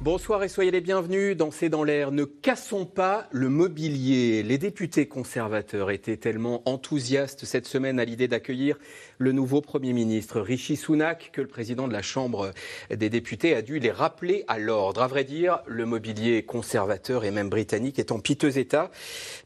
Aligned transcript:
Bonsoir 0.00 0.44
et 0.44 0.48
soyez 0.48 0.70
les 0.70 0.80
bienvenus 0.80 1.36
dans 1.36 1.50
C'est 1.50 1.68
dans 1.68 1.82
l'air. 1.82 2.12
Ne 2.12 2.22
cassons 2.22 2.86
pas 2.86 3.26
le 3.32 3.48
mobilier. 3.48 4.44
Les 4.44 4.56
députés 4.56 5.08
conservateurs 5.08 5.90
étaient 5.90 6.16
tellement 6.16 6.62
enthousiastes 6.66 7.44
cette 7.44 7.66
semaine 7.66 7.98
à 7.98 8.04
l'idée 8.04 8.28
d'accueillir 8.28 8.78
le 9.18 9.32
nouveau 9.32 9.60
Premier 9.60 9.92
ministre 9.92 10.40
Rishi 10.40 10.76
Sunak 10.76 11.30
que 11.32 11.40
le 11.40 11.48
président 11.48 11.88
de 11.88 11.92
la 11.92 12.02
Chambre 12.02 12.52
des 12.94 13.10
députés 13.10 13.56
a 13.56 13.62
dû 13.62 13.80
les 13.80 13.90
rappeler 13.90 14.44
à 14.46 14.60
l'ordre. 14.60 15.02
À 15.02 15.08
vrai 15.08 15.24
dire, 15.24 15.58
le 15.66 15.84
mobilier 15.84 16.44
conservateur 16.44 17.24
et 17.24 17.32
même 17.32 17.50
britannique 17.50 17.98
est 17.98 18.12
en 18.12 18.20
piteux 18.20 18.56
état. 18.56 18.92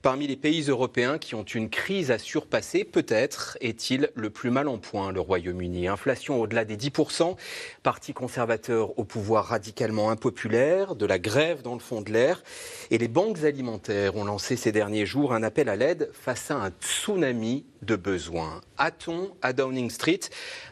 Parmi 0.03 0.27
les 0.27 0.37
pays 0.37 0.69
européens 0.69 1.17
qui 1.17 1.35
ont 1.35 1.45
une 1.45 1.71
crise 1.71 2.11
à 2.11 2.19
surpasser, 2.19 2.85
peut-être 2.85 3.57
est-il 3.63 4.11
le 4.15 4.29
plus 4.29 4.51
mal 4.51 4.69
en 4.69 4.77
point, 4.77 5.13
le 5.13 5.21
Royaume-Uni. 5.21 5.89
Inflation 5.89 6.43
au-delà 6.43 6.67
des 6.67 6.77
10%, 6.77 7.37
parti 7.83 8.13
conservateur 8.13 8.99
au 8.99 9.05
pouvoir 9.05 9.47
radicalement 9.47 10.11
impopulaire 10.11 10.42
de 10.49 11.07
la 11.07 11.19
grève 11.19 11.63
dans 11.63 11.75
le 11.75 11.81
fond 11.81 12.01
de 12.01 12.11
l'air. 12.11 12.43
Et 12.91 12.99
les 12.99 13.09
banques 13.09 13.45
alimentaires 13.45 14.17
ont 14.17 14.25
lancé 14.25 14.57
ces 14.57 14.73
derniers 14.73 15.07
jours 15.07 15.33
un 15.33 15.43
appel 15.43 15.69
à 15.69 15.77
l'aide 15.77 16.11
face 16.13 16.51
à 16.51 16.57
un 16.57 16.71
tsunami 16.71 17.65
de 17.83 17.97
besoins. 17.97 18.61
A-t-on 18.79 19.33
à 19.43 19.53
Downing 19.53 19.91
Street 19.91 20.21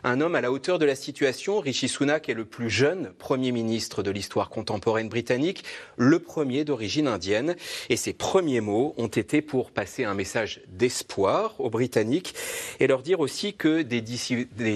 un 0.05 0.21
homme 0.21 0.35
à 0.35 0.41
la 0.41 0.51
hauteur 0.51 0.79
de 0.79 0.87
la 0.87 0.95
situation? 0.95 1.61
Rishi 1.61 1.89
Sunak 1.89 2.29
est 2.29 2.35
le 2.35 2.45
plus 2.45 2.71
jeune 2.71 3.13
Premier 3.19 3.53
ministre 3.53 4.03
de 4.03 4.11
l'histoire 4.11 4.49
contemporaine 4.49 5.09
britannique, 5.09 5.65
le 5.97 6.19
premier 6.19 6.65
d'origine 6.65 7.07
indienne. 7.07 7.57
Et 7.89 7.97
ses 7.97 8.13
premiers 8.13 8.61
mots 8.61 8.95
ont 8.97 9.09
été 9.09 9.43
pour 9.43 9.71
passer 9.71 10.05
un 10.05 10.15
message 10.15 10.63
d'espoir 10.69 11.55
aux 11.59 11.71
Britanniques 11.71 12.35
et 12.79 12.87
leur 12.87 13.03
dire 13.03 13.21
aussi 13.21 13.55
que 13.55 13.83
des 13.83 14.01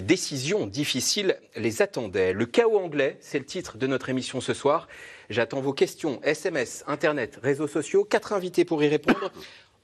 décisions 0.02 0.66
difficiles 0.66 1.38
les 1.56 1.82
attendaient. 1.82 2.32
Le 2.32 2.46
chaos 2.46 2.78
anglais, 2.78 3.16
c'est 3.20 3.38
le 3.38 3.44
titre 3.44 3.78
de 3.78 3.86
notre 3.86 4.08
émission 4.08 4.40
ce 4.40 4.54
soir. 4.54 4.88
J'attends 5.30 5.62
vos 5.62 5.72
questions, 5.72 6.20
SMS, 6.22 6.84
Internet, 6.86 7.38
réseaux 7.42 7.66
sociaux. 7.66 8.04
Quatre 8.04 8.34
invités 8.34 8.66
pour 8.66 8.82
y 8.82 8.88
répondre. 8.88 9.32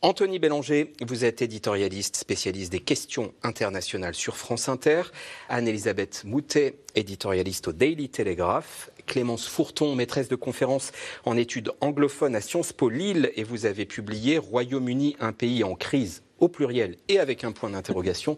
Anthony 0.03 0.39
Bélanger, 0.39 0.95
vous 1.07 1.27
êtes 1.27 1.43
éditorialiste, 1.43 2.17
spécialiste 2.17 2.73
des 2.73 2.81
questions 2.81 3.35
internationales 3.43 4.15
sur 4.15 4.35
France 4.35 4.71
Inter. 4.71 5.03
Anne-Elisabeth 5.51 6.23
Moutet, 6.25 6.77
éditorialiste 6.95 7.69
au 7.69 7.73
Daily 7.73 8.09
Telegraph. 8.09 8.91
Clémence 9.05 9.47
Fourton, 9.47 9.95
maîtresse 9.95 10.31
de 10.31 10.37
conférences 10.37 10.93
en 11.27 11.37
études 11.37 11.73
anglophones 11.83 12.35
à 12.35 12.41
Sciences 12.41 12.73
Po 12.73 12.89
Lille. 12.89 13.31
Et 13.37 13.45
vous 13.45 13.67
avez 13.67 13.85
publié 13.85 14.39
Royaume-Uni, 14.39 15.17
un 15.21 15.35
pays 15.35 15.65
en 15.65 15.75
crise 15.75 16.23
au 16.41 16.49
pluriel 16.49 16.97
et 17.09 17.19
avec 17.19 17.45
un 17.45 17.53
point 17.53 17.71
d'interrogation. 17.71 18.37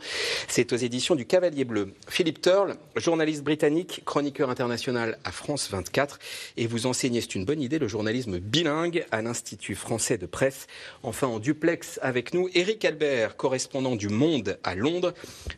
C'est 0.48 0.72
aux 0.72 0.77
éditions 0.77 1.14
du 1.14 1.27
Cavalier 1.27 1.64
Bleu. 1.64 1.95
Philippe 2.08 2.42
Turle, 2.42 2.77
journaliste 2.97 3.42
britannique, 3.42 4.03
chroniqueur 4.05 4.50
international 4.50 5.19
à 5.25 5.33
France 5.33 5.70
24, 5.70 6.19
et 6.56 6.67
vous 6.67 6.86
enseignez, 6.86 7.20
c'est 7.20 7.34
une 7.34 7.45
bonne 7.45 7.61
idée, 7.61 7.78
le 7.78 7.89
journalisme 7.89 8.39
bilingue 8.39 9.06
à 9.11 9.23
l'Institut 9.23 9.75
français 9.75 10.19
de 10.19 10.27
presse. 10.27 10.67
Enfin, 11.03 11.27
en 11.27 11.39
duplex 11.39 11.98
avec 12.03 12.34
nous, 12.34 12.48
Éric 12.55 12.84
Albert, 12.84 13.36
correspondant 13.36 13.97
du 13.97 14.08
Monde 14.08 14.58
à 14.64 14.75
Londres. 14.75 15.14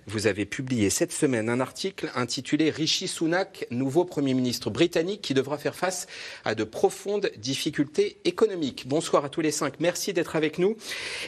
Vous 0.06 0.26
avez 0.26 0.44
publié 0.44 0.90
cette 0.90 1.12
semaine 1.12 1.48
un 1.48 1.60
article 1.60 2.10
intitulé 2.14 2.70
Rishi 2.70 3.08
Sunak, 3.08 3.66
nouveau 3.70 4.04
Premier 4.04 4.34
ministre 4.34 4.70
britannique 4.70 5.22
qui 5.22 5.34
devra 5.34 5.58
faire 5.58 5.74
face 5.74 6.06
à 6.44 6.54
de 6.54 6.64
profondes 6.64 7.30
difficultés 7.36 8.18
économiques. 8.24 8.84
Bonsoir 8.86 9.24
à 9.24 9.28
tous 9.28 9.40
les 9.40 9.50
cinq. 9.50 9.74
Merci 9.80 10.12
d'être 10.12 10.36
avec 10.36 10.58
nous. 10.58 10.76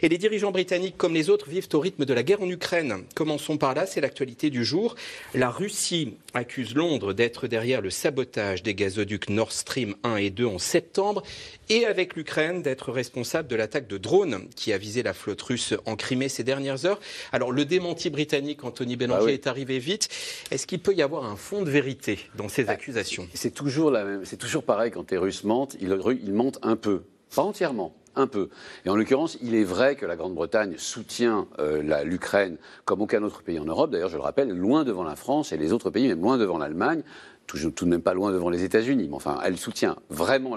Et 0.02 0.08
les 0.08 0.18
dirigeants 0.18 0.52
britanniques 0.52 0.96
comme 1.06 1.14
les 1.14 1.30
autres, 1.30 1.48
vivent 1.48 1.68
au 1.72 1.78
rythme 1.78 2.04
de 2.04 2.12
la 2.12 2.24
guerre 2.24 2.42
en 2.42 2.48
Ukraine. 2.50 3.04
Commençons 3.14 3.58
par 3.58 3.74
là, 3.74 3.86
c'est 3.86 4.00
l'actualité 4.00 4.50
du 4.50 4.64
jour. 4.64 4.96
La 5.34 5.50
Russie 5.50 6.16
accuse 6.34 6.74
Londres 6.74 7.12
d'être 7.12 7.46
derrière 7.46 7.80
le 7.80 7.90
sabotage 7.90 8.64
des 8.64 8.74
gazoducs 8.74 9.30
Nord 9.30 9.52
Stream 9.52 9.94
1 10.02 10.16
et 10.16 10.30
2 10.30 10.46
en 10.46 10.58
septembre 10.58 11.22
et 11.68 11.86
avec 11.86 12.16
l'Ukraine 12.16 12.60
d'être 12.60 12.90
responsable 12.90 13.46
de 13.46 13.54
l'attaque 13.54 13.86
de 13.86 13.98
drones 13.98 14.48
qui 14.56 14.72
a 14.72 14.78
visé 14.78 15.04
la 15.04 15.12
flotte 15.12 15.42
russe 15.42 15.74
en 15.84 15.94
Crimée 15.94 16.28
ces 16.28 16.42
dernières 16.42 16.86
heures. 16.86 16.98
Alors 17.30 17.52
le 17.52 17.64
démenti 17.64 18.10
britannique, 18.10 18.64
Anthony 18.64 18.96
Bélanger, 18.96 19.26
bah 19.26 19.32
est 19.32 19.46
arrivé 19.46 19.78
vite. 19.78 20.08
Est-ce 20.50 20.66
qu'il 20.66 20.80
peut 20.80 20.92
y 20.92 21.02
avoir 21.02 21.24
un 21.24 21.36
fond 21.36 21.62
de 21.62 21.70
vérité 21.70 22.18
dans 22.34 22.48
ces 22.48 22.64
bah, 22.64 22.72
accusations? 22.72 23.28
C'est 23.32 23.54
toujours, 23.54 23.92
la 23.92 24.04
même, 24.04 24.24
c'est 24.24 24.38
toujours 24.38 24.64
pareil 24.64 24.90
quand 24.90 25.08
les 25.12 25.18
Russes 25.18 25.44
mentent, 25.44 25.76
ils, 25.80 25.96
ils 26.24 26.32
mentent 26.32 26.58
un 26.62 26.74
peu, 26.74 27.04
pas 27.32 27.42
entièrement 27.42 27.94
un 28.16 28.26
peu. 28.26 28.48
Et 28.84 28.90
en 28.90 28.96
l'occurrence, 28.96 29.38
il 29.42 29.54
est 29.54 29.64
vrai 29.64 29.96
que 29.96 30.06
la 30.06 30.16
Grande-Bretagne 30.16 30.74
soutient 30.78 31.46
euh, 31.58 32.04
l'Ukraine 32.04 32.56
comme 32.84 33.00
aucun 33.00 33.22
autre 33.22 33.42
pays 33.42 33.58
en 33.58 33.64
Europe. 33.64 33.90
D'ailleurs, 33.90 34.08
je 34.08 34.16
le 34.16 34.22
rappelle, 34.22 34.50
loin 34.50 34.84
devant 34.84 35.04
la 35.04 35.16
France 35.16 35.52
et 35.52 35.56
les 35.56 35.72
autres 35.72 35.90
pays, 35.90 36.08
même 36.08 36.20
loin 36.20 36.38
devant 36.38 36.58
l'Allemagne 36.58 37.02
tout, 37.46 37.58
tout, 37.70 37.84
de 37.84 37.90
même 37.90 38.02
pas 38.02 38.14
loin 38.14 38.32
devant 38.32 38.50
les 38.50 38.64
États-Unis, 38.64 39.06
mais 39.08 39.14
enfin, 39.16 39.38
elle 39.44 39.56
soutient 39.56 39.96
vraiment 40.10 40.56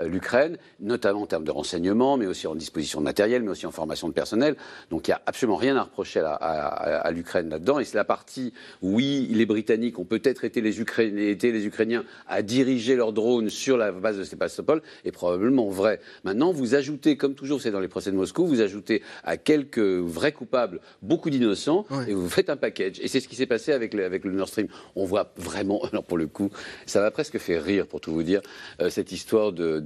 l'Ukraine, 0.00 0.56
notamment 0.80 1.22
en 1.22 1.26
termes 1.26 1.44
de 1.44 1.50
renseignement, 1.50 2.16
mais 2.16 2.26
aussi 2.26 2.46
en 2.46 2.54
disposition 2.54 3.00
de 3.00 3.04
matériel, 3.04 3.42
mais 3.42 3.50
aussi 3.50 3.66
en 3.66 3.70
formation 3.70 4.08
de 4.08 4.12
personnel. 4.12 4.56
Donc 4.90 5.08
il 5.08 5.10
n'y 5.10 5.14
a 5.14 5.22
absolument 5.26 5.56
rien 5.56 5.76
à 5.76 5.82
reprocher 5.82 6.20
à, 6.20 6.32
à, 6.34 7.10
l'Ukraine 7.10 7.48
là-dedans. 7.48 7.78
Et 7.78 7.84
c'est 7.84 7.96
la 7.96 8.04
partie, 8.04 8.52
oui, 8.82 9.28
les 9.30 9.46
Britanniques 9.46 9.98
ont 9.98 10.04
peut-être 10.04 10.44
été 10.44 10.60
les, 10.60 10.80
Ukrainiens, 10.80 11.28
été 11.28 11.52
les 11.52 11.66
Ukrainiens 11.66 12.04
à 12.28 12.42
diriger 12.42 12.96
leurs 12.96 13.12
drones 13.12 13.50
sur 13.50 13.76
la 13.76 13.92
base 13.92 14.18
de 14.18 14.24
Sébastopol, 14.24 14.82
est 15.04 15.12
probablement 15.12 15.68
vrai. 15.68 16.00
Maintenant, 16.24 16.52
vous 16.52 16.74
ajoutez, 16.74 17.16
comme 17.16 17.34
toujours 17.34 17.60
c'est 17.60 17.70
dans 17.70 17.80
les 17.80 17.88
procès 17.88 18.10
de 18.10 18.16
Moscou, 18.16 18.46
vous 18.46 18.60
ajoutez 18.60 19.02
à 19.24 19.36
quelques 19.36 19.78
vrais 19.78 20.32
coupables 20.32 20.80
beaucoup 21.02 21.30
d'innocents, 21.30 21.86
et 22.06 22.14
vous 22.14 22.28
faites 22.28 22.50
un 22.50 22.56
package. 22.56 23.00
Et 23.00 23.08
c'est 23.08 23.20
ce 23.20 23.28
qui 23.28 23.36
s'est 23.36 23.46
passé 23.46 23.72
avec 23.72 23.94
le, 23.94 24.04
avec 24.04 24.24
le 24.24 24.32
Nord 24.32 24.48
Stream. 24.48 24.68
On 24.96 25.04
voit 25.04 25.32
vraiment 25.36 25.82
pour 26.02 26.18
le 26.18 26.26
coup, 26.26 26.50
ça 26.86 27.00
m'a 27.00 27.10
presque 27.10 27.38
fait 27.38 27.58
rire, 27.58 27.86
pour 27.86 28.00
tout 28.00 28.12
vous 28.12 28.22
dire, 28.22 28.40
euh, 28.80 28.90
cette 28.90 29.12
histoire 29.12 29.52
de, 29.52 29.82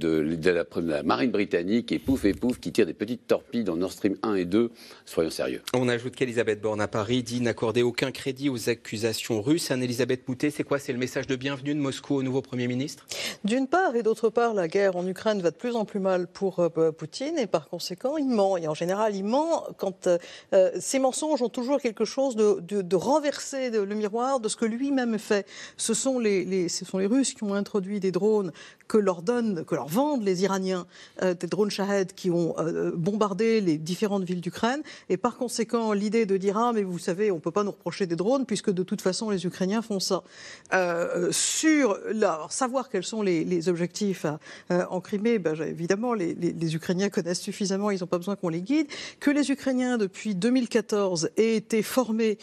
la, 0.79 1.03
marine 1.03 1.31
britannique 1.31 1.91
et 1.91 1.99
pouf 1.99 2.25
et 2.25 2.33
pouf 2.33 2.59
qui 2.59 2.71
tire 2.71 2.85
des 2.85 2.93
petites 2.93 3.27
torpilles 3.27 3.63
dans 3.63 3.75
Nord 3.75 3.91
Stream 3.91 4.15
1 4.23 4.35
et 4.35 4.45
2. 4.45 4.71
Soyons 5.05 5.29
sérieux. 5.29 5.61
On 5.73 5.89
ajoute 5.89 6.15
qu'Elisabeth 6.15 6.61
Borne 6.61 6.81
à 6.81 6.87
Paris 6.87 7.23
dit 7.23 7.41
n'accorder 7.41 7.83
aucun 7.83 8.11
crédit 8.11 8.49
aux 8.49 8.69
accusations 8.69 9.41
russes. 9.41 9.71
Anne-Elisabeth 9.71 10.27
Moutet, 10.27 10.51
c'est 10.51 10.63
quoi? 10.63 10.79
C'est 10.79 10.93
le 10.93 10.99
message 10.99 11.27
de 11.27 11.35
bienvenue 11.35 11.73
de 11.73 11.79
Moscou 11.79 12.15
au 12.15 12.23
nouveau 12.23 12.41
Premier 12.41 12.67
ministre? 12.67 13.05
D'une 13.43 13.67
part, 13.67 13.95
et 13.95 14.03
d'autre 14.03 14.29
part, 14.29 14.53
la 14.53 14.67
guerre 14.67 14.95
en 14.95 15.05
Ukraine 15.07 15.41
va 15.41 15.51
de 15.51 15.55
plus 15.55 15.75
en 15.75 15.85
plus 15.85 15.99
mal 15.99 16.27
pour 16.27 16.59
euh, 16.59 16.91
Poutine 16.91 17.37
et 17.37 17.47
par 17.47 17.69
conséquent, 17.69 18.17
il 18.17 18.29
ment. 18.29 18.57
Et 18.57 18.67
en 18.67 18.73
général, 18.73 19.15
il 19.15 19.23
ment 19.23 19.65
quand 19.77 20.07
euh, 20.07 20.71
ces 20.79 20.99
mensonges 20.99 21.41
ont 21.41 21.49
toujours 21.49 21.79
quelque 21.79 22.05
chose 22.05 22.35
de, 22.35 22.59
de 22.61 22.95
renverser 22.95 23.69
le 23.69 23.95
miroir 23.95 24.39
de 24.39 24.49
ce 24.49 24.55
que 24.55 24.65
lui-même 24.65 25.19
fait. 25.19 25.45
Ce 25.77 25.93
sont 25.93 26.06
les, 26.17 26.69
ce 26.69 26.85
sont 26.85 26.97
les 26.97 27.05
Russes 27.05 27.33
qui 27.33 27.43
ont 27.43 27.53
introduit 27.53 27.99
des 27.99 28.11
drones 28.11 28.51
que 28.87 28.97
leur 28.97 29.21
donnent, 29.21 29.65
que 29.65 29.75
leur 29.75 29.87
vendent 29.87 30.23
les 30.23 30.43
Iraniens, 30.43 30.87
euh, 31.21 31.33
des 31.33 31.47
drones 31.47 31.69
Shahed 31.69 32.13
qui 32.13 32.31
ont 32.31 32.55
euh, 32.57 32.91
bombardé 32.95 33.61
les 33.61 33.77
différentes 33.77 34.23
villes 34.23 34.41
d'Ukraine. 34.41 34.81
Et 35.09 35.17
par 35.17 35.37
conséquent, 35.37 35.93
l'idée 35.93 36.25
de 36.25 36.37
dire 36.37 36.57
ah 36.57 36.71
mais 36.73 36.83
vous 36.83 36.99
savez, 36.99 37.31
on 37.31 37.35
ne 37.35 37.39
peut 37.39 37.51
pas 37.51 37.63
nous 37.63 37.71
reprocher 37.71 38.05
des 38.05 38.15
drones 38.15 38.45
puisque 38.45 38.71
de 38.71 38.83
toute 38.83 39.01
façon 39.01 39.29
les 39.29 39.45
Ukrainiens 39.45 39.81
font 39.81 39.99
ça. 39.99 40.23
Euh, 40.73 41.29
sur 41.31 41.97
savoir 42.49 42.89
quels 42.89 43.03
sont 43.03 43.21
les, 43.21 43.69
objectifs 43.69 44.25
en 44.69 45.01
Crimée, 45.01 45.39
ben, 45.39 45.55
évidemment 45.61 46.13
les, 46.13 46.75
Ukrainiens 46.75 47.09
connaissent 47.09 47.41
suffisamment, 47.41 47.91
ils 47.91 47.99
n'ont 47.99 48.07
pas 48.07 48.17
besoin 48.17 48.35
qu'on 48.35 48.49
les 48.49 48.61
guide. 48.61 48.87
Que 49.19 49.31
les 49.31 49.51
Ukrainiens 49.51 49.97
depuis 49.97 50.35
2014 50.35 51.31
aient 51.37 51.55
été 51.55 51.81
formés 51.81 52.37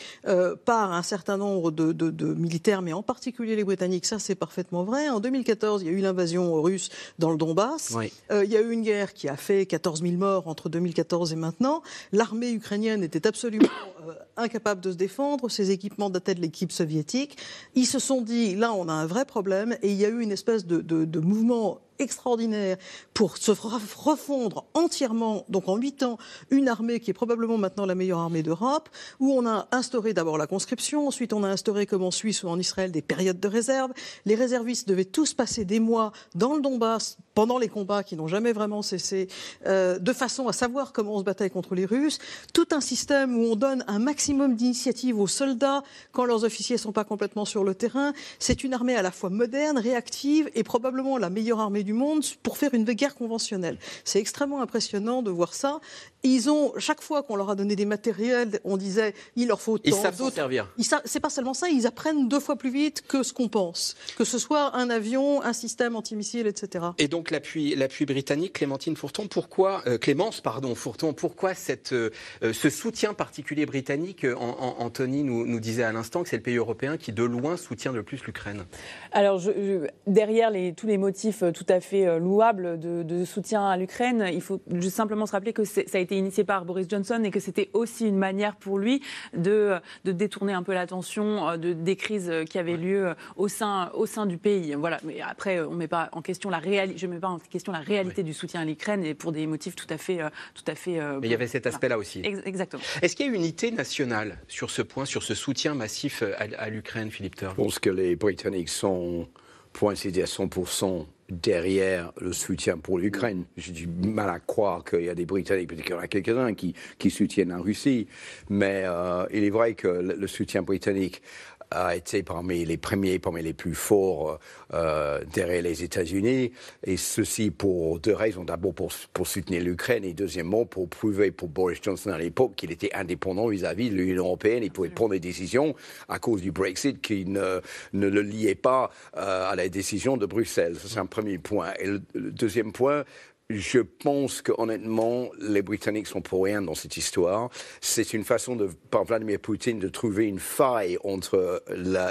par 0.64 0.92
un 0.92 1.02
certain 1.02 1.36
nombre 1.36 1.70
de 1.70 2.34
militaires, 2.34 2.82
mais 2.82 2.92
en 2.92 3.02
particulier 3.02 3.53
les 3.56 3.64
Britanniques, 3.64 4.06
ça 4.06 4.18
c'est 4.18 4.34
parfaitement 4.34 4.84
vrai. 4.84 5.08
En 5.08 5.20
2014, 5.20 5.82
il 5.82 5.86
y 5.86 5.88
a 5.88 5.92
eu 5.92 6.00
l'invasion 6.00 6.60
russe 6.60 6.90
dans 7.18 7.30
le 7.30 7.36
Donbass. 7.36 7.94
Euh, 8.30 8.44
il 8.44 8.50
y 8.50 8.56
a 8.56 8.60
eu 8.60 8.70
une 8.70 8.82
guerre 8.82 9.14
qui 9.14 9.28
a 9.28 9.36
fait 9.36 9.66
14 9.66 10.02
000 10.02 10.14
morts 10.14 10.48
entre 10.48 10.68
2014 10.68 11.32
et 11.32 11.36
maintenant. 11.36 11.82
L'armée 12.12 12.52
ukrainienne 12.52 13.02
était 13.02 13.26
absolument 13.26 13.68
euh, 14.08 14.12
incapable 14.36 14.80
de 14.80 14.92
se 14.92 14.96
défendre. 14.96 15.48
Ses 15.48 15.70
équipements 15.70 16.10
dataient 16.10 16.34
de 16.34 16.40
l'équipe 16.40 16.72
soviétique. 16.72 17.36
Ils 17.74 17.86
se 17.86 17.98
sont 17.98 18.22
dit, 18.22 18.54
là, 18.54 18.72
on 18.72 18.88
a 18.88 18.92
un 18.92 19.06
vrai 19.06 19.24
problème. 19.24 19.76
Et 19.82 19.90
il 19.90 19.96
y 19.96 20.04
a 20.04 20.08
eu 20.08 20.20
une 20.20 20.32
espèce 20.32 20.66
de, 20.66 20.80
de 20.80 21.20
mouvement 21.20 21.80
extraordinaire 21.98 22.76
pour 23.12 23.36
se 23.36 23.50
refondre 23.50 24.64
entièrement, 24.74 25.44
donc 25.48 25.68
en 25.68 25.76
huit 25.76 26.02
ans, 26.02 26.18
une 26.50 26.68
armée 26.68 27.00
qui 27.00 27.10
est 27.10 27.14
probablement 27.14 27.58
maintenant 27.58 27.86
la 27.86 27.94
meilleure 27.94 28.18
armée 28.18 28.42
d'Europe, 28.42 28.88
où 29.20 29.32
on 29.32 29.46
a 29.46 29.68
instauré 29.72 30.12
d'abord 30.12 30.38
la 30.38 30.46
conscription, 30.46 31.08
ensuite 31.08 31.32
on 31.32 31.44
a 31.44 31.48
instauré 31.48 31.86
comme 31.86 32.02
en 32.02 32.10
Suisse 32.10 32.42
ou 32.42 32.48
en 32.48 32.58
Israël 32.58 32.90
des 32.90 33.02
périodes 33.02 33.40
de 33.40 33.48
réserve. 33.48 33.92
Les 34.24 34.34
réservistes 34.34 34.88
devaient 34.88 35.04
tous 35.04 35.34
passer 35.34 35.64
des 35.64 35.80
mois 35.80 36.12
dans 36.34 36.54
le 36.54 36.62
Donbass 36.62 37.18
pendant 37.34 37.58
les 37.58 37.68
combats 37.68 38.02
qui 38.02 38.16
n'ont 38.16 38.28
jamais 38.28 38.52
vraiment 38.52 38.82
cessé, 38.82 39.28
euh, 39.66 39.98
de 39.98 40.12
façon 40.12 40.48
à 40.48 40.52
savoir 40.52 40.92
comment 40.92 41.16
on 41.16 41.18
se 41.18 41.24
battait 41.24 41.50
contre 41.50 41.74
les 41.74 41.84
Russes. 41.84 42.18
Tout 42.52 42.68
un 42.72 42.80
système 42.80 43.36
où 43.36 43.52
on 43.52 43.56
donne 43.56 43.84
un 43.88 43.98
maximum 43.98 44.54
d'initiative 44.54 45.18
aux 45.20 45.26
soldats 45.26 45.82
quand 46.12 46.24
leurs 46.24 46.44
officiers 46.44 46.76
ne 46.76 46.80
sont 46.80 46.92
pas 46.92 47.04
complètement 47.04 47.44
sur 47.44 47.64
le 47.64 47.74
terrain. 47.74 48.12
C'est 48.38 48.64
une 48.64 48.74
armée 48.74 48.96
à 48.96 49.02
la 49.02 49.10
fois 49.10 49.30
moderne, 49.30 49.78
réactive 49.78 50.50
et 50.54 50.62
probablement 50.62 51.18
la 51.18 51.30
meilleure 51.30 51.60
armée 51.60 51.83
du 51.84 51.92
monde 51.92 52.24
pour 52.42 52.58
faire 52.58 52.74
une 52.74 52.84
guerre 52.84 53.14
conventionnelle. 53.14 53.78
C'est 54.04 54.18
extrêmement 54.18 54.60
impressionnant 54.60 55.22
de 55.22 55.30
voir 55.30 55.54
ça. 55.54 55.80
Ils 56.22 56.48
ont, 56.48 56.72
chaque 56.78 57.02
fois 57.02 57.22
qu'on 57.22 57.36
leur 57.36 57.50
a 57.50 57.54
donné 57.54 57.76
des 57.76 57.84
matériels, 57.84 58.58
on 58.64 58.76
disait, 58.76 59.14
il 59.36 59.48
leur 59.48 59.60
faut 59.60 59.78
tant. 59.78 59.84
Ils 59.84 59.94
savent 59.94 60.16
s'en 60.16 60.30
servir. 60.30 60.72
C'est 61.04 61.20
pas 61.20 61.30
seulement 61.30 61.54
ça, 61.54 61.68
ils 61.68 61.86
apprennent 61.86 62.28
deux 62.28 62.40
fois 62.40 62.56
plus 62.56 62.70
vite 62.70 63.02
que 63.06 63.22
ce 63.22 63.32
qu'on 63.32 63.48
pense. 63.48 63.94
Que 64.16 64.24
ce 64.24 64.38
soit 64.38 64.74
un 64.74 64.88
avion, 64.88 65.42
un 65.42 65.52
système 65.52 65.96
antimissile, 65.96 66.46
etc. 66.46 66.86
Et 66.98 67.08
donc 67.08 67.30
l'appui, 67.30 67.74
l'appui 67.76 68.06
britannique, 68.06 68.54
Clémentine 68.54 68.96
Fourton, 68.96 69.26
pourquoi, 69.28 69.82
euh, 69.86 69.98
Clémence, 69.98 70.40
pardon, 70.40 70.74
Fourton, 70.74 71.12
pourquoi 71.12 71.54
cette, 71.54 71.92
euh, 71.92 72.10
ce 72.40 72.70
soutien 72.70 73.12
particulier 73.12 73.66
britannique 73.66 74.26
Anthony 74.34 75.24
nous, 75.24 75.46
nous 75.46 75.60
disait 75.60 75.82
à 75.82 75.92
l'instant 75.92 76.22
que 76.22 76.28
c'est 76.30 76.36
le 76.36 76.42
pays 76.42 76.56
européen 76.56 76.96
qui, 76.96 77.12
de 77.12 77.22
loin, 77.22 77.56
soutient 77.56 77.92
le 77.92 78.02
plus 78.02 78.24
l'Ukraine? 78.24 78.64
Alors, 79.12 79.38
je, 79.38 79.86
derrière 80.06 80.50
les, 80.50 80.72
tous 80.72 80.86
les 80.86 80.98
motifs 80.98 81.42
euh, 81.42 81.52
tout 81.52 81.66
à 81.68 81.73
fait 81.80 82.18
louables 82.18 82.78
de, 82.78 83.02
de 83.02 83.24
soutien 83.24 83.66
à 83.66 83.76
l'Ukraine, 83.76 84.28
il 84.32 84.40
faut 84.40 84.60
juste 84.74 84.96
simplement 84.96 85.26
se 85.26 85.32
rappeler 85.32 85.52
que 85.52 85.64
ça 85.64 85.82
a 85.94 85.98
été 85.98 86.16
initié 86.16 86.44
par 86.44 86.64
Boris 86.64 86.86
Johnson 86.88 87.20
et 87.24 87.30
que 87.30 87.40
c'était 87.40 87.70
aussi 87.72 88.06
une 88.06 88.16
manière 88.16 88.56
pour 88.56 88.78
lui 88.78 89.02
de, 89.36 89.76
de 90.04 90.12
détourner 90.12 90.52
un 90.52 90.62
peu 90.62 90.74
l'attention 90.74 91.48
euh, 91.48 91.56
de, 91.56 91.72
des 91.72 91.96
crises 91.96 92.32
qui 92.48 92.58
avaient 92.58 92.76
lieu 92.76 93.08
euh, 93.08 93.14
au 93.36 93.48
sein, 93.48 93.90
au 93.94 94.06
sein 94.06 94.26
du 94.26 94.38
pays. 94.38 94.74
Voilà. 94.74 94.98
Mais 95.04 95.20
après, 95.20 95.60
on 95.60 95.74
met 95.74 95.88
pas 95.88 96.08
en 96.12 96.22
question 96.22 96.50
la 96.50 96.58
réalité, 96.58 96.98
je 96.98 97.06
ne 97.06 97.14
mets 97.14 97.20
pas 97.20 97.28
en 97.28 97.38
question 97.38 97.72
la 97.72 97.80
réalité 97.80 98.22
du 98.22 98.32
soutien 98.32 98.60
à 98.60 98.64
l'Ukraine 98.64 99.04
et 99.04 99.14
pour 99.14 99.32
des 99.32 99.46
motifs 99.46 99.76
tout 99.76 99.86
à 99.90 99.98
fait. 99.98 100.20
Euh, 100.20 100.28
tout 100.54 100.64
à 100.66 100.74
fait 100.74 100.98
Mais 101.20 101.28
il 101.28 101.30
y 101.30 101.34
avait 101.34 101.46
cet 101.46 101.66
aspect-là 101.66 101.98
aussi. 101.98 102.22
Exactement. 102.24 102.82
Est-ce 103.02 103.16
qu'il 103.16 103.26
y 103.26 103.28
a 103.28 103.32
une 103.32 103.40
unité 103.40 103.70
nationale 103.70 104.38
sur 104.48 104.70
ce 104.70 104.82
point, 104.82 105.04
sur 105.04 105.22
ce 105.22 105.34
soutien 105.34 105.74
massif 105.74 106.22
à, 106.22 106.46
à 106.58 106.68
l'Ukraine, 106.68 107.10
Philippe 107.10 107.36
Turr 107.36 107.50
Je 107.50 107.56
pense 107.56 107.78
que 107.78 107.90
les 107.90 108.16
Britanniques 108.16 108.68
sont, 108.68 109.28
pour 109.72 109.90
ainsi 109.90 110.12
dire, 110.12 110.26
100% 110.26 111.06
derrière 111.30 112.12
le 112.20 112.32
soutien 112.32 112.78
pour 112.78 112.98
l'Ukraine. 112.98 113.44
J'ai 113.56 113.72
du 113.72 113.86
mal 113.86 114.28
à 114.28 114.40
croire 114.40 114.84
qu'il 114.84 115.04
y 115.04 115.08
a 115.08 115.14
des 115.14 115.26
Britanniques, 115.26 115.68
peut-être 115.68 115.82
qu'il 115.82 115.94
y 115.94 115.98
en 115.98 116.00
a 116.00 116.08
quelques-uns 116.08 116.54
qui, 116.54 116.74
qui, 116.98 117.10
soutiennent 117.10 117.48
la 117.48 117.58
Russie, 117.58 118.06
mais 118.50 118.82
euh, 118.84 119.24
il 119.32 119.44
est 119.44 119.50
vrai 119.50 119.74
que 119.74 119.88
le, 119.88 120.26
soutien 120.26 120.62
britannique 120.62 121.22
a 121.70 121.96
été 121.96 122.22
parmi 122.22 122.64
les 122.64 122.76
premiers, 122.76 123.18
parmi 123.18 123.42
les 123.42 123.52
plus 123.52 123.74
forts 123.74 124.38
euh, 124.72 125.20
derrière 125.32 125.62
les 125.62 125.82
États-Unis. 125.82 126.52
Et 126.84 126.96
ceci 126.96 127.50
pour 127.50 127.98
deux 128.00 128.14
raisons. 128.14 128.44
D'abord 128.44 128.74
pour, 128.74 128.92
pour, 129.12 129.26
soutenir 129.26 129.62
l'Ukraine 129.62 130.04
et 130.04 130.14
deuxièmement 130.14 130.64
pour 130.64 130.88
prouver 130.88 131.30
pour 131.30 131.48
Boris 131.48 131.78
Johnson 131.82 132.10
à 132.10 132.18
l'époque 132.18 132.54
qu'il 132.56 132.70
était 132.70 132.94
indépendant 132.94 133.48
vis-à-vis 133.48 133.90
de 133.90 133.96
l'Union 133.96 134.24
européenne. 134.24 134.62
Il 134.62 134.70
pouvait 134.70 134.90
prendre 134.90 135.12
des 135.12 135.20
décisions 135.20 135.74
à 136.08 136.18
cause 136.18 136.42
du 136.42 136.52
Brexit 136.52 137.00
qui 137.00 137.24
ne, 137.24 137.60
ne 137.92 138.06
le 138.08 138.22
liait 138.22 138.54
pas 138.54 138.90
euh, 139.16 139.50
à 139.50 139.56
la 139.56 139.68
décision 139.68 140.16
de 140.16 140.26
Bruxelles. 140.26 140.76
Ça, 140.76 140.88
c'est 140.88 140.98
un 140.98 141.06
premier 141.06 141.38
point. 141.38 141.72
Et 141.78 141.86
le, 141.86 142.02
le 142.14 142.30
deuxième 142.30 142.72
point, 142.72 143.04
je 143.50 143.80
pense 143.80 144.40
qu'honnêtement, 144.40 145.28
les 145.38 145.60
Britanniques 145.60 146.06
sont 146.06 146.22
pour 146.22 146.44
rien 146.44 146.62
dans 146.62 146.74
cette 146.74 146.96
histoire. 146.96 147.50
C'est 147.82 148.14
une 148.14 148.24
façon 148.24 148.56
de, 148.56 148.70
par 148.90 149.04
Vladimir 149.04 149.38
Poutine 149.38 149.78
de 149.78 149.88
trouver 149.88 150.26
une 150.26 150.38
faille 150.38 150.96
entre 151.04 151.62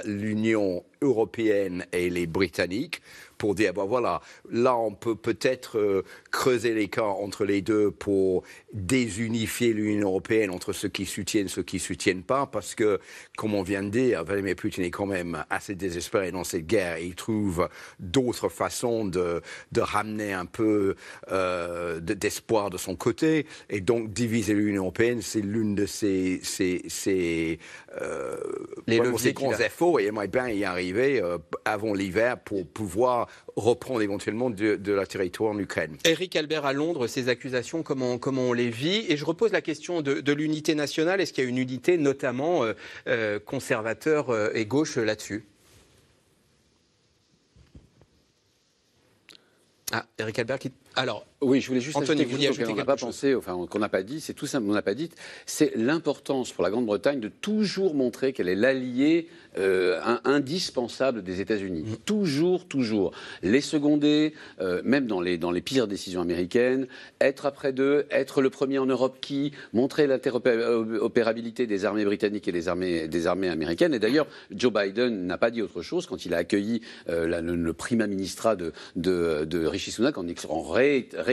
l'Union 0.05 0.83
européenne 1.01 1.85
et 1.91 2.09
les 2.11 2.27
Britanniques 2.27 3.01
pour 3.43 3.55
dire, 3.55 3.73
bon 3.73 3.85
voilà, 3.85 4.21
là 4.49 4.77
on 4.77 4.93
peut 4.93 5.17
peut-être 5.17 5.77
euh, 5.77 6.05
creuser 6.31 6.73
l'écart 6.73 7.19
entre 7.19 7.43
les 7.43 7.61
deux 7.61 7.91
pour 7.91 8.43
désunifier 8.71 9.73
l'Union 9.73 10.07
européenne 10.07 10.49
entre 10.49 10.71
ceux 10.71 10.87
qui 10.87 11.05
soutiennent, 11.05 11.49
ceux 11.49 11.61
qui 11.61 11.75
ne 11.75 11.81
soutiennent 11.81 12.23
pas, 12.23 12.45
parce 12.45 12.73
que, 12.73 13.01
comme 13.35 13.53
on 13.53 13.61
vient 13.61 13.83
de 13.83 13.89
dire, 13.89 14.23
Vladimir 14.23 14.55
Poutine 14.55 14.85
est 14.85 14.91
quand 14.91 15.07
même 15.07 15.43
assez 15.49 15.75
désespéré 15.75 16.31
dans 16.31 16.45
cette 16.45 16.65
guerre 16.67 16.95
et 16.95 17.05
il 17.05 17.15
trouve 17.15 17.67
d'autres 17.99 18.47
façons 18.47 19.03
de, 19.03 19.41
de, 19.73 19.81
ramener 19.81 20.31
un 20.31 20.45
peu 20.45 20.95
euh, 21.29 21.99
d'espoir 21.99 22.69
de, 22.69 22.77
son 22.77 22.95
côté. 22.95 23.45
Et 23.69 23.81
donc 23.81 24.13
diviser 24.13 24.53
l'Union 24.53 24.83
européenne, 24.83 25.21
c'est 25.21 25.41
l'une 25.41 25.75
de 25.75 25.85
ses, 25.85 26.39
ses, 26.43 26.83
ses, 26.87 27.59
euh, 28.01 28.37
les 28.87 29.01
ses 29.17 29.33
grands 29.33 29.51
efforts 29.59 29.99
et 29.99 30.03
il 30.03 30.07
aimerait 30.07 30.29
bien 30.29 30.47
y 30.47 30.63
arriver 30.63 31.21
euh, 31.21 31.37
avant 31.65 31.93
l'hiver 31.93 32.39
pour 32.39 32.65
pouvoir 32.65 33.27
reprendre 33.55 34.01
éventuellement 34.01 34.49
de, 34.49 34.91
la 34.91 35.05
territoire 35.05 35.51
en 35.51 35.59
Ukraine. 35.59 35.97
Eric 36.05 36.35
Albert 36.35 36.65
à 36.65 36.73
Londres, 36.73 37.07
ces 37.07 37.29
accusations, 37.29 37.83
comment, 37.83 38.19
on 38.25 38.53
les 38.53 38.69
vit? 38.69 39.05
Et 39.09 39.17
je 39.17 39.25
repose 39.25 39.51
la 39.51 39.61
question 39.61 40.01
de, 40.01 40.21
de 40.21 40.33
l'unité 40.33 40.75
nationale. 40.75 41.21
Est-ce 41.21 41.33
qu'il 41.33 41.43
y 41.43 41.47
a 41.47 41.49
une 41.49 41.57
unité, 41.57 41.97
notamment 41.97 42.63
euh, 42.63 42.73
euh, 43.07 43.39
conservateur 43.39 44.29
euh, 44.29 44.49
et 44.53 44.65
gauche, 44.65 44.97
là-dessus? 44.97 45.45
Ah, 49.91 50.05
Eric 50.17 50.39
Albert 50.39 50.59
qui 50.59 50.71
alors, 50.95 51.25
oui, 51.43 51.61
je 51.61 51.67
voulais 51.67 51.81
juste 51.81 51.97
Anthony, 51.97 52.23
vous 52.25 52.35
ajouter 52.35 52.63
qu'on 52.63 52.75
n'a 52.75 52.85
pas 52.85 52.95
pensé, 52.95 53.35
enfin 53.35 53.65
qu'on 53.69 53.79
n'a 53.79 53.89
pas 53.89 54.03
dit, 54.03 54.21
c'est 54.21 54.33
tout 54.33 54.47
simple, 54.47 54.67
on 54.69 54.73
n'a 54.73 54.81
pas 54.81 54.93
dit, 54.93 55.09
c'est 55.45 55.75
l'importance 55.75 56.51
pour 56.51 56.63
la 56.63 56.69
Grande-Bretagne 56.69 57.19
de 57.19 57.29
toujours 57.29 57.93
montrer 57.95 58.33
qu'elle 58.33 58.49
est 58.49 58.55
l'allié 58.55 59.27
euh, 59.57 59.99
indispensable 60.25 61.23
des 61.23 61.41
États-Unis. 61.41 61.83
Mmh. 61.83 61.95
Toujours, 62.05 62.67
toujours. 62.67 63.11
Les 63.41 63.61
seconder, 63.61 64.33
euh, 64.59 64.81
même 64.83 65.07
dans 65.07 65.21
les, 65.21 65.37
dans 65.37 65.51
les 65.51 65.61
pires 65.61 65.87
décisions 65.87 66.21
américaines, 66.21 66.87
être 67.21 67.45
après 67.45 67.73
d'eux, 67.73 68.05
être 68.09 68.41
le 68.41 68.49
premier 68.49 68.79
en 68.79 68.85
Europe 68.85 69.17
qui, 69.21 69.51
montrer 69.73 70.07
l'interopérabilité 70.07 71.67
des 71.67 71.85
armées 71.85 72.05
britanniques 72.05 72.47
et 72.47 72.51
des 72.51 72.67
armées, 72.67 73.07
des 73.07 73.27
armées 73.27 73.49
américaines. 73.49 73.93
Et 73.93 73.99
d'ailleurs, 73.99 74.27
Joe 74.51 74.73
Biden 74.73 75.27
n'a 75.27 75.37
pas 75.37 75.51
dit 75.51 75.61
autre 75.61 75.81
chose 75.81 76.07
quand 76.07 76.25
il 76.25 76.33
a 76.33 76.37
accueilli 76.37 76.81
euh, 77.09 77.27
la, 77.27 77.41
le, 77.41 77.55
le 77.55 77.73
prima 77.73 78.07
ministra 78.07 78.55
de, 78.55 78.73
de, 78.95 79.45
de 79.45 79.65
Rishi 79.65 79.91
Sunak 79.91 80.17
en, 80.17 80.25
en 80.49 80.61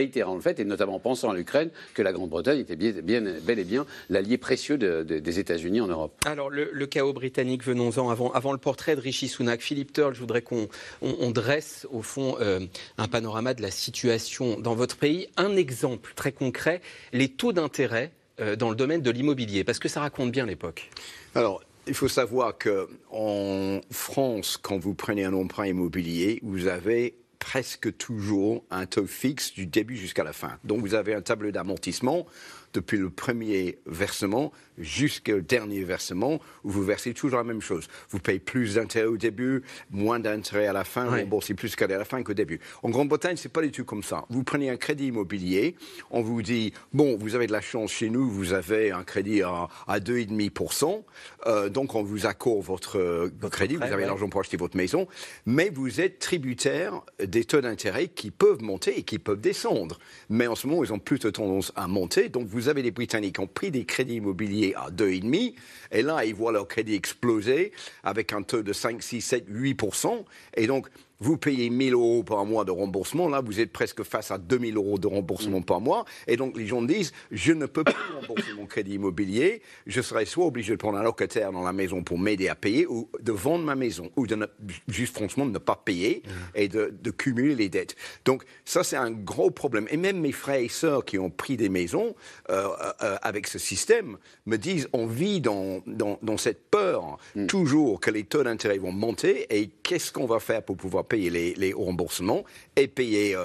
réitérant 0.01 0.35
le 0.35 0.41
fait, 0.41 0.59
et 0.59 0.65
notamment 0.65 0.99
pensant 0.99 1.29
à 1.29 1.35
l'Ukraine, 1.35 1.69
que 1.93 2.01
la 2.01 2.11
Grande-Bretagne 2.11 2.59
était 2.59 2.75
bien, 2.75 2.91
bien, 2.91 3.21
bel 3.43 3.59
et 3.59 3.63
bien 3.63 3.85
l'allié 4.09 4.37
précieux 4.37 4.77
de, 4.77 5.03
de, 5.03 5.19
des 5.19 5.39
États-Unis 5.39 5.81
en 5.81 5.87
Europe. 5.87 6.13
Alors, 6.25 6.49
le, 6.49 6.69
le 6.73 6.85
chaos 6.87 7.13
britannique, 7.13 7.63
venons-en 7.63 8.09
avant, 8.09 8.31
avant, 8.31 8.51
le 8.51 8.57
portrait 8.57 8.95
de 8.95 9.01
Rishi 9.01 9.27
Sunak. 9.27 9.61
Philippe 9.61 9.93
Turl, 9.93 10.13
je 10.15 10.19
voudrais 10.19 10.41
qu'on 10.41 10.67
on, 11.01 11.15
on 11.19 11.31
dresse, 11.31 11.87
au 11.91 12.01
fond, 12.01 12.35
euh, 12.41 12.59
un 12.97 13.07
panorama 13.07 13.53
de 13.53 13.61
la 13.61 13.71
situation 13.71 14.59
dans 14.59 14.75
votre 14.75 14.97
pays. 14.97 15.27
Un 15.37 15.55
exemple 15.55 16.13
très 16.15 16.31
concret, 16.31 16.81
les 17.13 17.29
taux 17.29 17.53
d'intérêt 17.53 18.11
euh, 18.39 18.55
dans 18.55 18.69
le 18.69 18.75
domaine 18.75 19.01
de 19.01 19.11
l'immobilier, 19.11 19.63
parce 19.63 19.79
que 19.79 19.89
ça 19.89 19.99
raconte 20.01 20.31
bien 20.31 20.45
l'époque. 20.47 20.89
Alors, 21.35 21.61
il 21.87 21.93
faut 21.93 22.07
savoir 22.07 22.57
qu'en 22.57 23.81
France, 23.91 24.57
quand 24.57 24.77
vous 24.77 24.93
prenez 24.93 25.25
un 25.25 25.33
emprunt 25.33 25.67
immobilier, 25.67 26.39
vous 26.43 26.67
avez 26.67 27.15
presque 27.41 27.97
toujours 27.97 28.63
un 28.69 28.85
taux 28.85 29.07
fixe 29.07 29.51
du 29.51 29.65
début 29.65 29.97
jusqu'à 29.97 30.23
la 30.23 30.31
fin. 30.31 30.59
Donc 30.63 30.81
vous 30.81 30.93
avez 30.93 31.15
un 31.15 31.21
tableau 31.21 31.51
d'amortissement 31.51 32.27
depuis 32.73 32.97
le 32.97 33.09
premier 33.09 33.79
versement 33.85 34.51
jusqu'au 34.77 35.41
dernier 35.41 35.83
versement, 35.83 36.39
où 36.63 36.69
vous 36.71 36.83
versez 36.83 37.13
toujours 37.13 37.37
la 37.37 37.43
même 37.43 37.61
chose. 37.61 37.87
Vous 38.09 38.19
payez 38.19 38.39
plus 38.39 38.75
d'intérêt 38.75 39.07
au 39.07 39.17
début, 39.17 39.63
moins 39.91 40.19
d'intérêt 40.19 40.67
à 40.67 40.73
la 40.73 40.83
fin, 40.83 41.07
oui. 41.11 41.21
remboursez 41.21 41.53
plus 41.53 41.75
qu'à 41.75 41.87
la 41.87 42.05
fin 42.05 42.23
qu'au 42.23 42.33
début. 42.33 42.59
En 42.83 42.89
Grande-Bretagne, 42.89 43.37
c'est 43.37 43.51
pas 43.51 43.61
du 43.61 43.71
tout 43.71 43.85
comme 43.85 44.03
ça. 44.03 44.25
Vous 44.29 44.43
prenez 44.43 44.69
un 44.69 44.77
crédit 44.77 45.07
immobilier, 45.07 45.75
on 46.09 46.21
vous 46.21 46.41
dit, 46.41 46.73
bon, 46.93 47.17
vous 47.17 47.35
avez 47.35 47.47
de 47.47 47.51
la 47.51 47.61
chance 47.61 47.91
chez 47.91 48.09
nous, 48.09 48.29
vous 48.29 48.53
avez 48.53 48.91
un 48.91 49.03
crédit 49.03 49.41
à, 49.41 49.67
à 49.87 49.99
2,5%, 49.99 51.03
euh, 51.47 51.69
donc 51.69 51.95
on 51.95 52.03
vous 52.03 52.25
accorde 52.25 52.63
votre, 52.63 52.99
votre 53.39 53.55
crédit, 53.55 53.75
prêt, 53.75 53.87
vous 53.87 53.93
avez 53.93 54.03
ouais. 54.03 54.07
l'argent 54.07 54.29
pour 54.29 54.41
acheter 54.41 54.57
votre 54.57 54.77
maison, 54.77 55.07
mais 55.45 55.69
vous 55.69 56.01
êtes 56.01 56.19
tributaire 56.19 57.01
des 57.23 57.43
taux 57.45 57.61
d'intérêt 57.61 58.07
qui 58.07 58.31
peuvent 58.31 58.61
monter 58.61 58.97
et 58.97 59.03
qui 59.03 59.19
peuvent 59.19 59.39
descendre. 59.39 59.99
Mais 60.29 60.47
en 60.47 60.55
ce 60.55 60.67
moment, 60.67 60.83
ils 60.83 60.93
ont 60.93 60.99
plutôt 60.99 61.31
tendance 61.31 61.71
à 61.75 61.87
monter, 61.87 62.29
donc 62.29 62.47
vous 62.47 62.60
avez 62.67 62.81
les 62.81 62.91
Britanniques 62.91 63.35
qui 63.35 63.41
ont 63.41 63.47
pris 63.47 63.71
des 63.71 63.85
crédits 63.85 64.15
immobiliers 64.15 64.73
à 64.75 64.89
2,5, 64.89 65.53
et 65.91 66.01
là, 66.01 66.25
ils 66.25 66.35
voient 66.35 66.51
leur 66.51 66.67
crédit 66.67 66.95
exploser 66.95 67.71
avec 68.03 68.33
un 68.33 68.41
taux 68.41 68.63
de 68.63 68.73
5, 68.73 69.01
6, 69.01 69.21
7, 69.21 69.49
8%, 69.49 70.23
et 70.55 70.67
donc 70.67 70.87
vous 71.21 71.37
payez 71.37 71.69
1000 71.69 71.93
euros 71.93 72.23
par 72.23 72.43
mois 72.45 72.65
de 72.65 72.71
remboursement, 72.71 73.29
là 73.29 73.41
vous 73.41 73.59
êtes 73.59 73.71
presque 73.71 74.03
face 74.03 74.31
à 74.31 74.37
2000 74.37 74.75
euros 74.75 74.97
de 74.97 75.07
remboursement 75.07 75.59
mmh. 75.59 75.65
par 75.65 75.79
mois, 75.79 76.03
et 76.27 76.35
donc 76.35 76.57
les 76.57 76.67
gens 76.67 76.81
disent, 76.81 77.13
je 77.31 77.53
ne 77.53 77.67
peux 77.67 77.83
plus 77.83 77.95
rembourser 78.19 78.53
mon 78.57 78.65
crédit 78.65 78.95
immobilier, 78.95 79.61
je 79.85 80.01
serai 80.01 80.25
soit 80.25 80.45
obligé 80.45 80.73
de 80.73 80.77
prendre 80.77 80.97
un 80.97 81.03
locataire 81.03 81.51
dans 81.51 81.61
la 81.61 81.73
maison 81.73 82.03
pour 82.03 82.17
m'aider 82.17 82.49
à 82.49 82.55
payer, 82.55 82.87
ou 82.87 83.07
de 83.21 83.31
vendre 83.31 83.63
ma 83.63 83.75
maison, 83.75 84.11
ou 84.15 84.25
de 84.25 84.35
ne, 84.35 84.45
juste 84.87 85.15
franchement 85.15 85.45
de 85.45 85.51
ne 85.51 85.59
pas 85.59 85.75
payer, 85.75 86.23
mmh. 86.25 86.29
et 86.55 86.67
de, 86.67 86.93
de, 87.01 87.11
cumuler 87.11 87.55
les 87.55 87.69
dettes. 87.69 87.95
Donc 88.25 88.43
ça 88.65 88.83
c'est 88.83 88.97
un 88.97 89.11
gros 89.11 89.51
problème. 89.51 89.87
Et 89.91 89.97
même 89.97 90.19
mes 90.19 90.31
frères 90.31 90.59
et 90.59 90.69
sœurs 90.69 91.05
qui 91.05 91.19
ont 91.19 91.29
pris 91.29 91.55
des 91.55 91.69
maisons 91.69 92.15
euh, 92.49 92.67
euh, 93.03 93.17
avec 93.21 93.45
ce 93.45 93.59
système 93.59 94.17
me 94.47 94.57
disent, 94.57 94.87
on 94.91 95.05
vit 95.05 95.39
dans, 95.39 95.83
dans, 95.85 96.17
dans 96.23 96.37
cette 96.37 96.69
peur 96.71 97.19
mmh. 97.35 97.45
toujours 97.45 97.99
que 97.99 98.09
les 98.09 98.23
taux 98.23 98.43
d'intérêt 98.43 98.79
vont 98.79 98.91
monter, 98.91 99.45
et 99.55 99.67
qu'est-ce 99.83 100.11
qu'on 100.11 100.25
va 100.25 100.39
faire 100.39 100.63
pour 100.63 100.77
pouvoir 100.77 101.05
payer 101.11 101.29
les, 101.29 101.73
remboursements 101.73 102.45
et 102.77 102.87
payer 102.87 103.35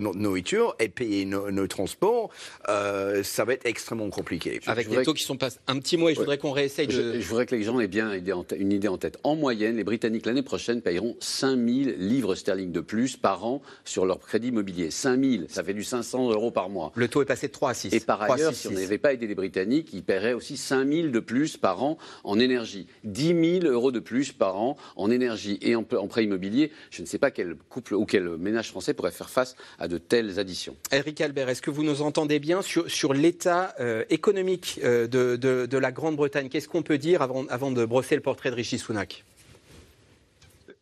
notre 0.00 0.18
nourriture 0.18 0.74
et 0.78 0.88
payer 0.88 1.26
nos, 1.26 1.66
transports. 1.66 2.30
ça 2.66 3.44
va 3.44 3.52
être 3.52 3.66
extrêmement 3.66 4.08
compliqué. 4.08 4.60
Avec 4.66 4.88
des 4.88 5.02
taux 5.02 5.12
qui 5.12 5.22
sont 5.22 5.36
pas 5.36 5.50
un 5.66 5.78
petit 5.78 5.96
mot 5.96 6.08
et 6.08 6.14
je 6.14 6.20
voudrais 6.20 6.38
qu'on 6.38 6.52
réessaye 6.52 6.86
de. 6.86 7.20
Je, 7.20 7.28
voudrais 7.28 7.46
que 7.46 7.54
les 7.54 7.62
gens 7.62 7.78
aient 7.80 7.88
bien 7.88 8.12
une 8.56 8.72
idée 8.72 8.88
en 8.88 8.98
tête. 8.98 9.18
En 9.22 9.36
moyenne, 9.36 9.76
les 9.76 9.84
Britanniques 9.84 10.26
l'année 10.26 10.42
prochaine 10.42 10.80
payeront 10.80 11.16
5000 11.20 11.96
livres 11.98 12.34
sterling 12.34 12.72
de 12.72 12.80
plus 12.80 13.16
par 13.16 13.44
an 13.44 13.62
sur 13.84 14.06
leur 14.06 14.20
crédit 14.20 14.48
immobilier. 14.48 14.90
5000, 14.90 15.46
ça 15.48 15.62
fait 15.62 15.74
du 15.74 15.84
500 15.84 16.30
euros 16.30 16.50
par 16.50 16.70
mois. 16.70 16.92
Le 16.94 17.08
taux 17.08 17.22
est 17.22 17.26
passé 17.26 17.48
de 17.48 17.52
3 17.52 17.70
à 17.70 17.74
6. 17.74 17.94
Et 17.94 18.00
par 18.00 18.22
ailleurs, 18.22 18.54
si 18.54 18.68
on 18.68 18.72
n'avait 18.72 18.98
pas 18.98 19.12
aidé 19.12 19.26
les 19.26 19.34
Britanniques, 19.34 19.90
ils 19.92 20.02
paieraient 20.02 20.32
aussi 20.32 20.56
5000 20.56 21.10
de 21.10 21.20
plus 21.20 21.56
par 21.56 21.82
an 21.82 21.98
en 22.24 22.38
énergie. 22.38 22.86
10 23.04 23.60
000 23.60 23.72
euros 23.72 23.92
de 23.92 24.00
plus 24.00 24.32
par 24.32 24.56
an 24.56 24.76
en 24.96 25.10
énergie 25.10 25.58
et 25.62 25.74
en, 25.76 25.84
prêt 25.84 26.24
immobilier. 26.24 26.70
Je 26.90 27.02
ne 27.02 27.06
sais 27.10 27.18
pas 27.18 27.30
quel 27.30 27.56
couple 27.68 27.94
ou 27.94 28.04
quel 28.06 28.36
ménage 28.36 28.68
français 28.68 28.94
pourrait 28.94 29.10
faire 29.10 29.30
face 29.30 29.56
à 29.78 29.88
de 29.88 29.98
telles 29.98 30.38
additions. 30.38 30.76
Eric 30.92 31.20
Albert, 31.20 31.48
est-ce 31.48 31.62
que 31.62 31.70
vous 31.70 31.84
nous 31.84 32.02
entendez 32.02 32.38
bien 32.38 32.62
sur, 32.62 33.14
l'état 33.14 33.74
euh, 33.80 34.04
économique 34.10 34.80
euh, 34.84 35.06
de, 35.06 35.78
la 35.78 35.92
Grande-Bretagne? 35.92 36.48
Qu'est-ce 36.48 36.68
qu'on 36.68 36.82
peut 36.82 36.98
dire 36.98 37.22
avant, 37.22 37.46
avant 37.48 37.70
de 37.70 37.84
brosser 37.84 38.14
le 38.14 38.20
portrait 38.20 38.50
de 38.50 38.54
Rishi 38.54 38.78
Sunak? 38.78 39.24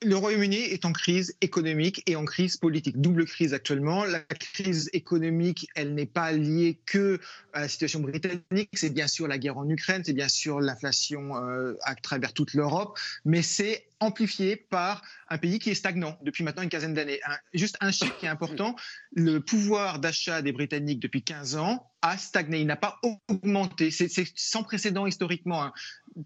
Le 0.02 0.16
Royaume-Uni 0.16 0.56
est 0.56 0.84
en 0.84 0.92
crise 0.92 1.36
économique 1.40 2.02
et 2.06 2.14
en 2.14 2.24
crise 2.24 2.56
politique. 2.56 3.00
Double 3.00 3.24
crise 3.24 3.52
actuellement. 3.52 4.04
La 4.04 4.20
crise 4.20 4.88
économique, 4.92 5.68
elle 5.74 5.94
n'est 5.94 6.06
pas 6.06 6.30
liée 6.30 6.78
que 6.86 7.18
à 7.52 7.62
la 7.62 7.68
situation 7.68 8.00
britannique. 8.00 8.70
C'est 8.74 8.90
bien 8.90 9.08
sûr 9.08 9.26
la 9.26 9.38
guerre 9.38 9.58
en 9.58 9.68
Ukraine, 9.68 10.02
c'est 10.04 10.12
bien 10.12 10.28
sûr 10.28 10.60
l'inflation 10.60 11.36
euh, 11.36 11.74
à 11.82 11.96
travers 11.96 12.32
toute 12.32 12.54
l'Europe, 12.54 12.96
mais 13.24 13.42
c'est 13.42 13.88
amplifié 14.00 14.54
par 14.54 15.02
un 15.28 15.38
pays 15.38 15.58
qui 15.58 15.70
est 15.70 15.74
stagnant 15.74 16.16
depuis 16.22 16.44
maintenant 16.44 16.62
une 16.62 16.68
quinzaine 16.68 16.94
d'années. 16.94 17.20
juste 17.52 17.76
un 17.80 17.90
chiffre 17.90 18.16
qui 18.18 18.26
est 18.26 18.28
important, 18.28 18.76
le 19.12 19.40
pouvoir 19.40 19.98
d'achat 19.98 20.42
des 20.42 20.52
Britanniques 20.52 21.00
depuis 21.00 21.22
15 21.22 21.56
ans 21.56 21.90
a 22.02 22.16
stagné, 22.16 22.60
il 22.60 22.66
n'a 22.66 22.76
pas 22.76 23.00
augmenté. 23.28 23.90
C'est 23.90 24.08
sans 24.36 24.62
précédent 24.62 25.06
historiquement. 25.06 25.64
Hein. 25.64 25.72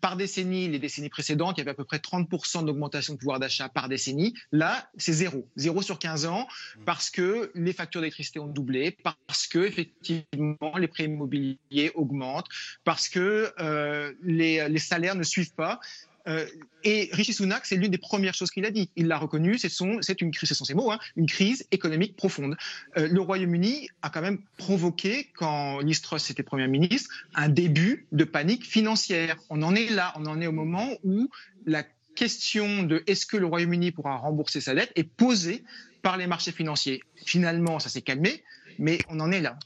Par 0.00 0.16
décennie, 0.16 0.68
les 0.68 0.78
décennies 0.78 1.08
précédentes, 1.08 1.58
il 1.58 1.60
y 1.60 1.62
avait 1.62 1.72
à 1.72 1.74
peu 1.74 1.84
près 1.84 1.98
30% 1.98 2.64
d'augmentation 2.64 3.14
de 3.14 3.18
pouvoir 3.18 3.38
d'achat 3.38 3.68
par 3.68 3.88
décennie. 3.88 4.34
Là, 4.50 4.88
c'est 4.96 5.12
zéro. 5.12 5.46
Zéro 5.56 5.82
sur 5.82 5.98
15 5.98 6.26
ans, 6.26 6.46
parce 6.84 7.10
que 7.10 7.50
les 7.54 7.72
factures 7.72 8.00
d'électricité 8.00 8.38
ont 8.40 8.46
doublé, 8.46 8.96
parce 9.26 9.46
que 9.46 9.58
effectivement 9.58 10.76
les 10.78 10.88
prix 10.88 11.04
immobiliers 11.04 11.92
augmentent, 11.94 12.48
parce 12.84 13.08
que 13.08 13.52
euh, 13.60 14.12
les, 14.22 14.68
les 14.68 14.78
salaires 14.78 15.14
ne 15.14 15.22
suivent 15.22 15.54
pas. 15.54 15.80
Euh, 16.28 16.46
et 16.84 17.10
Rishi 17.12 17.32
Sunak, 17.32 17.66
c'est 17.66 17.76
l'une 17.76 17.90
des 17.90 17.98
premières 17.98 18.34
choses 18.34 18.50
qu'il 18.50 18.64
a 18.64 18.70
dit. 18.70 18.90
Il 18.96 19.06
l'a 19.08 19.18
reconnu, 19.18 19.58
c'est 19.58 20.20
une 20.20 20.30
crise, 20.30 20.48
ce 20.48 20.54
sont 20.54 20.64
ses 20.64 20.74
mots, 20.74 20.90
hein, 20.90 20.98
une 21.16 21.26
crise 21.26 21.66
économique 21.70 22.16
profonde. 22.16 22.56
Euh, 22.96 23.08
le 23.08 23.20
Royaume-Uni 23.20 23.88
a 24.02 24.10
quand 24.10 24.22
même 24.22 24.38
provoqué, 24.56 25.30
quand 25.36 25.80
Liz 25.80 26.00
Truss 26.00 26.30
était 26.30 26.42
Premier 26.42 26.68
ministre, 26.68 27.10
un 27.34 27.48
début 27.48 28.06
de 28.12 28.24
panique 28.24 28.66
financière. 28.66 29.36
On 29.50 29.62
en 29.62 29.74
est 29.74 29.90
là, 29.90 30.12
on 30.16 30.26
en 30.26 30.40
est 30.40 30.46
au 30.46 30.52
moment 30.52 30.88
où 31.04 31.28
la 31.66 31.84
question 32.14 32.82
de 32.82 33.02
est-ce 33.06 33.26
que 33.26 33.36
le 33.36 33.46
Royaume-Uni 33.46 33.92
pourra 33.92 34.16
rembourser 34.16 34.60
sa 34.60 34.74
dette 34.74 34.92
est 34.96 35.04
posée 35.04 35.64
par 36.02 36.16
les 36.16 36.26
marchés 36.26 36.52
financiers. 36.52 37.02
Finalement, 37.24 37.78
ça 37.78 37.88
s'est 37.88 38.02
calmé, 38.02 38.42
mais 38.78 38.98
on 39.08 39.20
en 39.20 39.30
est 39.30 39.40
là. 39.40 39.56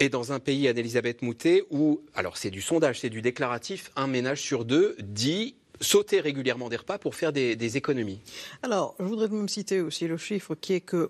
Et 0.00 0.08
dans 0.08 0.32
un 0.32 0.40
pays, 0.40 0.66
Anne-Elisabeth 0.68 1.22
Moutet, 1.22 1.62
où, 1.70 2.00
alors 2.14 2.36
c'est 2.36 2.50
du 2.50 2.62
sondage, 2.62 3.00
c'est 3.00 3.10
du 3.10 3.22
déclaratif, 3.22 3.90
un 3.96 4.06
ménage 4.06 4.40
sur 4.40 4.64
deux 4.64 4.96
dit 5.00 5.56
sauter 5.80 6.20
régulièrement 6.20 6.68
des 6.68 6.76
repas 6.76 6.98
pour 6.98 7.14
faire 7.14 7.32
des, 7.32 7.76
économies 7.76 8.20
Alors, 8.62 8.94
je 9.00 9.04
voudrais 9.04 9.28
même 9.28 9.48
citer 9.48 9.80
aussi 9.80 10.06
le 10.06 10.16
chiffre 10.16 10.54
qui 10.54 10.74
est 10.74 10.80
qu'en 10.80 11.08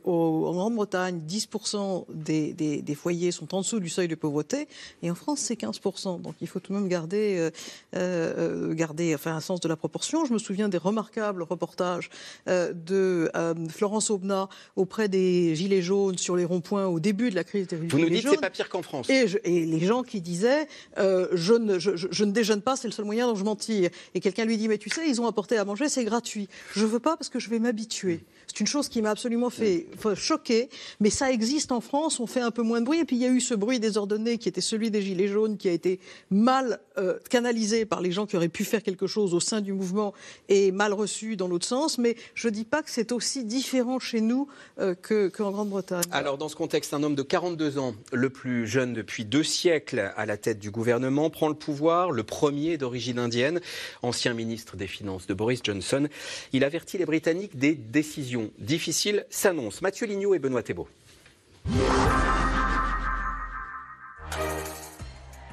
Grande-Bretagne, 0.52 1.20
10% 1.26 2.06
des, 2.08 2.52
des, 2.52 2.94
foyers 2.94 3.32
sont 3.32 3.54
en 3.54 3.60
dessous 3.60 3.80
du 3.80 3.88
seuil 3.88 4.08
de 4.08 4.14
pauvreté, 4.14 4.68
et 5.02 5.10
en 5.10 5.14
France, 5.14 5.40
c'est 5.40 5.60
15%. 5.60 6.22
Donc, 6.22 6.34
il 6.40 6.46
faut 6.46 6.60
tout 6.60 6.72
de 6.72 6.78
même 6.78 6.88
garder, 6.88 7.36
euh, 7.38 7.50
euh, 7.96 8.74
garder 8.74 9.14
enfin, 9.14 9.34
un 9.34 9.40
sens 9.40 9.60
de 9.60 9.68
la 9.68 9.76
proportion. 9.76 10.24
Je 10.24 10.32
me 10.32 10.38
souviens 10.38 10.68
des 10.68 10.78
remarquables 10.78 11.42
reportages 11.42 12.08
euh, 12.48 12.72
de 12.72 13.30
Florence 13.68 14.10
Aubenas 14.10 14.48
auprès 14.76 15.08
des 15.08 15.54
Gilets 15.54 15.82
jaunes 15.82 16.18
sur 16.18 16.36
les 16.36 16.44
ronds-points 16.44 16.86
au 16.86 17.00
début 17.00 17.30
de 17.30 17.34
la 17.34 17.44
crise 17.44 17.66
des 17.66 17.76
Gilets 17.76 17.88
jaunes. 17.88 18.00
Vous 18.00 18.06
nous 18.06 18.14
dites 18.14 18.24
que 18.24 18.30
c'est 18.30 18.40
pas 18.40 18.50
pire 18.50 18.68
qu'en 18.68 18.82
France. 18.82 19.08
Et, 19.10 19.26
les 19.44 19.80
gens 19.80 20.02
qui 20.02 20.20
disaient 20.20 20.66
je 20.96 21.54
ne, 21.54 21.78
je, 21.78 21.96
je, 21.96 22.24
ne 22.24 22.32
déjeune 22.32 22.62
pas, 22.62 22.76
c'est 22.76 22.88
le 22.88 22.92
seul 22.92 23.04
moyen 23.04 23.26
dont 23.26 23.34
je 23.34 23.44
m'en 23.44 23.56
tire. 23.56 23.90
Et 24.14 24.20
quelqu'un 24.20 24.44
lui 24.44 24.53
dit 24.56 24.68
mais 24.68 24.78
tu 24.78 24.90
sais, 24.90 25.08
ils 25.08 25.20
ont 25.20 25.26
apporté 25.26 25.56
à 25.56 25.64
manger, 25.64 25.88
c'est 25.88 26.04
gratuit. 26.04 26.48
Je 26.74 26.84
veux 26.84 27.00
pas 27.00 27.16
parce 27.16 27.28
que 27.28 27.38
je 27.38 27.50
vais 27.50 27.58
m'habituer. 27.58 28.24
C'est 28.46 28.60
une 28.60 28.66
chose 28.66 28.88
qui 28.88 29.02
m'a 29.02 29.10
absolument 29.10 29.50
fait 29.50 29.86
choquer, 30.14 30.68
mais 31.00 31.10
ça 31.10 31.30
existe 31.30 31.72
en 31.72 31.80
France, 31.80 32.20
on 32.20 32.26
fait 32.26 32.40
un 32.40 32.50
peu 32.50 32.62
moins 32.62 32.80
de 32.80 32.86
bruit. 32.86 33.00
Et 33.00 33.04
puis 33.04 33.16
il 33.16 33.22
y 33.22 33.26
a 33.26 33.30
eu 33.30 33.40
ce 33.40 33.54
bruit 33.54 33.80
désordonné 33.80 34.38
qui 34.38 34.48
était 34.48 34.60
celui 34.60 34.90
des 34.90 35.02
Gilets 35.02 35.28
jaunes, 35.28 35.56
qui 35.56 35.68
a 35.68 35.72
été 35.72 36.00
mal 36.30 36.80
euh, 36.98 37.18
canalisé 37.30 37.84
par 37.84 38.00
les 38.00 38.12
gens 38.12 38.26
qui 38.26 38.36
auraient 38.36 38.48
pu 38.48 38.64
faire 38.64 38.82
quelque 38.82 39.06
chose 39.06 39.34
au 39.34 39.40
sein 39.40 39.60
du 39.60 39.72
mouvement 39.72 40.14
et 40.48 40.72
mal 40.72 40.92
reçu 40.92 41.36
dans 41.36 41.48
l'autre 41.48 41.66
sens. 41.66 41.98
Mais 41.98 42.16
je 42.34 42.48
ne 42.48 42.52
dis 42.52 42.64
pas 42.64 42.82
que 42.82 42.90
c'est 42.90 43.12
aussi 43.12 43.44
différent 43.44 43.98
chez 43.98 44.20
nous 44.20 44.48
euh, 44.80 44.94
qu'en 44.94 45.50
Grande-Bretagne. 45.50 46.02
Alors 46.10 46.38
dans 46.38 46.48
ce 46.48 46.56
contexte, 46.56 46.94
un 46.94 47.02
homme 47.02 47.14
de 47.14 47.22
42 47.22 47.78
ans, 47.78 47.94
le 48.12 48.30
plus 48.30 48.66
jeune 48.66 48.92
depuis 48.92 49.24
deux 49.24 49.44
siècles 49.44 50.12
à 50.16 50.26
la 50.26 50.36
tête 50.36 50.58
du 50.58 50.70
gouvernement, 50.70 51.30
prend 51.30 51.48
le 51.48 51.54
pouvoir, 51.54 52.10
le 52.10 52.22
premier 52.22 52.76
d'origine 52.78 53.18
indienne, 53.18 53.60
ancien 54.02 54.34
ministre 54.34 54.76
des 54.76 54.86
Finances 54.86 55.26
de 55.26 55.34
Boris 55.34 55.60
Johnson. 55.62 56.08
Il 56.52 56.64
avertit 56.64 56.98
les 56.98 57.06
Britanniques 57.06 57.56
des 57.56 57.74
décisions 57.74 58.33
difficile 58.58 59.26
s'annonce. 59.30 59.82
Mathieu 59.82 60.06
Lignot 60.06 60.34
et 60.34 60.38
Benoît 60.38 60.62
Thébault. 60.62 60.88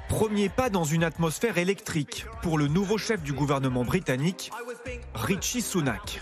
Premier 0.10 0.50
pas 0.50 0.70
dans 0.70 0.84
une 0.84 1.04
atmosphère 1.04 1.58
électrique 1.58 2.26
pour 2.42 2.58
le 2.58 2.68
nouveau 2.68 2.98
chef 2.98 3.24
du 3.24 3.34
gouvernement 3.34 3.84
britannique, 3.84 4.52
Richie 5.16 5.62
Sunak. 5.62 6.22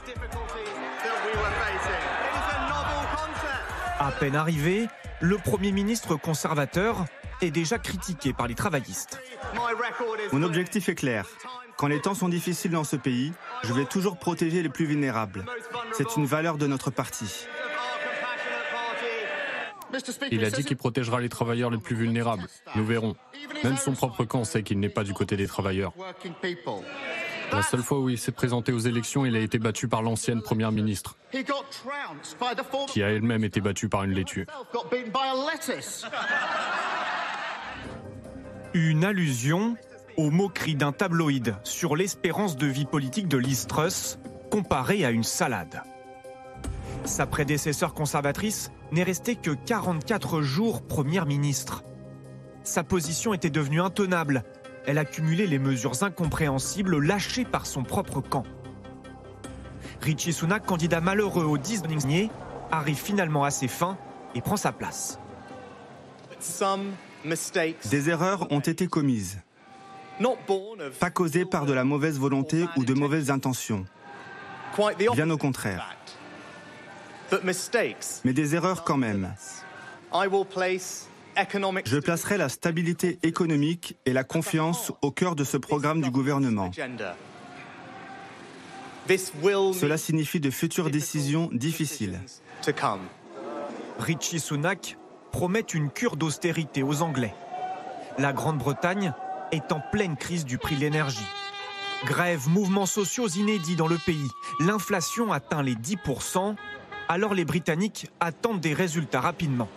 À 4.00 4.12
peine 4.12 4.36
arrivé, 4.36 4.88
le 5.20 5.38
Premier 5.38 5.72
ministre 5.72 6.16
conservateur 6.16 7.06
est 7.42 7.52
déjà 7.52 7.78
critiqué 7.78 8.32
par 8.32 8.48
les 8.48 8.56
travaillistes. 8.56 9.20
Mon 10.32 10.44
objectif 10.44 10.88
est 10.88 10.96
clair. 10.96 11.28
Quand 11.80 11.88
les 11.88 12.02
temps 12.02 12.14
sont 12.14 12.28
difficiles 12.28 12.72
dans 12.72 12.84
ce 12.84 12.98
pays, 12.98 13.32
je 13.64 13.72
vais 13.72 13.86
toujours 13.86 14.18
protéger 14.18 14.62
les 14.62 14.68
plus 14.68 14.86
vulnérables. 14.86 15.46
C'est 15.94 16.18
une 16.18 16.26
valeur 16.26 16.58
de 16.58 16.68
notre 16.68 16.92
parti. 16.92 17.48
Il 20.30 20.44
a 20.44 20.50
dit 20.50 20.66
qu'il 20.66 20.76
protégera 20.76 21.22
les 21.22 21.30
travailleurs 21.30 21.70
les 21.70 21.78
plus 21.78 21.96
vulnérables. 21.96 22.44
Nous 22.76 22.86
verrons. 22.86 23.16
Même 23.64 23.78
son 23.78 23.94
propre 23.94 24.26
camp 24.26 24.44
sait 24.44 24.62
qu'il 24.62 24.82
n'est 24.82 24.90
pas 24.90 25.06
du 25.06 25.14
côté 25.14 25.38
des 25.38 25.48
travailleurs. 25.48 25.94
La 27.54 27.62
seule 27.62 27.82
fois 27.82 28.00
où 28.00 28.10
il 28.10 28.18
s'est 28.18 28.34
présenté 28.34 28.74
aux 28.74 28.80
élections, 28.80 29.26
il 29.26 29.38
a 29.38 29.40
été 29.40 29.58
battu 29.58 29.88
par 29.88 30.02
l'ancienne 30.02 30.42
première 30.42 30.74
ministre, 30.74 31.16
qui 32.90 33.02
a 33.02 33.10
elle-même 33.10 33.46
été 33.46 33.62
battue 33.62 33.88
par 33.88 34.04
une 34.04 34.12
laitue. 34.12 34.48
Une 38.74 39.06
allusion 39.06 39.78
aux 40.20 40.32
moqueries 40.32 40.76
d'un 40.76 40.92
tabloïd 40.92 41.56
sur 41.64 41.96
l'espérance 41.96 42.58
de 42.58 42.68
vie 42.68 42.84
politique 42.84 43.30
de 43.30 43.38
Liz 43.38 43.68
Truss 43.68 44.20
comparée 44.52 45.06
à 45.06 45.12
une 45.12 45.24
salade. 45.24 45.82
Sa 47.06 47.26
prédécesseur 47.26 47.94
conservatrice 47.94 48.70
n'est 48.92 49.04
restée 49.04 49.38
que 49.38 49.52
44 49.52 50.42
jours 50.42 50.82
première 50.82 51.26
ministre. 51.26 51.86
Sa 52.66 52.84
position 52.84 53.34
était 53.34 53.50
devenue 53.50 53.80
intenable. 53.80 54.44
Elle 54.86 54.98
accumulait 54.98 55.48
les 55.48 55.58
mesures 55.58 56.04
incompréhensibles 56.04 57.00
lâchées 57.00 57.46
par 57.46 57.66
son 57.66 57.84
propre 57.84 58.20
camp. 58.20 58.44
Richie 60.02 60.34
Sunak, 60.34 60.66
candidat 60.66 61.00
malheureux 61.00 61.46
au 61.46 61.58
10 61.58 61.84
arrive 62.72 62.98
finalement 62.98 63.46
à 63.46 63.52
ses 63.52 63.70
fins 63.70 63.98
et 64.36 64.42
prend 64.42 64.58
sa 64.58 64.74
place. 64.74 65.18
Des 67.90 68.10
erreurs 68.10 68.52
ont 68.52 68.60
été 68.60 68.88
commises 68.88 69.40
pas 71.00 71.10
causé 71.10 71.46
par 71.46 71.66
de 71.66 71.74
la 71.74 71.84
mauvaise 71.84 72.20
volonté 72.20 72.66
ou 72.76 72.86
de 72.86 72.94
mauvaises 72.94 73.32
intentions. 73.32 73.86
Bien 75.14 75.30
au 75.30 75.38
contraire. 75.38 75.96
Mais 78.26 78.34
des 78.34 78.56
erreurs 78.56 78.84
quand 78.84 78.98
même. 78.98 79.34
Je 81.86 81.98
placerai 82.00 82.38
la 82.38 82.50
stabilité 82.50 83.20
économique 83.24 83.98
et 84.06 84.14
la 84.14 84.24
confiance 84.24 84.92
au 85.02 85.12
cœur 85.12 85.36
de 85.36 85.44
ce 85.44 85.58
programme 85.58 86.02
du 86.02 86.12
gouvernement. 86.12 86.72
Cela 89.08 89.98
signifie 89.98 90.40
de 90.40 90.50
futures 90.50 90.90
décisions 90.90 91.50
difficiles. 91.52 92.20
Richie 94.00 94.40
Sunak 94.40 94.98
promet 95.32 95.62
une 95.62 95.90
cure 95.90 96.16
d'austérité 96.16 96.84
aux 96.84 97.02
Anglais. 97.02 97.34
La 98.18 98.34
Grande-Bretagne 98.34 99.14
est 99.52 99.72
en 99.72 99.82
pleine 99.92 100.18
crise 100.18 100.46
du 100.46 100.58
prix 100.58 100.76
de 100.76 100.82
l'énergie. 100.82 101.26
Grève, 102.06 102.48
mouvements 102.48 102.86
sociaux 102.86 103.28
inédits 103.28 103.76
dans 103.76 103.88
le 103.88 103.98
pays. 103.98 104.30
L'inflation 104.60 105.34
atteint 105.34 105.62
les 105.62 105.76
10%. 105.76 106.56
Alors 107.12 107.34
les 107.34 107.44
Britanniques 107.44 108.08
attendent 108.20 108.62
des 108.62 108.74
résultats 108.74 109.20
rapidement. 109.20 109.68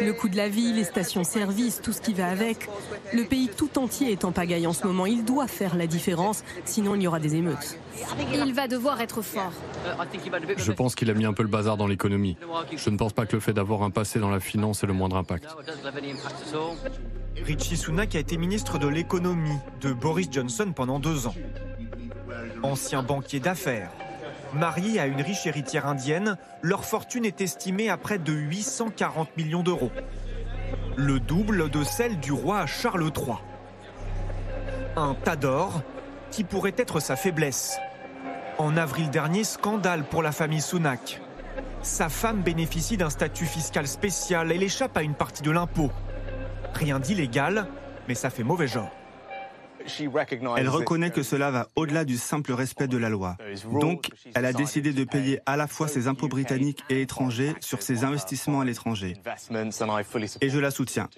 Le 0.00 0.12
coût 0.12 0.28
de 0.28 0.36
la 0.36 0.48
vie, 0.48 0.72
les 0.72 0.82
stations-service, 0.82 1.80
tout 1.80 1.92
ce 1.92 2.00
qui 2.00 2.12
va 2.12 2.26
avec. 2.28 2.68
Le 3.12 3.24
pays 3.24 3.48
tout 3.48 3.78
entier 3.78 4.10
est 4.10 4.24
en 4.24 4.32
pagaille 4.32 4.66
en 4.66 4.72
ce 4.72 4.84
moment. 4.86 5.06
Il 5.06 5.24
doit 5.24 5.46
faire 5.46 5.76
la 5.76 5.86
différence, 5.86 6.42
sinon 6.64 6.96
il 6.96 7.02
y 7.02 7.06
aura 7.06 7.20
des 7.20 7.36
émeutes. 7.36 7.78
Il 8.34 8.52
va 8.52 8.66
devoir 8.66 9.00
être 9.00 9.22
fort. 9.22 9.52
Je 10.56 10.72
pense 10.72 10.96
qu'il 10.96 11.08
a 11.08 11.14
mis 11.14 11.24
un 11.24 11.32
peu 11.32 11.44
le 11.44 11.48
bazar 11.48 11.76
dans 11.76 11.86
l'économie. 11.86 12.36
Je 12.76 12.90
ne 12.90 12.96
pense 12.96 13.12
pas 13.12 13.26
que 13.26 13.36
le 13.36 13.40
fait 13.40 13.52
d'avoir 13.52 13.82
un 13.82 13.90
passé 13.90 14.18
dans 14.18 14.30
la 14.30 14.40
finance 14.40 14.82
ait 14.82 14.88
le 14.88 14.92
moindre 14.92 15.16
impact. 15.16 15.46
Richie 17.36 17.76
Sunak 17.76 18.14
a 18.14 18.18
été 18.18 18.36
ministre 18.36 18.78
de 18.78 18.88
l'économie 18.88 19.58
de 19.80 19.92
Boris 19.92 20.28
Johnson 20.30 20.72
pendant 20.74 20.98
deux 20.98 21.26
ans. 21.26 21.34
Ancien 22.62 23.02
banquier 23.02 23.40
d'affaires, 23.40 23.90
marié 24.54 25.00
à 25.00 25.06
une 25.06 25.22
riche 25.22 25.46
héritière 25.46 25.86
indienne, 25.86 26.36
leur 26.62 26.84
fortune 26.84 27.24
est 27.24 27.40
estimée 27.40 27.88
à 27.88 27.96
près 27.96 28.18
de 28.18 28.32
840 28.32 29.36
millions 29.36 29.62
d'euros. 29.62 29.90
Le 30.96 31.20
double 31.20 31.70
de 31.70 31.82
celle 31.84 32.18
du 32.20 32.32
roi 32.32 32.66
Charles 32.66 33.10
III. 33.16 33.36
Un 34.96 35.14
tas 35.14 35.36
d'or 35.36 35.82
qui 36.30 36.44
pourrait 36.44 36.74
être 36.76 37.00
sa 37.00 37.16
faiblesse. 37.16 37.78
En 38.58 38.76
avril 38.76 39.08
dernier, 39.08 39.44
scandale 39.44 40.04
pour 40.04 40.22
la 40.22 40.32
famille 40.32 40.60
Sunak. 40.60 41.20
Sa 41.82 42.08
femme 42.10 42.42
bénéficie 42.42 42.98
d'un 42.98 43.08
statut 43.08 43.46
fiscal 43.46 43.86
spécial, 43.86 44.52
elle 44.52 44.62
échappe 44.62 44.96
à 44.96 45.02
une 45.02 45.14
partie 45.14 45.42
de 45.42 45.50
l'impôt. 45.50 45.90
Rien 46.74 46.98
d'illégal, 46.98 47.66
mais 48.08 48.14
ça 48.14 48.30
fait 48.30 48.44
mauvais 48.44 48.68
genre. 48.68 48.90
Elle 50.56 50.68
reconnaît 50.68 51.10
que 51.10 51.22
cela 51.22 51.50
va 51.50 51.68
au-delà 51.74 52.04
du 52.04 52.16
simple 52.18 52.52
respect 52.52 52.88
de 52.88 52.98
la 52.98 53.08
loi. 53.08 53.36
Donc, 53.80 54.10
elle 54.34 54.44
a 54.44 54.52
décidé 54.52 54.92
de 54.92 55.04
payer 55.04 55.40
à 55.46 55.56
la 55.56 55.66
fois 55.66 55.88
ses 55.88 56.06
impôts 56.06 56.28
britanniques 56.28 56.84
et 56.90 57.00
étrangers 57.00 57.54
sur 57.60 57.82
ses 57.82 58.04
investissements 58.04 58.60
à 58.60 58.64
l'étranger. 58.64 59.16
Et 60.40 60.50
je 60.50 60.58
la 60.58 60.70
soutiens. 60.70 61.08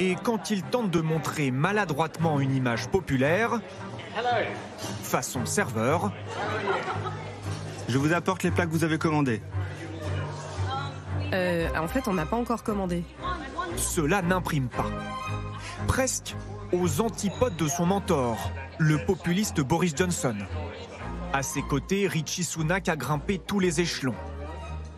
Et 0.00 0.16
quand 0.22 0.50
il 0.50 0.62
tente 0.64 0.90
de 0.90 1.00
montrer 1.00 1.50
maladroitement 1.50 2.40
une 2.40 2.54
image 2.54 2.88
populaire, 2.88 3.60
façon 5.02 5.46
serveur, 5.46 6.12
je 7.88 7.98
vous 7.98 8.12
apporte 8.12 8.42
les 8.42 8.50
plats 8.50 8.66
que 8.66 8.72
vous 8.72 8.84
avez 8.84 8.98
commandés. 8.98 9.40
Euh, 11.32 11.68
en 11.76 11.88
fait, 11.88 12.08
on 12.08 12.14
n'a 12.14 12.26
pas 12.26 12.36
encore 12.36 12.62
commandé. 12.62 13.02
Cela 13.76 14.22
n'imprime 14.22 14.68
pas. 14.68 14.90
Presque 15.86 16.34
aux 16.72 17.00
antipodes 17.00 17.56
de 17.56 17.68
son 17.68 17.86
mentor, 17.86 18.50
le 18.78 18.98
populiste 19.04 19.60
Boris 19.60 19.94
Johnson. 19.96 20.36
À 21.32 21.42
ses 21.42 21.62
côtés, 21.62 22.06
Richie 22.06 22.44
Sunak 22.44 22.88
a 22.88 22.96
grimpé 22.96 23.38
tous 23.38 23.60
les 23.60 23.80
échelons. 23.80 24.14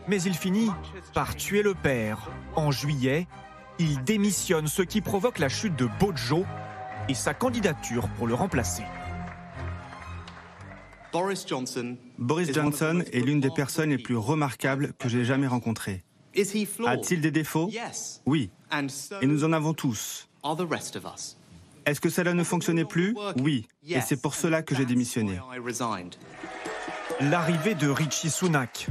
Mais 0.06 0.22
il 0.22 0.34
finit 0.34 0.70
par 1.14 1.36
tuer 1.36 1.62
le 1.62 1.74
père. 1.74 2.30
En 2.56 2.70
juillet, 2.70 3.26
il 3.78 4.02
démissionne, 4.04 4.66
ce 4.66 4.82
qui 4.82 5.00
provoque 5.00 5.38
la 5.38 5.48
chute 5.48 5.76
de 5.76 5.88
Bojo 6.00 6.44
et 7.08 7.14
sa 7.14 7.34
candidature 7.34 8.08
pour 8.16 8.26
le 8.26 8.34
remplacer. 8.34 8.84
Boris 11.12 11.46
Johnson, 12.52 13.02
est 13.12 13.20
l'une 13.20 13.40
des 13.40 13.50
personnes 13.50 13.90
les 13.90 13.98
plus 13.98 14.16
remarquables 14.16 14.92
que 14.98 15.08
j'ai 15.08 15.24
jamais 15.24 15.46
rencontrées. 15.46 16.04
A-t-il 16.86 17.20
des 17.20 17.30
défauts? 17.30 17.70
Oui. 18.26 18.50
Et 19.20 19.26
nous 19.26 19.44
en 19.44 19.52
avons 19.52 19.74
tous. 19.74 20.28
Est-ce 21.86 22.00
que 22.00 22.10
cela 22.10 22.34
ne 22.34 22.44
fonctionnait 22.44 22.84
plus? 22.84 23.16
Oui. 23.40 23.66
Et 23.88 24.00
c'est 24.00 24.20
pour 24.20 24.34
cela 24.34 24.62
que 24.62 24.74
j'ai 24.74 24.84
démissionné. 24.84 25.38
L'arrivée 27.20 27.74
de 27.74 27.88
Richie 27.88 28.30
Sunak 28.30 28.88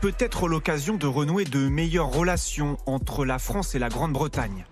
peut 0.00 0.14
être 0.18 0.48
l'occasion 0.48 0.96
de 0.96 1.06
renouer 1.06 1.44
de 1.44 1.68
meilleures 1.68 2.10
relations 2.10 2.76
entre 2.86 3.24
la 3.24 3.38
France 3.38 3.74
et 3.74 3.78
la 3.78 3.88
Grande-Bretagne. 3.88 4.64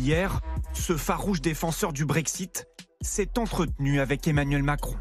Hier, 0.00 0.40
ce 0.72 0.96
farouche 0.96 1.40
défenseur 1.40 1.92
du 1.92 2.04
Brexit 2.04 2.68
s'est 3.00 3.38
entretenu 3.38 4.00
avec 4.00 4.26
Emmanuel 4.28 4.62
Macron. 4.62 4.96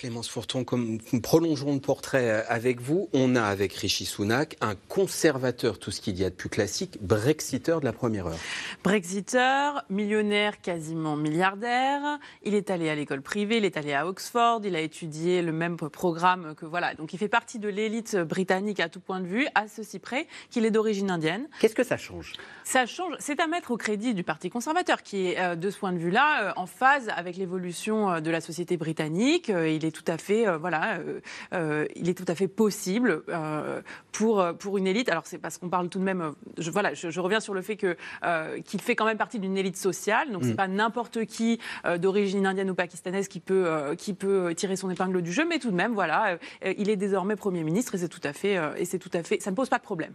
Clémence 0.00 0.30
Fourton, 0.30 0.64
comme 0.64 0.96
nous 1.12 1.20
prolongeons 1.20 1.74
le 1.74 1.78
portrait 1.78 2.30
euh, 2.30 2.42
avec 2.48 2.80
vous, 2.80 3.10
on 3.12 3.36
a 3.36 3.42
avec 3.42 3.74
Rishi 3.74 4.06
Sunak 4.06 4.56
un 4.62 4.74
conservateur, 4.88 5.78
tout 5.78 5.90
ce 5.90 6.00
qu'il 6.00 6.18
y 6.18 6.24
a 6.24 6.30
de 6.30 6.34
plus 6.34 6.48
classique, 6.48 6.96
brexiteur 7.02 7.80
de 7.80 7.84
la 7.84 7.92
première 7.92 8.26
heure. 8.26 8.38
Brexiteur, 8.82 9.84
millionnaire, 9.90 10.62
quasiment 10.62 11.16
milliardaire. 11.16 12.18
Il 12.44 12.54
est 12.54 12.70
allé 12.70 12.88
à 12.88 12.94
l'école 12.94 13.20
privée, 13.20 13.58
il 13.58 13.66
est 13.66 13.76
allé 13.76 13.92
à 13.92 14.06
Oxford, 14.06 14.62
il 14.64 14.74
a 14.74 14.80
étudié 14.80 15.42
le 15.42 15.52
même 15.52 15.76
programme 15.76 16.54
que 16.54 16.64
voilà. 16.64 16.94
Donc 16.94 17.12
il 17.12 17.18
fait 17.18 17.28
partie 17.28 17.58
de 17.58 17.68
l'élite 17.68 18.16
britannique 18.16 18.80
à 18.80 18.88
tout 18.88 19.00
point 19.00 19.20
de 19.20 19.26
vue, 19.26 19.46
à 19.54 19.68
ceci 19.68 19.98
près 19.98 20.26
qu'il 20.48 20.64
est 20.64 20.70
d'origine 20.70 21.10
indienne. 21.10 21.46
Qu'est-ce 21.60 21.74
que 21.74 21.84
ça 21.84 21.98
change? 21.98 22.32
Ça 22.64 22.86
change. 22.86 23.16
C'est 23.18 23.38
à 23.38 23.46
mettre 23.46 23.70
au 23.70 23.76
crédit 23.76 24.14
du 24.14 24.24
Parti 24.24 24.48
conservateur 24.48 25.02
qui 25.02 25.26
est, 25.26 25.38
euh, 25.38 25.56
de 25.56 25.68
ce 25.68 25.78
point 25.78 25.92
de 25.92 25.98
vue-là, 25.98 26.44
euh, 26.44 26.52
en 26.56 26.64
phase 26.64 27.10
avec 27.14 27.36
l'évolution 27.36 28.22
de 28.22 28.30
la 28.30 28.40
société 28.40 28.78
britannique. 28.78 29.48
Il 29.50 29.84
est 29.84 29.89
tout 29.90 30.04
à 30.06 30.18
fait, 30.18 30.46
euh, 30.46 30.58
voilà, 30.58 30.98
euh, 30.98 31.20
euh, 31.52 31.86
il 31.96 32.08
est 32.08 32.14
tout 32.14 32.24
à 32.28 32.34
fait 32.34 32.48
possible 32.48 33.22
pour 34.12 34.44
pour 34.58 34.78
une 34.78 34.86
élite. 34.86 35.08
Alors 35.08 35.24
c'est 35.26 35.38
parce 35.38 35.58
qu'on 35.58 35.68
parle 35.68 35.88
tout 35.88 35.98
de 35.98 36.04
même, 36.04 36.32
je, 36.58 36.70
voilà, 36.70 36.94
je, 36.94 37.20
reviens 37.20 37.40
sur 37.40 37.54
le 37.54 37.62
fait 37.62 37.76
que 37.76 37.96
qu'il 38.64 38.80
fait 38.80 38.96
quand 38.96 39.04
même 39.04 39.18
partie 39.18 39.38
d'une 39.38 39.56
élite 39.56 39.76
sociale. 39.76 40.30
Donc 40.32 40.44
c'est 40.44 40.52
mm. 40.52 40.56
pas 40.56 40.68
n'importe 40.68 41.24
qui 41.24 41.58
d'origine 41.98 42.46
indienne 42.46 42.70
ou 42.70 42.74
pakistanaise 42.74 43.28
qui 43.28 43.40
peut 43.40 43.94
qui 43.98 44.14
peut 44.14 44.54
tirer 44.54 44.76
son 44.76 44.90
épingle 44.90 45.22
du 45.22 45.32
jeu, 45.32 45.46
mais 45.46 45.58
tout 45.58 45.70
de 45.70 45.76
même, 45.76 45.94
voilà, 45.94 46.38
il 46.64 46.90
est 46.90 46.96
désormais 46.96 47.36
premier 47.36 47.62
ministre 47.62 47.94
et 47.94 47.98
c'est 47.98 48.08
tout 48.08 48.20
à 48.24 48.32
fait 48.32 48.58
et 48.76 48.84
c'est 48.84 48.98
tout 48.98 49.10
à 49.12 49.22
fait, 49.22 49.40
ça 49.40 49.50
ne 49.50 49.56
pose 49.56 49.68
pas 49.68 49.78
de 49.78 49.82
problème. 49.82 50.12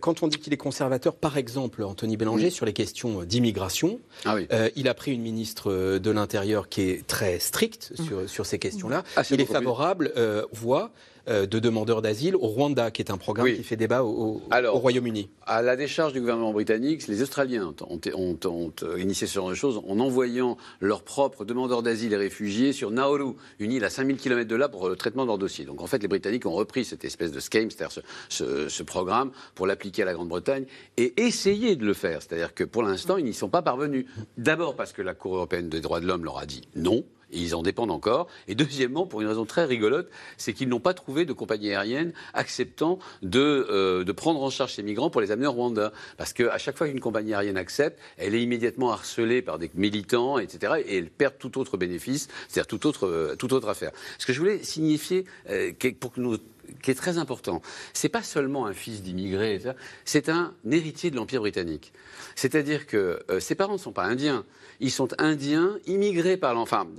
Quand 0.00 0.22
on 0.22 0.28
dit 0.28 0.38
qu'il 0.38 0.52
est 0.52 0.58
conservateur, 0.58 1.14
par 1.14 1.36
exemple, 1.36 1.82
Anthony 1.82 2.16
Bélanger 2.16 2.50
sur 2.50 2.66
les 2.66 2.72
questions 2.72 3.22
d'immigration, 3.24 4.00
ah 4.24 4.36
il 4.76 4.88
a 4.88 4.94
pris 4.94 5.12
une 5.12 5.22
ministre 5.22 5.98
de 5.98 6.10
l'Intérieur 6.10 6.68
qui 6.68 6.82
est 6.82 7.06
très 7.06 7.38
stricte 7.38 7.92
sur, 7.94 8.22
mm. 8.22 8.28
sur 8.28 8.46
ces 8.46 8.58
questions-là. 8.58 9.02
Ah, 9.16 9.22
il 9.30 9.40
est 9.40 9.46
favorable, 9.46 10.12
euh, 10.16 10.44
voit 10.52 10.92
euh, 11.28 11.46
de 11.46 11.60
demandeurs 11.60 12.02
d'asile 12.02 12.34
au 12.34 12.48
Rwanda, 12.48 12.90
qui 12.90 13.00
est 13.00 13.12
un 13.12 13.16
programme 13.16 13.46
qui 13.54 13.62
fait 13.62 13.76
débat 13.76 14.02
au, 14.02 14.42
Royaume-Uni. 14.50 15.30
À 15.46 15.62
la 15.62 15.76
décharge 15.76 16.12
du 16.12 16.18
gouvernement 16.18 16.52
britannique, 16.52 17.06
les 17.06 17.22
Australiens 17.22 17.72
ont, 17.80 18.00
ont, 18.44 18.72
initié 18.98 19.28
ce 19.28 19.34
genre 19.34 19.48
de 19.48 19.54
choses 19.54 19.80
en 19.86 20.00
envoyant 20.00 20.56
leurs 20.80 21.04
propres 21.04 21.44
demandeurs 21.44 21.84
d'asile 21.84 22.12
et 22.12 22.16
réfugiés 22.16 22.72
sur 22.72 22.90
Nauru, 22.90 23.34
une 23.60 23.70
île 23.70 23.84
à 23.84 23.90
5000 23.90 24.16
km 24.16 24.48
de 24.48 24.56
là 24.56 24.68
pour 24.68 24.88
le 24.88 24.96
traitement 24.96 25.22
de 25.22 25.28
leur 25.28 25.38
dossier. 25.38 25.64
Donc 25.64 25.80
en 25.80 25.86
fait, 25.86 26.02
les 26.02 26.08
Britanniques 26.08 26.44
ont 26.44 26.54
repris 26.54 26.84
cette 26.84 27.04
espèce 27.04 27.30
de 27.30 27.38
scheme, 27.38 27.70
c'est-à-dire 27.70 28.02
ce, 28.28 28.82
programme, 28.82 29.30
pour 29.54 29.68
l'appliquer 29.68 30.02
à 30.02 30.06
la 30.06 30.14
Grande-Bretagne 30.14 30.64
et 30.96 31.22
essayer 31.22 31.76
de 31.76 31.86
le 31.86 31.94
faire. 31.94 32.20
C'est-à-dire 32.20 32.52
que 32.52 32.64
pour 32.64 32.82
l'instant, 32.82 33.16
ils 33.16 33.24
n'y 33.24 33.34
sont 33.34 33.48
pas 33.48 33.62
parvenus. 33.62 34.06
D'abord 34.38 34.74
parce 34.74 34.92
que 34.92 35.02
la 35.02 35.14
Cour 35.14 35.36
européenne 35.36 35.68
des 35.68 35.80
droits 35.80 36.00
de 36.00 36.06
l'homme 36.06 36.24
leur 36.24 36.38
a 36.38 36.46
dit 36.46 36.62
non 36.74 37.04
ils 37.32 37.54
en 37.54 37.62
dépendent 37.62 37.90
encore. 37.90 38.28
Et 38.48 38.54
deuxièmement, 38.54 39.06
pour 39.06 39.20
une 39.20 39.28
raison 39.28 39.44
très 39.44 39.64
rigolote, 39.64 40.08
c'est 40.36 40.52
qu'ils 40.52 40.68
n'ont 40.68 40.80
pas 40.80 40.94
trouvé 40.94 41.24
de 41.24 41.32
compagnie 41.32 41.70
aérienne 41.70 42.12
acceptant 42.34 42.98
de, 43.22 43.66
euh, 43.70 44.04
prendre 44.12 44.42
en 44.42 44.50
charge 44.50 44.74
ces 44.74 44.82
migrants 44.82 45.10
pour 45.10 45.20
les 45.20 45.30
amener 45.30 45.46
au 45.46 45.52
Rwanda. 45.52 45.92
Parce 46.18 46.32
qu'à 46.32 46.58
chaque 46.58 46.76
fois 46.76 46.88
qu'une 46.88 47.00
compagnie 47.00 47.32
aérienne 47.32 47.56
accepte, 47.56 47.98
elle 48.18 48.34
est 48.34 48.42
immédiatement 48.42 48.92
harcelée 48.92 49.42
par 49.42 49.58
des 49.58 49.70
militants, 49.74 50.38
etc. 50.38 50.74
Et 50.86 50.98
elle 50.98 51.10
perd 51.10 51.38
tout 51.38 51.58
autre 51.58 51.76
bénéfice, 51.76 52.28
c'est-à-dire 52.48 52.66
toute 52.66 52.84
autre, 52.86 53.06
euh, 53.06 53.36
autre 53.42 53.68
affaire. 53.68 53.90
Ce 54.18 54.26
que 54.26 54.32
je 54.32 54.38
voulais 54.38 54.62
signifier, 54.62 55.24
euh, 55.48 55.72
pour 55.98 56.12
que 56.12 56.20
nous 56.20 56.36
qui 56.82 56.90
est 56.90 56.94
très 56.94 57.18
important. 57.18 57.62
C'est 57.92 58.08
pas 58.08 58.22
seulement 58.22 58.66
un 58.66 58.72
fils 58.72 59.02
d'immigré, 59.02 59.60
c'est 60.04 60.28
un 60.28 60.54
héritier 60.70 61.10
de 61.10 61.16
l'Empire 61.16 61.40
britannique. 61.40 61.92
C'est-à-dire 62.34 62.86
que 62.86 63.20
ses 63.40 63.54
parents 63.54 63.74
ne 63.74 63.78
sont 63.78 63.92
pas 63.92 64.04
indiens, 64.04 64.44
ils 64.80 64.90
sont 64.90 65.08
indiens, 65.20 65.78
immigrés 65.86 66.36
par 66.36 66.54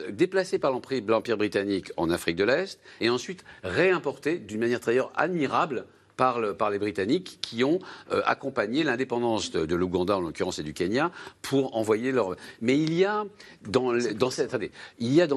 déplacés 0.09 0.59
par 0.59 0.71
l'Empire 0.71 1.37
britannique 1.37 1.91
en 1.97 2.09
Afrique 2.09 2.35
de 2.35 2.43
l'Est, 2.43 2.79
et 3.01 3.09
ensuite 3.09 3.43
réimportés 3.63 4.37
d'une 4.37 4.59
manière 4.59 4.79
très 4.79 4.99
admirable 5.15 5.85
par, 6.15 6.39
les 6.39 6.79
Britanniques 6.79 7.39
qui 7.41 7.63
ont 7.63 7.79
euh, 8.11 8.21
accompagné 8.25 8.83
l'indépendance 8.83 9.51
de, 9.51 9.75
l'Ouganda, 9.75 10.17
en 10.17 10.21
l'occurrence, 10.21 10.59
et 10.59 10.63
du 10.63 10.73
Kenya, 10.73 11.11
pour 11.41 11.75
envoyer 11.75 12.11
leur. 12.11 12.35
Mais 12.61 12.77
il 12.77 12.93
y 12.93 13.05
a 13.05 13.25
dans, 13.67 13.91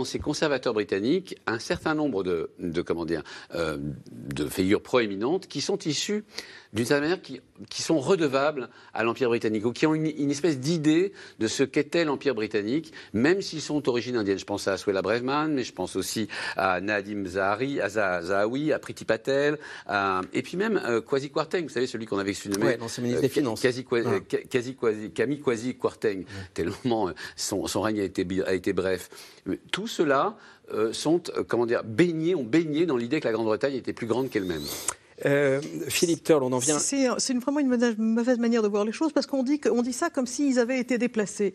ces 0.04 0.18
conservateurs 0.18 0.74
britanniques 0.74 1.36
un 1.46 1.58
certain 1.58 1.94
nombre 1.94 2.22
de, 2.22 2.50
dire, 3.06 3.22
euh, 3.54 3.78
de 4.10 4.46
figures 4.46 4.82
proéminentes 4.82 5.46
qui 5.46 5.60
sont 5.60 5.78
issues 5.78 6.24
d'une 6.72 6.84
certaine 6.84 7.08
manière, 7.08 7.22
qui, 7.22 7.82
sont 7.82 7.98
redevables 7.98 8.68
à 8.92 9.04
l'Empire 9.04 9.28
britannique, 9.28 9.64
ou 9.64 9.72
qui 9.72 9.86
ont 9.86 9.94
une, 9.94 10.30
espèce 10.30 10.58
d'idée 10.58 11.12
de 11.38 11.46
ce 11.46 11.62
qu'était 11.62 12.04
l'Empire 12.04 12.34
britannique, 12.34 12.92
même 13.12 13.42
s'ils 13.42 13.60
sont 13.60 13.80
d'origine 13.80 14.16
indienne. 14.16 14.38
Je 14.38 14.44
pense 14.44 14.66
à 14.68 14.76
Suella 14.76 15.02
Braverman, 15.02 15.52
mais 15.52 15.64
je 15.64 15.72
pense 15.72 15.96
aussi 15.96 16.28
à 16.56 16.80
Nadim 16.80 17.26
Zahari, 17.26 17.80
à 17.80 17.88
Zahawi, 17.88 18.72
à 18.72 18.78
Priti 18.78 19.04
Patel, 19.04 19.58
et 20.32 20.42
puis 20.42 20.56
même 20.56 20.80
euh, 20.84 21.00
Kwasi 21.00 21.30
Kwarteng, 21.30 21.62
vous 21.62 21.68
savez, 21.68 21.86
celui 21.86 22.06
qu'on 22.06 22.18
avait 22.18 22.34
surnommé. 22.34 22.66
Ouais, 22.66 22.76
l'ancien 22.76 23.02
ministre 23.02 23.22
des 23.22 23.28
Finances. 23.28 23.60
Quasi, 23.60 23.84
quasi, 23.84 24.08
quasi, 24.50 24.74
quasi, 24.74 25.10
Camille 25.10 25.40
Kwasi 25.40 25.76
Kwarteng. 25.76 26.24
Tellement 26.54 27.10
son, 27.36 27.66
son, 27.66 27.80
règne 27.80 28.00
a 28.00 28.04
été, 28.04 28.26
a 28.46 28.54
été 28.54 28.72
bref. 28.72 29.08
Tout 29.70 29.86
cela 29.86 30.36
sont, 30.92 31.22
comment 31.48 31.66
dire, 31.66 31.84
baignés, 31.84 32.34
ont 32.34 32.44
baigné 32.44 32.86
dans 32.86 32.96
l'idée 32.96 33.20
que 33.20 33.28
la 33.28 33.32
Grande-Bretagne 33.32 33.74
était 33.74 33.92
plus 33.92 34.06
grande 34.06 34.30
qu'elle-même. 34.30 34.62
Euh, 35.24 35.60
Philippe 35.88 36.24
Turle, 36.24 36.42
on 36.42 36.52
en 36.52 36.58
vient. 36.58 36.78
C'est 36.78 37.34
vraiment 37.34 37.60
une 37.60 37.94
mauvaise 37.98 38.38
manière 38.38 38.62
de 38.62 38.68
voir 38.68 38.84
les 38.84 38.92
choses 38.92 39.12
parce 39.12 39.26
qu'on 39.26 39.42
dit, 39.42 39.60
dit 39.82 39.92
ça 39.92 40.10
comme 40.10 40.26
s'ils 40.26 40.58
avaient 40.58 40.78
été 40.78 40.98
déplacés 40.98 41.54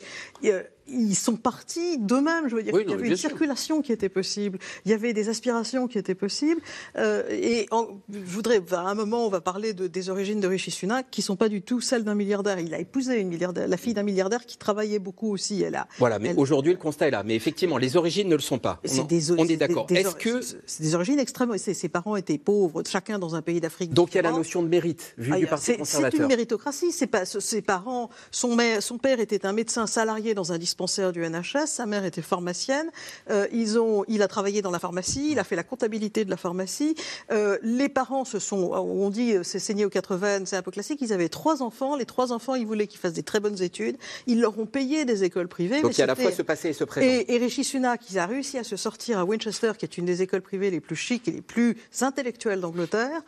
ils 0.92 1.16
sont 1.16 1.36
partis 1.36 1.98
d'eux-mêmes. 1.98 2.48
Je 2.50 2.56
veux 2.56 2.64
dire, 2.64 2.74
il 2.80 2.90
y 2.90 2.94
avait 2.94 3.08
une 3.08 3.18
circulation 3.18 3.82
qui 3.82 3.92
était 3.92 4.10
possible, 4.10 4.60
il 4.86 4.92
y 4.92 4.94
avait 4.94 5.14
des 5.14 5.30
aspirations 5.30 5.88
qui 5.88 5.98
étaient 5.98 6.16
possibles. 6.16 6.62
Euh, 6.98 7.24
et 7.30 7.68
je 7.72 8.20
voudrais, 8.26 8.62
à 8.72 8.82
un 8.82 8.94
moment, 8.94 9.26
on 9.26 9.30
va 9.30 9.42
parler 9.42 9.74
de, 9.74 9.88
des 9.88 10.10
origines 10.10 10.40
de 10.40 10.48
Rishi 10.48 10.72
Sunak, 10.72 11.08
qui 11.12 11.22
ne 11.22 11.26
sont 11.26 11.36
pas 11.36 11.50
du 11.50 11.62
tout 11.62 11.82
celles 11.82 12.04
d'un 12.04 12.16
milliardaire. 12.16 12.60
Il 12.60 12.74
a 12.74 12.80
épousé 12.80 13.20
une 13.20 13.30
milliardaire, 13.30 13.68
la 13.68 13.78
fille 13.78 13.94
d'un 13.94 14.04
milliardaire 14.04 14.46
qui 14.46 14.58
travaillait 14.58 15.00
beaucoup 15.00 15.32
aussi. 15.32 15.62
Elle 15.62 15.76
a, 15.76 15.88
voilà, 15.98 16.20
mais 16.20 16.34
aujourd'hui, 16.36 16.74
le 16.74 16.78
constat 16.78 17.08
est 17.08 17.12
là. 17.12 17.24
Mais 17.24 17.36
effectivement, 17.36 17.78
les 17.78 17.98
origines 17.98 18.28
ne 18.28 18.36
le 18.36 18.42
sont 18.42 18.60
pas. 18.60 18.80
On, 19.00 19.04
des, 19.04 19.32
on 19.32 19.46
est, 19.46 19.58
d'accord. 19.58 19.88
Est-ce 19.90 20.16
que 20.16 20.42
c'est 20.66 20.84
des 20.84 20.96
origines 20.96 21.20
extrêmes? 21.20 21.58
Ses, 21.58 21.74
ses, 21.74 21.90
parents 21.90 22.16
étaient 22.16 22.38
pauvres, 22.38 22.84
chacun 22.88 23.20
dans 23.20 23.36
un 23.36 23.42
pays 23.42 23.60
d'Afrique. 23.60 23.94
Donc 23.94 24.14
il 24.14 24.16
y 24.16 24.20
a 24.20 24.24
la 24.24 24.32
notion 24.32 24.64
de 24.64 24.68
mérite 24.68 25.14
vu 25.18 25.32
ah, 25.34 25.40
du 25.40 25.48
Parti 25.48 25.78
conservateur. 25.78 26.12
C'est 26.12 26.24
une 26.24 26.28
méritocratie. 26.28 26.92
Pas, 27.12 27.26
ses 27.26 27.62
parents, 27.62 28.10
son, 28.32 28.56
mère, 28.56 28.82
son 28.82 28.98
père 28.98 29.20
était 29.20 29.46
un 29.46 29.54
médecin 29.54 29.88
salarié 29.88 30.34
dans 30.34 30.52
un 30.52 30.58
dispensaire 30.58 30.81
du 31.14 31.22
NHS. 31.22 31.68
Sa 31.68 31.86
mère 31.86 32.06
était 32.06 32.22
pharmacienne. 32.22 32.90
Euh, 33.30 33.48
ils 33.52 33.80
ont, 33.80 34.04
il 34.08 34.22
a 34.22 34.28
travaillé 34.28 34.62
dans 34.62 34.72
la 34.72 34.80
pharmacie. 34.80 35.32
Il 35.32 35.40
a 35.40 35.44
fait 35.44 35.56
la 35.56 35.64
comptabilité 35.64 36.26
de 36.26 36.30
la 36.30 36.38
pharmacie. 36.38 36.96
Euh, 37.32 37.58
les 37.62 37.90
parents 37.90 38.26
se 38.26 38.40
sont, 38.40 38.72
on 38.74 39.10
dit, 39.10 39.36
c'est 39.44 39.60
saigné 39.60 39.86
aux 39.86 39.90
80, 39.90 40.46
c'est 40.46 40.56
un 40.56 40.62
peu 40.62 40.72
classique. 40.72 41.00
Ils 41.02 41.14
avaient 41.14 41.30
trois 41.30 41.62
enfants. 41.62 41.96
Les 41.96 42.06
trois 42.06 42.32
enfants, 42.32 42.56
ils 42.56 42.66
voulaient 42.66 42.88
qu'ils 42.88 43.00
fassent 43.00 43.14
des 43.14 43.24
très 43.24 43.40
bonnes 43.40 43.62
études. 43.62 43.98
Ils 44.28 44.42
leur 44.42 44.58
ont 44.60 44.66
payé 44.66 45.06
des 45.06 45.24
écoles 45.24 45.48
privées. 45.48 45.82
Donc 45.82 45.98
il 45.98 46.00
y 46.00 46.02
a 46.02 46.06
à 46.06 46.08
la 46.08 46.16
fois 46.16 46.32
ce 46.32 46.42
passé 46.42 46.70
et 46.70 46.74
ce 46.74 46.84
présent. 46.84 47.06
Et, 47.28 47.38
Rishi 47.38 47.64
Sunak, 47.64 48.10
il 48.10 48.20
a 48.20 48.26
réussi 48.26 48.58
à 48.58 48.64
se 48.64 48.76
sortir 48.76 49.20
à 49.20 49.26
Winchester, 49.26 49.72
qui 49.78 49.86
est 49.86 49.98
une 49.98 50.06
des 50.06 50.22
écoles 50.22 50.42
privées 50.42 50.72
les 50.72 50.80
plus 50.80 50.96
chics 50.96 51.28
et 51.28 51.32
les 51.32 51.42
plus 51.42 51.78
intellectuelles 52.02 52.62
d'Angleterre, 52.62 53.22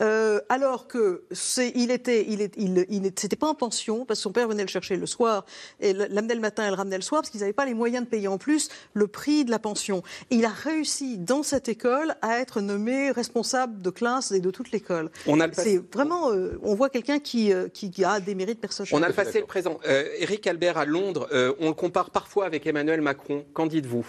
euh, 0.00 0.40
alors 0.48 0.86
que 0.86 1.24
c'est, 1.30 1.72
il 1.74 1.90
était, 1.90 2.26
il, 2.28 2.40
est, 2.40 2.54
il, 2.56 2.86
il, 2.88 3.12
c'était 3.16 3.36
pas 3.36 3.48
en 3.48 3.54
pension 3.54 4.04
parce 4.04 4.20
que 4.20 4.22
son 4.22 4.32
père 4.32 4.48
venait 4.48 4.62
le 4.62 4.68
chercher 4.68 4.96
le 4.96 5.06
soir 5.06 5.44
et 5.80 5.92
l'amenait 5.92 6.34
le 6.34 6.40
matin 6.40 6.66
et 6.66 6.68
le 6.68 6.74
ramenait 6.74 6.98
le 7.00 7.04
soir 7.04 7.22
parce 7.22 7.30
qu'ils 7.30 7.40
n'avaient 7.40 7.52
pas 7.52 7.66
les 7.66 7.74
moyens 7.74 8.04
de 8.04 8.08
payer 8.08 8.28
en 8.28 8.38
plus 8.38 8.68
le 8.94 9.06
prix 9.06 9.44
de 9.44 9.50
la 9.50 9.58
pension. 9.58 10.02
Et 10.30 10.36
il 10.36 10.44
a 10.44 10.50
réussi 10.50 11.18
dans 11.18 11.42
cette 11.42 11.68
école 11.68 12.14
à 12.22 12.38
être 12.38 12.60
nommé 12.60 13.10
responsable 13.10 13.82
de 13.82 13.90
classe 13.90 14.30
et 14.32 14.40
de 14.40 14.50
toute 14.50 14.70
l'école. 14.70 15.10
C'est 15.52 15.78
vraiment, 15.92 16.30
euh, 16.30 16.58
on 16.62 16.74
voit 16.74 16.90
quelqu'un 16.90 17.18
qui, 17.18 17.52
euh, 17.52 17.68
qui, 17.68 18.04
a 18.04 18.20
des 18.20 18.34
mérites 18.34 18.60
personnels. 18.60 18.90
On 18.92 19.02
a 19.02 19.08
le 19.08 19.14
passé 19.14 19.38
et 19.38 19.40
le 19.40 19.46
présent. 19.46 19.78
Euh, 19.86 20.08
Éric 20.18 20.46
Albert 20.46 20.78
à 20.78 20.84
Londres, 20.84 21.28
on 21.58 21.68
le 21.68 21.74
compare 21.74 22.10
parfois 22.10 22.46
avec 22.46 22.66
Emmanuel 22.66 23.00
Macron. 23.00 23.44
Qu'en 23.52 23.66
dites-vous? 23.66 24.06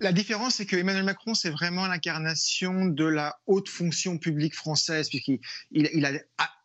La 0.00 0.12
différence, 0.12 0.56
c'est 0.56 0.66
que 0.66 0.74
Emmanuel 0.76 1.04
Macron, 1.04 1.34
c'est 1.34 1.50
vraiment 1.50 1.86
l'incarnation 1.86 2.86
de 2.86 3.04
la 3.04 3.38
haute 3.46 3.68
fonction 3.68 4.18
publique 4.18 4.56
française, 4.56 5.08
puisqu'il 5.08 5.38
il 5.70 6.04
a 6.04 6.10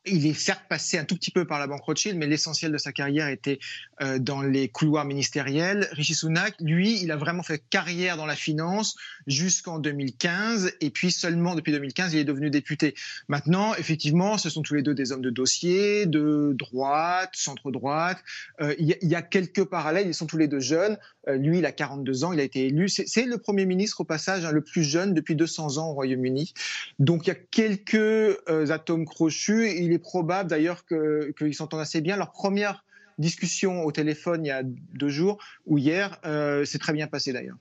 il 0.09 0.25
est 0.25 0.33
certes 0.33 0.63
passé 0.67 0.97
un 0.97 1.05
tout 1.05 1.15
petit 1.15 1.31
peu 1.31 1.45
par 1.45 1.59
la 1.59 1.67
banque 1.67 1.83
Rothschild, 1.83 2.17
mais 2.17 2.27
l'essentiel 2.27 2.71
de 2.71 2.77
sa 2.77 2.91
carrière 2.91 3.27
était 3.27 3.59
euh, 4.01 4.19
dans 4.19 4.41
les 4.41 4.67
couloirs 4.67 5.05
ministériels. 5.05 5.87
Rishi 5.91 6.13
Sunak, 6.13 6.55
lui, 6.59 7.01
il 7.01 7.11
a 7.11 7.17
vraiment 7.17 7.43
fait 7.43 7.61
carrière 7.69 8.17
dans 8.17 8.25
la 8.25 8.35
finance 8.35 8.95
jusqu'en 9.27 9.79
2015, 9.79 10.73
et 10.81 10.89
puis 10.89 11.11
seulement 11.11 11.55
depuis 11.55 11.71
2015, 11.71 12.13
il 12.13 12.19
est 12.19 12.23
devenu 12.23 12.49
député. 12.49 12.95
Maintenant, 13.27 13.73
effectivement, 13.75 14.37
ce 14.37 14.49
sont 14.49 14.61
tous 14.61 14.75
les 14.75 14.83
deux 14.83 14.93
des 14.93 15.11
hommes 15.11 15.21
de 15.21 15.29
dossier, 15.29 16.05
de 16.05 16.53
droite, 16.53 17.31
centre-droite. 17.33 18.19
Euh, 18.61 18.75
il 18.79 18.95
y, 19.01 19.15
a 19.15 19.21
quelques 19.21 19.65
parallèles, 19.65 20.07
ils 20.07 20.13
sont 20.13 20.27
tous 20.27 20.37
les 20.37 20.47
deux 20.47 20.59
jeunes. 20.59 20.97
Euh, 21.27 21.35
lui, 21.35 21.59
il 21.59 21.65
a 21.65 21.71
42 21.71 22.23
ans, 22.23 22.33
il 22.33 22.39
a 22.39 22.43
été 22.43 22.65
élu. 22.67 22.89
C'est 22.89 23.25
le 23.25 23.37
Premier 23.37 23.65
ministre, 23.65 24.01
au 24.01 24.03
passage, 24.03 24.45
hein, 24.45 24.51
le 24.51 24.61
plus 24.61 24.83
jeune 24.83 25.13
depuis 25.13 25.35
200 25.35 25.77
ans 25.77 25.89
au 25.89 25.93
Royaume-Uni. 25.93 26.53
Donc 26.99 27.25
il 27.25 27.29
y 27.29 27.31
a 27.31 27.35
quelques 27.35 28.37
atomes 28.47 29.05
crochus. 29.05 29.67
Probable 29.99 30.49
d'ailleurs 30.49 30.85
qu'ils 30.85 31.55
s'entendent 31.55 31.81
assez 31.81 32.01
bien. 32.01 32.17
Leur 32.17 32.31
première 32.31 32.83
discussion 33.17 33.83
au 33.83 33.91
téléphone 33.91 34.45
il 34.45 34.49
y 34.49 34.51
a 34.51 34.61
deux 34.63 35.09
jours 35.09 35.43
ou 35.65 35.77
hier 35.77 36.19
euh, 36.25 36.65
s'est 36.65 36.79
très 36.79 36.93
bien 36.93 37.07
passé 37.07 37.33
d'ailleurs 37.33 37.57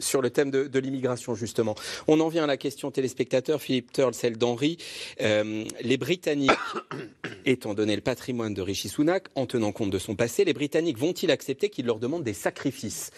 sur 0.00 0.22
le 0.22 0.30
thème 0.30 0.50
de, 0.50 0.78
l'immigration, 0.78 1.34
justement. 1.34 1.74
On 2.06 2.20
en 2.20 2.28
vient 2.28 2.44
à 2.44 2.46
la 2.46 2.56
question 2.56 2.90
téléspectateur, 2.90 3.60
Philippe 3.60 3.92
Turle, 3.92 4.14
celle 4.14 4.36
d'Henri. 4.36 4.78
Euh, 5.20 5.64
les 5.80 5.96
Britanniques, 5.96 6.50
étant 7.46 7.74
donné 7.74 7.96
le 7.96 8.02
patrimoine 8.02 8.54
de 8.54 8.62
Rishi 8.62 8.88
Sunak, 8.88 9.28
en 9.34 9.46
tenant 9.46 9.72
compte 9.72 9.90
de 9.90 9.98
son 9.98 10.14
passé, 10.14 10.44
les 10.44 10.52
Britanniques 10.52 10.98
vont-ils 10.98 11.30
accepter 11.30 11.68
qu'il 11.68 11.86
leur 11.86 11.98
demande 11.98 12.22
des 12.22 12.32
sacrifices? 12.32 13.10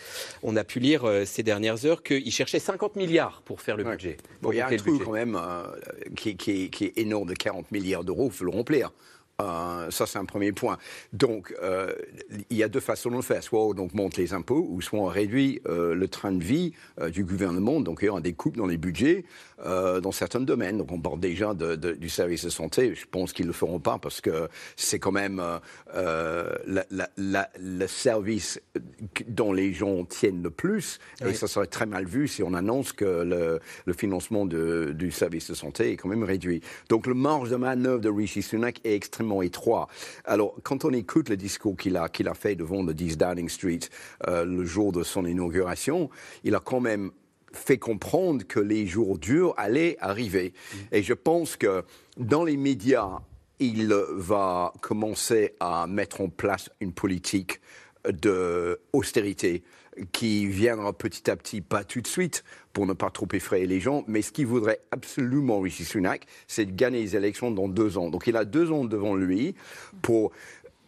On 0.42 0.56
a 0.56 0.64
pu 0.64 0.80
lire 0.80 1.04
euh, 1.04 1.24
ces 1.24 1.42
dernières 1.42 1.85
heures 1.85 2.02
qu'il 2.02 2.33
cherchait 2.33 2.59
50 2.59 2.96
milliards 2.96 3.42
pour 3.44 3.61
faire 3.61 3.76
le 3.76 3.85
budget. 3.85 4.16
il 4.50 4.56
y 4.56 4.61
a 4.61 4.68
un 4.68 4.76
truc 4.76 5.02
quand 5.04 5.12
même 5.12 5.38
qui, 6.16 6.37
qui, 6.37 6.85
est 6.85 6.98
énorme 6.98 7.28
de 7.28 7.35
40 7.35 7.70
milliards 7.72 8.04
d'euros, 8.04 8.26
il 8.26 8.37
faut 8.37 8.44
le 8.44 8.50
remplir. 8.50 8.90
Euh, 9.40 9.90
ça, 9.90 10.07
c'est 10.07 10.18
un 10.18 10.24
premier 10.24 10.53
point. 10.53 10.79
Donc, 11.12 11.55
euh, 11.62 11.92
il 12.50 12.57
y 12.57 12.62
a 12.62 12.68
deux 12.68 12.81
façons 12.81 13.11
de 13.11 13.16
le 13.16 13.22
faire. 13.22 13.42
Soit 13.42 13.61
on 13.61 13.88
monte 13.94 14.16
les 14.16 14.33
impôts, 14.33 14.66
ou 14.68 14.81
soit 14.81 14.98
on 14.98 15.07
réduit 15.07 15.61
euh, 15.66 15.94
le 15.94 16.09
train 16.09 16.33
de 16.33 16.42
vie 16.42 16.72
du 17.12 17.24
gouvernement. 17.24 17.81
Donc, 17.81 18.03
aura 18.03 18.20
des 18.20 18.33
coupes 18.33 18.57
dans 18.57 18.66
les 18.66 18.76
budgets 18.76 19.24
dans 19.64 20.12
certains 20.12 20.40
domaines. 20.40 20.79
Donc, 20.79 20.92
on 20.92 21.01
parle 21.01 21.20
déjà 21.20 21.55
du 21.55 22.09
service 22.09 22.44
de 22.44 22.51
santé. 22.51 22.94
Je 22.94 23.07
pense 23.11 23.33
qu'ils 23.33 23.46
ne 23.46 23.51
le 23.51 23.55
feront 23.55 23.79
pas 23.79 23.99
parce 23.99 24.20
que 24.20 24.49
c'est 24.77 24.99
quand 24.99 25.12
même 25.12 25.42
le 25.94 27.87
service 27.87 28.61
dont 29.29 29.53
les 29.53 29.73
gens 29.73 30.05
tiennent 30.05 30.42
le 30.42 30.51
plus. 30.51 30.99
Et 31.25 31.35
ça 31.35 31.46
serait 31.46 31.66
très 31.66 31.87
mal 31.87 32.07
vu 32.07 32.29
si 32.29 32.42
on 32.42 32.55
annonce 32.55 32.92
que 32.92 33.05
le, 33.05 33.61
le 33.85 33.92
financement 33.92 34.46
de, 34.46 34.92
du 34.94 35.11
service 35.11 35.51
de 35.51 35.55
santé 35.55 35.92
est 35.92 35.96
quand 35.96 36.09
même 36.09 36.25
réduit. 36.25 36.62
Donc, 36.88 37.07
le 37.07 37.14
marge 37.14 37.51
de 37.51 37.57
manœuvre 37.57 38.01
de 38.01 38.09
Rishi 38.09 38.42
Sunak 38.42 38.81
est 38.85 38.94
extrêmement 38.94 39.42
étroit. 39.42 39.88
Alors, 40.25 40.55
quand 40.62 40.85
on 40.85 40.92
écoute 40.92 41.29
le 41.29 41.37
discours 41.37 41.77
qu'il 41.77 41.96
a, 41.96 42.09
qu'il 42.09 42.29
a 42.29 42.35
fait 42.35 42.55
devant 42.55 42.83
le 42.83 42.94
10 42.94 43.18
Downing 43.18 43.49
Street 43.49 43.81
euh, 44.27 44.44
le 44.44 44.64
jour 44.64 44.92
de 44.92 45.03
son 45.03 45.27
inauguration, 45.27 46.11
il 46.44 46.55
a 46.55 46.61
quand 46.61 46.81
même 46.81 47.11
fait 47.52 47.78
comprendre 47.78 48.46
que 48.46 48.60
les 48.60 48.86
jours 48.86 49.18
durs 49.18 49.54
allaient 49.56 49.96
arriver. 50.00 50.52
Mm. 50.52 50.76
Et 50.92 51.02
je 51.02 51.14
pense 51.14 51.56
que 51.56 51.84
dans 52.16 52.44
les 52.44 52.56
médias, 52.56 53.18
il 53.58 53.94
va 54.14 54.72
commencer 54.80 55.54
à 55.60 55.86
mettre 55.86 56.20
en 56.20 56.28
place 56.28 56.70
une 56.80 56.92
politique 56.92 57.60
d'austérité 58.08 59.62
qui 60.12 60.46
viendra 60.46 60.92
petit 60.92 61.30
à 61.30 61.36
petit, 61.36 61.60
pas 61.60 61.84
tout 61.84 62.00
de 62.00 62.06
suite, 62.06 62.44
pour 62.72 62.86
ne 62.86 62.92
pas 62.92 63.10
trop 63.10 63.26
effrayer 63.32 63.66
les 63.66 63.80
gens, 63.80 64.04
mais 64.06 64.22
ce 64.22 64.30
qu'il 64.32 64.46
voudrait 64.46 64.80
absolument, 64.92 65.60
Rishi 65.60 65.84
Sunak, 65.84 66.26
c'est 66.46 66.64
de 66.64 66.72
gagner 66.72 67.00
les 67.00 67.16
élections 67.16 67.50
dans 67.50 67.68
deux 67.68 67.98
ans. 67.98 68.08
Donc 68.08 68.26
il 68.26 68.36
a 68.36 68.44
deux 68.44 68.70
ans 68.70 68.84
devant 68.84 69.14
lui 69.14 69.54
pour 70.02 70.32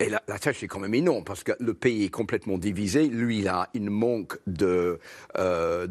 et 0.02 0.08
la, 0.08 0.20
tâche 0.20 0.62
est 0.62 0.66
quand 0.66 0.80
même 0.80 0.94
énorme 0.94 1.24
parce 1.24 1.44
que 1.44 1.52
le 1.60 1.74
pays 1.74 2.04
est 2.04 2.10
complètement 2.10 2.58
divisé. 2.58 3.06
Lui, 3.06 3.38
il 3.38 3.48
a 3.48 3.68
une 3.74 3.88
manque 3.88 4.38
de, 4.46 4.98
euh, 5.38 5.86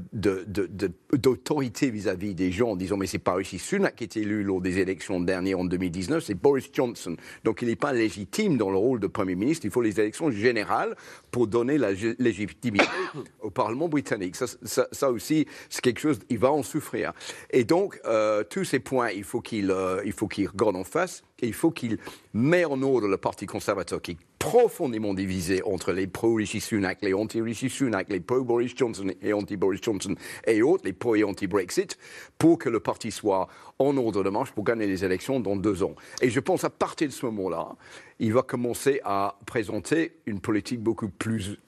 d'autorité 1.13 1.89
vis-à-vis 1.89 2.35
des 2.35 2.51
gens 2.51 2.71
en 2.71 2.75
disant 2.75 2.97
mais 2.97 3.07
c'est 3.07 3.19
pas 3.19 3.33
Rishi 3.33 3.57
Sunak 3.57 3.95
qui 3.95 4.03
est 4.03 4.17
élu 4.17 4.43
lors 4.43 4.59
des 4.59 4.79
élections 4.79 5.19
dernières 5.19 5.59
en 5.59 5.65
2019, 5.65 6.23
c'est 6.23 6.33
Boris 6.33 6.69
Johnson. 6.73 7.15
Donc 7.43 7.61
il 7.61 7.69
n'est 7.69 7.75
pas 7.75 7.93
légitime 7.93 8.57
dans 8.57 8.69
le 8.69 8.77
rôle 8.77 8.99
de 8.99 9.07
Premier 9.07 9.35
ministre. 9.35 9.65
Il 9.65 9.71
faut 9.71 9.81
les 9.81 9.99
élections 9.99 10.29
générales 10.29 10.95
pour 11.31 11.47
donner 11.47 11.77
la 11.77 11.91
légitimité 12.19 12.85
au 13.41 13.49
Parlement 13.49 13.87
britannique. 13.87 14.35
Ça, 14.35 15.11
aussi, 15.11 15.47
c'est 15.69 15.81
quelque 15.81 15.99
chose, 15.99 16.19
il 16.29 16.37
va 16.37 16.51
en 16.51 16.63
souffrir. 16.63 17.13
Et 17.51 17.63
donc, 17.63 17.99
euh, 18.05 18.43
tous 18.43 18.65
ces 18.65 18.79
points, 18.79 19.11
il 19.11 19.23
faut 19.23 19.41
qu'il 19.41 19.71
euh, 19.71 20.01
il 20.05 20.11
faut 20.11 20.27
qu'il 20.27 20.47
regarde 20.47 20.75
en 20.75 20.83
face 20.83 21.23
il 21.47 21.53
faut 21.53 21.71
qu'il 21.71 21.97
mette 22.33 22.65
en 22.65 22.81
ordre 22.81 23.07
le 23.07 23.17
Parti 23.17 23.45
conservateur 23.45 24.01
qui 24.01 24.11
est 24.11 24.17
profondément 24.39 25.13
divisé 25.13 25.61
entre 25.63 25.91
les 25.91 26.07
pro-Rishi 26.07 26.59
Sunak, 26.61 26.97
les 27.03 27.13
anti-Rishi 27.13 27.69
Sunak, 27.69 28.09
les 28.09 28.19
pro-Boris 28.19 28.73
Johnson 28.75 29.07
et 29.21 29.33
anti-Boris 29.33 29.81
Johnson 29.83 30.15
et 30.47 30.63
autres, 30.63 30.83
les 30.85 30.93
pro- 30.93 31.15
et 31.15 31.23
anti-Brexit, 31.23 31.97
pour 32.39 32.57
que 32.57 32.67
le 32.69 32.79
parti 32.79 33.11
soit 33.11 33.47
en 33.77 33.95
ordre 33.97 34.23
de 34.23 34.29
marche 34.29 34.51
pour 34.51 34.63
gagner 34.63 34.87
les 34.87 35.05
élections 35.05 35.39
dans 35.39 35.55
deux 35.55 35.83
ans. 35.83 35.95
Et 36.21 36.29
je 36.31 36.39
pense 36.39 36.63
à 36.63 36.71
partir 36.71 37.07
de 37.07 37.13
ce 37.13 37.25
moment-là, 37.27 37.75
il 38.19 38.33
va 38.33 38.41
commencer 38.41 38.99
à 39.03 39.37
présenter 39.45 40.13
une 40.25 40.39
politique 40.39 40.79
beaucoup 40.81 41.09
plus 41.09 41.59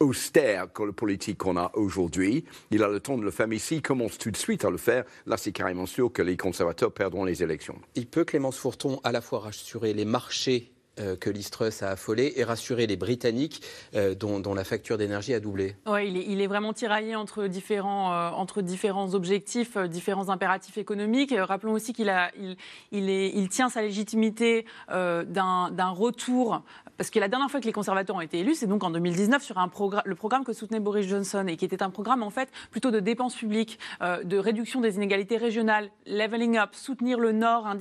austère 0.00 0.72
que 0.72 0.82
le 0.82 0.92
politique 0.92 1.38
qu'on 1.38 1.56
a 1.56 1.70
aujourd'hui. 1.74 2.44
Il 2.70 2.82
a 2.82 2.88
le 2.88 3.00
temps 3.00 3.18
de 3.18 3.22
le 3.22 3.30
faire, 3.30 3.46
mais 3.46 3.58
s'il 3.58 3.82
commence 3.82 4.18
tout 4.18 4.30
de 4.30 4.36
suite 4.36 4.64
à 4.64 4.70
le 4.70 4.78
faire, 4.78 5.04
là 5.26 5.36
c'est 5.36 5.52
carrément 5.52 5.86
sûr 5.86 6.10
que 6.12 6.22
les 6.22 6.36
conservateurs 6.36 6.92
perdront 6.92 7.24
les 7.24 7.42
élections. 7.42 7.78
Il 7.94 8.06
peut, 8.06 8.24
Clémence 8.24 8.56
Fourton, 8.56 9.00
à 9.04 9.12
la 9.12 9.20
fois 9.20 9.40
rassurer 9.40 9.92
les 9.92 10.04
marchés 10.04 10.72
euh, 10.98 11.16
que 11.16 11.30
l'Istrus 11.30 11.82
a 11.82 11.90
affolé 11.90 12.32
et 12.36 12.44
rassurer 12.44 12.86
les 12.86 12.96
Britanniques 12.96 13.62
euh, 13.94 14.14
dont, 14.14 14.40
dont, 14.40 14.54
la 14.54 14.64
facture 14.64 14.98
d'énergie 14.98 15.32
a 15.32 15.40
doublé. 15.40 15.76
Oui, 15.86 16.08
il 16.08 16.16
est, 16.16 16.24
il 16.26 16.40
est, 16.40 16.46
vraiment 16.48 16.72
tiraillé 16.72 17.14
entre 17.14 17.46
différents, 17.46 18.12
euh, 18.12 18.30
entre 18.30 18.60
différents 18.60 19.14
objectifs, 19.14 19.76
euh, 19.76 19.86
différents 19.86 20.30
impératifs 20.30 20.78
économiques. 20.78 21.32
rappelons 21.38 21.72
aussi 21.72 21.92
qu'il 21.92 22.12
il, 22.36 22.56
il, 22.90 23.08
il, 23.08 23.48
tient 23.48 23.68
sa 23.68 23.82
légitimité 23.82 24.66
d'un 24.88 25.90
retour, 25.90 26.64
parce 27.00 27.08
que 27.08 27.18
la 27.18 27.28
dernière 27.28 27.50
fois 27.50 27.60
que 27.60 27.64
les 27.64 27.72
conservateurs 27.72 28.14
ont 28.14 28.20
été 28.20 28.40
élus, 28.40 28.56
c'est 28.56 28.66
donc 28.66 28.84
en 28.84 28.90
2019 28.90 29.42
sur 29.42 29.56
le 30.04 30.14
programme 30.14 30.44
que 30.44 30.52
soutenait 30.52 30.80
Boris 30.80 31.06
Johnson 31.06 31.46
et 31.48 31.56
qui 31.56 31.64
était 31.64 31.82
un 31.82 31.88
programme 31.88 32.22
en 32.22 32.28
fait 32.28 32.50
plutôt 32.70 32.90
de 32.90 33.00
dépenses 33.00 33.34
publiques, 33.34 33.78
de 34.02 34.36
réduction 34.36 34.82
des 34.82 34.96
inégalités 34.96 35.38
régionales, 35.38 35.90
leveling 36.04 36.58
up, 36.58 36.74
soutenir 36.74 37.18
le 37.18 37.32
Nord 37.32 37.76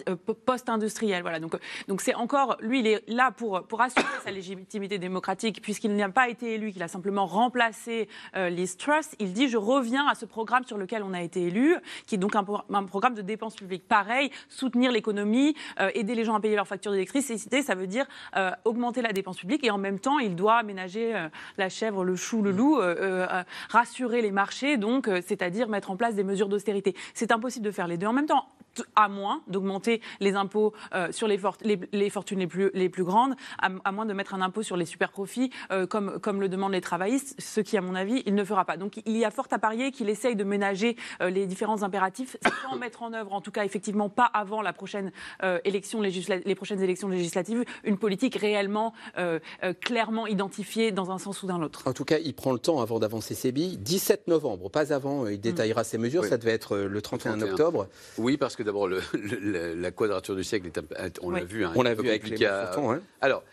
post-industriel. 0.46 1.22
Voilà, 1.22 1.42
donc 1.42 1.58
donc 1.90 2.00
c'est 2.00 2.16
encore 2.16 2.56
lui, 2.62 2.80
il 2.80 2.88
est 2.88 3.04
là 3.10 3.32
pour, 3.32 3.82
assurer 3.82 4.06
sa 4.24 4.32
légitimité 4.32 5.00
démocratique, 5.00 5.62
puisqu'il 5.62 5.98
n'a 5.98 6.08
pas 6.08 6.30
été 6.30 6.54
élu, 6.54 6.72
qu'il 6.72 6.82
a 6.82 6.88
simplement 6.88 7.26
remplacé 7.26 8.08
euh, 8.38 8.50
Liz 8.50 8.78
il 9.20 9.34
dit 9.34 9.50
je 9.50 9.58
reviens 9.58 10.08
à 10.08 10.16
ce 10.16 10.26
programme 10.26 10.64
sur 10.64 10.78
lequel 10.78 11.04
on 11.04 11.14
a 11.14 11.22
été 11.22 11.42
élu, 11.42 11.76
qui 12.08 12.16
est 12.16 12.20
donc 12.20 12.38
un, 12.38 12.46
un 12.74 12.84
programme 12.86 13.16
de 13.16 13.22
dépenses 13.22 13.58
publiques. 13.58 13.86
Pareil, 13.86 14.32
soutenir 14.48 14.94
l'économie, 14.94 15.56
euh, 15.82 15.92
aider 15.94 16.16
les 16.16 16.24
gens 16.24 16.36
à 16.36 16.40
payer 16.40 16.56
leurs 16.56 16.68
factures 16.70 16.94
d'électricité, 16.94 17.62
ça 17.64 17.76
veut 17.76 17.88
dire 17.88 18.06
euh, 18.38 18.52
augmenter 18.64 19.02
la 19.02 19.09
dépense 19.14 19.38
publique 19.38 19.64
et 19.64 19.72
en 19.72 19.78
même 19.78 20.00
temps, 20.00 20.20
il 20.20 20.36
doit 20.36 20.56
aménager 20.56 21.16
euh, 21.16 21.30
la 21.58 21.70
chèvre, 21.70 22.04
le 22.04 22.16
chou, 22.16 22.42
le 22.42 22.52
loup, 22.52 22.78
euh, 22.78 22.96
euh, 23.00 23.44
rassurer 23.70 24.22
les 24.22 24.32
marchés, 24.32 24.78
donc 24.78 25.10
c'est-à-dire 25.26 25.68
mettre 25.68 25.92
en 25.92 25.96
place 25.96 26.16
des 26.16 26.24
mesures 26.24 26.50
d'austérité. 26.50 26.96
C'est 27.14 27.32
impossible 27.32 27.66
de 27.66 27.72
faire 27.72 27.88
les 27.88 27.98
deux 27.98 28.08
en 28.08 28.14
même 28.14 28.26
temps 28.26 28.48
à 28.96 29.10
moins 29.10 29.42
d'augmenter 29.48 30.02
les 30.20 30.36
impôts 30.36 30.74
euh, 30.94 31.12
sur 31.12 31.28
les, 31.28 31.38
for 31.38 31.58
les, 31.62 31.80
les, 31.92 32.10
fortunes 32.10 32.40
les 32.40 32.48
plus, 32.48 32.72
les 32.74 32.90
plus 32.90 33.04
grandes, 33.04 33.36
à, 33.62 33.70
à, 33.84 33.92
moins 33.92 34.06
de 34.06 34.14
mettre 34.14 34.34
un 34.34 34.42
impôt 34.42 34.64
sur 34.64 34.78
les 34.78 34.86
super 34.86 35.12
profits, 35.12 35.52
euh, 35.72 35.86
comme, 35.88 36.20
comme 36.20 36.42
le 36.42 36.50
demandent 36.50 36.74
les 36.74 36.82
travaillistes, 36.82 37.36
ce 37.40 37.62
qui, 37.62 37.78
à 37.78 37.82
mon 37.82 37.96
avis, 37.96 38.24
il 38.26 38.36
ne 38.36 38.44
fera 38.44 38.66
pas. 38.66 38.78
Donc 38.78 39.02
il 39.06 39.18
y 39.18 39.26
a 39.26 39.32
fort 39.32 39.48
à 39.52 39.60
parier 39.60 39.92
qu'il 39.92 40.10
essaye 40.10 40.36
de 40.36 40.44
ménager 40.44 40.96
euh, 41.22 41.30
les 41.30 41.46
différents 41.46 41.84
impératifs 41.84 42.38
sans 42.64 42.76
mettre 42.80 43.04
en 43.04 43.14
œuvre, 43.14 43.34
en 43.34 43.42
tout 43.42 43.52
cas 43.52 43.66
effectivement 43.66 44.10
pas 44.10 44.26
avant 44.26 44.62
la 44.62 44.74
prochaine, 44.74 45.12
euh, 45.44 45.60
élection 45.66 46.02
les 46.02 46.56
prochaines 46.56 46.82
élections 46.82 47.08
législatives, 47.08 47.64
une 47.84 47.98
politique 47.98 48.36
réellement 48.36 48.94
euh, 49.18 49.40
clairement 49.82 50.28
identifiée 50.28 50.92
dans 50.92 51.12
un 51.12 51.18
sens 51.18 51.44
ou 51.44 51.48
dans 51.48 51.58
l'autre. 51.58 51.84
En 51.86 51.94
tout 51.94 52.06
cas, 52.06 52.18
il 52.20 52.34
prend 52.34 52.52
le 52.52 52.60
temps 52.60 52.82
avant 52.82 53.00
d'avancer 53.00 53.36
ses 53.36 53.52
billes. 53.52 53.78
17 53.78 54.28
novembre, 54.28 54.70
pas 54.70 54.94
avant, 54.94 55.28
il 55.28 55.40
détaillera 55.40 55.82
mmh. 55.82 55.86
ses 55.86 55.98
mesures. 55.98 56.22
Oui. 56.24 56.30
Ça 56.30 56.38
devait 56.38 56.52
être 56.52 56.78
le 56.78 57.02
31, 57.02 57.38
31. 57.38 57.52
octobre. 57.52 57.88
Oui, 58.18 58.38
parce 58.38 58.56
que 58.56 58.64
d'abord, 58.70 58.88
le, 58.88 59.02
le, 59.14 59.74
la 59.74 59.92
quadrature 59.92 60.36
du 60.36 60.44
siècle, 60.44 60.68
est, 60.68 61.20
on 61.22 61.34
oui. 61.34 61.40
l'a 61.40 61.46
vu. 61.46 61.66
Hein, 61.66 61.74
on 61.76 61.82
l'a 61.82 61.96
vu 61.96 62.08
avec 62.08 62.30
les 62.30 62.46
hein. 62.46 63.02
Alors, 63.22 63.44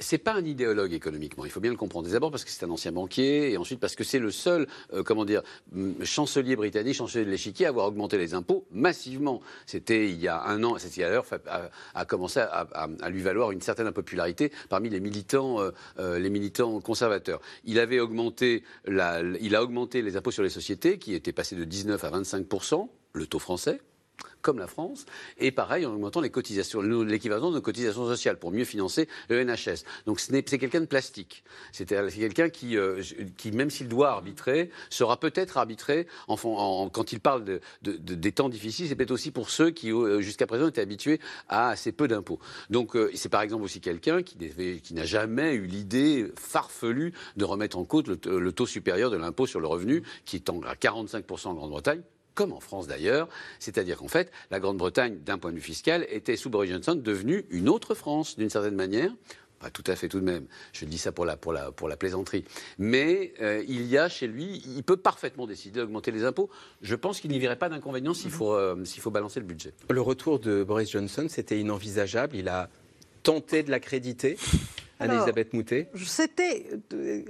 c'est 0.00 0.18
pas 0.18 0.32
un 0.32 0.44
idéologue 0.44 0.94
économiquement, 0.94 1.44
il 1.44 1.50
faut 1.50 1.60
bien 1.60 1.70
le 1.70 1.76
comprendre. 1.76 2.08
D'abord 2.08 2.30
parce 2.30 2.44
que 2.44 2.50
c'est 2.50 2.64
un 2.64 2.70
ancien 2.70 2.90
banquier, 2.90 3.52
et 3.52 3.58
ensuite 3.58 3.78
parce 3.78 3.94
que 3.94 4.02
c'est 4.02 4.18
le 4.18 4.30
seul, 4.30 4.66
euh, 4.94 5.02
comment 5.02 5.26
dire, 5.26 5.42
chancelier 6.02 6.56
britannique, 6.56 6.94
chancelier 6.94 7.26
de 7.26 7.30
l'échiquier 7.30 7.66
à 7.66 7.68
avoir 7.68 7.86
augmenté 7.86 8.16
les 8.16 8.32
impôts 8.32 8.64
massivement. 8.72 9.42
C'était 9.66 10.08
il 10.08 10.18
y 10.18 10.26
a 10.26 10.42
un 10.42 10.64
an, 10.64 10.78
cette 10.78 10.96
d'ailleurs 10.96 11.26
a, 11.46 11.68
a, 11.94 12.04
commencé 12.06 12.40
à, 12.40 12.66
à, 12.72 12.88
à, 13.00 13.10
lui 13.10 13.20
valoir 13.20 13.50
une 13.50 13.60
certaine 13.60 13.86
impopularité 13.86 14.50
parmi 14.70 14.88
les 14.88 15.00
militants, 15.00 15.60
euh, 15.60 15.70
euh, 15.98 16.18
les 16.18 16.30
militants 16.30 16.80
conservateurs. 16.80 17.40
Il 17.64 17.78
avait 17.78 18.00
augmenté, 18.00 18.64
la, 18.86 19.20
il 19.40 19.54
a 19.54 19.62
augmenté 19.62 20.00
les 20.00 20.16
impôts 20.16 20.30
sur 20.30 20.42
les 20.42 20.50
sociétés, 20.50 20.98
qui 20.98 21.14
étaient 21.14 21.32
passés 21.32 21.56
de 21.56 21.64
19 21.64 22.02
à 22.02 22.10
25% 22.10 22.88
le 23.12 23.26
taux 23.26 23.38
français 23.38 23.80
comme 24.42 24.58
la 24.58 24.66
France, 24.66 25.06
et 25.38 25.50
pareil 25.50 25.86
en 25.86 25.92
augmentant 25.92 26.20
les 26.20 26.30
cotisations, 26.30 26.80
l'équivalent 26.80 27.50
de 27.50 27.56
nos 27.56 27.60
cotisations 27.60 28.06
sociales 28.06 28.38
pour 28.38 28.50
mieux 28.50 28.64
financer 28.64 29.08
le 29.28 29.44
NHS. 29.44 29.84
Donc 30.06 30.20
c'est 30.20 30.42
quelqu'un 30.42 30.80
de 30.80 30.86
plastique. 30.86 31.44
C'est 31.72 31.86
quelqu'un 31.86 32.48
qui, 32.48 32.76
euh, 32.76 33.02
qui, 33.36 33.52
même 33.52 33.70
s'il 33.70 33.88
doit 33.88 34.10
arbitrer, 34.10 34.70
sera 34.88 35.18
peut-être 35.18 35.56
arbitré 35.56 36.06
quand 36.26 37.12
il 37.12 37.20
parle 37.20 37.44
de, 37.44 37.60
de, 37.82 37.92
de, 37.92 38.14
des 38.14 38.32
temps 38.32 38.48
difficiles, 38.48 38.88
c'est 38.88 38.94
peut-être 38.94 39.10
aussi 39.10 39.30
pour 39.30 39.50
ceux 39.50 39.70
qui 39.70 39.92
euh, 39.92 40.20
jusqu'à 40.20 40.46
présent 40.46 40.68
étaient 40.68 40.80
habitués 40.80 41.20
à 41.48 41.68
assez 41.70 41.92
peu 41.92 42.08
d'impôts. 42.08 42.40
Donc 42.70 42.96
euh, 42.96 43.10
c'est 43.14 43.28
par 43.28 43.42
exemple 43.42 43.64
aussi 43.64 43.80
quelqu'un 43.80 44.22
qui, 44.22 44.36
qui 44.82 44.94
n'a 44.94 45.04
jamais 45.04 45.54
eu 45.54 45.66
l'idée 45.66 46.32
farfelue 46.36 47.12
de 47.36 47.44
remettre 47.44 47.78
en 47.78 47.84
cause 47.84 48.04
le, 48.06 48.38
le 48.38 48.52
taux 48.52 48.66
supérieur 48.66 49.10
de 49.10 49.16
l'impôt 49.16 49.46
sur 49.46 49.60
le 49.60 49.66
revenu, 49.66 50.02
qui 50.24 50.36
est 50.36 50.48
à 50.48 50.74
45% 50.74 51.48
en 51.48 51.54
Grande-Bretagne, 51.54 52.02
comme 52.34 52.52
en 52.52 52.60
France 52.60 52.86
d'ailleurs. 52.86 53.28
C'est-à-dire 53.58 53.98
qu'en 53.98 54.08
fait, 54.08 54.30
la 54.50 54.60
Grande-Bretagne, 54.60 55.18
d'un 55.24 55.38
point 55.38 55.50
de 55.50 55.56
vue 55.56 55.62
fiscal, 55.62 56.06
était 56.10 56.36
sous 56.36 56.50
Boris 56.50 56.70
Johnson 56.70 56.94
devenue 56.94 57.44
une 57.50 57.68
autre 57.68 57.94
France, 57.94 58.36
d'une 58.36 58.50
certaine 58.50 58.74
manière. 58.74 59.12
Pas 59.58 59.70
tout 59.70 59.84
à 59.86 59.94
fait 59.94 60.08
tout 60.08 60.20
de 60.20 60.24
même. 60.24 60.46
Je 60.72 60.86
dis 60.86 60.96
ça 60.96 61.12
pour 61.12 61.26
la, 61.26 61.36
pour 61.36 61.52
la, 61.52 61.70
pour 61.70 61.86
la 61.86 61.98
plaisanterie. 61.98 62.44
Mais 62.78 63.34
euh, 63.42 63.62
il 63.68 63.86
y 63.86 63.98
a 63.98 64.08
chez 64.08 64.26
lui, 64.26 64.62
il 64.66 64.82
peut 64.82 64.96
parfaitement 64.96 65.46
décider 65.46 65.80
d'augmenter 65.80 66.10
les 66.12 66.24
impôts. 66.24 66.48
Je 66.80 66.94
pense 66.94 67.20
qu'il 67.20 67.30
n'y 67.30 67.38
verrait 67.38 67.58
pas 67.58 67.68
d'inconvénient 67.68 68.14
s'il 68.14 68.30
faut, 68.30 68.54
euh, 68.54 68.82
s'il 68.86 69.02
faut 69.02 69.10
balancer 69.10 69.38
le 69.38 69.44
budget. 69.44 69.74
Le 69.90 70.00
retour 70.00 70.38
de 70.38 70.64
Boris 70.64 70.90
Johnson, 70.90 71.26
c'était 71.28 71.60
inenvisageable. 71.60 72.36
Il 72.36 72.48
a 72.48 72.70
tenté 73.22 73.62
de 73.62 73.70
l'accréditer. 73.70 74.38
Anne-Elisabeth 75.00 75.52
Moutet 75.52 75.90
C'était, 76.06 76.66
euh, 76.92 77.22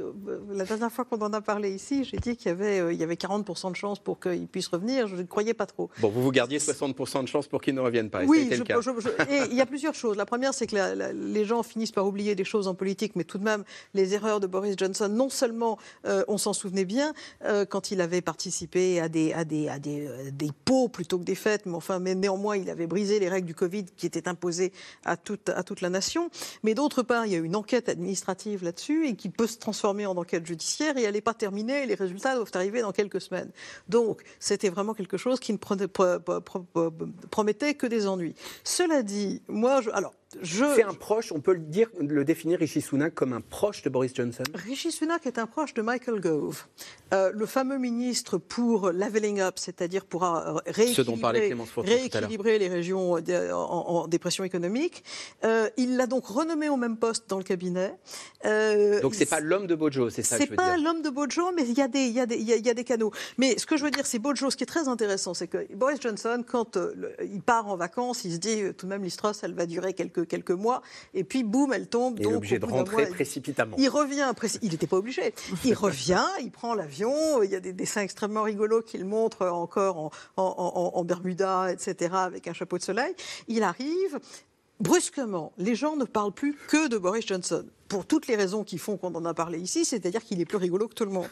la 0.51 0.65
dernière 0.65 0.93
fois 0.93 1.05
qu'on 1.05 1.21
en 1.21 1.33
a 1.33 1.41
parlé 1.41 1.71
ici, 1.71 2.05
j'ai 2.05 2.19
dit 2.19 2.37
qu'il 2.37 2.49
y 2.49 2.53
avait, 2.53 2.81
euh, 2.81 2.93
il 2.93 2.99
y 2.99 3.03
avait 3.03 3.15
40% 3.15 3.71
de 3.71 3.77
chances 3.77 3.99
pour 3.99 4.21
qu'il 4.21 4.47
puisse 4.49 4.69
revenir. 4.69 5.07
Je 5.07 5.17
ne 5.17 5.23
croyais 5.23 5.55
pas 5.55 5.67
trop. 5.67 5.91
Bon, 6.01 6.09
vous 6.09 6.23
vous 6.23 6.33
gardiez 6.33 6.59
60% 6.59 7.23
de 7.23 7.29
chances 7.29 7.47
pour 7.47 7.61
qu'il 7.61 7.75
ne 7.75 7.81
revienne 7.81 8.11
pas. 8.11 8.25
Oui, 8.25 8.49
je, 8.51 8.59
le 8.59 8.65
cas. 8.65 8.81
Je, 8.81 8.91
je, 8.99 9.09
et 9.33 9.51
il 9.51 9.57
y 9.57 9.61
a 9.61 9.67
plusieurs 9.67 9.95
choses. 9.95 10.17
La 10.17 10.27
première, 10.27 10.55
c'est 10.55 10.67
que 10.67 10.75
la, 10.75 10.95
la, 10.95 11.13
les 11.13 11.45
gens 11.45 11.63
finissent 11.63 11.93
par 11.93 12.07
oublier 12.07 12.35
des 12.35 12.45
choses 12.45 12.69
en 12.69 12.75
politique, 12.75 13.17
mais 13.17 13.25
tout 13.25 13.39
de 13.39 13.45
même, 13.45 13.65
les 13.95 14.15
erreurs 14.15 14.41
de 14.41 14.47
Boris 14.47 14.75
Johnson, 14.77 15.09
non 15.09 15.29
seulement 15.29 15.79
euh, 16.07 16.25
on 16.29 16.39
s'en 16.39 16.53
souvenait 16.53 16.85
bien 16.85 17.13
euh, 17.45 17.65
quand 17.65 17.91
il 17.91 18.01
avait 18.01 18.21
participé 18.21 19.01
à 19.01 19.09
des, 19.09 19.33
à 19.33 19.45
des, 19.45 19.69
à 19.69 19.79
des, 19.79 20.07
euh, 20.07 20.31
des 20.33 20.51
pots 20.65 20.89
plutôt 20.89 21.19
que 21.19 21.25
des 21.25 21.35
fêtes, 21.35 21.67
mais 21.67 21.75
enfin, 21.75 21.99
mais 21.99 22.15
néanmoins, 22.15 22.57
il 22.57 22.71
avait 22.71 22.87
brisé 22.87 23.19
les 23.21 23.29
règles 23.29 23.47
du 23.47 23.55
Covid 23.55 23.85
qui 23.97 24.07
étaient 24.07 24.29
imposées 24.29 24.73
à 25.05 25.17
toute, 25.17 25.49
à 25.49 25.63
toute 25.63 25.81
la 25.81 25.91
nation. 25.91 26.31
Mais 26.63 26.75
d'autre 26.75 27.03
part, 27.03 27.27
il 27.27 27.33
y 27.33 27.37
a 27.37 27.39
une 27.39 27.57
enquête 27.61 27.89
administrative 27.89 28.65
là-dessus 28.65 29.07
et 29.07 29.15
qui 29.15 29.29
peut 29.29 29.47
se 29.47 29.59
transformer 29.59 30.07
en 30.07 30.17
enquête 30.17 30.47
judiciaire 30.47 30.97
et 30.97 31.03
elle 31.03 31.15
n'est 31.15 31.21
pas 31.21 31.35
terminée. 31.35 31.87
Les 31.87 31.95
résultats 31.95 32.35
doivent 32.35 32.51
arriver 32.55 32.81
dans 32.81 32.93
quelques 32.93 33.21
semaines. 33.21 33.51
Donc, 33.89 34.23
c'était 34.39 34.71
vraiment 34.71 34.95
quelque 34.95 35.17
chose 35.17 35.39
qui 35.41 35.53
ne 35.53 35.59
promettait 37.31 37.75
que 37.75 37.87
des 37.87 38.07
ennuis. 38.07 38.35
Cela 38.65 39.03
dit, 39.03 39.43
moi, 39.49 39.81
je, 39.83 39.91
alors, 39.91 40.15
je... 40.41 40.65
C'est 40.77 40.85
un 40.85 40.95
proche, 40.95 41.33
on 41.33 41.41
peut 41.41 41.55
le 41.55 41.61
dire, 41.61 41.89
le 41.99 42.25
définir 42.25 42.61
Rishi 42.61 42.81
Sunak 42.81 43.15
comme 43.15 43.33
un 43.33 43.41
proche 43.41 43.83
de 43.83 43.91
Boris 43.91 44.15
Johnson 44.15 44.45
Rishi 44.55 44.93
Sunak 44.93 45.27
est 45.27 45.39
un 45.39 45.47
proche 45.47 45.75
de 45.75 45.83
Michael 45.83 46.21
Gove, 46.21 46.67
euh, 47.13 47.33
le 47.35 47.47
fameux 47.47 47.79
ministre 47.79 48.39
pour 48.39 48.93
leveling 48.93 49.41
up, 49.41 49.55
c'est-à-dire 49.57 50.05
pour 50.05 50.25
euh, 50.25 50.59
rééquilibrer, 50.67 51.53
rééquilibrer 51.79 52.59
les 52.61 52.69
régions 52.69 53.21
de, 53.21 53.53
en, 53.53 53.57
en, 53.59 54.07
dépression 54.07 54.45
économique. 54.45 55.03
Euh, 55.43 55.69
il 55.77 55.97
l'a 55.97 56.07
donc 56.07 56.27
renommé 56.27 56.69
au 56.69 56.77
même 56.77 56.97
poste 56.97 57.29
dans 57.29 57.39
le 57.39 57.45
cabinet. 57.45 57.97
Euh, 58.45 59.01
donc 59.01 59.17
c'est 59.17 59.27
pas 59.27 59.41
l'homme 59.41 59.67
de 59.67 59.75
Bojo, 59.75 60.11
c'est 60.11 60.23
ça 60.23 60.37
C'est 60.39 60.47
pas 60.47 60.77
l'homme 60.77 61.03
de 61.03 61.11
Bojo, 61.11 61.51
mais 61.57 61.67
il 61.67 61.77
y, 61.77 61.83
a 61.83 61.89
des, 61.89 62.07
y 62.07 62.21
a 62.21 62.27
des, 62.27 62.37
il, 62.37 62.49
y 62.49 62.53
a, 62.53 62.57
il 62.57 62.65
y 62.65 62.71
a 62.71 62.75
des 62.75 62.85
canaux. 62.85 63.11
Mais 63.37 63.59
ce 63.59 63.67
que 63.67 63.77
je 63.77 63.85
veux 63.85 63.91
dire, 63.91 64.07
c'est 64.07 64.21
Bojo. 64.21 64.49
Ce 64.51 64.57
qui 64.57 64.63
est 64.63 64.67
très 64.67 64.87
intéressant, 64.87 65.35
c'est 65.35 65.49
que 65.49 65.67
Boris 65.75 66.01
Johnson, 66.01 66.45
quand 66.47 66.77
le, 66.77 67.17
il 67.25 67.43
part 67.43 67.67
en 67.67 67.77
vacances, 67.77 68.25
il 68.25 68.33
se 68.33 68.39
dit 68.39 68.63
tout 68.77 68.87
de 68.87 68.91
même 68.91 69.03
l'Istros, 69.03 69.33
elle 69.43 69.55
va 69.55 69.67
durer 69.67 69.93
quelques 69.93 70.20
quelques 70.25 70.51
mois, 70.51 70.83
et 71.15 71.25
puis 71.25 71.43
boum, 71.43 71.73
elle 71.73 71.89
tombe. 71.89 72.19
Il 72.19 72.27
est 72.27 72.35
obligé 72.35 72.59
de 72.59 72.67
rentrer 72.67 73.05
mois, 73.05 73.15
précipitamment. 73.15 73.77
Il 73.79 73.89
revient, 73.89 74.33
il 74.63 74.71
n'était 74.71 74.87
pas 74.87 74.97
obligé. 74.97 75.35
Il 75.65 75.75
revient, 75.87 76.25
il 76.41 76.51
prend 76.51 76.75
l'avion. 76.75 77.43
Il 77.43 77.51
y 77.51 77.55
a 77.55 77.61
des 77.61 77.73
dessins 77.73 78.03
extrêmement 78.03 78.43
rigolos 78.43 78.83
qu'il 78.83 79.05
montre 79.05 79.47
encore 79.47 79.99
en, 79.99 80.11
en, 80.37 80.55
en, 80.57 80.99
en 80.99 81.05
Bermuda, 81.05 81.73
etc., 81.73 82.15
avec 82.15 82.49
un 82.49 82.53
chapeau 82.53 82.79
de 82.79 82.83
soleil. 82.83 83.15
Il 83.49 83.63
arrive. 83.63 84.19
Brusquement, 84.81 85.53
les 85.59 85.75
gens 85.75 85.97
ne 85.97 86.05
parlent 86.05 86.33
plus 86.33 86.57
que 86.69 86.89
de 86.89 86.97
Boris 86.97 87.27
Johnson 87.27 87.67
pour 87.91 88.07
toutes 88.07 88.29
les 88.29 88.37
raisons 88.37 88.63
qui 88.63 88.79
font 88.79 88.97
qu'on 88.97 89.13
en 89.17 89.25
a 89.25 89.35
parlé 89.35 89.59
ici, 89.59 89.85
c'est-à-dire 89.85 90.25
qu'il 90.25 90.41
est 90.41 90.45
plus 90.45 90.59
rigolo 90.59 90.87
que 90.87 90.95
tout 90.95 91.05
le 91.05 91.11
monde. 91.11 91.29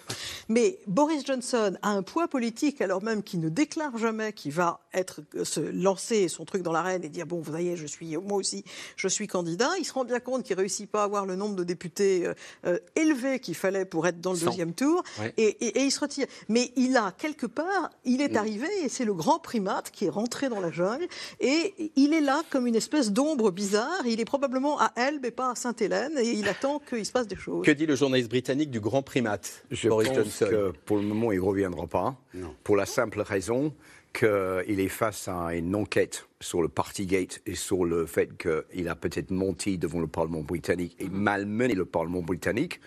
Mais 0.49 0.81
Boris 0.89 1.25
Johnson 1.25 1.79
a 1.83 1.91
un 1.91 2.03
poids 2.03 2.27
politique 2.27 2.81
alors 2.81 3.01
même 3.01 3.23
qu'il 3.23 3.39
ne 3.39 3.49
déclare 3.49 3.97
jamais 3.97 4.33
qu'il 4.33 4.51
va 4.51 4.81
être, 4.93 5.21
se 5.45 5.61
lancer 5.61 6.27
son 6.27 6.45
truc 6.45 6.63
dans 6.63 6.73
l'arène 6.73 7.05
et 7.05 7.09
dire 7.09 7.27
bon, 7.27 7.41
vous 7.41 7.53
voyez, 7.53 7.77
je 7.77 7.87
suis, 7.87 8.17
moi 8.17 8.37
aussi, 8.39 8.65
je 8.97 9.07
suis 9.07 9.29
candidat. 9.29 9.71
Il 9.79 9.85
se 9.85 9.93
rend 9.93 10.05
bien 10.05 10.19
compte 10.19 10.43
qu'il 10.43 10.57
réussit 10.57 10.91
pas 10.91 11.03
à 11.03 11.05
avoir 11.05 11.27
le 11.27 11.37
nombre 11.37 11.55
de 11.55 11.63
députés 11.63 12.29
euh, 12.67 12.79
élevé 12.97 13.39
qu'il 13.39 13.55
fallait 13.55 13.85
pour 13.85 14.09
être 14.09 14.21
dans 14.21 14.33
le 14.33 14.39
100. 14.39 14.47
deuxième 14.47 14.75
tour, 14.75 15.05
ouais. 15.21 15.33
et, 15.37 15.45
et, 15.65 15.79
et, 15.79 15.85
il 15.85 15.93
se 15.93 16.01
retire. 16.01 16.27
Mais 16.49 16.73
il 16.75 16.97
a 16.97 17.13
quelque 17.17 17.47
part, 17.47 17.91
il 18.05 18.21
est 18.21 18.33
mmh. 18.33 18.37
arrivé 18.37 18.69
et 18.83 18.89
c'est 18.89 19.05
le 19.05 19.15
grand 19.15 19.39
primate 19.39 19.93
qui 19.93 20.07
est 20.07 20.11
rentré 20.11 20.49
dans 20.49 20.61
la 20.61 20.73
jungle 20.73 21.07
et 21.39 21.93
il 21.95 22.15
est 22.15 22.21
là 22.21 22.43
comme 22.51 22.67
une 22.67 22.75
espèce 22.75 23.13
d'ombre 23.13 23.53
bizarre. 23.53 24.05
Il 24.07 24.19
est 24.19 24.25
probablement 24.25 24.81
à 24.81 24.91
Elbe 24.97 25.25
et 25.25 25.31
pas 25.31 25.53
à 25.53 25.55
Sainte-Hélène 25.55 26.19
et 26.19 26.33
il 26.33 26.48
attend 26.49 26.81
qu'il 26.81 27.05
se 27.05 27.13
passe 27.13 27.29
des 27.29 27.37
choses. 27.37 27.65
Que 27.65 27.71
dit 27.71 27.87
le 27.87 27.97
journaliste 27.97 28.31
britannique 28.31 28.71
du 28.71 28.81
grand 28.81 29.03
primate 29.03 29.65
Je 29.71 29.89
Boris 29.89 30.09
pense 30.09 30.17
Johnson 30.17 30.47
que 30.51 30.73
pour 30.85 30.97
le 30.97 31.03
moment, 31.03 31.33
il 31.33 31.39
ne 31.39 31.45
reviendra 31.45 31.87
pas. 31.87 32.17
Non. 32.35 32.55
Pour 32.65 32.77
la 32.77 32.87
simple 32.87 33.21
raison 33.21 33.73
qu'il 34.13 34.81
est 34.81 34.89
face 34.89 35.29
à 35.29 35.55
une 35.55 35.75
enquête 35.75 36.27
sur 36.41 36.63
le 36.63 36.69
Partygate 36.69 37.41
et 37.47 37.55
sur 37.55 37.85
le 37.85 38.07
fait 38.07 38.31
qu'il 38.37 38.89
a 38.89 38.95
peut-être 38.95 39.31
menti 39.31 39.79
devant 39.79 40.01
le 40.01 40.07
Parlement 40.07 40.41
britannique 40.41 40.97
et 40.99 41.09
malmené 41.09 41.75
le 41.75 41.85
Parlement 41.85 42.23
britannique. 42.23 42.81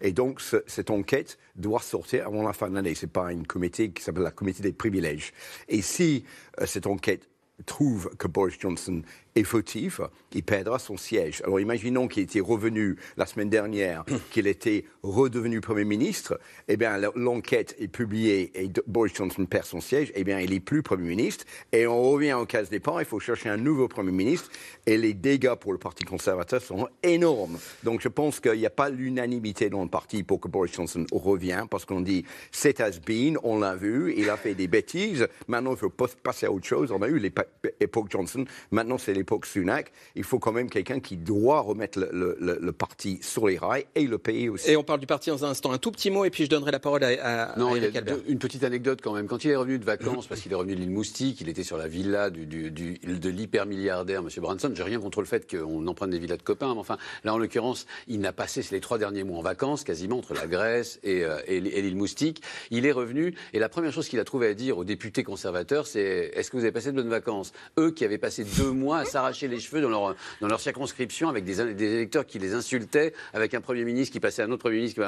Et 0.00 0.12
donc, 0.12 0.40
cette 0.66 0.90
enquête 0.90 1.38
doit 1.56 1.80
sortir 1.80 2.26
avant 2.26 2.42
la 2.42 2.52
fin 2.52 2.70
de 2.70 2.74
l'année. 2.74 2.94
Ce 2.94 3.06
n'est 3.06 3.12
pas 3.12 3.32
une 3.32 3.46
comité 3.46 3.90
qui 3.90 4.02
s'appelle 4.02 4.22
la 4.22 4.30
comité 4.30 4.62
des 4.62 4.72
privilèges. 4.72 5.32
Et 5.68 5.82
si 5.82 6.24
euh, 6.60 6.66
cette 6.66 6.86
enquête 6.86 7.28
trouve 7.66 8.10
que 8.18 8.28
Boris 8.28 8.56
Johnson 8.58 9.02
est 9.38 9.44
fautif, 9.44 10.00
il 10.32 10.42
perdra 10.42 10.78
son 10.78 10.96
siège. 10.96 11.42
Alors 11.44 11.60
imaginons 11.60 12.08
qu'il 12.08 12.22
était 12.22 12.40
revenu 12.40 12.96
la 13.16 13.26
semaine 13.26 13.48
dernière, 13.48 14.04
qu'il 14.30 14.46
était 14.46 14.84
redevenu 15.02 15.60
Premier 15.60 15.84
ministre, 15.84 16.38
eh 16.68 16.76
bien 16.76 16.98
l'enquête 17.14 17.76
est 17.78 17.88
publiée 17.88 18.50
et 18.54 18.70
Boris 18.86 19.14
Johnson 19.14 19.46
perd 19.46 19.64
son 19.64 19.80
siège, 19.80 20.12
eh 20.14 20.24
bien 20.24 20.40
il 20.40 20.50
n'est 20.50 20.60
plus 20.60 20.82
Premier 20.82 21.08
ministre, 21.08 21.44
et 21.72 21.86
on 21.86 22.02
revient 22.10 22.34
au 22.34 22.46
cas 22.46 22.62
départ, 22.64 23.00
il 23.00 23.06
faut 23.06 23.20
chercher 23.20 23.48
un 23.48 23.56
nouveau 23.56 23.88
Premier 23.88 24.12
ministre, 24.12 24.50
et 24.86 24.96
les 24.96 25.14
dégâts 25.14 25.54
pour 25.54 25.72
le 25.72 25.78
Parti 25.78 26.04
conservateur 26.04 26.60
sont 26.60 26.88
énormes. 27.02 27.58
Donc 27.84 28.00
je 28.00 28.08
pense 28.08 28.40
qu'il 28.40 28.58
n'y 28.58 28.66
a 28.66 28.70
pas 28.70 28.90
l'unanimité 28.90 29.70
dans 29.70 29.82
le 29.82 29.88
parti 29.88 30.22
pour 30.22 30.40
que 30.40 30.48
Boris 30.48 30.72
Johnson 30.72 31.06
revienne, 31.12 31.68
parce 31.68 31.84
qu'on 31.84 32.00
dit 32.00 32.24
c'est 32.50 32.80
has 32.80 32.98
been, 33.04 33.38
on 33.42 33.58
l'a 33.60 33.74
vu, 33.74 34.14
il 34.16 34.28
a 34.30 34.36
fait 34.36 34.54
des 34.54 34.68
bêtises, 34.68 35.26
maintenant 35.46 35.72
il 35.72 35.78
faut 35.78 35.90
passer 35.90 36.46
à 36.46 36.52
autre 36.52 36.66
chose, 36.66 36.92
on 36.92 37.02
a 37.02 37.08
eu 37.08 37.18
l'époque 37.18 38.10
Johnson, 38.10 38.44
maintenant 38.70 38.98
c'est 38.98 39.14
l'époque 39.28 39.44
Sunak, 39.44 39.92
il 40.14 40.24
faut 40.24 40.38
quand 40.38 40.52
même 40.52 40.70
quelqu'un 40.70 41.00
qui 41.00 41.18
doit 41.18 41.60
remettre 41.60 41.98
le, 41.98 42.72
parti 42.72 43.18
sur 43.20 43.46
les 43.46 43.58
rails 43.58 43.84
et 43.94 44.06
le 44.06 44.16
pays 44.16 44.48
aussi. 44.48 44.70
Et 44.70 44.76
on 44.76 44.82
parle 44.82 45.00
du 45.00 45.06
parti 45.06 45.28
dans 45.28 45.44
un 45.44 45.50
instant. 45.50 45.70
Un 45.70 45.78
tout 45.78 45.90
petit 45.90 46.10
mot 46.10 46.24
et 46.24 46.30
puis 46.30 46.44
je 46.44 46.50
donnerai 46.50 46.70
la 46.70 46.78
parole 46.78 47.04
à, 47.04 47.50
à 47.52 47.58
non, 47.58 47.76
il 47.76 47.82
y 47.82 47.98
a 47.98 48.02
Une 48.26 48.38
petite 48.38 48.64
anecdote 48.64 49.00
quand 49.02 49.12
même. 49.12 49.26
Quand 49.26 49.44
il 49.44 49.50
est 49.50 49.56
revenu 49.56 49.78
de 49.78 49.84
vacances, 49.84 50.26
parce 50.28 50.40
qu'il 50.40 50.52
est 50.52 50.54
revenu 50.54 50.74
de 50.74 50.80
l'île 50.80 50.90
Moustique, 50.90 51.42
il 51.42 51.48
était 51.50 51.62
sur 51.62 51.76
la 51.76 51.88
villa 51.88 52.30
du, 52.30 52.46
du, 52.46 52.98
de 52.98 53.28
l'hyper-milliardaire 53.28 54.20
M. 54.20 54.28
Branson. 54.38 54.72
J'ai 54.74 54.82
rien 54.82 54.98
contre 54.98 55.20
le 55.20 55.26
fait 55.26 55.50
qu'on 55.50 55.86
emprunte 55.86 56.10
des 56.10 56.18
villas 56.18 56.38
de 56.38 56.42
copains, 56.42 56.72
mais 56.72 56.80
enfin, 56.80 56.96
là 57.24 57.34
en 57.34 57.38
l'occurrence, 57.38 57.86
il 58.06 58.20
n'a 58.20 58.32
passé 58.32 58.64
les 58.70 58.80
trois 58.80 58.96
derniers 58.96 59.24
mois 59.24 59.38
en 59.38 59.42
vacances, 59.42 59.84
quasiment 59.84 60.16
entre 60.18 60.32
la 60.32 60.46
Grèce 60.46 61.00
et, 61.02 61.24
euh, 61.24 61.38
et 61.46 61.60
l'île 61.60 61.96
Moustique. 61.96 62.42
Il 62.70 62.86
est 62.86 62.92
revenu 62.92 63.34
et 63.52 63.58
la 63.58 63.68
première 63.68 63.92
chose 63.92 64.08
qu'il 64.08 64.20
a 64.20 64.24
trouvé 64.24 64.48
à 64.48 64.54
dire 64.54 64.78
aux 64.78 64.84
députés 64.84 65.22
conservateurs, 65.22 65.86
c'est 65.86 66.30
est-ce 66.34 66.50
que 66.50 66.56
vous 66.56 66.62
avez 66.62 66.72
passé 66.72 66.92
de 66.92 66.96
bonnes 66.96 67.10
vacances? 67.10 67.52
Eux 67.78 67.90
qui 67.90 68.04
avaient 68.04 68.18
passé 68.18 68.44
deux 68.44 68.70
mois 68.70 68.98
à 68.98 69.04
s'arracher 69.18 69.48
les 69.48 69.58
cheveux 69.58 69.80
dans 69.80 69.88
leur, 69.88 70.14
dans 70.40 70.46
leur 70.46 70.60
circonscription 70.60 71.28
avec 71.28 71.44
des, 71.44 71.60
électeurs 71.60 72.24
qui 72.24 72.38
les 72.38 72.54
insultaient, 72.54 73.12
avec 73.32 73.52
un 73.52 73.60
Premier 73.60 73.84
ministre 73.84 74.12
qui 74.12 74.20
passait 74.20 74.42
à 74.42 74.44
un 74.44 74.50
autre 74.52 74.62
Premier 74.62 74.76
ministre 74.76 75.00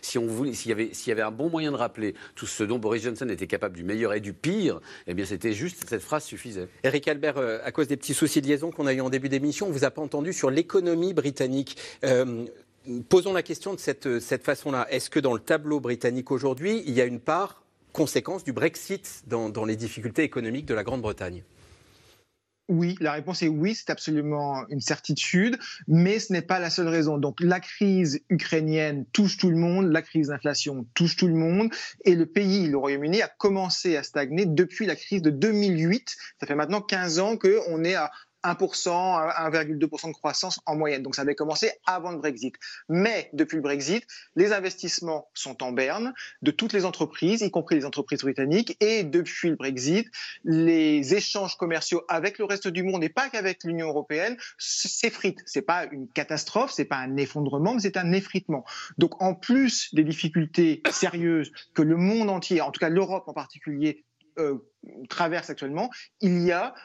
qui 0.00 0.18
voulait, 0.18 0.54
s'il 0.54 0.68
y 0.68 0.72
avait, 0.72 0.94
s'il 0.94 1.08
y 1.08 1.12
avait 1.12 1.22
un 1.22 1.32
bon 1.32 1.50
moyen 1.50 1.72
de 1.72 1.76
rappeler 1.76 2.14
tout 2.36 2.46
ce 2.46 2.62
dont 2.62 2.78
Boris 2.78 3.02
Johnson 3.02 3.28
était 3.28 3.48
capable 3.48 3.76
du 3.76 3.82
meilleur 3.82 4.14
et 4.14 4.20
du 4.20 4.32
pire, 4.32 4.80
eh 5.08 5.14
bien 5.14 5.24
c'était 5.24 5.52
juste 5.52 5.84
cette 5.88 6.02
phrase 6.02 6.24
suffisait. 6.24 6.68
Eric 6.84 7.08
Albert, 7.08 7.38
euh, 7.38 7.58
à 7.64 7.72
cause 7.72 7.88
des 7.88 7.96
petits 7.96 8.14
soucis 8.14 8.40
de 8.40 8.46
liaison 8.46 8.70
qu'on 8.70 8.86
a 8.86 8.92
eu 8.92 9.00
en 9.00 9.10
début 9.10 9.28
d'émission, 9.28 9.66
on 9.66 9.72
vous 9.72 9.84
a 9.84 9.90
pas 9.90 10.02
entendu 10.02 10.32
sur 10.32 10.48
l'économie 10.48 11.12
britannique. 11.12 11.76
Euh, 12.04 12.44
posons 13.08 13.32
la 13.32 13.42
question 13.42 13.74
de 13.74 13.80
cette, 13.80 14.20
cette 14.20 14.44
façon-là. 14.44 14.86
Est-ce 14.90 15.10
que 15.10 15.18
dans 15.18 15.34
le 15.34 15.40
tableau 15.40 15.80
britannique 15.80 16.30
aujourd'hui, 16.30 16.84
il 16.86 16.94
y 16.94 17.00
a 17.00 17.04
une 17.04 17.20
part 17.20 17.64
conséquence 17.92 18.44
du 18.44 18.52
Brexit 18.52 19.24
dans 19.26 19.64
les 19.64 19.76
difficultés 19.76 20.22
économiques 20.22 20.66
de 20.66 20.74
la 20.74 20.84
Grande-Bretagne? 20.84 21.42
Oui, 22.68 22.96
la 23.00 23.12
réponse 23.12 23.42
est 23.42 23.48
oui, 23.48 23.74
c'est 23.74 23.90
absolument 23.90 24.66
une 24.68 24.80
certitude, 24.80 25.58
mais 25.88 26.18
ce 26.18 26.32
n'est 26.32 26.42
pas 26.42 26.58
la 26.58 26.70
seule 26.70 26.88
raison. 26.88 27.18
Donc 27.18 27.40
la 27.40 27.60
crise 27.60 28.20
ukrainienne 28.28 29.04
touche 29.12 29.36
tout 29.36 29.50
le 29.50 29.56
monde, 29.56 29.90
la 29.92 30.02
crise 30.02 30.28
d'inflation 30.28 30.86
touche 30.94 31.16
tout 31.16 31.28
le 31.28 31.34
monde, 31.34 31.70
et 32.04 32.14
le 32.14 32.26
pays, 32.26 32.68
le 32.68 32.78
Royaume-Uni, 32.78 33.22
a 33.22 33.28
commencé 33.28 33.96
à 33.96 34.02
stagner 34.02 34.46
depuis 34.46 34.86
la 34.86 34.96
crise 34.96 35.22
de 35.22 35.30
2008. 35.30 36.16
Ça 36.40 36.46
fait 36.46 36.54
maintenant 36.54 36.80
15 36.80 37.18
ans 37.18 37.36
qu'on 37.36 37.84
est 37.84 37.94
à 37.94 38.10
1%, 38.44 38.56
1,2% 38.56 40.08
de 40.08 40.12
croissance 40.12 40.60
en 40.66 40.76
moyenne. 40.76 41.02
Donc 41.02 41.14
ça 41.14 41.22
avait 41.22 41.34
commencé 41.34 41.72
avant 41.86 42.12
le 42.12 42.18
Brexit. 42.18 42.54
Mais 42.88 43.30
depuis 43.32 43.56
le 43.56 43.62
Brexit, 43.62 44.06
les 44.36 44.52
investissements 44.52 45.28
sont 45.34 45.62
en 45.62 45.72
berne 45.72 46.12
de 46.42 46.50
toutes 46.50 46.72
les 46.72 46.84
entreprises, 46.84 47.42
y 47.42 47.50
compris 47.50 47.76
les 47.76 47.84
entreprises 47.84 48.20
britanniques. 48.20 48.76
Et 48.80 49.04
depuis 49.04 49.50
le 49.50 49.56
Brexit, 49.56 50.08
les 50.44 51.14
échanges 51.14 51.56
commerciaux 51.56 52.02
avec 52.08 52.38
le 52.38 52.44
reste 52.44 52.68
du 52.68 52.82
monde 52.82 53.04
et 53.04 53.08
pas 53.08 53.28
qu'avec 53.28 53.64
l'Union 53.64 53.88
européenne 53.88 54.36
s'effritent. 54.58 55.42
C'est 55.46 55.62
pas 55.62 55.86
une 55.86 56.08
catastrophe, 56.08 56.72
c'est 56.72 56.84
pas 56.84 56.96
un 56.96 57.16
effondrement, 57.16 57.74
mais 57.74 57.80
c'est 57.80 57.96
un 57.96 58.12
effritement. 58.12 58.64
Donc 58.98 59.20
en 59.22 59.34
plus 59.34 59.94
des 59.94 60.04
difficultés 60.04 60.82
sérieuses 60.90 61.52
que 61.74 61.82
le 61.82 61.96
monde 61.96 62.30
entier, 62.30 62.60
en 62.60 62.70
tout 62.70 62.80
cas 62.80 62.88
l'Europe 62.88 63.24
en 63.26 63.32
particulier, 63.32 64.04
euh, 64.38 64.58
traverse 65.08 65.50
actuellement, 65.50 65.90
il 66.20 66.42
y 66.42 66.52
a 66.52 66.74
euh, 66.74 66.76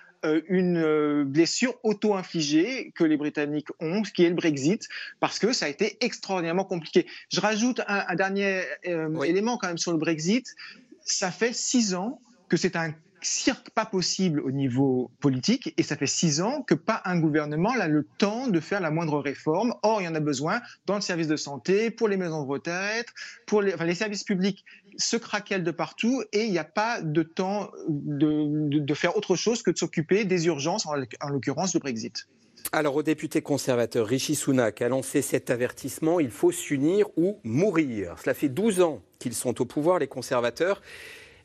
une 0.47 0.77
euh, 0.77 1.23
blessure 1.25 1.75
auto-infligée 1.83 2.91
que 2.95 3.03
les 3.03 3.17
Britanniques 3.17 3.69
ont, 3.79 4.03
ce 4.03 4.11
qui 4.11 4.23
est 4.23 4.29
le 4.29 4.35
Brexit, 4.35 4.87
parce 5.19 5.39
que 5.39 5.53
ça 5.53 5.65
a 5.65 5.69
été 5.69 5.97
extraordinairement 6.01 6.65
compliqué. 6.65 7.05
Je 7.31 7.39
rajoute 7.39 7.81
un, 7.87 8.15
dernier 8.15 8.63
euh, 8.87 9.21
élément 9.23 9.57
quand 9.57 9.67
même 9.67 9.77
sur 9.77 9.91
le 9.91 9.97
Brexit. 9.97 10.55
Ça 11.01 11.31
fait 11.31 11.53
six 11.53 11.93
ans 11.93 12.21
que 12.49 12.57
c'est 12.57 12.75
un 12.75 12.93
cirque 13.21 13.69
pas 13.71 13.85
possible 13.85 14.39
au 14.39 14.51
niveau 14.51 15.11
politique 15.19 15.73
et 15.77 15.83
ça 15.83 15.95
fait 15.95 16.07
six 16.07 16.41
ans 16.41 16.61
que 16.61 16.73
pas 16.75 17.01
un 17.05 17.19
gouvernement 17.19 17.75
n'a 17.75 17.87
le 17.87 18.07
temps 18.17 18.47
de 18.47 18.59
faire 18.59 18.79
la 18.79 18.91
moindre 18.91 19.19
réforme. 19.19 19.73
Or, 19.83 20.01
il 20.01 20.05
y 20.05 20.07
en 20.07 20.15
a 20.15 20.19
besoin 20.19 20.61
dans 20.85 20.95
le 20.95 21.01
service 21.01 21.27
de 21.27 21.35
santé, 21.35 21.91
pour 21.91 22.07
les 22.07 22.17
maisons 22.17 22.43
de 22.43 22.47
retraite, 22.47 23.07
pour 23.45 23.61
les, 23.61 23.95
services 23.95 24.23
publics 24.23 24.63
se 24.97 25.17
craquellent 25.17 25.63
de 25.63 25.71
partout 25.71 26.23
et 26.33 26.45
il 26.45 26.51
n'y 26.51 26.59
a 26.59 26.63
pas 26.63 27.01
de 27.01 27.23
temps 27.23 27.71
de, 27.87 28.93
faire 28.93 29.17
autre 29.17 29.35
chose 29.35 29.63
que 29.63 29.71
de 29.71 29.77
s'occuper 29.77 30.25
des 30.25 30.47
urgences, 30.47 30.85
en, 30.85 30.93
en 31.21 31.29
l'occurrence 31.29 31.73
le 31.73 31.79
Brexit. 31.79 32.27
Alors, 32.71 32.95
au 32.95 33.03
député 33.03 33.41
conservateur 33.41 34.05
Rishi 34.05 34.35
Sunak 34.35 34.81
a 34.81 34.89
lancé 34.89 35.21
cet 35.21 35.49
avertissement 35.49 36.19
il 36.19 36.31
faut 36.31 36.51
s'unir 36.51 37.07
ou 37.15 37.39
mourir. 37.43 38.15
Cela 38.21 38.33
fait 38.33 38.49
12 38.49 38.81
ans 38.81 39.01
qu'ils 39.19 39.33
sont 39.33 39.61
au 39.61 39.65
pouvoir, 39.65 39.99
les 39.99 40.07
conservateurs. 40.07 40.81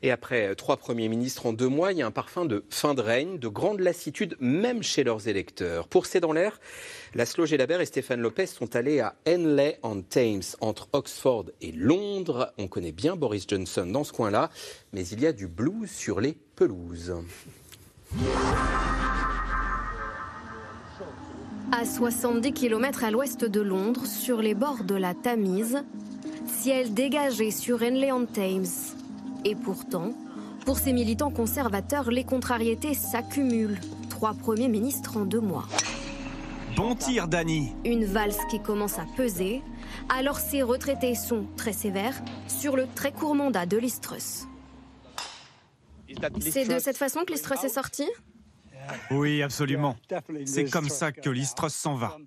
Et 0.03 0.11
après 0.11 0.49
euh, 0.49 0.53
trois 0.53 0.75
premiers 0.75 1.07
ministres 1.07 1.45
en 1.45 1.53
deux 1.53 1.69
mois, 1.69 1.93
il 1.93 1.97
y 1.97 2.01
a 2.01 2.05
un 2.05 2.11
parfum 2.11 2.43
de 2.43 2.65
fin 2.69 2.93
de 2.93 3.01
règne, 3.01 3.39
de 3.39 3.47
grande 3.47 3.79
lassitude, 3.79 4.35
même 4.41 4.83
chez 4.83 5.05
leurs 5.05 5.29
électeurs. 5.29 5.87
Pour 5.87 6.05
C'est 6.05 6.19
dans 6.19 6.33
l'air, 6.33 6.59
Laszlo 7.15 7.45
Gelabert 7.45 7.79
et 7.79 7.85
Stéphane 7.85 8.19
Lopez 8.19 8.47
sont 8.47 8.75
allés 8.75 8.99
à 8.99 9.15
Henley-on-Thames, 9.25 10.41
entre 10.59 10.89
Oxford 10.91 11.45
et 11.61 11.71
Londres. 11.71 12.53
On 12.57 12.67
connaît 12.67 12.91
bien 12.91 13.15
Boris 13.15 13.45
Johnson 13.47 13.85
dans 13.85 14.03
ce 14.03 14.11
coin-là, 14.11 14.49
mais 14.91 15.07
il 15.07 15.21
y 15.21 15.25
a 15.25 15.31
du 15.31 15.47
blues 15.47 15.89
sur 15.89 16.19
les 16.19 16.37
pelouses. 16.57 17.15
À 21.71 21.85
70 21.85 22.51
km 22.51 23.05
à 23.05 23.09
l'ouest 23.09 23.45
de 23.45 23.61
Londres, 23.61 24.05
sur 24.05 24.41
les 24.41 24.53
bords 24.53 24.83
de 24.83 24.95
la 24.95 25.13
Tamise, 25.13 25.81
ciel 26.45 26.93
dégagé 26.93 27.51
sur 27.51 27.81
Henley-on-Thames. 27.81 29.02
Et 29.45 29.55
pourtant, 29.55 30.13
pour 30.65 30.77
ces 30.77 30.93
militants 30.93 31.31
conservateurs, 31.31 32.11
les 32.11 32.23
contrariétés 32.23 32.93
s'accumulent. 32.93 33.79
Trois 34.09 34.33
premiers 34.33 34.69
ministres 34.69 35.17
en 35.17 35.25
deux 35.25 35.41
mois. 35.41 35.65
Bon 36.75 36.95
tir, 36.95 37.27
Dani. 37.27 37.73
Une 37.85 38.05
valse 38.05 38.39
qui 38.49 38.61
commence 38.61 38.97
à 38.97 39.05
peser, 39.15 39.61
alors 40.09 40.39
ces 40.39 40.63
retraités 40.63 41.13
sont 41.13 41.45
très 41.57 41.73
sévères 41.73 42.19
sur 42.47 42.75
le 42.75 42.87
très 42.95 43.11
court 43.11 43.35
mandat 43.35 43.65
de 43.65 43.77
Listrus. 43.77 44.47
C'est 46.39 46.67
de 46.67 46.79
cette 46.79 46.97
façon 46.97 47.21
que 47.25 47.33
Listrus 47.33 47.63
est 47.63 47.69
sorti? 47.69 48.07
Oui, 49.11 49.41
absolument. 49.41 49.95
C'est 50.45 50.69
comme 50.69 50.89
ça 50.89 51.11
que 51.11 51.29
Listrus 51.29 51.73
s'en 51.73 51.95
va. 51.95 52.17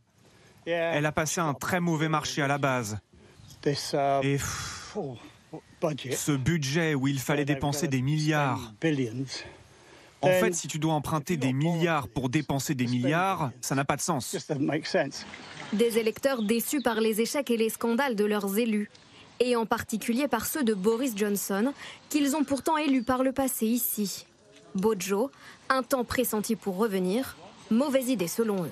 Elle 0.67 1.07
a 1.07 1.13
passé 1.13 1.41
un 1.41 1.55
très 1.55 1.81
mauvais 1.81 2.09
marché 2.09 2.43
à 2.43 2.47
la 2.47 2.59
base. 2.59 2.99
Et 4.23 4.37
ce 6.13 6.33
budget 6.33 6.95
où 6.95 7.09
il 7.09 7.19
fallait 7.19 7.45
dépenser 7.45 7.89
des 7.89 8.03
milliards. 8.03 8.73
En 10.23 10.29
fait, 10.29 10.55
si 10.55 10.67
tu 10.67 10.79
dois 10.79 10.95
emprunter 10.95 11.37
des 11.37 11.53
milliards 11.53 12.09
pour 12.09 12.29
dépenser 12.29 12.75
des 12.75 12.87
milliards, 12.87 13.51
ça 13.61 13.75
n'a 13.75 13.85
pas 13.85 13.97
de 13.97 14.01
sens. 14.01 14.37
Des 15.73 15.99
électeurs 15.99 16.43
déçus 16.43 16.81
par 16.81 17.01
les 17.01 17.21
échecs 17.21 17.51
et 17.51 17.57
les 17.57 17.69
scandales 17.69 18.17
de 18.17 18.25
leurs 18.25 18.59
élus, 18.59 18.91
et 19.41 19.57
en 19.57 19.67
particulier 19.67 20.29
par 20.29 20.47
ceux 20.47 20.65
de 20.65 20.75
Boris 20.75 21.13
Johnson, 21.17 21.73
qu'ils 22.09 22.35
ont 22.35 22.45
pourtant 22.45 22.77
élus 22.77 23.03
par 23.03 23.23
le 23.23 23.33
passé 23.33 23.67
ici. 23.67 24.27
Bojo, 24.75 25.31
un 25.69 25.83
temps 25.83 26.05
pressenti 26.05 26.57
pour 26.57 26.77
revenir, 26.77 27.37
mauvaise 27.71 28.09
idée 28.09 28.29
selon 28.29 28.65
eux. 28.65 28.71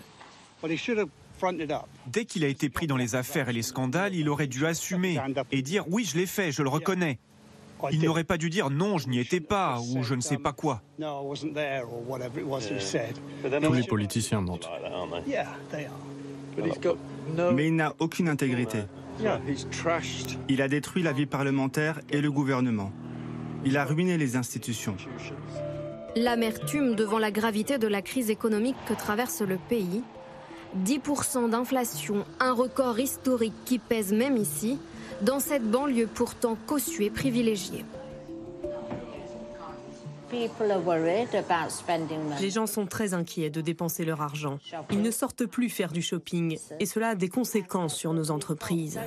Dès 2.07 2.25
qu'il 2.25 2.45
a 2.45 2.49
été 2.49 2.69
pris 2.69 2.87
dans 2.87 2.97
les 2.97 3.15
affaires 3.15 3.49
et 3.49 3.53
les 3.53 3.63
scandales, 3.63 4.15
il 4.15 4.29
aurait 4.29 4.47
dû 4.47 4.67
assumer 4.67 5.19
et 5.53 5.63
dire 5.63 5.85
oui, 5.89 6.05
je 6.05 6.17
l'ai 6.17 6.27
fait, 6.27 6.53
je 6.53 6.63
le 6.63 6.69
reconnais. 6.69 7.19
Il 7.91 8.03
n'aurait 8.03 8.25
pas 8.25 8.39
dû 8.39 8.51
dire 8.51 8.71
non, 8.71 8.99
je 8.99 9.09
n'y 9.09 9.19
étais 9.19 9.41
pas 9.41 9.81
ou 9.81 10.03
je 10.03 10.15
ne 10.15 10.21
sais 10.21 10.39
pas 10.39 10.53
quoi. 10.53 10.83
Tous 10.99 11.35
les 13.73 13.83
politiciens 13.83 14.41
mentent. 14.41 14.69
Mais 17.53 17.67
il 17.67 17.77
n'a 17.77 17.95
aucune 17.99 18.29
intégrité. 18.29 18.79
Il 20.49 20.63
a 20.63 20.69
détruit 20.69 21.03
la 21.03 21.13
vie 21.13 21.27
parlementaire 21.27 22.01
et 22.11 22.21
le 22.21 22.31
gouvernement. 22.31 22.93
Il 23.65 23.77
a 23.77 23.85
ruiné 23.85 24.19
les 24.19 24.37
institutions. 24.37 24.97
L'amertume 26.17 26.95
devant 26.95 27.19
la 27.19 27.31
gravité 27.31 27.79
de 27.79 27.89
la 27.89 28.03
crise 28.03 28.31
économique 28.31 28.77
que 28.87 28.95
traverse 28.95 29.43
le 29.43 29.57
pays. 29.57 30.03
10% 30.77 31.51
d'inflation, 31.51 32.25
un 32.41 32.53
record 32.53 32.99
historique 32.99 33.55
qui 33.65 33.79
pèse 33.79 34.13
même 34.13 34.37
ici, 34.37 34.79
dans 35.23 35.41
cette 35.41 35.69
banlieue 35.71 36.09
pourtant 36.13 36.57
cossue 36.67 37.05
et 37.05 37.11
privilégiée. 37.11 37.85
Les 42.41 42.51
gens 42.51 42.67
sont 42.67 42.87
très 42.87 43.15
inquiets 43.15 43.51
de 43.51 43.61
dépenser 43.61 44.05
leur 44.05 44.21
argent. 44.23 44.59
Ils 44.91 45.03
ne 45.03 45.11
sortent 45.11 45.47
plus 45.47 45.69
faire 45.69 45.93
du 45.93 46.03
shopping 46.03 46.59
et 46.81 46.87
cela 46.87 47.11
a 47.11 47.15
des 47.15 47.29
conséquences 47.29 47.95
sur 47.95 48.13
nos 48.13 48.31
entreprises. 48.31 48.99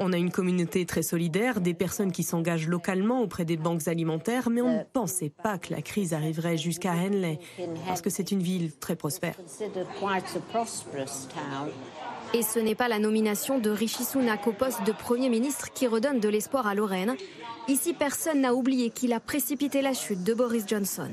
On 0.00 0.12
a 0.12 0.16
une 0.16 0.30
communauté 0.30 0.86
très 0.86 1.02
solidaire, 1.02 1.60
des 1.60 1.74
personnes 1.74 2.12
qui 2.12 2.22
s'engagent 2.22 2.68
localement 2.68 3.20
auprès 3.22 3.44
des 3.44 3.56
banques 3.56 3.88
alimentaires, 3.88 4.50
mais 4.50 4.62
on 4.62 4.78
ne 4.78 4.84
pensait 4.84 5.30
pas 5.30 5.58
que 5.58 5.72
la 5.72 5.82
crise 5.82 6.14
arriverait 6.14 6.56
jusqu'à 6.56 6.92
Henley, 6.92 7.38
parce 7.86 8.00
que 8.00 8.10
c'est 8.10 8.30
une 8.30 8.42
ville 8.42 8.72
très 8.76 8.96
prospère. 8.96 9.34
Et 12.32 12.42
ce 12.42 12.58
n'est 12.60 12.76
pas 12.76 12.88
la 12.88 12.98
nomination 13.00 13.58
de 13.58 13.70
Rishi 13.70 14.04
Sunak 14.04 14.46
au 14.46 14.52
poste 14.52 14.84
de 14.86 14.92
Premier 14.92 15.28
ministre 15.28 15.72
qui 15.72 15.88
redonne 15.88 16.20
de 16.20 16.28
l'espoir 16.28 16.66
à 16.66 16.74
Lorraine. 16.74 17.16
Ici, 17.70 17.94
personne 17.94 18.40
n'a 18.40 18.52
oublié 18.52 18.90
qu'il 18.90 19.12
a 19.12 19.20
précipité 19.20 19.80
la 19.80 19.92
chute 19.92 20.24
de 20.24 20.34
Boris 20.34 20.64
Johnson. 20.66 21.08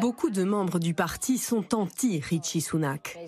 Beaucoup 0.00 0.30
de 0.30 0.42
membres 0.42 0.78
du 0.78 0.94
parti 0.94 1.36
sont 1.36 1.74
anti-Richie 1.74 2.62
Sunak. 2.62 3.18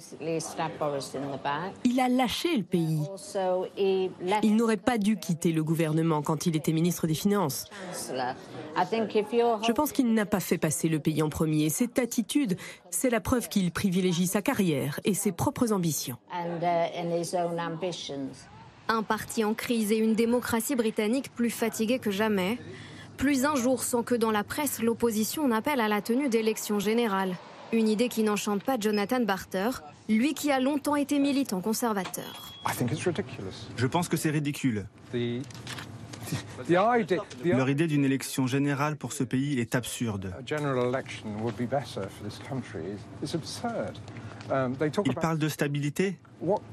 Il 1.84 2.00
a 2.00 2.08
lâché 2.08 2.56
le 2.56 2.62
pays. 2.62 3.02
Il 4.42 4.56
n'aurait 4.56 4.78
pas 4.78 4.96
dû 4.96 5.18
quitter 5.18 5.52
le 5.52 5.62
gouvernement 5.62 6.22
quand 6.22 6.46
il 6.46 6.56
était 6.56 6.72
ministre 6.72 7.06
des 7.06 7.14
Finances. 7.14 7.66
Je 7.94 9.72
pense 9.72 9.92
qu'il 9.92 10.14
n'a 10.14 10.24
pas 10.24 10.40
fait 10.40 10.58
passer 10.58 10.88
le 10.88 11.00
pays 11.00 11.22
en 11.22 11.28
premier. 11.28 11.68
Cette 11.68 11.98
attitude, 11.98 12.56
c'est 12.88 13.10
la 13.10 13.20
preuve 13.20 13.50
qu'il 13.50 13.72
privilégie 13.72 14.26
sa 14.26 14.40
carrière 14.40 15.00
et 15.04 15.12
ses 15.12 15.32
propres 15.32 15.70
ambitions. 15.70 16.16
Un 18.92 19.02
parti 19.02 19.42
en 19.42 19.54
crise 19.54 19.90
et 19.90 19.96
une 19.96 20.14
démocratie 20.14 20.76
britannique 20.76 21.32
plus 21.34 21.48
fatiguée 21.48 21.98
que 21.98 22.10
jamais. 22.10 22.58
Plus 23.16 23.46
un 23.46 23.54
jour 23.54 23.84
sans 23.84 24.02
que 24.02 24.14
dans 24.14 24.30
la 24.30 24.44
presse, 24.44 24.82
l'opposition 24.82 25.48
n'appelle 25.48 25.80
à 25.80 25.88
la 25.88 26.02
tenue 26.02 26.28
d'élections 26.28 26.78
générales. 26.78 27.34
Une 27.72 27.88
idée 27.88 28.10
qui 28.10 28.22
n'enchante 28.22 28.62
pas 28.62 28.76
Jonathan 28.78 29.20
Barter, 29.20 29.70
lui 30.10 30.34
qui 30.34 30.50
a 30.50 30.60
longtemps 30.60 30.96
été 30.96 31.18
militant 31.18 31.62
conservateur. 31.62 32.52
Je 33.78 33.86
pense 33.86 34.10
que 34.10 34.18
c'est 34.18 34.30
ridicule. 34.30 34.84
Leur 36.68 37.70
idée 37.70 37.86
d'une 37.86 38.04
élection 38.04 38.46
générale 38.46 38.96
pour 38.96 39.14
ce 39.14 39.24
pays 39.24 39.58
est 39.58 39.74
absurde. 39.74 40.34
Ils 45.06 45.14
parlent 45.14 45.38
de 45.38 45.48
stabilité, 45.48 46.18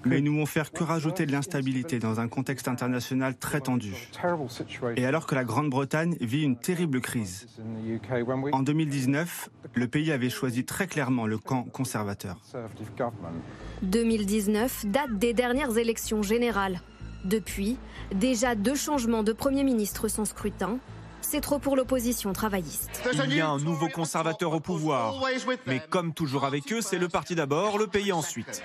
mais 0.06 0.22
nous 0.22 0.36
vont 0.36 0.46
faire 0.46 0.72
que 0.72 0.84
rajouter 0.84 1.26
de 1.26 1.32
l'instabilité 1.32 2.00
dans 2.00 2.20
un 2.20 2.28
contexte 2.28 2.68
international 2.68 3.38
très 3.38 3.62
tendu. 3.62 4.10
Et 4.96 5.06
alors 5.06 5.28
que 5.28 5.36
la 5.36 5.44
Grande-Bretagne 5.44 6.16
vit 6.20 6.44
une 6.44 6.58
terrible 6.58 7.02
crise. 7.02 7.48
En 8.52 8.62
2019, 8.62 9.50
le 9.74 9.88
pays 9.88 10.12
avait 10.12 10.30
choisi 10.30 10.66
très 10.66 10.88
clairement 10.88 11.28
le 11.28 11.38
camp 11.38 11.64
conservateur. 11.64 12.38
2019, 13.82 14.86
date 14.88 15.18
des 15.18 15.34
dernières 15.34 15.78
élections 15.78 16.22
générales. 16.22 16.82
Depuis, 17.26 17.78
déjà 18.14 18.56
deux 18.56 18.76
changements 18.76 19.24
de 19.24 19.34
Premier 19.34 19.64
ministre 19.64 20.08
sans 20.08 20.26
scrutin, 20.26 20.80
c'est 21.30 21.42
trop 21.42 21.60
pour 21.60 21.76
l'opposition 21.76 22.34
travailliste. 22.34 22.90
Il 23.26 23.36
y 23.36 23.40
a 23.40 23.50
un 23.50 23.60
nouveau 23.60 23.88
conservateur 23.88 24.52
au 24.54 24.60
pouvoir. 24.60 25.14
Mais 25.68 25.80
comme 25.88 26.12
toujours 26.14 26.44
avec 26.44 26.74
eux, 26.74 26.82
c'est 26.82 26.98
le 26.98 27.08
parti 27.08 27.36
d'abord, 27.36 27.78
le 27.78 27.86
pays 27.86 28.12
ensuite. 28.12 28.64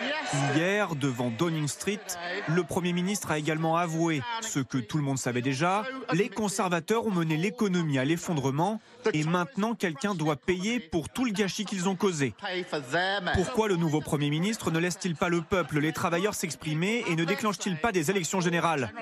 Hier, 0.55 0.97
devant 0.97 1.31
Downing 1.31 1.69
Street, 1.69 2.01
le 2.49 2.63
Premier 2.63 2.95
ministre 2.95 3.31
a 3.31 3.39
également 3.39 3.77
avoué 3.77 4.23
ce 4.41 4.61
que 4.61 4.79
tout 4.79 4.97
le 4.97 5.03
monde 5.03 5.19
savait 5.19 5.43
déjà. 5.43 5.85
Les 6.15 6.31
conservateurs 6.31 7.07
ont 7.07 7.11
mené 7.11 7.37
l'économie 7.37 7.99
à 7.99 8.05
l'effondrement 8.07 8.81
et 9.13 9.25
maintenant 9.25 9.75
quelqu'un 9.75 10.15
doit 10.15 10.37
payer 10.37 10.81
pour 10.81 11.09
tout 11.09 11.25
le 11.25 11.33
gâchis 11.33 11.65
qu'ils 11.65 11.89
ont 11.89 11.97
causé. 11.97 12.35
Pourquoi 13.35 13.69
le 13.69 13.77
nouveau 13.77 14.01
Premier 14.01 14.31
ministre 14.31 14.71
ne 14.71 14.79
laisse-t-il 14.79 15.15
pas 15.15 15.29
le 15.29 15.43
peuple, 15.43 15.81
les 15.81 15.93
travailleurs 15.93 16.35
s'exprimer 16.35 17.05
et 17.09 17.17
ne 17.17 17.25
déclenche-t-il 17.25 17.77
pas 17.77 17.93
des 17.93 18.11
élections 18.11 18.41
générales 18.41 18.93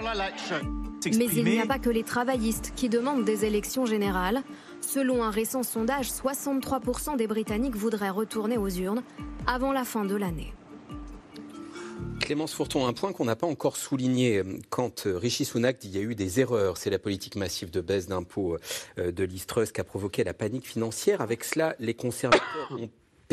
Mais 1.04 1.26
il 1.32 1.44
n'y 1.44 1.60
a 1.60 1.66
pas 1.66 1.78
que 1.78 1.90
les 1.90 2.02
travaillistes 2.02 2.72
qui 2.74 2.88
demandent 2.88 3.24
des 3.24 3.44
élections 3.44 3.86
générales. 3.86 4.42
Selon 4.80 5.22
un 5.22 5.30
récent 5.30 5.62
sondage, 5.62 6.08
63% 6.10 7.16
des 7.16 7.26
Britanniques 7.26 7.76
voudraient 7.76 8.10
retourner 8.10 8.58
aux 8.58 8.68
urnes 8.68 9.02
avant 9.46 9.72
la 9.72 9.84
fin 9.84 10.04
de 10.04 10.16
l'année. 10.16 10.52
Clémence 12.20 12.54
Fourton, 12.54 12.86
un 12.86 12.92
point 12.92 13.12
qu'on 13.12 13.24
n'a 13.24 13.36
pas 13.36 13.46
encore 13.46 13.76
souligné 13.76 14.42
quand 14.70 15.02
Rishi 15.06 15.44
Sunak 15.44 15.78
dit 15.80 15.90
qu'il 15.90 16.00
y 16.00 16.02
a 16.02 16.06
eu 16.06 16.14
des 16.14 16.40
erreurs, 16.40 16.76
c'est 16.76 16.88
la 16.88 16.98
politique 16.98 17.36
massive 17.36 17.70
de 17.70 17.80
baisse 17.80 18.06
d'impôts 18.06 18.56
de 18.96 19.24
l'Istrus 19.24 19.72
qui 19.72 19.80
a 19.80 19.84
provoqué 19.84 20.24
la 20.24 20.32
panique 20.32 20.66
financière. 20.66 21.20
Avec 21.20 21.44
cela, 21.44 21.74
les 21.78 21.94
conservateurs 21.94 22.70
ont 22.70 22.88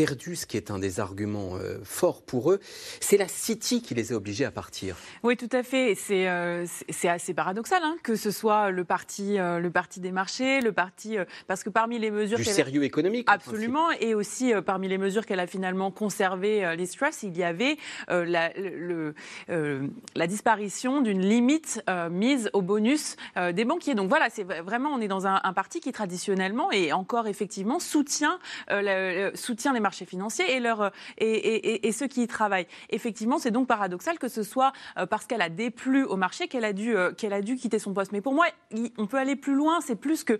perdu, 0.05 0.37
ce 0.37 0.45
qui 0.45 0.55
est 0.55 0.71
un 0.71 0.79
des 0.79 1.01
arguments 1.01 1.57
euh, 1.57 1.77
forts 1.83 2.21
pour 2.21 2.53
eux. 2.53 2.61
C'est 3.01 3.17
la 3.17 3.27
City 3.27 3.81
qui 3.81 3.93
les 3.95 4.13
a 4.13 4.15
obligés 4.15 4.45
à 4.45 4.51
partir. 4.51 4.95
Oui, 5.23 5.35
tout 5.35 5.49
à 5.51 5.61
fait. 5.61 5.93
C'est 5.93 6.29
euh, 6.29 6.65
assez 7.03 7.33
paradoxal 7.33 7.81
hein, 7.83 7.97
que 8.01 8.15
ce 8.15 8.31
soit 8.31 8.71
le 8.71 8.85
parti, 8.85 9.37
euh, 9.37 9.59
le 9.59 9.69
parti 9.69 9.99
des 9.99 10.13
marchés, 10.13 10.61
le 10.61 10.71
parti 10.71 11.17
parce 11.47 11.65
que 11.65 11.69
parmi 11.69 11.99
les 11.99 12.11
mesures 12.11 12.37
du 12.37 12.45
sérieux 12.45 12.85
économique, 12.85 13.27
absolument, 13.29 13.91
et 13.99 14.13
aussi 14.13 14.53
parmi 14.65 14.87
les 14.87 14.97
mesures 14.97 15.25
qu'elle 15.25 15.41
a 15.41 15.47
finalement 15.47 15.91
conservées, 15.91 16.75
les 16.77 16.85
stress, 16.85 17.23
il 17.23 17.35
y 17.37 17.43
avait 17.43 17.75
la, 18.07 18.53
le, 18.55 19.13
la 19.47 20.27
disparition 20.27 21.01
d'une 21.01 21.21
limite 21.21 21.83
mise 22.09 22.49
au 22.53 22.61
bonus 22.61 23.17
des 23.53 23.65
banquiers. 23.65 23.95
Donc 23.95 24.07
voilà, 24.07 24.29
c'est 24.29 24.43
vraiment 24.43 24.91
on 24.91 25.01
est 25.01 25.07
dans 25.07 25.27
un, 25.27 25.41
un, 25.43 25.53
parti 25.53 25.81
qui 25.81 25.91
traditionnellement 25.91 26.71
et 26.71 26.93
encore 26.93 27.27
effectivement 27.27 27.79
soutient, 27.79 28.39
la, 28.69 29.35
soutient 29.35 29.73
les 29.73 29.79
marchés 29.79 29.88
marchés 29.89 30.05
financiers 30.05 30.55
et, 30.55 30.59
leur, 30.59 30.91
et, 31.17 31.87
et, 31.87 31.91
ceux 31.91 32.07
qui 32.07 32.21
y 32.21 32.27
travaillent. 32.27 32.67
Effectivement, 32.91 33.39
c'est 33.39 33.49
donc 33.49 33.67
paradoxal 33.67 34.19
que 34.19 34.27
ce 34.27 34.43
soit 34.43 34.71
parce 35.09 35.25
qu'elle 35.25 35.41
a 35.41 35.49
déplu 35.49 36.03
au 36.03 36.15
marché 36.15 36.47
qu'elle 36.47 36.65
a, 36.65 36.73
dû, 36.73 36.95
qu'elle 37.17 37.33
a 37.33 37.41
dû 37.41 37.55
quitter 37.55 37.79
son 37.79 37.93
poste. 37.93 38.11
Mais 38.11 38.21
pour 38.21 38.33
moi, 38.33 38.45
on 38.97 39.07
peut 39.07 39.17
aller 39.17 39.35
plus 39.35 39.55
loin. 39.55 39.81
C'est 39.81 39.95
plus 39.95 40.23
que, 40.23 40.39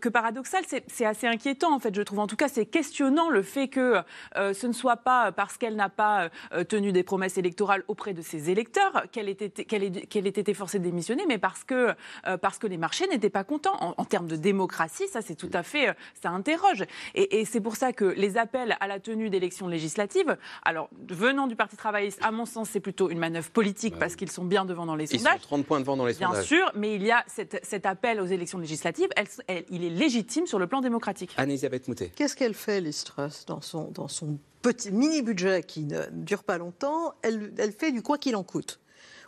que 0.00 0.08
paradoxal. 0.08 0.64
C'est 0.88 1.04
assez 1.04 1.26
inquiétant, 1.26 1.72
en 1.72 1.78
fait, 1.78 1.94
je 1.94 2.02
trouve. 2.02 2.18
En 2.18 2.26
tout 2.26 2.36
cas, 2.36 2.48
c'est 2.48 2.66
questionnant 2.66 3.30
le 3.30 3.42
fait 3.42 3.68
que 3.68 4.02
euh, 4.36 4.52
ce 4.54 4.66
ne 4.66 4.72
soit 4.72 4.96
pas 4.96 5.32
parce 5.32 5.56
qu'elle 5.56 5.76
n'a 5.76 5.88
pas 5.88 6.30
euh, 6.52 6.64
tenu 6.64 6.92
des 6.92 7.02
promesses 7.02 7.38
électorales 7.38 7.84
auprès 7.88 8.14
de 8.14 8.22
ses 8.22 8.50
électeurs 8.50 9.04
qu'elle 9.12 9.28
ait, 9.28 9.36
qu'elle 9.36 9.84
ait, 9.84 9.90
qu'elle 10.06 10.26
ait 10.26 10.30
été 10.30 10.54
forcée 10.54 10.78
de 10.78 10.84
démissionner, 10.84 11.24
mais 11.26 11.38
parce 11.38 11.64
que, 11.64 11.94
euh, 12.26 12.36
parce 12.36 12.58
que 12.58 12.66
les 12.66 12.78
marchés 12.78 13.06
n'étaient 13.08 13.30
pas 13.30 13.44
contents. 13.44 13.76
En, 13.80 13.94
en, 13.96 14.04
termes 14.04 14.26
de 14.26 14.36
démocratie, 14.36 15.06
ça, 15.08 15.22
c'est 15.22 15.36
tout 15.36 15.50
à 15.52 15.62
fait. 15.62 15.94
ça 16.20 16.30
interroge. 16.30 16.84
Et, 17.14 17.40
et 17.40 17.44
c'est 17.44 17.60
pour 17.60 17.76
ça 17.76 17.92
que 17.92 18.04
les 18.04 18.36
appels 18.36 18.76
à 18.80 18.86
la 18.88 18.98
tenue 19.00 19.30
d'élections 19.30 19.68
législatives. 19.68 20.36
Alors, 20.64 20.88
venant 21.08 21.46
du 21.46 21.56
Parti 21.56 21.76
travailliste, 21.76 22.18
à 22.22 22.30
mon 22.30 22.46
sens, 22.46 22.68
c'est 22.70 22.80
plutôt 22.80 23.10
une 23.10 23.18
manœuvre 23.18 23.50
politique 23.50 23.98
parce 23.98 24.16
qu'ils 24.16 24.30
sont 24.30 24.44
bien 24.44 24.64
devant 24.64 24.86
dans 24.86 24.96
les 24.96 25.12
Ils 25.14 25.18
sondages. 25.20 25.40
sont 25.40 25.46
30 25.48 25.66
points 25.66 25.80
devant 25.80 25.96
dans 25.96 26.06
les 26.06 26.14
bien 26.14 26.28
sondages. 26.28 26.46
sûr, 26.46 26.70
mais 26.74 26.94
il 26.94 27.02
y 27.02 27.10
a 27.12 27.22
cette, 27.26 27.60
cet 27.64 27.86
appel 27.86 28.20
aux 28.20 28.26
élections 28.26 28.58
législatives. 28.58 29.08
Elle, 29.16 29.26
elle, 29.46 29.64
il 29.70 29.84
est 29.84 29.90
légitime 29.90 30.46
sur 30.46 30.58
le 30.58 30.66
plan 30.66 30.80
démocratique. 30.80 31.32
Anne-Elisabeth 31.36 31.86
Moutet. 31.88 32.10
Qu'est-ce 32.16 32.34
qu'elle 32.36 32.54
fait, 32.54 32.80
Liz 32.80 33.04
Truss, 33.04 33.44
dans 33.46 33.60
son, 33.60 33.90
dans 33.90 34.08
son 34.08 34.38
petit 34.62 34.90
mini-budget 34.90 35.62
qui 35.62 35.84
ne 35.84 36.00
dure 36.10 36.42
pas 36.44 36.58
longtemps? 36.58 37.14
Elle, 37.22 37.52
elle 37.58 37.72
fait 37.72 37.92
du 37.92 38.02
quoi 38.02 38.18
qu'il 38.18 38.34
en 38.36 38.42
coûte. 38.42 38.79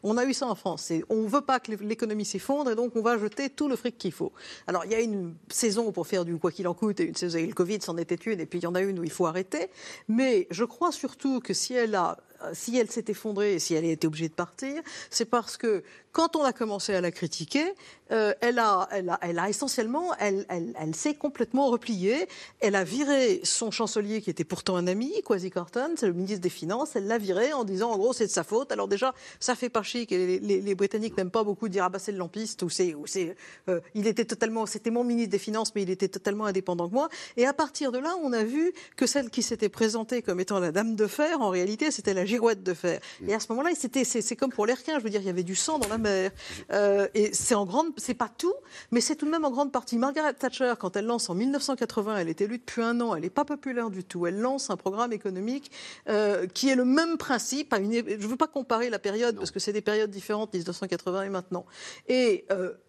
On 0.03 0.17
a 0.17 0.25
eu 0.25 0.35
ça 0.35 0.47
en 0.47 0.55
France. 0.55 0.93
On 1.09 1.23
ne 1.23 1.29
veut 1.29 1.41
pas 1.41 1.61
que 1.61 1.73
l'économie 1.73 2.25
s'effondre 2.25 2.71
et 2.71 2.75
donc 2.75 2.97
on 2.97 3.03
va 3.03 3.19
jeter 3.19 3.51
tout 3.51 3.69
le 3.69 3.77
fric 3.77 3.99
qu'il 3.99 4.13
faut. 4.13 4.33
Alors 4.67 4.85
il 4.85 4.93
y 4.93 4.95
a 4.95 5.01
une 5.01 5.35
saison 5.49 5.93
pour 5.93 6.07
faire 6.07 6.25
du 6.25 6.37
quoi 6.39 6.51
qu'il 6.51 6.69
en 6.69 6.75
coûte 6.75 7.01
et 7.01 7.05
une 7.05 7.15
saison, 7.15 7.39
et 7.39 7.47
le 7.47 7.55
Covid 7.55 7.79
c'en 7.83 7.97
était 7.97 8.15
une 8.15 8.41
et 8.41 8.47
puis 8.47 8.59
il 8.59 8.63
y 8.63 8.67
en 8.67 8.75
a 8.75 8.81
une 8.81 8.99
où 8.99 9.05
il 9.05 9.11
faut 9.11 9.27
arrêter. 9.27 9.69
Mais 10.09 10.47
je 10.51 10.65
crois 10.65 10.93
surtout 10.93 11.41
que 11.41 11.55
si 11.55 11.75
elle 11.75 11.95
a 11.95 12.19
si 12.53 12.77
elle 12.77 12.91
s'est 12.91 13.05
effondrée 13.09 13.55
et 13.55 13.59
si 13.59 13.75
elle 13.75 13.85
a 13.85 13.89
été 13.89 14.07
obligée 14.07 14.29
de 14.29 14.35
partir, 14.35 14.83
c'est 15.11 15.27
parce 15.27 15.57
que 15.57 15.85
quand 16.13 16.37
on 16.37 16.45
a 16.45 16.53
commencé 16.53 16.95
à 16.95 17.01
la 17.01 17.11
critiquer, 17.11 17.75
euh, 18.13 18.35
elle, 18.41 18.59
a, 18.59 18.89
elle, 18.93 19.09
a, 19.09 19.19
elle, 19.23 19.39
a, 19.39 19.49
essentiellement, 19.49 20.15
elle, 20.19 20.47
elle, 20.49 20.95
s'est 20.95 21.15
complètement 21.15 21.69
repliée. 21.69 22.29
Elle 22.61 22.75
a 22.75 22.85
viré 22.85 23.41
son 23.43 23.71
chancelier 23.71 24.21
qui 24.21 24.29
était 24.29 24.45
pourtant 24.45 24.77
un 24.77 24.87
ami, 24.87 25.23
Kwasi 25.25 25.51
Kwarteng, 25.51 25.95
c'est 25.97 26.07
le 26.07 26.13
ministre 26.13 26.43
des 26.43 26.51
Finances. 26.51 26.95
Elle 26.95 27.07
l'a 27.07 27.17
viré 27.17 27.55
en 27.55 27.65
disant 27.65 27.91
en 27.91 27.97
gros 27.97 28.13
c'est 28.13 28.27
de 28.27 28.31
sa 28.31 28.45
faute. 28.45 28.71
Alors 28.71 28.89
déjà 28.89 29.15
ça 29.41 29.55
fait 29.55 29.71
pas 29.71 29.83
chic 29.83 30.13
et 30.13 30.27
les, 30.27 30.39
les, 30.41 30.61
les 30.61 30.75
Britanniques 30.75 31.17
n'aiment 31.17 31.31
pas 31.31 31.45
beaucoup 31.45 31.71
dire 31.71 31.85
ah 31.85 31.89
bah 31.89 31.99
c'est 31.99 32.13
le 32.13 32.19
lampiste 32.19 32.63
ou 32.63 32.69
c'est, 32.69 32.95
euh, 33.69 33.81
il 33.95 34.07
était 34.07 34.27
totalement, 34.27 34.67
c'était 34.67 34.91
mon 34.91 35.05
ministre 35.05 35.31
des 35.31 35.39
Finances 35.39 35.75
mais 35.75 35.83
il 35.83 35.91
était 35.91 36.09
totalement 36.09 36.45
indépendant 36.45 36.89
que 36.89 36.95
moi. 36.95 37.09
Et 37.39 37.47
à 37.47 37.55
partir 37.55 37.93
de 37.93 37.99
là 37.99 38.15
on 38.23 38.35
a 38.35 38.45
vu 38.45 38.73
que 38.97 39.07
celle 39.07 39.31
qui 39.31 39.43
s'était 39.43 39.71
présentée 39.71 40.21
comme 40.21 40.41
étant 40.41 40.61
la 40.61 40.73
dame 40.73 40.97
de 40.97 41.07
fer 41.07 41.41
en 41.41 41.49
réalité 41.49 41.91
c'était 41.91 42.15
la 42.15 42.27
girouette 42.27 42.63
de 42.63 42.75
fer. 42.75 43.01
Et 43.27 43.33
à 43.33 43.41
ce 43.41 43.47
moment-là 43.51 43.71
c'était 43.75 44.05
c'est, 44.05 44.37
comme 44.37 44.53
pour 44.53 44.67
les 44.67 44.75
requins, 44.75 44.99
je 44.99 45.05
veux 45.05 45.11
dire 45.11 45.23
il 45.23 45.27
y 45.27 45.31
avait 45.31 45.43
du 45.43 45.55
sang 45.55 45.79
dans 45.79 45.89
la 45.89 45.99
mère. 46.03 46.31
Euh, 46.73 47.09
et 47.15 47.33
c'est 47.33 47.55
en 47.55 47.65
grande, 47.65 47.89
c'est 47.97 48.15
pas 48.15 48.29
tout, 48.29 48.55
mais 48.91 49.01
c'est 49.01 49.17
tout 49.17 49.27
de 49.27 49.31
même 49.31 49.45
en 49.45 49.51
grande 49.51 49.73
partie. 49.73 49.97
Margaret 49.97 50.35
Thatcher, 50.35 50.75
quand 50.79 50.97
elle 50.97 51.07
lance 51.07 51.31
en 51.31 51.35
1980, 51.35 52.19
elle 52.19 52.29
est 52.29 52.41
élue 52.41 52.59
depuis 52.59 52.83
un 52.83 53.01
an, 53.01 53.15
elle 53.15 53.23
n'est 53.23 53.31
pas 53.31 53.45
populaire 53.45 53.91
du 53.91 54.05
tout. 54.05 54.27
Elle 54.27 54.39
lance 54.39 54.71
un 54.71 54.77
programme 54.77 55.13
économique 55.13 55.71
euh, 56.09 56.47
qui 56.47 56.69
est 56.69 56.77
le 56.77 56.85
même 56.85 57.17
principe. 57.17 57.75
Une, 57.75 57.93
je 57.93 58.01
ne 58.01 58.27
veux 58.27 58.37
pas 58.37 58.47
comparer 58.47 58.91
la 58.91 58.99
période 58.99 59.37
parce 59.37 59.51
que 59.51 59.61
c'est 59.61 59.73
des 59.73 59.81
périodes 59.81 60.11
différentes, 60.11 60.53
1980 60.53 61.23
et 61.23 61.29
maintenant. 61.31 61.65
Et 62.09 62.45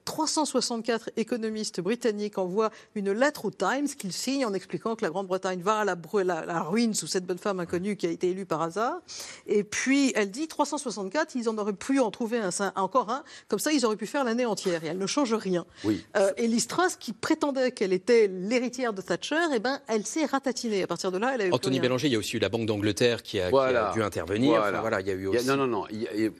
364 0.05 1.11
économistes 1.17 1.81
britanniques 1.81 2.37
envoient 2.37 2.71
une 2.95 3.11
lettre 3.11 3.45
au 3.45 3.51
Times 3.51 3.87
qu'ils 3.97 4.13
signent 4.13 4.45
en 4.45 4.53
expliquant 4.53 4.95
que 4.95 5.03
la 5.03 5.09
Grande-Bretagne 5.09 5.61
va 5.61 5.79
à 5.79 5.85
la, 5.85 5.95
la, 6.23 6.61
ruine 6.61 6.93
sous 6.93 7.07
cette 7.07 7.25
bonne 7.25 7.37
femme 7.37 7.59
inconnue 7.59 7.95
qui 7.95 8.07
a 8.07 8.09
été 8.09 8.29
élue 8.29 8.45
par 8.45 8.61
hasard. 8.61 9.01
Et 9.47 9.63
puis 9.63 10.11
elle 10.15 10.31
dit 10.31 10.47
364, 10.47 11.35
ils 11.35 11.49
en 11.49 11.57
auraient 11.57 11.73
pu 11.73 11.99
en 11.99 12.11
trouver 12.11 12.39
un, 12.39 12.49
encore 12.75 13.09
un, 13.09 13.23
comme 13.47 13.59
ça 13.59 13.71
ils 13.71 13.85
auraient 13.85 13.95
pu 13.95 14.07
faire 14.07 14.23
l'année 14.23 14.45
entière 14.45 14.83
et 14.83 14.87
elle 14.87 14.97
ne 14.97 15.07
change 15.07 15.33
rien. 15.33 15.65
Oui. 15.83 16.05
Euh, 16.17 16.31
et 16.37 16.47
Liz 16.47 16.67
Truss, 16.67 16.95
qui 16.95 17.13
prétendait 17.13 17.71
qu'elle 17.71 17.93
était 17.93 18.27
l'héritière 18.27 18.93
de 18.93 19.01
Thatcher, 19.01 19.35
eh 19.53 19.59
ben, 19.59 19.79
elle 19.87 20.05
s'est 20.05 20.25
ratatinée. 20.25 20.83
À 20.83 20.87
partir 20.87 21.11
de 21.11 21.17
là, 21.17 21.31
elle 21.35 21.41
a 21.41 21.45
eu 21.47 21.51
Anthony 21.51 21.79
Bélanger, 21.79 22.07
il 22.07 22.13
y 22.13 22.15
a 22.15 22.19
aussi 22.19 22.37
eu 22.37 22.39
la 22.39 22.49
Banque 22.49 22.65
d'Angleterre 22.65 23.23
qui, 23.23 23.39
a, 23.39 23.49
dû 23.93 24.03
intervenir. 24.03 24.61
Voilà. 24.81 25.01
il 25.01 25.07
y 25.07 25.11
a 25.11 25.13
eu 25.13 25.27
aussi... 25.27 25.47
non, 25.47 25.57
non, 25.57 25.67
non. 25.67 25.85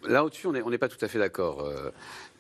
là 0.07 0.24
au-dessus, 0.24 0.47
on 0.47 0.70
n'est 0.70 0.78
pas 0.78 0.89
tout 0.89 1.03
à 1.03 1.07
fait 1.07 1.20
d'accord. 1.20 1.61
Euh, 1.61 1.91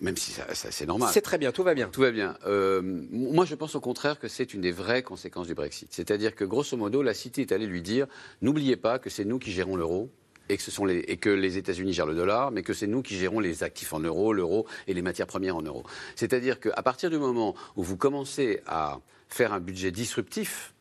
même 0.01 0.17
si 0.17 0.33
c'est 0.53 0.85
normal. 0.85 1.09
C'est 1.13 1.21
très 1.21 1.37
bien, 1.37 1.51
tout 1.51 1.63
va 1.63 1.73
bien. 1.73 1.87
Tout 1.87 2.01
va 2.01 2.11
bien. 2.11 2.37
Euh, 2.45 2.81
moi, 2.83 3.45
je 3.45 3.55
pense 3.55 3.75
au 3.75 3.79
contraire 3.79 4.19
que 4.19 4.27
c'est 4.27 4.53
une 4.53 4.61
des 4.61 4.71
vraies 4.71 5.03
conséquences 5.03 5.47
du 5.47 5.55
Brexit. 5.55 5.89
C'est-à-dire 5.91 6.35
que, 6.35 6.43
grosso 6.43 6.75
modo, 6.75 7.01
la 7.01 7.13
City 7.13 7.41
est 7.41 7.51
allée 7.51 7.67
lui 7.67 7.81
dire 7.81 8.07
n'oubliez 8.41 8.75
pas 8.75 8.99
que 8.99 9.09
c'est 9.09 9.25
nous 9.25 9.39
qui 9.39 9.51
gérons 9.51 9.75
l'euro. 9.75 10.09
Et 10.49 10.57
que, 10.57 10.63
ce 10.63 10.71
sont 10.71 10.83
les, 10.83 10.97
et 10.97 11.15
que 11.15 11.29
les 11.29 11.57
États-Unis 11.57 11.93
gèrent 11.93 12.05
le 12.05 12.15
dollar, 12.15 12.51
mais 12.51 12.63
que 12.63 12.73
c'est 12.73 12.85
nous 12.85 13.01
qui 13.01 13.15
gérons 13.15 13.39
les 13.39 13.63
actifs 13.63 13.93
en 13.93 14.01
euros, 14.01 14.33
l'euro 14.33 14.67
et 14.87 14.93
les 14.93 15.01
matières 15.01 15.25
premières 15.25 15.55
en 15.55 15.61
euros. 15.61 15.83
C'est-à-dire 16.17 16.59
qu'à 16.59 16.83
partir 16.83 17.09
du 17.09 17.17
moment 17.17 17.55
où 17.77 17.83
vous 17.83 17.95
commencez 17.95 18.59
à 18.67 18.99
faire 19.29 19.53
un 19.53 19.61
budget 19.61 19.91
disruptif 19.91 20.73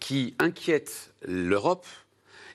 qui 0.00 0.34
inquiète 0.40 1.14
l'Europe, 1.22 1.86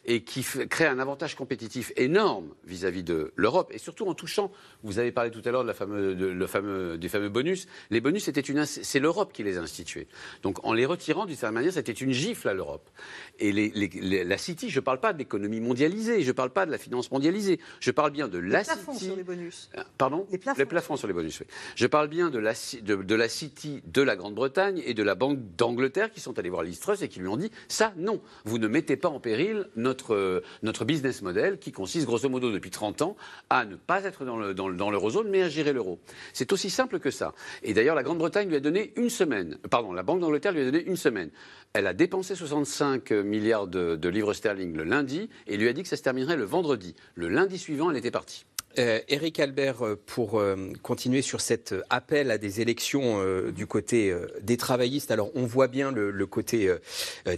et 0.06 0.24
qui 0.24 0.44
crée 0.44 0.88
un 0.88 1.00
avantage 1.00 1.36
compétitif 1.36 1.92
énorme 1.96 2.50
vis-à-vis 2.66 3.04
de 3.04 3.32
l'Europe, 3.36 3.72
et 3.74 3.78
surtout 3.78 4.08
en 4.08 4.14
touchant, 4.14 4.52
vous 4.84 5.00
avez 5.00 5.12
parlé 5.12 5.32
tout 5.32 5.42
à 5.46 5.52
l'heure 5.52 5.64
de 5.64 5.68
la 5.68 5.74
fameux, 5.74 6.16
de, 6.16 6.26
le 6.26 6.48
fameux, 6.48 6.98
des 6.98 7.10
fameux 7.10 7.30
bonus, 7.30 7.68
les 7.90 8.02
bonus, 8.02 8.30
c'est 8.66 9.00
l'Europe 9.00 9.32
qui 9.34 9.44
les 9.44 9.58
a 9.58 9.62
institués. 9.62 10.08
Donc 10.44 10.66
en 10.66 10.74
les 10.74 10.86
retirant 10.86 11.26
d'une 11.26 11.36
certaine 11.36 11.56
manière, 11.56 11.74
c'était 11.74 11.92
une 11.92 12.12
gifle 12.12 12.50
à 12.50 12.54
l'Europe. 12.54 12.90
Et 13.40 13.52
les, 13.52 14.24
la 14.24 14.38
City, 14.38 14.70
je 14.70 14.80
ne 14.80 14.84
parle 14.84 15.00
pas 15.00 15.14
d'économie 15.14 15.60
mondialisée, 15.60 16.22
je 16.22 16.28
ne 16.28 16.34
parle 16.34 16.52
pas 16.52 16.66
de 16.66 16.72
la 16.72 16.78
finance 16.78 17.12
mondialisée, 17.12 17.60
je 17.80 17.92
parle 17.92 18.12
bien 18.12 18.28
de 18.28 18.38
les 18.38 18.50
la 18.50 18.64
plafonds 18.64 18.94
sur 18.94 19.16
les 19.16 19.24
bonus. 19.24 19.70
Euh, 19.78 19.84
pardon? 19.98 20.28
Les 20.32 20.38
plafonds. 20.38 20.60
les 20.60 20.66
plafonds. 20.66 20.98
sur 20.98 21.08
les 21.08 21.14
bonus, 21.14 21.40
oui. 21.40 21.48
Je 21.76 21.88
parle 21.88 22.08
bien 22.08 22.30
de 22.30 22.40
la, 22.40 22.54
de, 22.82 22.96
de 22.96 23.16
la 23.16 23.30
City 23.30 23.82
de 23.86 24.02
la 24.02 24.16
Grande-Bretagne 24.16 24.82
et 24.86 24.94
de 24.94 25.04
la 25.04 25.16
Banque 25.16 25.40
d'Angleterre 25.58 26.12
qui 26.12 26.20
sont 26.20 26.38
allés 26.38 26.50
voir 26.50 26.64
l'Istrus 26.64 27.02
et 27.02 27.08
qui 27.08 27.20
lui 27.20 27.28
ont 27.28 27.38
dit 27.38 27.52
ça, 27.68 27.94
non, 27.98 28.22
vous 28.46 28.58
ne 28.58 28.68
mettez 28.68 28.98
pas 28.98 29.10
en 29.10 29.20
péril 29.20 29.68
notre 29.76 29.92
notre, 29.92 30.44
notre 30.64 30.86
business 30.86 31.22
model 31.22 31.60
qui 31.60 31.72
consiste 31.72 32.06
grosso 32.06 32.30
modo 32.30 32.52
depuis 32.52 32.70
30 32.70 33.02
ans 33.02 33.16
à 33.50 33.66
ne 33.66 33.76
pas 33.76 34.04
être 34.04 34.26
dans, 34.26 34.38
le, 34.38 34.54
dans, 34.54 34.68
l'eurozone 34.72 35.30
mais 35.30 35.42
à 35.42 35.50
gérer 35.50 35.74
l'euro. 35.74 36.00
C'est 36.34 36.52
aussi 36.54 36.70
simple 36.70 37.00
que 37.00 37.12
ça. 37.12 37.34
Et 37.64 37.74
d'ailleurs, 37.74 37.96
la 37.96 38.04
Grande-Bretagne 38.04 38.50
lui 38.50 38.56
a 38.56 38.60
donné 38.60 38.94
une 38.96 39.10
semaine, 39.10 39.58
pardon, 39.70 39.94
la 39.94 40.04
Banque 40.04 40.20
d'Angleterre 40.20 40.52
lui 40.52 40.62
a 40.62 40.66
donné 40.66 40.84
une 40.84 40.96
semaine. 40.96 41.30
Elle 41.74 41.88
a 41.88 41.94
dépensé 41.94 42.36
65 42.36 43.12
milliards 43.12 43.68
de, 43.68 43.96
de 43.96 44.10
livres 44.10 44.34
sterling 44.34 44.76
le 44.76 44.84
lundi 44.84 45.30
et 45.48 45.58
lui 45.58 45.68
a 45.68 45.74
dit 45.74 45.84
que 45.84 45.90
ça 45.90 45.98
se 45.98 46.04
terminerait 46.04 46.38
le 46.38 46.44
vendredi. 46.44 46.96
Le 47.16 47.30
lundi 47.30 47.58
suivant, 47.58 47.92
elle 47.92 47.98
était 47.98 48.12
partie. 48.12 48.46
Eric 48.78 49.40
euh, 49.40 49.44
Albert, 49.44 49.86
euh, 49.86 50.00
pour 50.06 50.40
euh, 50.40 50.56
continuer 50.82 51.22
sur 51.22 51.42
cet 51.42 51.76
appel 51.90 52.32
à 52.32 52.38
des 52.38 52.62
élections 52.62 53.22
du 53.52 53.68
côté 53.68 54.14
des 54.42 54.58
travaillistes, 54.58 55.12
alors 55.12 55.32
on 55.36 55.46
voit 55.46 55.68
bien 55.68 55.92
le, 55.92 56.26
côté 56.26 56.74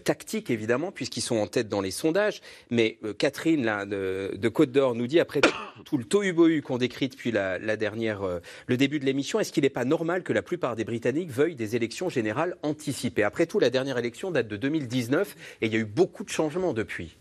tactique 0.04 0.50
évidemment, 0.50 0.92
puisqu'ils 0.92 1.22
sont 1.22 1.38
en 1.38 1.48
tête 1.48 1.68
dans 1.68 1.82
les 1.82 1.92
sondages, 1.92 2.42
mais 2.70 3.00
Catherine 3.18 3.64
de, 3.86 4.50
Côte 4.50 4.72
d'Or 4.72 4.96
nous 4.96 5.08
dit, 5.08 5.20
après 5.20 5.42
tout 5.86 5.98
le 5.98 6.04
tohu-bohu 6.04 6.62
qu'on 6.62 6.78
décrit 6.78 7.10
depuis 7.10 7.32
le 7.32 8.78
début 8.78 9.00
de 9.00 9.06
l'émission, 9.06 9.40
est-ce 9.40 9.52
qu'il 9.52 9.64
n'est 9.64 9.70
pas 9.70 9.86
normal 9.86 10.24
que 10.24 10.34
la 10.34 10.42
plupart 10.42 10.76
des 10.76 10.84
Britanniques 10.84 11.32
veuillent 11.32 11.56
des 11.56 11.76
élections 11.76 12.10
générales 12.10 12.56
anticipées? 12.62 13.24
Après 13.24 13.46
tout, 13.46 13.60
la 13.60 13.70
dernière 13.70 13.98
élection 13.98 14.32
date 14.32 14.48
de 14.48 14.58
2019 14.58 15.36
et 15.62 15.68
il 15.68 15.74
y 15.74 15.76
a 15.76 15.80
eu 15.80 15.86
beaucoup 15.86 16.24
de 16.24 16.30
changements 16.30 16.74
depuis. 16.74 17.18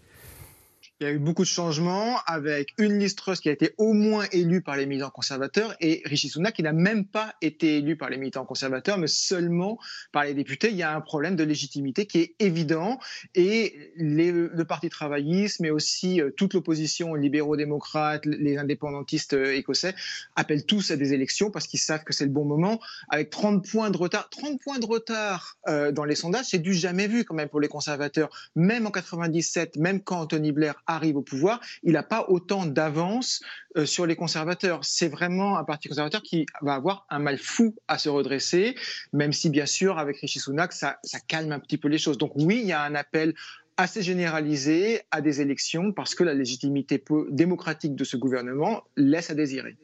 Il 1.02 1.06
y 1.06 1.08
a 1.08 1.14
eu 1.14 1.18
beaucoup 1.18 1.42
de 1.42 1.48
changements 1.48 2.20
avec 2.26 2.74
une 2.78 2.96
liste 2.96 3.20
qui 3.40 3.48
a 3.48 3.52
été 3.52 3.74
au 3.76 3.92
moins 3.92 4.24
élue 4.30 4.62
par 4.62 4.76
les 4.76 4.86
militants 4.86 5.10
conservateurs 5.10 5.74
et 5.80 6.00
Rishi 6.04 6.28
Sunak 6.28 6.54
qui 6.54 6.62
n'a 6.62 6.72
même 6.72 7.04
pas 7.04 7.34
été 7.42 7.78
élu 7.78 7.96
par 7.96 8.08
les 8.08 8.16
militants 8.16 8.44
conservateurs 8.44 8.98
mais 8.98 9.08
seulement 9.08 9.80
par 10.12 10.22
les 10.22 10.32
députés. 10.32 10.70
Il 10.70 10.76
y 10.76 10.84
a 10.84 10.94
un 10.94 11.00
problème 11.00 11.34
de 11.34 11.42
légitimité 11.42 12.06
qui 12.06 12.20
est 12.20 12.34
évident 12.38 13.00
et 13.34 13.92
le 13.96 14.62
Parti 14.62 14.90
travailliste 14.90 15.58
mais 15.58 15.70
aussi 15.70 16.20
euh, 16.20 16.30
toute 16.30 16.54
l'opposition, 16.54 17.16
libéraux-démocrates, 17.16 18.24
les 18.24 18.56
indépendantistes 18.56 19.34
euh, 19.34 19.56
écossais 19.56 19.96
appellent 20.36 20.66
tous 20.66 20.92
à 20.92 20.96
des 20.96 21.14
élections 21.14 21.50
parce 21.50 21.66
qu'ils 21.66 21.80
savent 21.80 22.04
que 22.04 22.12
c'est 22.12 22.26
le 22.26 22.30
bon 22.30 22.44
moment 22.44 22.78
avec 23.08 23.30
30 23.30 23.68
points 23.68 23.90
de 23.90 23.96
retard. 23.96 24.28
30 24.30 24.60
points 24.60 24.78
de 24.78 24.86
retard 24.86 25.58
euh, 25.66 25.90
dans 25.90 26.04
les 26.04 26.14
sondages, 26.14 26.46
c'est 26.50 26.60
du 26.60 26.74
jamais 26.74 27.08
vu 27.08 27.24
quand 27.24 27.34
même 27.34 27.48
pour 27.48 27.60
les 27.60 27.66
conservateurs. 27.66 28.30
Même 28.54 28.86
en 28.86 28.92
97, 28.92 29.78
même 29.78 30.00
quand 30.00 30.20
Anthony 30.20 30.52
Blair 30.52 30.80
arrive 30.94 31.16
au 31.16 31.22
pouvoir, 31.22 31.60
il 31.82 31.92
n'a 31.92 32.02
pas 32.02 32.26
autant 32.28 32.66
d'avance 32.66 33.40
euh, 33.76 33.86
sur 33.86 34.06
les 34.06 34.16
conservateurs. 34.16 34.80
C'est 34.82 35.08
vraiment 35.08 35.58
un 35.58 35.64
parti 35.64 35.88
conservateur 35.88 36.22
qui 36.22 36.46
va 36.60 36.74
avoir 36.74 37.06
un 37.10 37.18
mal 37.18 37.38
fou 37.38 37.74
à 37.88 37.98
se 37.98 38.08
redresser, 38.08 38.74
même 39.12 39.32
si 39.32 39.50
bien 39.50 39.66
sûr 39.66 39.98
avec 39.98 40.18
Rishi 40.18 40.40
Sunak, 40.40 40.72
ça, 40.72 40.98
ça 41.04 41.20
calme 41.20 41.52
un 41.52 41.60
petit 41.60 41.78
peu 41.78 41.88
les 41.88 41.98
choses. 41.98 42.18
Donc 42.18 42.32
oui, 42.36 42.60
il 42.62 42.66
y 42.66 42.72
a 42.72 42.82
un 42.82 42.94
appel 42.94 43.34
assez 43.76 44.02
généralisé 44.02 45.00
à 45.10 45.20
des 45.20 45.40
élections 45.40 45.92
parce 45.92 46.14
que 46.14 46.24
la 46.24 46.34
légitimité 46.34 47.02
démocratique 47.30 47.94
de 47.94 48.04
ce 48.04 48.16
gouvernement 48.16 48.84
laisse 48.96 49.30
à 49.30 49.34
désirer. 49.34 49.76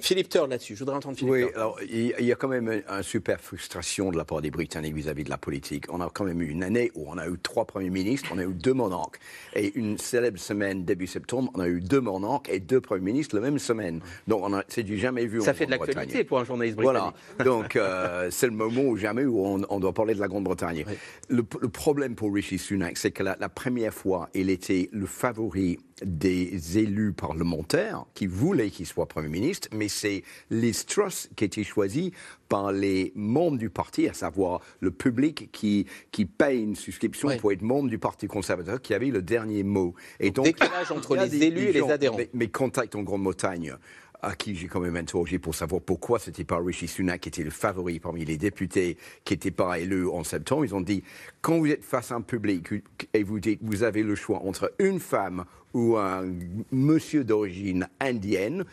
Philippe 0.00 0.28
Turr 0.28 0.46
là-dessus, 0.46 0.74
je 0.74 0.80
voudrais 0.80 0.96
entendre 0.96 1.16
Philippe 1.16 1.32
Oui, 1.32 1.44
alors 1.54 1.78
il 1.88 2.24
y 2.24 2.32
a 2.32 2.36
quand 2.36 2.48
même 2.48 2.68
une 2.68 3.02
super 3.02 3.40
frustration 3.40 4.10
de 4.10 4.16
la 4.16 4.24
part 4.24 4.40
des 4.40 4.50
Britanniques 4.50 4.94
vis-à-vis 4.94 5.24
de 5.24 5.30
la 5.30 5.38
politique. 5.38 5.84
On 5.90 6.00
a 6.00 6.10
quand 6.12 6.24
même 6.24 6.40
eu 6.42 6.48
une 6.48 6.62
année 6.62 6.90
où 6.94 7.06
on 7.08 7.18
a 7.18 7.28
eu 7.28 7.38
trois 7.38 7.64
premiers 7.64 7.90
ministres, 7.90 8.30
on 8.34 8.38
a 8.38 8.44
eu 8.44 8.52
deux 8.52 8.74
monarques. 8.74 9.18
Et 9.54 9.72
une 9.76 9.98
célèbre 9.98 10.38
semaine 10.38 10.84
début 10.84 11.06
septembre, 11.06 11.50
on 11.54 11.60
a 11.60 11.68
eu 11.68 11.80
deux 11.80 12.00
monarques 12.00 12.48
et 12.48 12.60
deux 12.60 12.80
premiers 12.80 13.12
ministres 13.12 13.36
la 13.36 13.42
même 13.42 13.58
semaine. 13.58 14.00
Donc 14.26 14.44
c'est 14.68 14.82
du 14.82 14.98
jamais 14.98 15.26
vu. 15.26 15.40
Ça 15.40 15.54
fait 15.54 15.66
de 15.66 15.70
l'actualité 15.70 16.24
pour 16.24 16.38
un 16.38 16.44
journaliste 16.44 16.76
britannique. 16.76 17.14
Voilà. 17.36 17.50
Donc 17.50 17.76
euh, 17.76 18.28
c'est 18.30 18.46
le 18.46 18.52
moment 18.52 18.82
où 18.82 18.96
jamais 18.96 19.24
où 19.24 19.44
on, 19.46 19.80
doit 19.80 19.92
parler 19.92 20.14
de 20.14 20.20
la 20.20 20.28
Grande-Bretagne. 20.28 20.84
Le, 21.28 21.42
problème 21.42 22.14
pour 22.14 22.32
Rishi 22.34 22.58
Sunak, 22.58 22.98
c'est 22.98 23.10
que 23.10 23.22
la, 23.22 23.36
la 23.38 23.48
première 23.48 23.94
fois, 23.94 24.28
il 24.34 24.50
était 24.50 24.88
le 24.92 25.06
favori 25.06 25.78
des 26.02 26.78
élus 26.78 27.12
parlementaires 27.12 28.04
qui 28.14 28.26
voulaient 28.26 28.70
qu'il 28.70 28.86
soit 28.86 29.06
Premier 29.06 29.28
ministre, 29.28 29.67
mais 29.72 29.88
c'est 29.88 30.22
Liz 30.50 30.86
Truss 30.86 31.28
qui 31.36 31.44
était 31.44 31.64
choisie 31.64 32.12
par 32.48 32.72
les 32.72 33.12
membres 33.14 33.58
du 33.58 33.70
parti, 33.70 34.08
à 34.08 34.14
savoir 34.14 34.60
le 34.80 34.90
public 34.90 35.50
qui, 35.52 35.86
qui 36.10 36.24
paye 36.24 36.62
une 36.62 36.76
souscription 36.76 37.36
pour 37.36 37.52
être 37.52 37.62
membre 37.62 37.88
du 37.88 37.98
Parti 37.98 38.26
conservateur, 38.26 38.80
qui 38.80 38.94
avait 38.94 39.10
le 39.10 39.22
dernier 39.22 39.62
mot. 39.62 39.94
Et 40.20 40.30
donc, 40.30 40.46
décalage 40.46 40.90
entre 40.90 41.16
les 41.16 41.42
élus 41.42 41.68
et 41.68 41.72
les 41.72 41.90
adhérents. 41.90 42.18
Mes, 42.32 42.48
contacts 42.48 42.94
en 42.94 43.02
Grande-Bretagne 43.02 43.74
à 44.20 44.34
qui 44.34 44.56
j'ai 44.56 44.66
quand 44.66 44.80
même 44.80 44.96
interrogé 44.96 45.38
pour 45.38 45.54
savoir 45.54 45.80
pourquoi 45.80 46.18
c'était 46.18 46.44
pas 46.44 46.58
Rishi 46.58 46.88
Sunak 46.88 47.20
qui 47.20 47.28
était 47.28 47.44
le 47.44 47.50
favori 47.50 48.00
parmi 48.00 48.24
les 48.24 48.36
députés 48.36 48.96
qui 49.24 49.34
n'étaient 49.34 49.52
pas 49.52 49.78
élus 49.78 50.08
en 50.08 50.24
septembre. 50.24 50.64
Ils 50.64 50.74
ont 50.74 50.80
dit 50.80 51.04
quand 51.40 51.58
vous 51.58 51.68
êtes 51.68 51.84
face 51.84 52.10
à 52.10 52.16
un 52.16 52.20
public 52.20 52.68
et 53.14 53.22
vous 53.22 53.38
dites 53.38 53.60
vous 53.62 53.84
avez 53.84 54.02
le 54.02 54.16
choix 54.16 54.40
entre 54.44 54.72
une 54.80 54.98
femme 54.98 55.44
ou 55.74 55.96
un 55.96 56.24
monsieur 56.72 57.24
d'origine 57.24 57.88
indienne, 58.00 58.64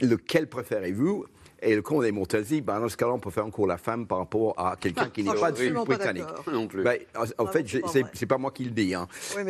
lequel 0.00 0.48
préférez-vous? 0.48 1.26
Et 1.66 1.74
le 1.74 1.80
comte 1.80 2.02
des 2.02 2.12
Montazzi, 2.12 2.60
ben, 2.60 2.78
dans 2.78 2.90
ce 2.90 2.96
cas-là, 2.98 3.14
on 3.14 3.18
peut 3.18 3.30
faire 3.30 3.46
encore 3.46 3.66
la 3.66 3.78
femme 3.78 4.06
par 4.06 4.18
rapport 4.18 4.52
à 4.58 4.76
quelqu'un 4.78 5.08
qui 5.08 5.22
n'est 5.22 5.32
pas 5.32 5.50
du 5.50 5.70
britannique. 5.72 6.26
Non 6.52 6.66
plus. 6.66 6.82
Ben, 6.82 6.98
en 7.38 7.46
fait, 7.46 7.66
c'est 8.12 8.26
pas 8.26 8.36
moi 8.36 8.50
qui 8.50 8.64
le 8.64 8.70
dis. 8.70 8.94
Hein. 8.94 9.08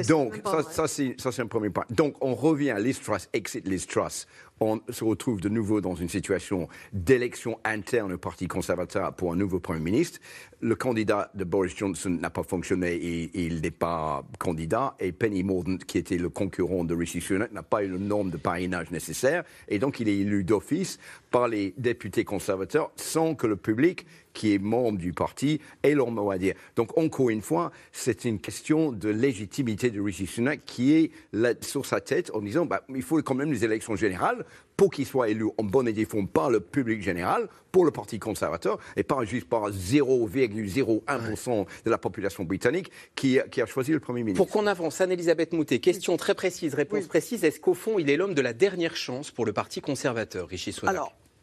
Donc, 0.08 0.40
ça, 0.70 0.86
c'est 0.86 1.40
un 1.40 1.46
premier 1.46 1.70
point. 1.70 1.84
Donc, 1.90 2.14
on 2.20 2.36
revient 2.36 2.70
à 2.70 2.78
Liz 2.78 3.00
Truss, 3.00 3.28
exit 3.32 3.66
Liz 3.66 3.84
Truss 3.88 4.28
on 4.60 4.80
se 4.88 5.04
retrouve 5.04 5.40
de 5.40 5.48
nouveau 5.48 5.80
dans 5.80 5.94
une 5.94 6.08
situation 6.08 6.68
d'élection 6.92 7.58
interne 7.64 8.12
au 8.12 8.18
Parti 8.18 8.46
conservateur 8.46 9.12
pour 9.14 9.32
un 9.32 9.36
nouveau 9.36 9.60
Premier 9.60 9.80
ministre. 9.80 10.20
Le 10.60 10.76
candidat 10.76 11.30
de 11.34 11.44
Boris 11.44 11.76
Johnson 11.76 12.10
n'a 12.10 12.30
pas 12.30 12.44
fonctionné 12.44 12.94
et, 12.94 13.30
il 13.34 13.60
n'est 13.60 13.70
pas 13.70 14.24
candidat. 14.38 14.94
Et 15.00 15.12
Penny 15.12 15.42
Mordaunt, 15.42 15.78
qui 15.86 15.98
était 15.98 16.16
le 16.16 16.28
concurrent 16.28 16.84
de 16.84 16.94
Rishi 16.94 17.20
Sunak, 17.20 17.52
n'a 17.52 17.62
pas 17.62 17.82
eu 17.84 17.88
le 17.88 17.98
nombre 17.98 18.30
de 18.30 18.36
parrainage 18.36 18.90
nécessaire. 18.90 19.44
Et 19.68 19.78
donc, 19.78 20.00
il 20.00 20.08
est 20.08 20.16
élu 20.16 20.44
d'office 20.44 20.98
par 21.30 21.48
les 21.48 21.74
députés 21.76 22.24
conservateurs 22.24 22.92
sans 22.96 23.34
que 23.34 23.46
le 23.46 23.56
public 23.56 24.06
qui 24.34 24.52
est 24.52 24.58
membre 24.58 24.98
du 24.98 25.12
parti 25.12 25.60
ait 25.82 25.94
leur 25.94 26.10
mot 26.10 26.30
à 26.30 26.36
dire. 26.36 26.54
Donc, 26.76 26.98
encore 26.98 27.30
une 27.30 27.40
fois, 27.40 27.72
c'est 27.92 28.26
une 28.26 28.38
question 28.38 28.92
de 28.92 29.08
légitimité 29.08 29.90
de 29.90 30.00
Rishi 30.00 30.26
Sunak 30.26 30.60
qui 30.66 30.92
est 30.92 31.10
là, 31.32 31.54
sur 31.62 31.86
sa 31.86 32.00
tête 32.00 32.30
en 32.34 32.40
disant 32.40 32.66
bah, 32.66 32.82
il 32.94 33.02
faut 33.02 33.16
quand 33.22 33.34
même 33.34 33.52
les 33.52 33.64
élections 33.64 33.96
générales 33.96 34.44
pour 34.76 34.90
qu'il 34.90 35.06
soit 35.06 35.28
élu 35.28 35.46
en 35.56 35.64
bonne 35.64 35.88
et 35.88 35.92
due 35.92 36.04
forme 36.04 36.28
par 36.28 36.50
le 36.50 36.60
public 36.60 37.00
général, 37.00 37.48
pour 37.70 37.84
le 37.84 37.92
Parti 37.92 38.18
conservateur, 38.18 38.78
et 38.96 39.04
pas 39.04 39.24
juste 39.24 39.48
par 39.48 39.70
0,01% 39.70 41.66
de 41.84 41.90
la 41.90 41.98
population 41.98 42.44
britannique 42.44 42.90
qui, 43.14 43.38
qui, 43.50 43.62
a 43.62 43.66
choisi 43.66 43.92
le 43.92 44.00
Premier 44.00 44.24
ministre. 44.24 44.44
Pour 44.44 44.52
qu'on 44.52 44.66
avance, 44.66 45.00
Anne-Elisabeth 45.00 45.52
Moutet, 45.52 45.78
question 45.78 46.16
très 46.16 46.34
précise, 46.34 46.74
réponse 46.74 47.06
précise. 47.06 47.44
Est-ce 47.44 47.60
qu'au 47.60 47.74
fond, 47.74 48.00
il 48.00 48.10
est 48.10 48.16
l'homme 48.16 48.34
de 48.34 48.42
la 48.42 48.52
dernière 48.52 48.96
chance 48.96 49.30
pour 49.30 49.46
le 49.46 49.52
Parti 49.52 49.80
conservateur, 49.80 50.48
Rishi 50.48 50.72
Sunak? 50.72 50.96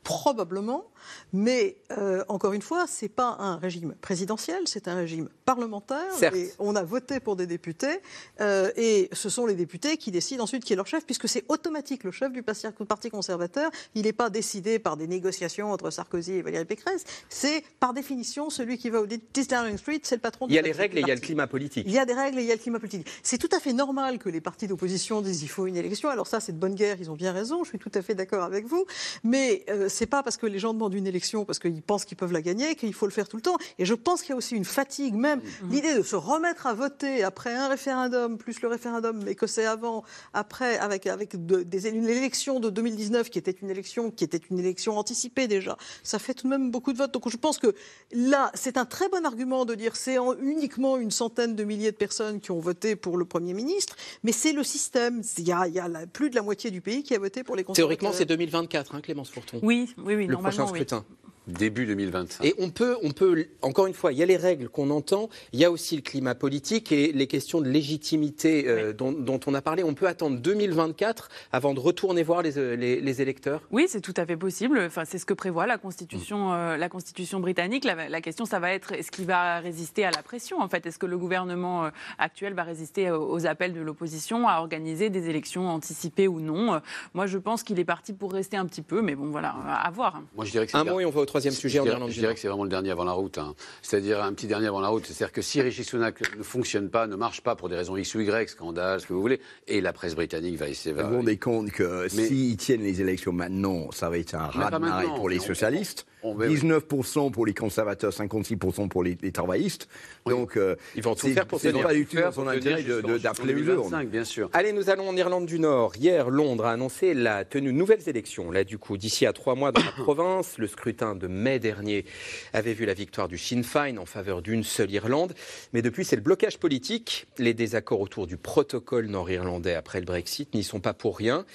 Probablement, 0.04 0.91
mais 1.34 1.78
euh, 1.97 2.24
encore 2.28 2.54
une 2.54 2.62
fois, 2.62 2.88
ce 2.88 3.06
n'est 3.06 3.10
pas 3.10 3.36
un 3.39 3.58
régime 3.58 3.95
présidentiel, 4.02 4.62
c'est 4.66 4.88
un 4.88 4.95
régime 4.95 5.30
parlementaire. 5.45 6.12
Et 6.34 6.52
on 6.60 6.76
a 6.76 6.84
voté 6.84 7.20
pour 7.20 7.36
des 7.36 7.47
députés, 7.47 8.02
euh, 8.39 8.72
et 8.76 9.10
ce 9.14 9.30
sont 9.30 9.45
les 9.45 9.56
députés 9.56 9.97
qui 9.97 10.12
décident 10.12 10.43
ensuite 10.43 10.64
qui 10.64 10.74
est 10.74 10.76
leur 10.76 10.88
chef, 10.88 11.06
puisque 11.06 11.28
c'est 11.28 11.43
automatique. 11.49 12.04
Le 12.04 12.12
chef 12.12 12.32
du 12.32 12.43
Parti 12.43 13.10
conservateur, 13.10 13.72
il 13.95 14.04
n'est 14.04 14.14
pas 14.14 14.30
décidé 14.30 14.80
par 14.80 14.97
des 14.97 15.08
négociations 15.08 15.72
entre 15.72 15.89
Sarkozy 15.89 16.34
et 16.34 16.41
Valérie 16.41 16.66
Pécresse. 16.66 17.04
C'est 17.30 17.64
par 17.80 17.93
définition 17.93 18.49
celui 18.49 18.78
qui 18.78 18.89
va 18.89 19.02
au 19.02 19.06
10 19.06 19.47
Downing 19.47 19.78
Street, 19.78 19.99
c'est 20.04 20.16
le 20.16 20.22
patron. 20.22 20.47
Il 20.49 20.56
y 20.56 20.60
a 20.60 20.62
les 20.62 20.72
règles 20.72 20.97
et 20.97 21.02
il 21.02 21.08
y 21.08 21.12
a 21.12 21.16
le 21.16 21.22
climat 21.22 21.47
politique. 21.47 21.84
Il 21.88 21.93
y 21.93 21.99
a 21.99 22.06
des 22.06 22.14
règles 22.14 22.39
et 22.39 22.43
il 22.43 22.47
y 22.47 22.52
a 22.52 22.56
le 22.56 22.62
climat 22.62 22.80
politique. 22.80 23.08
C'est 23.24 23.38
tout 23.38 23.49
à 23.52 23.60
fait 23.60 23.74
normal 23.74 24.20
que 24.20 24.30
les 24.30 24.41
partis 24.41 24.68
d'opposition 24.68 25.22
disent 25.22 25.43
il 25.43 25.47
faut 25.47 25.68
une 25.68 25.78
élection. 25.78 26.10
Alors 26.10 26.28
ça, 26.28 26.39
c'est 26.39 26.52
de 26.52 26.58
bonne 26.58 26.76
guerre, 26.76 26.97
ils 26.99 27.10
ont 27.12 27.16
bien 27.16 27.32
raison. 27.32 27.64
Je 27.64 27.70
suis 27.70 27.80
tout 27.80 27.91
à 27.93 28.02
fait 28.02 28.16
d'accord 28.16 28.43
avec 28.43 28.66
vous, 28.66 28.86
mais 29.24 29.66
euh, 29.70 29.89
c'est 29.89 30.06
pas 30.06 30.24
parce 30.24 30.38
que 30.38 30.45
les 30.45 30.60
gens 30.60 30.74
demandent 30.74 30.91
une 30.94 31.08
élection 31.08 31.46
parce 31.46 31.60
qu'ils 31.60 31.82
pensent 31.82 32.06
qu'ils 32.06 32.18
peuvent 32.18 32.32
la 32.32 32.42
gagner 32.42 32.76
qu'il 32.76 32.94
faut 32.94 33.06
le 33.06 33.12
faire 33.12 33.28
tout 33.28 33.38
le 33.38 33.42
temps. 33.42 33.58
Et 33.80 33.86
je 33.86 33.94
pense 33.94 34.22
qu'il 34.22 34.32
y 34.32 34.34
a 34.34 34.38
aussi 34.38 34.56
une 34.56 34.66
fatigue, 34.66 35.16
même 35.16 35.42
Mm-hmm. 35.42 35.72
l'idée 35.72 35.96
de 35.96 36.02
se 36.02 36.16
remettre 36.16 36.68
à 36.68 36.74
voter 36.74 37.24
après 37.24 37.54
un 37.54 37.68
référendum, 37.68 38.38
plus 38.38 38.62
le 38.62 38.68
référendum, 38.68 39.22
mais 39.24 39.36
que 39.36 39.48
c'est 39.48 39.66
avant, 39.66 40.04
après, 40.34 40.78
avec, 40.78 41.08
avec 41.08 41.46
de, 41.46 41.64
des, 41.64 41.88
une 41.89 42.08
élection 42.08 42.60
de 42.60 42.70
2019 42.70 43.30
qui 43.30 43.39
était 43.39 43.52
une 43.52 43.70
élection 43.70 44.12
qui 44.12 44.24
était 44.24 44.42
une 44.50 44.60
élection 44.60 44.98
anticipée 44.98 45.48
déjà. 45.48 45.78
Ça 46.04 46.20
fait 46.20 46.34
tout 46.34 46.44
de 46.44 46.50
même 46.50 46.72
beaucoup 46.72 46.94
de 46.94 46.98
votes. 46.98 47.14
Donc 47.14 47.30
je 47.30 47.38
pense 47.38 47.58
que 47.58 47.74
là, 48.12 48.52
c'est 48.54 48.78
un 48.78 48.86
très 48.86 49.10
bon 49.10 49.26
argument 49.26 49.66
de 49.66 49.76
dire 49.76 49.96
c'est 49.96 50.18
uniquement 50.42 50.98
une 50.98 51.12
centaine 51.12 51.56
de 51.56 51.64
milliers 51.64 51.92
de 51.92 51.98
personnes 51.98 52.39
qui 52.39 52.52
ont 52.52 52.60
voté 52.60 52.96
pour 52.96 53.18
le 53.18 53.26
Premier 53.26 53.54
ministre, 53.54 53.96
mais 54.24 54.32
c'est 54.32 54.54
le 54.54 54.64
système. 54.64 55.22
Il 55.38 55.48
y 55.48 55.52
a, 55.52 55.68
il 55.68 55.74
y 55.74 55.80
a 55.80 55.88
la, 55.88 56.08
plus 56.08 56.30
de 56.30 56.36
la 56.36 56.42
moitié 56.42 56.72
du 56.72 56.82
pays 56.82 57.04
qui 57.04 57.16
a 57.16 57.20
voté 57.20 57.44
pour 57.44 57.56
les 57.56 57.64
conservateurs. 57.64 57.98
Théoriquement, 57.98 58.14
c'est 58.14 58.26
2024, 58.26 58.96
hein, 58.96 59.02
Clémence 59.02 59.30
Fourton. 59.30 59.60
Oui, 59.64 59.94
oui, 59.98 60.16
oui. 60.16 60.28
Le 60.28 60.38
prochain 60.38 60.66
scrutin. 60.84 61.06
Début 61.48 61.86
2025. 61.86 62.46
Et 62.46 62.54
on 62.60 62.70
peut, 62.70 62.98
on 63.02 63.12
peut, 63.12 63.48
encore 63.62 63.88
une 63.88 63.94
fois, 63.94 64.12
il 64.12 64.20
y 64.20 64.24
a 64.24 64.26
les 64.26 64.38
règles 64.38 64.70
qu'on 64.70 64.92
entend, 64.92 65.30
il 65.54 65.60
y 65.60 65.66
a 65.66 65.72
aussi 65.72 65.96
le 65.96 66.02
climat 66.02 66.36
politique 66.36 66.92
et 66.92 67.12
les 67.12 67.28
questions 67.28 67.62
de 67.62 67.68
légitimité 67.68 68.68
euh, 68.68 68.89
oui. 68.89 68.94
dont, 68.94 69.12
dont, 69.12 69.39
on 69.48 69.54
a 69.54 69.62
parlé. 69.62 69.84
On 69.84 69.94
peut 69.96 70.08
attendre 70.08 70.38
2024 70.38 71.30
avant 71.52 71.74
de 71.74 71.80
retourner 71.80 72.24
voir 72.24 72.42
les, 72.44 72.78
les, 72.78 73.02
les 73.02 73.22
électeurs? 73.22 73.62
Oui, 73.72 73.86
c'est 73.88 74.02
tout 74.02 74.14
à 74.18 74.26
fait 74.26 74.38
possible. 74.38 74.80
Enfin, 74.86 75.04
c'est 75.06 75.18
ce 75.18 75.26
que 75.26 75.34
prévoit 75.34 75.66
la 75.66 75.78
Constitution, 75.78 76.50
mmh. 76.50 76.54
euh, 76.54 76.78
la 76.78 76.89
Constitution 76.89 77.39
britannique. 77.39 77.86
La, 77.86 78.08
la, 78.08 78.22
question, 78.22 78.46
ça 78.46 78.60
va 78.60 78.72
être 78.72 78.92
est-ce 78.92 79.10
qu'il 79.10 79.26
va 79.26 79.60
résister 79.60 80.06
à 80.06 80.12
la 80.12 80.22
pression 80.22 80.62
En 80.62 80.70
fait, 80.70 80.86
est-ce 80.86 81.00
que 81.00 81.08
le 81.08 81.18
gouvernement 81.18 81.86
euh, 81.86 81.89
actuel 82.20 82.54
va 82.54 82.64
résister 82.64 83.10
aux, 83.10 83.32
aux 83.32 83.48
appels 83.48 83.74
de 83.74 83.82
l'opposition 83.82 84.48
à 84.48 84.60
organiser 84.60 85.10
des 85.10 85.30
élections 85.30 85.68
anticipées 85.70 86.28
ou 86.28 86.39
non? 86.39 86.82
Moi, 87.16 87.26
je 87.26 87.39
pense 87.39 87.64
qu'il 87.64 87.80
est 87.80 87.86
parti 87.86 88.14
pour 88.14 88.32
rester 88.32 88.58
un 88.58 88.66
petit 88.66 88.84
peu, 88.84 89.02
mais 89.02 89.16
bon, 89.16 89.32
voilà, 89.32 89.50
à 89.50 89.89
voir. 89.89 90.22
Moi, 90.36 90.46
je 90.46 90.52
dirais 90.52 90.68
que 90.68 90.78
un 90.78 90.84
mot 90.84 91.00
et 91.00 91.06
on 91.06 91.10
va 91.10 91.22
au 91.22 91.26
troisième 91.32 91.54
sujet 91.54 91.78
je 91.78 91.82
en 91.82 91.84
dirais, 91.84 91.96
Irlande. 91.96 92.12
Je 92.12 92.20
dirais 92.20 92.34
que 92.34 92.40
c'est 92.42 92.50
vraiment 92.50 92.66
le 92.66 92.70
dernier 92.70 92.92
avant 92.92 93.06
la 93.06 93.14
route. 93.14 93.38
Hein. 93.38 93.56
C'est-à-dire 93.82 94.22
un 94.22 94.34
petit 94.34 94.48
dernier 94.48 94.68
avant 94.68 94.82
la 94.82 94.90
route. 94.90 95.06
C'est-à-dire 95.06 95.32
que 95.32 95.42
si 95.42 95.62
Rishi 95.62 95.86
Sunak 95.86 96.22
ne 96.38 96.44
fonctionne 96.44 96.90
pas, 96.90 97.08
ne 97.08 97.16
marche 97.16 97.42
pas 97.42 97.56
pour 97.56 97.70
des 97.70 97.78
raisons 97.78 97.96
X 97.96 98.16
ou 98.16 98.20
Y, 98.20 98.50
scandale, 98.50 99.00
ce 99.00 99.08
que 99.08 99.14
vous 99.14 99.22
voulez, 99.22 99.40
et 99.68 99.80
la 99.80 99.94
presse 99.94 100.14
britannique 100.14 100.58
va 100.58 100.68
essayer. 100.68 100.94
Vous 100.94 101.08
vous 101.08 101.16
rendez 101.18 101.38
compte 101.38 101.72
que 101.72 102.08
s'ils 102.10 102.58
tiennent 102.58 102.84
les 102.84 103.00
élections 103.00 103.32
maintenant, 103.32 103.92
ça 103.92 104.10
va 104.10 104.18
être 104.18 104.36
un 104.36 104.80
marée 104.80 105.08
pour 105.16 105.30
les 105.30 105.40
socialistes. 105.40 106.06
On, 106.24 106.32
on, 106.32 106.38
19% 106.38 107.32
pour 107.32 107.45
les 107.45 107.53
conservateurs, 107.53 108.11
56% 108.11 108.88
pour 108.89 109.03
les, 109.03 109.17
les 109.22 109.32
travaillistes. 109.32 109.88
Oui. 110.26 110.34
Donc, 110.34 110.57
euh, 110.57 110.76
ils 110.95 111.03
vont 111.03 111.15
tout 111.15 111.28
faire 111.30 111.45
pour 111.45 111.59
C'est 111.59 111.72
pas 111.74 111.93
du 111.93 112.05
tout 112.05 112.17
son 112.32 112.47
intérêt 112.47 112.84
d'appeler 112.84 113.53
les 113.53 113.61
urnes. 113.63 114.05
bien 114.05 114.24
sûr. 114.24 114.49
Allez, 114.53 114.74
nous 114.74 114.89
allons 114.89 115.09
en 115.09 115.15
Irlande 115.15 115.45
du 115.45 115.59
Nord. 115.59 115.93
Hier, 115.95 116.30
Londres 116.30 116.65
a 116.65 116.72
annoncé 116.72 117.13
la 117.13 117.45
tenue 117.45 117.72
de 117.72 117.78
nouvelles 117.78 118.07
élections. 118.07 118.51
Là, 118.51 118.63
du 118.63 118.78
coup, 118.78 118.97
d'ici 118.97 119.26
à 119.26 119.34
trois 119.34 119.55
mois 119.55 119.72
dans 119.72 119.84
la 119.84 119.91
province, 120.03 120.57
le 120.57 120.67
scrutin 120.67 121.15
de 121.15 121.28
mai 121.28 121.59
dernier 121.59 122.05
avait 122.53 122.74
vu 122.74 122.86
la 122.86 122.93
victoire 122.93 123.28
du 123.28 123.38
Sinn 123.38 123.63
Féin 123.63 123.97
en 123.97 124.05
faveur 124.05 124.41
d'une 124.41 124.63
seule 124.63 124.91
Irlande. 124.91 125.34
Mais 125.74 125.82
depuis, 125.82 126.05
c'est 126.05 126.15
le 126.15 126.22
blocage 126.22 126.57
politique. 126.57 127.28
Les 127.38 127.53
désaccords 127.53 128.01
autour 128.01 128.28
du 128.28 128.38
protocole 128.38 129.07
nord-irlandais 129.07 129.76
après 129.76 129.99
le 129.99 130.05
Brexit 130.05 130.53
n'y 130.53 130.63
sont 130.63 130.80
pas 130.80 130.93
pour 130.93 131.17
rien. 131.17 131.45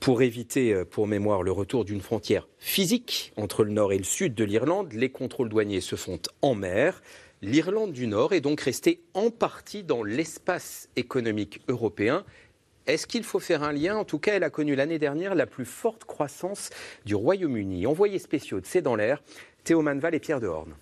Pour 0.00 0.22
éviter, 0.22 0.84
pour 0.86 1.06
mémoire, 1.06 1.42
le 1.42 1.52
retour 1.52 1.84
d'une 1.84 2.00
frontière 2.00 2.48
physique 2.58 3.34
entre 3.36 3.64
le 3.64 3.70
nord 3.70 3.92
et 3.92 3.98
le 3.98 4.04
sud 4.04 4.34
de 4.34 4.44
l'Irlande, 4.44 4.94
les 4.94 5.10
contrôles 5.10 5.50
douaniers 5.50 5.82
se 5.82 5.94
font 5.94 6.18
en 6.40 6.54
mer. 6.54 7.02
L'Irlande 7.42 7.92
du 7.92 8.06
Nord 8.06 8.32
est 8.32 8.40
donc 8.40 8.62
restée 8.62 9.02
en 9.12 9.30
partie 9.30 9.82
dans 9.82 10.02
l'espace 10.02 10.88
économique 10.96 11.60
européen. 11.68 12.24
Est-ce 12.86 13.06
qu'il 13.06 13.24
faut 13.24 13.40
faire 13.40 13.62
un 13.62 13.72
lien? 13.72 13.96
En 13.96 14.04
tout 14.04 14.18
cas, 14.18 14.34
elle 14.34 14.42
a 14.42 14.50
connu 14.50 14.74
l'année 14.74 14.98
dernière 14.98 15.34
la 15.34 15.46
plus 15.46 15.66
forte 15.66 16.04
croissance 16.04 16.70
du 17.04 17.14
Royaume-Uni. 17.14 17.86
Envoyés 17.86 18.18
spéciaux 18.18 18.60
de 18.60 18.66
C'est 18.66 18.82
dans 18.82 18.96
l'air, 18.96 19.22
Théo 19.64 19.82
Manval 19.82 20.14
et 20.14 20.20
Pierre 20.20 20.40
Dehorne. 20.40 20.74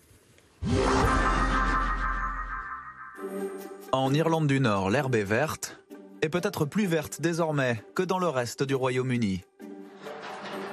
En 3.90 4.14
Irlande 4.14 4.46
du 4.46 4.60
Nord, 4.60 4.90
l'herbe 4.90 5.16
est 5.16 5.24
verte, 5.24 5.77
et 6.22 6.28
peut-être 6.28 6.64
plus 6.64 6.86
verte 6.86 7.20
désormais 7.20 7.82
que 7.94 8.02
dans 8.02 8.18
le 8.18 8.28
reste 8.28 8.62
du 8.62 8.74
Royaume-Uni. 8.74 9.44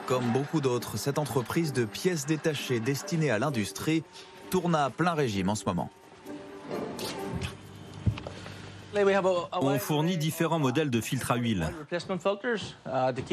Comme 0.07 0.25
beaucoup 0.31 0.61
d'autres, 0.61 0.97
cette 0.97 1.17
entreprise 1.17 1.73
de 1.73 1.85
pièces 1.85 2.25
détachées 2.25 2.79
destinée 2.79 3.31
à 3.31 3.39
l'industrie 3.39 4.03
tourne 4.49 4.75
à 4.75 4.89
plein 4.89 5.13
régime 5.13 5.49
en 5.49 5.55
ce 5.55 5.65
moment. 5.65 5.89
On 9.61 9.77
fournit 9.77 10.17
différents 10.17 10.59
modèles 10.59 10.89
de 10.89 11.01
filtres 11.01 11.31
à 11.31 11.35
huile, 11.35 11.67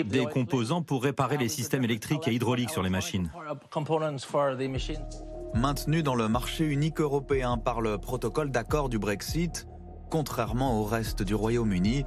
des 0.07 0.27
composants 0.27 0.83
pour 0.83 1.05
réparer 1.05 1.37
les 1.37 1.49
systèmes 1.49 1.85
électriques 1.85 2.27
et 2.27 2.33
hydrauliques 2.33 2.71
sur 2.71 2.83
les 2.83 2.91
machines. 2.91 3.31
Maintenu 5.55 6.03
dans 6.03 6.15
le 6.15 6.29
marché 6.29 6.65
unique 6.65 7.01
européen 7.01 7.59
par 7.59 7.81
le 7.81 7.99
protocole 7.99 8.51
d'accord 8.51 8.89
du 8.89 8.99
Brexit, 8.99 9.69
contrairement 10.13 10.79
au 10.79 10.85
reste 10.85 11.23
du 11.23 11.35
Royaume-Uni, 11.35 12.05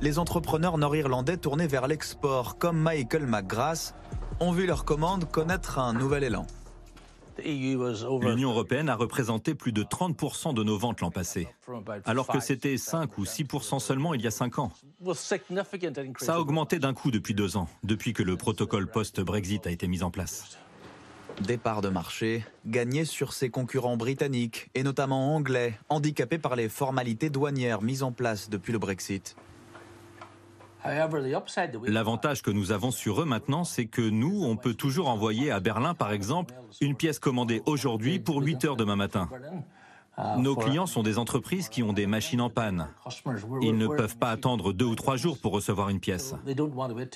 les 0.00 0.18
entrepreneurs 0.18 0.78
nord-irlandais 0.78 1.36
tournés 1.36 1.68
vers 1.68 1.86
l'export 1.86 2.58
comme 2.58 2.76
Michael 2.76 3.24
McGrath 3.24 3.94
ont 4.40 4.50
vu 4.50 4.66
leur 4.66 4.84
commande 4.84 5.30
connaître 5.30 5.78
un 5.78 5.92
nouvel 5.92 6.24
élan. 6.24 6.44
L'Union 7.38 8.50
européenne 8.50 8.88
a 8.88 8.96
représenté 8.96 9.54
plus 9.54 9.70
de 9.70 9.84
30% 9.84 10.54
de 10.54 10.64
nos 10.64 10.76
ventes 10.76 11.00
l'an 11.02 11.12
passé, 11.12 11.46
alors 12.04 12.26
que 12.26 12.40
c'était 12.40 12.76
5 12.76 13.16
ou 13.16 13.22
6% 13.22 13.78
seulement 13.78 14.12
il 14.12 14.22
y 14.22 14.26
a 14.26 14.32
5 14.32 14.58
ans. 14.58 14.72
Ça 16.18 16.34
a 16.34 16.40
augmenté 16.40 16.80
d'un 16.80 16.94
coup 16.94 17.12
depuis 17.12 17.34
deux 17.34 17.56
ans, 17.56 17.68
depuis 17.84 18.12
que 18.12 18.24
le 18.24 18.36
protocole 18.36 18.88
post-Brexit 18.88 19.68
a 19.68 19.70
été 19.70 19.86
mis 19.86 20.02
en 20.02 20.10
place. 20.10 20.58
Départ 21.40 21.82
de 21.82 21.88
marché, 21.88 22.44
gagné 22.64 23.04
sur 23.04 23.32
ses 23.32 23.50
concurrents 23.50 23.96
britanniques 23.96 24.70
et 24.74 24.82
notamment 24.82 25.34
anglais, 25.34 25.78
handicapés 25.88 26.38
par 26.38 26.56
les 26.56 26.68
formalités 26.68 27.30
douanières 27.30 27.82
mises 27.82 28.02
en 28.02 28.10
place 28.10 28.48
depuis 28.48 28.72
le 28.72 28.78
Brexit. 28.78 29.36
L'avantage 31.86 32.42
que 32.42 32.50
nous 32.50 32.72
avons 32.72 32.90
sur 32.90 33.20
eux 33.20 33.24
maintenant, 33.24 33.64
c'est 33.64 33.86
que 33.86 34.02
nous, 34.02 34.44
on 34.44 34.56
peut 34.56 34.74
toujours 34.74 35.08
envoyer 35.08 35.50
à 35.50 35.60
Berlin, 35.60 35.94
par 35.94 36.12
exemple, 36.12 36.54
une 36.80 36.94
pièce 36.94 37.18
commandée 37.18 37.62
aujourd'hui 37.66 38.18
pour 38.18 38.40
8 38.40 38.64
heures 38.64 38.76
demain 38.76 38.96
matin. 38.96 39.28
Nos 40.38 40.56
clients 40.56 40.86
sont 40.86 41.02
des 41.02 41.18
entreprises 41.18 41.68
qui 41.68 41.82
ont 41.82 41.92
des 41.92 42.06
machines 42.06 42.40
en 42.40 42.48
panne. 42.48 42.88
Ils 43.60 43.76
ne 43.76 43.86
peuvent 43.86 44.16
pas 44.16 44.30
attendre 44.30 44.72
deux 44.72 44.86
ou 44.86 44.94
trois 44.94 45.16
jours 45.16 45.38
pour 45.38 45.52
recevoir 45.52 45.90
une 45.90 46.00
pièce, 46.00 46.34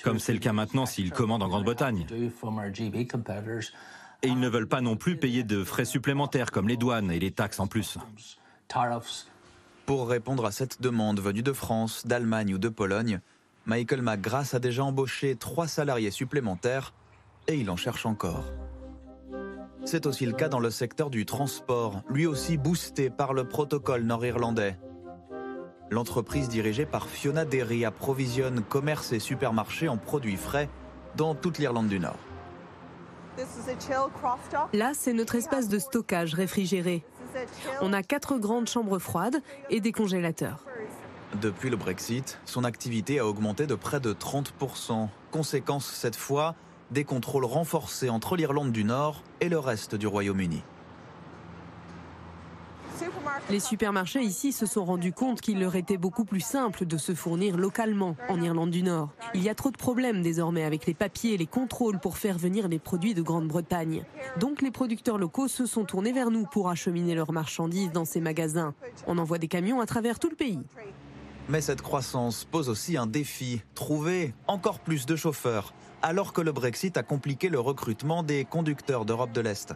comme 0.03 0.19
c'est 0.19 0.33
le 0.33 0.39
cas 0.39 0.53
maintenant 0.53 0.85
s'ils 0.85 1.11
commandent 1.11 1.41
en 1.41 1.47
Grande-Bretagne. 1.47 2.05
Et 4.23 4.27
ils 4.27 4.39
ne 4.39 4.49
veulent 4.49 4.67
pas 4.67 4.81
non 4.81 4.95
plus 4.95 5.17
payer 5.17 5.43
de 5.43 5.63
frais 5.63 5.85
supplémentaires 5.85 6.51
comme 6.51 6.67
les 6.67 6.77
douanes 6.77 7.11
et 7.11 7.19
les 7.19 7.31
taxes 7.31 7.59
en 7.59 7.67
plus. 7.67 7.97
Pour 9.85 10.09
répondre 10.09 10.45
à 10.45 10.51
cette 10.51 10.81
demande 10.81 11.19
venue 11.19 11.41
de 11.41 11.53
France, 11.53 12.05
d'Allemagne 12.05 12.53
ou 12.53 12.57
de 12.57 12.69
Pologne, 12.69 13.19
Michael 13.65 14.01
McGrath 14.01 14.53
a 14.53 14.59
déjà 14.59 14.83
embauché 14.83 15.35
trois 15.35 15.67
salariés 15.67 16.11
supplémentaires 16.11 16.93
et 17.47 17.55
il 17.55 17.69
en 17.69 17.75
cherche 17.75 18.05
encore. 18.05 18.45
C'est 19.83 20.05
aussi 20.05 20.25
le 20.25 20.33
cas 20.33 20.49
dans 20.49 20.59
le 20.59 20.69
secteur 20.69 21.09
du 21.09 21.25
transport, 21.25 22.03
lui 22.07 22.27
aussi 22.27 22.57
boosté 22.57 23.09
par 23.09 23.33
le 23.33 23.47
protocole 23.47 24.03
nord-irlandais. 24.03 24.77
L'entreprise 25.89 26.47
dirigée 26.47 26.85
par 26.85 27.09
Fiona 27.09 27.43
Derry 27.43 27.83
approvisionne 27.83 28.61
commerces 28.61 29.11
et 29.11 29.19
supermarchés 29.19 29.89
en 29.89 29.97
produits 29.97 30.37
frais 30.37 30.69
dans 31.17 31.35
toute 31.35 31.57
l'Irlande 31.57 31.89
du 31.89 31.99
Nord. 31.99 32.19
Là, 34.73 34.91
c'est 34.93 35.13
notre 35.13 35.35
espace 35.35 35.67
de 35.67 35.79
stockage 35.79 36.33
réfrigéré. 36.33 37.03
On 37.81 37.93
a 37.93 38.03
quatre 38.03 38.37
grandes 38.37 38.67
chambres 38.67 38.99
froides 38.99 39.41
et 39.69 39.79
des 39.79 39.91
congélateurs. 39.91 40.65
Depuis 41.39 41.69
le 41.69 41.77
Brexit, 41.77 42.39
son 42.45 42.65
activité 42.65 43.19
a 43.19 43.25
augmenté 43.25 43.65
de 43.67 43.75
près 43.75 44.01
de 44.01 44.13
30%. 44.13 45.07
Conséquence 45.31 45.85
cette 45.85 46.17
fois, 46.17 46.55
des 46.91 47.05
contrôles 47.05 47.45
renforcés 47.45 48.09
entre 48.09 48.35
l'Irlande 48.35 48.73
du 48.73 48.83
Nord 48.83 49.23
et 49.39 49.47
le 49.47 49.57
reste 49.57 49.95
du 49.95 50.07
Royaume-Uni. 50.07 50.61
Les 53.49 53.59
supermarchés 53.59 54.21
ici 54.21 54.51
se 54.51 54.65
sont 54.65 54.85
rendus 54.85 55.13
compte 55.13 55.41
qu'il 55.41 55.59
leur 55.59 55.75
était 55.75 55.97
beaucoup 55.97 56.25
plus 56.25 56.41
simple 56.41 56.85
de 56.85 56.97
se 56.97 57.13
fournir 57.13 57.57
localement 57.57 58.15
en 58.29 58.41
Irlande 58.41 58.71
du 58.71 58.83
Nord. 58.83 59.09
Il 59.33 59.43
y 59.43 59.49
a 59.49 59.55
trop 59.55 59.71
de 59.71 59.77
problèmes 59.77 60.21
désormais 60.21 60.63
avec 60.63 60.85
les 60.85 60.93
papiers 60.93 61.33
et 61.33 61.37
les 61.37 61.47
contrôles 61.47 61.99
pour 61.99 62.17
faire 62.17 62.37
venir 62.37 62.67
les 62.67 62.79
produits 62.79 63.13
de 63.13 63.21
Grande-Bretagne. 63.21 64.03
Donc 64.39 64.61
les 64.61 64.71
producteurs 64.71 65.17
locaux 65.17 65.47
se 65.47 65.65
sont 65.65 65.83
tournés 65.83 66.13
vers 66.13 66.31
nous 66.31 66.45
pour 66.45 66.69
acheminer 66.69 67.15
leurs 67.15 67.31
marchandises 67.31 67.91
dans 67.91 68.05
ces 68.05 68.21
magasins. 68.21 68.73
On 69.07 69.17
envoie 69.17 69.37
des 69.37 69.47
camions 69.47 69.81
à 69.81 69.85
travers 69.85 70.19
tout 70.19 70.29
le 70.29 70.35
pays. 70.35 70.59
Mais 71.49 71.61
cette 71.61 71.81
croissance 71.81 72.45
pose 72.45 72.69
aussi 72.69 72.97
un 72.97 73.07
défi, 73.07 73.61
trouver 73.75 74.33
encore 74.47 74.79
plus 74.79 75.05
de 75.05 75.15
chauffeurs, 75.15 75.73
alors 76.01 76.33
que 76.33 76.41
le 76.41 76.51
Brexit 76.51 76.95
a 76.97 77.03
compliqué 77.03 77.49
le 77.49 77.59
recrutement 77.59 78.23
des 78.23 78.45
conducteurs 78.45 79.05
d'Europe 79.05 79.31
de 79.33 79.41
l'Est. 79.41 79.73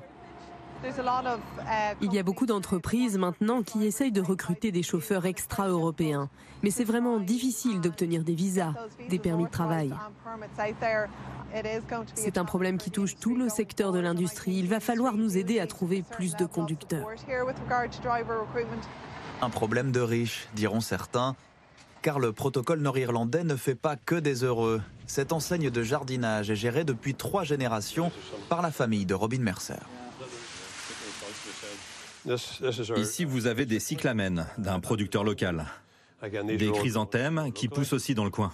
Il 2.02 2.14
y 2.14 2.20
a 2.20 2.24
beaucoup 2.24 2.46
d'entreprises 2.46 3.18
maintenant 3.18 3.64
qui 3.64 3.86
essayent 3.86 4.12
de 4.12 4.22
recruter 4.22 4.72
des 4.72 4.84
chauffeurs 4.84 5.26
extra-européens. 5.26 6.30
Mais 6.64 6.72
c'est 6.72 6.84
vraiment 6.84 7.20
difficile 7.20 7.82
d'obtenir 7.82 8.24
des 8.24 8.36
visas, 8.36 8.74
des 9.10 9.20
permis 9.20 9.46
de 9.46 9.50
travail. 9.50 9.94
C'est 12.16 12.38
un 12.38 12.46
problème 12.46 12.78
qui 12.78 12.92
touche 12.92 13.16
tout 13.18 13.36
le 13.36 13.50
secteur 13.50 13.92
de 13.92 14.00
l'industrie. 14.00 14.58
Il 14.58 14.68
va 14.68 14.80
falloir 14.80 15.16
nous 15.16 15.38
aider 15.38 15.60
à 15.60 15.68
trouver 15.68 16.04
plus 16.04 16.36
de 16.36 16.46
conducteurs. 16.46 17.08
Un 19.42 19.50
problème 19.50 19.92
de 19.92 20.00
riches, 20.00 20.48
diront 20.56 20.82
certains, 20.82 21.36
car 22.02 22.20
le 22.20 22.32
protocole 22.32 22.82
nord-irlandais 22.82 23.44
ne 23.44 23.56
fait 23.56 23.76
pas 23.76 23.96
que 23.96 24.16
des 24.16 24.44
heureux. 24.44 24.82
Cette 25.08 25.34
enseigne 25.34 25.70
de 25.70 25.84
jardinage 25.84 26.50
est 26.50 26.56
gérée 26.56 26.84
depuis 26.84 27.16
trois 27.16 27.44
générations 27.44 28.12
par 28.50 28.62
la 28.62 28.72
famille 28.72 29.06
de 29.06 29.14
Robin 29.14 29.40
Mercer. 29.40 29.80
Ici, 32.96 33.26
vous 33.26 33.48
avez 33.48 33.66
des 33.66 33.80
cyclamènes 33.80 34.48
d'un 34.58 34.80
producteur 34.80 35.24
local. 35.24 35.66
Des 36.24 36.72
chrysanthèmes 36.72 37.52
qui 37.54 37.68
poussent 37.68 37.94
aussi 37.94 38.16
dans 38.16 38.26
le 38.26 38.32
coin. 38.32 38.52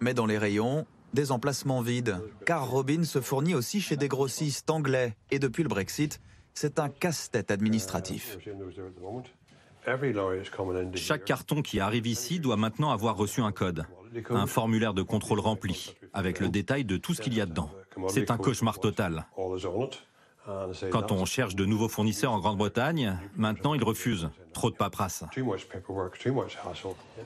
Mais 0.00 0.14
dans 0.14 0.26
les 0.26 0.38
rayons, 0.38 0.86
des 1.12 1.32
emplacements 1.32 1.80
vides. 1.80 2.16
Car 2.46 2.68
Robin 2.68 3.04
se 3.04 3.20
fournit 3.20 3.54
aussi 3.54 3.80
chez 3.80 3.96
des 3.96 4.08
grossistes 4.08 4.70
anglais. 4.70 5.16
Et 5.30 5.38
depuis 5.38 5.62
le 5.62 5.68
Brexit, 5.68 6.20
c'est 6.54 6.78
un 6.78 6.88
casse-tête 6.88 7.50
administratif. 7.50 8.38
Chaque 10.94 11.24
carton 11.24 11.62
qui 11.62 11.80
arrive 11.80 12.06
ici 12.06 12.40
doit 12.40 12.56
maintenant 12.56 12.90
avoir 12.90 13.16
reçu 13.16 13.42
un 13.42 13.52
code, 13.52 13.84
un 14.30 14.46
formulaire 14.46 14.94
de 14.94 15.02
contrôle 15.02 15.40
rempli, 15.40 15.94
avec 16.14 16.40
le 16.40 16.48
détail 16.48 16.84
de 16.84 16.96
tout 16.96 17.12
ce 17.12 17.20
qu'il 17.20 17.34
y 17.34 17.40
a 17.40 17.46
dedans. 17.46 17.70
C'est 18.08 18.30
un 18.30 18.38
cauchemar 18.38 18.78
total. 18.78 19.26
Quand 20.90 21.12
on 21.12 21.24
cherche 21.24 21.54
de 21.54 21.64
nouveaux 21.64 21.88
fournisseurs 21.88 22.32
en 22.32 22.38
Grande-Bretagne, 22.38 23.18
maintenant 23.36 23.74
ils 23.74 23.84
refusent. 23.84 24.30
Trop 24.52 24.70
de 24.70 24.76
paperasse. 24.76 25.24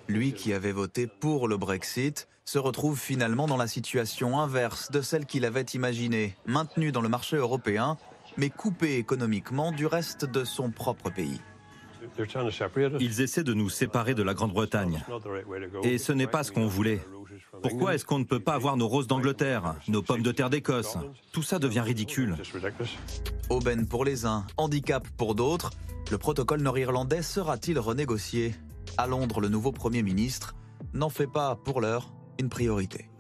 Lui 0.09 0.33
qui 0.33 0.53
avait 0.53 0.73
voté 0.73 1.07
pour 1.07 1.49
le 1.49 1.57
Brexit 1.57 2.29
se 2.45 2.59
retrouve 2.59 2.99
finalement 2.99 3.47
dans 3.47 3.57
la 3.57 3.67
situation 3.67 4.39
inverse 4.39 4.91
de 4.91 5.03
celle 5.03 5.27
qu'il 5.27 5.45
avait 5.45 5.63
imaginée, 5.63 6.37
maintenu 6.47 6.93
dans 6.93 7.03
le 7.03 7.09
marché 7.09 7.37
européen, 7.37 7.99
mais 8.39 8.49
coupé 8.51 8.97
économiquement 8.97 9.73
du 9.73 9.87
reste 9.87 10.25
de 10.25 10.45
son 10.45 10.71
propre 10.71 11.11
pays. 11.11 11.41
Ils 13.01 13.21
essaient 13.21 13.45
de 13.45 13.55
nous 13.55 13.69
séparer 13.69 14.15
de 14.15 14.23
la 14.23 14.35
Grande-Bretagne. 14.35 15.05
Et 15.83 15.99
ce 15.99 16.13
n'est 16.13 16.27
pas 16.27 16.45
ce 16.45 16.53
qu'on 16.53 16.67
voulait. 16.67 17.01
Pourquoi 17.63 17.95
est-ce 17.95 18.05
qu'on 18.05 18.19
ne 18.19 18.25
peut 18.25 18.41
pas 18.41 18.55
avoir 18.55 18.77
nos 18.77 18.89
roses 18.89 19.07
d'Angleterre, 19.07 19.75
nos 19.89 20.03
pommes 20.03 20.23
de 20.23 20.33
terre 20.33 20.51
d'Écosse? 20.51 20.97
Tout 21.33 21.43
ça 21.43 21.59
devient 21.59 21.81
ridicule. 21.81 22.37
Aubaine 23.51 23.87
pour 23.87 24.05
les 24.05 24.27
uns, 24.27 24.47
handicap 24.57 25.07
pour 25.17 25.35
d'autres. 25.35 25.71
Le 26.11 26.19
protocole 26.19 26.63
nord-irlandais 26.63 27.23
sera-t-il 27.23 27.79
renégocié? 27.79 28.55
À 28.97 29.07
Londres, 29.07 29.41
le 29.41 29.49
nouveau 29.49 29.73
Premier 29.73 30.03
ministre 30.03 30.55
n'en 30.95 31.11
fait 31.11 31.27
pas, 31.27 31.57
pour 31.57 31.81
l'heure, 31.81 32.13
une 32.39 32.49
priorité. 32.49 33.11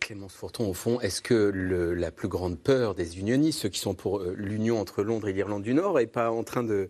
Clémence 0.00 0.34
Fourton, 0.34 0.68
au 0.68 0.72
fond, 0.72 0.98
est-ce 1.00 1.20
que 1.20 1.34
la 1.94 2.10
plus 2.10 2.26
grande 2.26 2.58
peur 2.58 2.94
des 2.94 3.18
unionistes, 3.18 3.60
ceux 3.60 3.68
qui 3.68 3.78
sont 3.78 3.94
pour 3.94 4.18
euh, 4.18 4.34
l'union 4.36 4.80
entre 4.80 5.02
Londres 5.02 5.28
et 5.28 5.32
l'Irlande 5.32 5.62
du 5.62 5.74
Nord, 5.74 5.98
n'est 5.98 6.06
pas 6.06 6.30
en 6.30 6.42
train 6.42 6.64
de, 6.64 6.88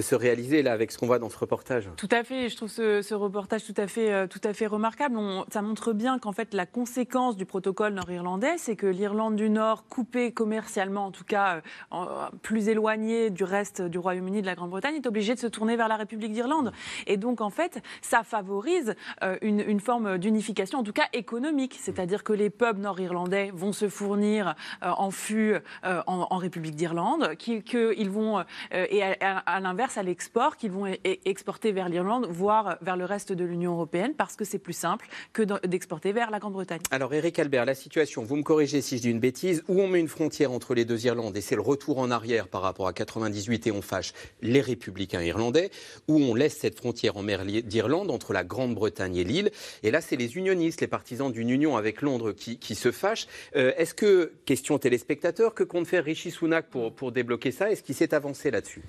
se 0.00 0.14
réaliser 0.14 0.62
là 0.62 0.72
avec 0.72 0.92
ce 0.92 0.98
qu'on 0.98 1.06
voit 1.06 1.18
dans 1.18 1.28
ce 1.28 1.36
reportage? 1.36 1.90
Tout 1.96 2.08
à 2.10 2.22
fait. 2.22 2.48
Je 2.48 2.56
trouve 2.56 2.70
ce, 2.70 3.14
reportage 3.14 3.64
tout 3.64 3.74
à 3.76 3.88
fait, 3.88 4.12
euh, 4.12 4.26
tout 4.26 4.40
à 4.44 4.54
fait 4.54 4.66
remarquable. 4.66 5.18
ça 5.52 5.60
montre 5.60 5.92
bien 5.92 6.18
qu'en 6.18 6.32
fait, 6.32 6.54
la 6.54 6.64
conséquence 6.64 7.36
du 7.36 7.44
protocole 7.44 7.94
nord-irlandais, 7.94 8.56
c'est 8.58 8.76
que 8.76 8.86
l'Irlande 8.86 9.36
du 9.36 9.50
Nord, 9.50 9.84
coupée 9.88 10.32
commercialement, 10.32 11.06
en 11.06 11.10
tout 11.10 11.24
cas 11.24 11.60
euh, 11.92 11.96
plus 12.42 12.68
éloignée 12.68 13.30
du 13.30 13.44
reste 13.44 13.82
du 13.82 13.98
Royaume-Uni, 13.98 14.40
de 14.40 14.46
la 14.46 14.54
Grande-Bretagne, 14.54 14.94
est 14.94 15.06
obligée 15.06 15.34
de 15.34 15.40
se 15.40 15.48
tourner 15.48 15.76
vers 15.76 15.88
la 15.88 15.96
République 15.96 16.32
d'Irlande. 16.32 16.72
Et 17.08 17.16
donc, 17.16 17.40
en 17.40 17.50
fait, 17.50 17.82
ça 18.00 18.22
favorise 18.22 18.94
une, 19.40 19.60
une 19.60 19.80
forme 19.80 20.18
d'unification, 20.18 20.78
en 20.78 20.84
tout 20.84 20.92
cas 20.92 21.08
économique. 21.12 21.78
C'est-à-dire 21.80 22.22
que 22.22 22.32
les 22.32 22.51
pubs 22.52 22.78
nord-irlandais 22.78 23.50
vont 23.52 23.72
se 23.72 23.88
fournir 23.88 24.54
euh, 24.82 24.90
en 24.96 25.10
fût 25.10 25.54
euh, 25.84 26.02
en, 26.06 26.36
République 26.36 26.74
d'Irlande, 26.74 27.36
qu'ils 27.36 28.10
vont, 28.10 28.38
euh, 28.38 28.86
et 28.90 29.02
à, 29.02 29.60
l'inverse, 29.60 29.96
à 29.96 30.02
l'export, 30.02 30.56
qu'ils 30.56 30.72
vont 30.72 30.86
exporter 31.24 31.72
vers 31.72 31.88
l'Irlande, 31.88 32.26
voire 32.28 32.78
vers 32.82 32.96
le 32.96 33.04
reste 33.04 33.32
de 33.32 33.44
l'Union 33.44 33.72
européenne, 33.72 34.14
parce 34.16 34.34
que 34.34 34.44
c'est 34.44 34.58
plus 34.58 34.72
simple 34.72 35.06
que 35.32 35.42
d'exporter 35.66 36.12
vers 36.12 36.30
la 36.30 36.38
Grande-Bretagne. 36.40 36.80
Alors, 36.90 37.14
Eric 37.14 37.38
Albert, 37.38 37.64
la 37.64 37.74
situation, 37.74 38.24
vous 38.24 38.36
me 38.36 38.42
corrigez 38.42 38.80
si 38.80 38.96
je 38.96 39.02
dis 39.02 39.10
une 39.10 39.20
bêtise, 39.20 39.62
où 39.68 39.80
on 39.80 39.88
met 39.88 40.00
une 40.00 40.08
frontière 40.08 40.52
entre 40.52 40.74
les 40.74 40.84
deux 40.84 41.06
Irlandes, 41.06 41.36
et 41.36 41.40
c'est 41.40 41.54
le 41.54 41.62
retour 41.62 41.98
en 41.98 42.10
arrière 42.10 42.48
par 42.48 42.62
rapport 42.62 42.88
à 42.88 42.92
98 42.92 43.68
et 43.68 43.72
on 43.72 43.82
fâche 43.82 44.12
les 44.40 44.60
républicains 44.60 45.22
irlandais, 45.22 45.70
où 46.08 46.16
on 46.16 46.34
laisse 46.34 46.56
cette 46.56 46.76
frontière 46.76 47.16
en 47.16 47.22
mer 47.22 47.44
d'Irlande 47.44 48.10
entre 48.10 48.32
la 48.32 48.44
Grande-Bretagne 48.44 49.16
et 49.16 49.24
l'île. 49.24 49.50
Et 49.82 49.90
là, 49.90 50.00
c'est 50.00 50.16
les 50.16 50.36
unionistes, 50.36 50.80
les 50.80 50.86
partisans 50.86 51.30
d'une 51.30 51.50
union 51.50 51.76
avec 51.76 52.02
Londres 52.02 52.32
qui, 52.42 52.74
se 52.74 52.90
fâchent. 52.90 53.26
Euh, 53.56 53.72
est-ce 53.76 53.94
que, 53.94 54.32
question 54.44 54.78
téléspectateur, 54.78 55.54
que 55.54 55.64
compte 55.64 55.86
faire 55.86 56.04
Rishi 56.04 56.30
Sunak 56.30 56.68
pour, 56.68 56.94
pour 56.94 57.12
débloquer 57.12 57.52
ça? 57.52 57.70
Est-ce 57.70 57.82
qu'il 57.82 57.94
s'est 57.94 58.14
avancé 58.14 58.50
là-dessus? 58.50 58.82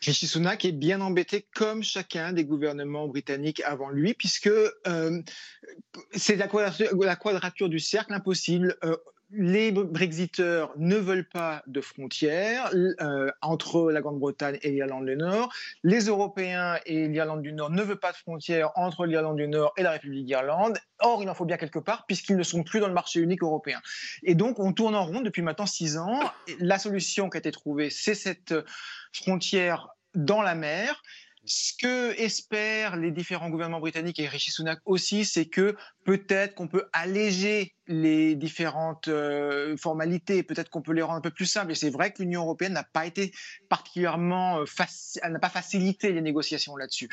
Rishi 0.00 0.26
Sunak 0.26 0.64
est 0.64 0.72
bien 0.72 1.00
embêté 1.00 1.44
comme 1.54 1.84
chacun 1.84 2.32
des 2.32 2.44
gouvernements 2.44 3.06
britanniques 3.06 3.62
avant 3.64 3.90
lui, 3.90 4.14
puisque 4.14 4.48
euh, 4.48 5.22
c'est 6.12 6.36
la, 6.36 6.48
la 7.00 7.16
quadrature, 7.16 7.68
du 7.68 7.78
cercle 7.78 8.12
impossible. 8.12 8.76
Euh, 8.82 8.96
les 9.32 9.72
Brexiteurs 9.72 10.72
ne 10.76 10.96
veulent 10.96 11.28
pas 11.28 11.62
de 11.66 11.80
frontières 11.80 12.70
euh, 12.74 13.30
entre 13.40 13.90
la 13.90 14.00
Grande-Bretagne 14.00 14.58
et 14.62 14.70
l'Irlande 14.70 15.06
du 15.06 15.16
Nord. 15.16 15.52
Les 15.82 16.06
Européens 16.06 16.78
et 16.86 17.08
l'Irlande 17.08 17.42
du 17.42 17.52
Nord 17.52 17.70
ne 17.70 17.82
veulent 17.82 17.98
pas 17.98 18.12
de 18.12 18.16
frontières 18.16 18.70
entre 18.76 19.06
l'Irlande 19.06 19.36
du 19.36 19.48
Nord 19.48 19.72
et 19.76 19.82
la 19.82 19.92
République 19.92 20.26
d'Irlande. 20.26 20.78
Or, 21.00 21.22
il 21.22 21.30
en 21.30 21.34
faut 21.34 21.44
bien 21.44 21.56
quelque 21.56 21.78
part 21.78 22.04
puisqu'ils 22.06 22.36
ne 22.36 22.42
sont 22.42 22.62
plus 22.62 22.80
dans 22.80 22.88
le 22.88 22.94
marché 22.94 23.20
unique 23.20 23.42
européen. 23.42 23.80
Et 24.22 24.34
donc, 24.34 24.58
on 24.58 24.72
tourne 24.72 24.94
en 24.94 25.04
rond 25.04 25.20
depuis 25.20 25.42
maintenant 25.42 25.66
six 25.66 25.96
ans. 25.96 26.20
La 26.58 26.78
solution 26.78 27.30
qui 27.30 27.38
a 27.38 27.40
été 27.40 27.52
trouvée, 27.52 27.90
c'est 27.90 28.14
cette 28.14 28.54
frontière 29.12 29.88
dans 30.14 30.42
la 30.42 30.54
mer 30.54 31.02
ce 31.44 31.72
que 31.76 32.12
espèrent 32.20 32.96
les 32.96 33.10
différents 33.10 33.50
gouvernements 33.50 33.80
britanniques 33.80 34.20
et 34.20 34.28
Rishi 34.28 34.52
Sunak 34.52 34.78
aussi, 34.84 35.24
c'est 35.24 35.46
que 35.46 35.76
peut-être 36.04 36.54
qu'on 36.54 36.68
peut 36.68 36.88
alléger 36.92 37.74
les 37.88 38.36
différentes 38.36 39.08
euh, 39.08 39.76
formalités, 39.76 40.42
peut-être 40.44 40.70
qu'on 40.70 40.82
peut 40.82 40.92
les 40.92 41.02
rendre 41.02 41.18
un 41.18 41.20
peu 41.20 41.30
plus 41.30 41.46
simples. 41.46 41.72
Et 41.72 41.74
c'est 41.74 41.90
vrai 41.90 42.12
que 42.12 42.22
l'Union 42.22 42.42
européenne 42.42 42.74
n'a 42.74 42.84
pas 42.84 43.06
été 43.06 43.32
particulièrement 43.68 44.60
euh, 44.60 44.64
elle 45.22 45.32
n'a 45.32 45.38
pas 45.40 45.48
facilité 45.48 46.12
les 46.12 46.22
négociations 46.22 46.76
là-dessus. 46.76 47.08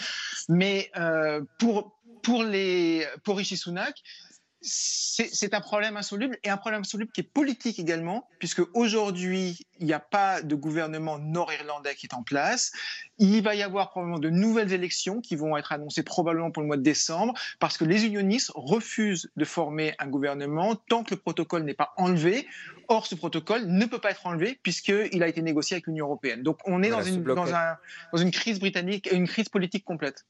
Mais 0.47 0.91
euh, 0.97 1.41
pour 1.57 1.99
pour 2.21 2.43
les 2.43 3.07
pour 3.23 3.37
Rishi 3.37 3.57
Sunak, 3.57 3.95
c'est 4.61 5.53
un 5.53 5.61
problème 5.61 5.95
insoluble 5.95 6.37
et 6.43 6.49
un 6.49 6.57
problème 6.57 6.81
insoluble 6.81 7.11
qui 7.11 7.21
est 7.21 7.31
politique 7.31 7.79
également, 7.79 8.27
puisque 8.39 8.61
aujourd'hui, 8.75 9.65
il 9.79 9.85
n'y 9.85 9.93
a 9.93 9.99
pas 9.99 10.41
de 10.41 10.55
gouvernement 10.55 11.17
nord-irlandais 11.17 11.95
qui 11.95 12.07
est 12.07 12.13
en 12.13 12.23
place. 12.23 12.71
Il 13.19 13.41
va 13.41 13.55
y 13.55 13.63
avoir 13.63 13.89
probablement 13.89 14.19
de 14.19 14.29
nouvelles 14.29 14.73
élections 14.73 15.21
qui 15.21 15.35
vont 15.35 15.55
être 15.55 15.71
annoncées 15.71 16.03
probablement 16.03 16.51
pour 16.51 16.61
le 16.61 16.67
mois 16.67 16.77
de 16.77 16.83
décembre, 16.83 17.33
parce 17.59 17.77
que 17.77 17.85
les 17.85 18.05
unionistes 18.05 18.51
refusent 18.55 19.31
de 19.37 19.45
former 19.45 19.95
un 19.99 20.07
gouvernement 20.07 20.75
tant 20.75 21.03
que 21.03 21.15
le 21.15 21.21
protocole 21.21 21.63
n'est 21.63 21.73
pas 21.73 21.93
enlevé. 21.95 22.47
Or, 22.89 23.05
ce 23.05 23.15
protocole 23.15 23.65
ne 23.65 23.85
peut 23.85 23.99
pas 23.99 24.11
être 24.11 24.25
enlevé 24.25 24.59
puisqu'il 24.61 25.23
a 25.23 25.27
été 25.27 25.41
négocié 25.41 25.75
avec 25.75 25.87
l'Union 25.87 26.05
européenne. 26.07 26.43
Donc, 26.43 26.57
on 26.65 26.83
est 26.83 26.89
dans, 26.89 27.03
une, 27.03 27.23
dans, 27.23 27.53
un, 27.53 27.77
dans 28.11 28.17
une 28.17 28.31
crise 28.31 28.59
britannique, 28.59 29.09
une 29.11 29.27
crise 29.27 29.47
politique 29.47 29.85
complète. 29.85 30.25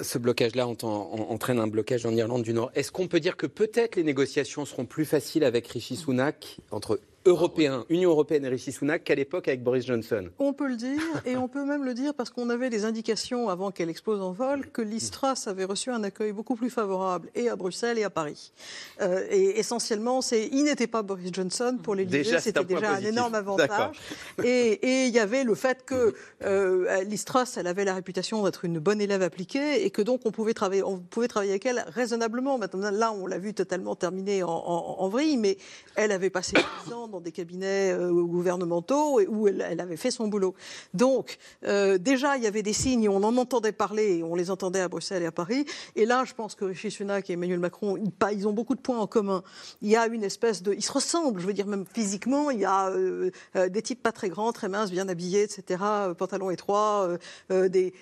Ce 0.00 0.16
blocage-là 0.18 0.66
entraîne 0.66 1.58
un 1.58 1.66
blocage 1.66 2.06
en 2.06 2.14
Irlande 2.14 2.42
du 2.42 2.52
Nord. 2.52 2.70
Est-ce 2.76 2.92
qu'on 2.92 3.08
peut 3.08 3.18
dire 3.18 3.36
que 3.36 3.46
peut-être 3.46 3.96
les 3.96 4.04
négociations 4.04 4.64
seront 4.64 4.84
plus 4.84 5.04
faciles 5.04 5.42
avec 5.42 5.66
Rishi 5.66 5.96
Sunak 5.96 6.58
entre 6.70 7.00
européen, 7.28 7.84
Union 7.88 8.10
européenne 8.10 8.44
et 8.44 8.48
Rishi 8.48 8.72
Sunak 8.72 9.04
qu'à 9.04 9.14
l'époque 9.14 9.48
avec 9.48 9.62
Boris 9.62 9.86
Johnson? 9.86 10.28
On 10.38 10.52
peut 10.52 10.68
le 10.68 10.76
dire, 10.76 11.00
et 11.26 11.36
on 11.36 11.48
peut 11.48 11.64
même 11.64 11.84
le 11.84 11.94
dire 11.94 12.14
parce 12.14 12.30
qu'on 12.30 12.50
avait 12.50 12.70
des 12.70 12.84
indications 12.84 13.48
avant 13.48 13.70
qu'elle 13.70 13.90
explose 13.90 14.20
en 14.20 14.32
vol 14.32 14.70
que 14.70 14.82
l'Istras 14.82 15.44
avait 15.46 15.64
reçu 15.64 15.90
un 15.90 16.02
accueil 16.02 16.32
beaucoup 16.32 16.56
plus 16.56 16.70
favorable 16.70 17.28
et 17.34 17.48
à 17.48 17.56
Bruxelles 17.56 17.98
et 17.98 18.04
à 18.04 18.10
Paris. 18.10 18.52
Euh, 19.00 19.26
et 19.30 19.58
essentiellement, 19.58 20.22
c'est, 20.22 20.48
il 20.50 20.64
n'était 20.64 20.86
pas 20.86 21.02
Boris 21.02 21.30
Johnson 21.32 21.78
pour 21.82 21.94
les 21.94 22.06
c'était 22.40 22.64
déjà 22.64 22.94
un, 22.94 23.00
énorme 23.00 23.34
avantage. 23.34 23.96
Et 24.42 25.06
il 25.06 25.14
y 25.14 25.18
avait 25.18 25.44
le 25.44 25.54
fait 25.54 25.84
que 25.84 26.14
euh, 26.44 27.04
l'Istras, 27.04 27.54
elle 27.56 27.66
avait 27.66 27.84
la 27.84 27.94
réputation 27.94 28.42
d'être 28.44 28.64
une 28.64 28.78
bonne 28.78 29.00
élève 29.00 29.22
appliquée 29.22 29.84
et 29.84 29.90
que 29.90 30.02
donc 30.02 30.22
on 30.24 30.30
pouvait 30.30 30.54
travailler, 30.54 30.82
on 30.82 30.98
pouvait 30.98 31.28
travailler 31.28 31.52
avec 31.52 31.66
elle 31.66 31.84
raisonnablement. 31.88 32.58
Maintenant, 32.58 32.90
là, 32.90 33.12
on 33.12 33.26
l'a 33.26 33.38
vu 33.38 33.54
totalement 33.54 33.94
terminé 33.96 34.42
en, 34.42 34.48
en, 34.48 35.08
vrille, 35.08 35.36
mais 35.36 35.58
elle 35.94 36.12
avait 36.12 36.30
passé 36.30 36.56
10 36.86 36.92
ans 36.92 37.08
dans 37.08 37.17
des 37.20 37.32
cabinets 37.32 37.92
euh, 37.92 38.12
gouvernementaux 38.12 39.20
où 39.20 39.48
elle, 39.48 39.80
avait 39.80 39.96
fait 39.96 40.10
son 40.10 40.28
boulot. 40.28 40.54
Donc, 40.94 41.38
euh, 41.64 41.98
déjà, 41.98 42.36
il 42.36 42.44
y 42.44 42.46
avait 42.46 42.62
des 42.62 42.72
signes, 42.72 43.08
on 43.08 43.22
en 43.22 43.36
entendait 43.36 43.72
parler, 43.72 44.22
on 44.22 44.34
les 44.34 44.50
entendait 44.50 44.80
à 44.80 44.88
Bruxelles 44.88 45.22
et 45.22 45.26
à 45.26 45.32
Paris. 45.32 45.64
Et 45.96 46.06
là, 46.06 46.24
je 46.24 46.34
pense 46.34 46.54
que 46.54 46.64
Rishi 46.64 46.90
Sunak 46.90 47.30
et 47.30 47.34
Emmanuel 47.34 47.58
Macron, 47.58 47.96
ils, 48.32 48.48
ont 48.48 48.52
beaucoup 48.52 48.74
de 48.74 48.80
points 48.80 48.98
en 48.98 49.06
commun. 49.06 49.42
Il 49.82 49.88
y 49.88 49.96
a 49.96 50.06
une 50.06 50.24
espèce 50.24 50.62
de. 50.62 50.72
Ils 50.72 50.84
se 50.84 50.92
ressemblent, 50.92 51.40
je 51.40 51.46
veux 51.46 51.52
dire, 51.52 51.66
même 51.66 51.84
physiquement. 51.92 52.50
Il 52.50 52.60
y 52.60 52.64
a 52.64 52.88
euh, 52.90 53.30
des 53.68 53.82
types 53.82 54.02
pas 54.02 54.12
très 54.12 54.28
grands, 54.28 54.52
très 54.52 54.68
minces, 54.68 54.90
bien 54.90 55.08
habillés, 55.08 55.42
etc., 55.42 55.82
pantalons 56.16 56.50
étroits, 56.50 57.16
des, 57.50 57.92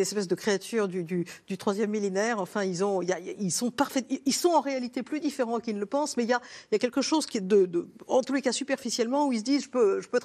espèces 0.00 0.28
de 0.28 0.34
créatures 0.34 0.88
du, 0.88 1.26
troisième 1.58 1.90
millénaire. 1.90 2.40
Enfin, 2.40 2.64
ils, 2.64 2.84
ont, 2.84 3.00
ils 3.02 3.52
sont 3.52 3.70
parfaits. 3.70 4.06
Ils 4.26 4.32
sont 4.32 4.50
en 4.50 4.60
réalité 4.60 5.02
plus 5.02 5.20
différents 5.20 5.60
qu'ils 5.60 5.74
ne 5.74 5.80
le 5.80 5.86
pensent, 5.86 6.16
mais 6.16 6.24
il 6.24 6.30
y 6.30 6.34
a, 6.34 6.78
quelque 6.78 7.02
chose 7.02 7.26
qui 7.26 7.38
est 7.38 7.46
de, 7.46 7.66
de 7.66 7.88
les 8.40 8.42
cas 8.42 8.52
superficiellement 8.52 9.26
où 9.26 9.32
ils 9.32 9.40
se 9.40 9.44
disent 9.44 9.64
je 9.64 9.68
peux, 9.68 10.00
je 10.00 10.08
peux 10.08 10.18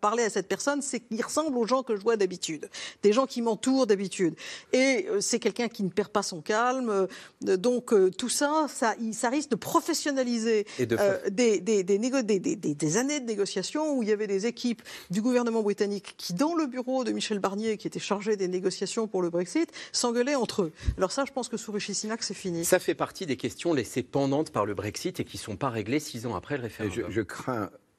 parler 0.00 0.22
à 0.22 0.28
cette 0.28 0.48
personne, 0.48 0.82
c'est 0.82 1.00
qu'il 1.00 1.22
ressemble 1.22 1.56
aux 1.56 1.66
gens 1.66 1.82
que 1.82 1.96
je 1.96 2.02
vois 2.02 2.18
d'habitude, 2.18 2.68
des 3.02 3.14
gens 3.14 3.24
qui 3.26 3.40
m'entourent 3.40 3.86
d'habitude. 3.86 4.34
Et 4.74 5.06
euh, 5.08 5.22
c'est 5.22 5.38
quelqu'un 5.38 5.68
qui 5.68 5.82
ne 5.82 5.88
perd 5.88 6.10
pas 6.10 6.22
son 6.22 6.42
calme. 6.42 6.90
Euh, 6.90 7.56
donc 7.56 7.94
euh, 7.94 8.10
tout 8.10 8.28
ça, 8.28 8.66
ça, 8.68 8.94
ça 9.12 9.30
risque 9.30 9.48
de 9.48 9.56
professionnaliser 9.56 10.66
des, 10.78 11.60
des, 11.60 11.82
des, 11.82 12.96
années 12.98 13.20
de 13.20 13.24
négociations 13.24 13.96
où 13.96 14.02
il 14.02 14.10
y 14.10 14.12
avait 14.12 14.26
des 14.26 14.44
équipes 14.44 14.82
du 15.10 15.22
gouvernement 15.22 15.62
britannique 15.62 16.14
qui, 16.18 16.34
dans 16.34 16.54
le 16.54 16.66
bureau 16.66 17.04
de 17.04 17.12
Michel 17.12 17.38
Barnier, 17.38 17.78
qui 17.78 17.86
était 17.86 17.98
chargé 17.98 18.36
des 18.36 18.48
négociations 18.48 19.06
pour 19.06 19.22
le 19.22 19.30
Brexit, 19.30 19.70
s'engueulaient 19.92 20.34
entre 20.34 20.64
eux. 20.64 20.72
Alors 20.98 21.12
ça, 21.12 21.24
je 21.26 21.32
pense 21.32 21.48
que 21.48 21.56
sous 21.56 21.72
Rishi 21.72 21.94
Sunak, 21.94 22.22
c'est 22.22 22.34
fini. 22.34 22.66
Ça 22.66 22.78
fait 22.78 22.94
partie 22.94 23.24
des 23.24 23.38
questions 23.38 23.72
laissées 23.72 24.02
pendantes 24.02 24.50
par 24.50 24.66
le 24.66 24.74
Brexit 24.74 25.18
et 25.20 25.24
qui 25.24 25.38
ne 25.38 25.42
sont 25.42 25.56
pas 25.56 25.70
réglées 25.70 26.00
six 26.00 26.26
ans 26.26 26.34
après 26.34 26.58
le 26.58 26.64
référendum. 26.64 27.06
je 27.08 27.20
crains 27.22 27.53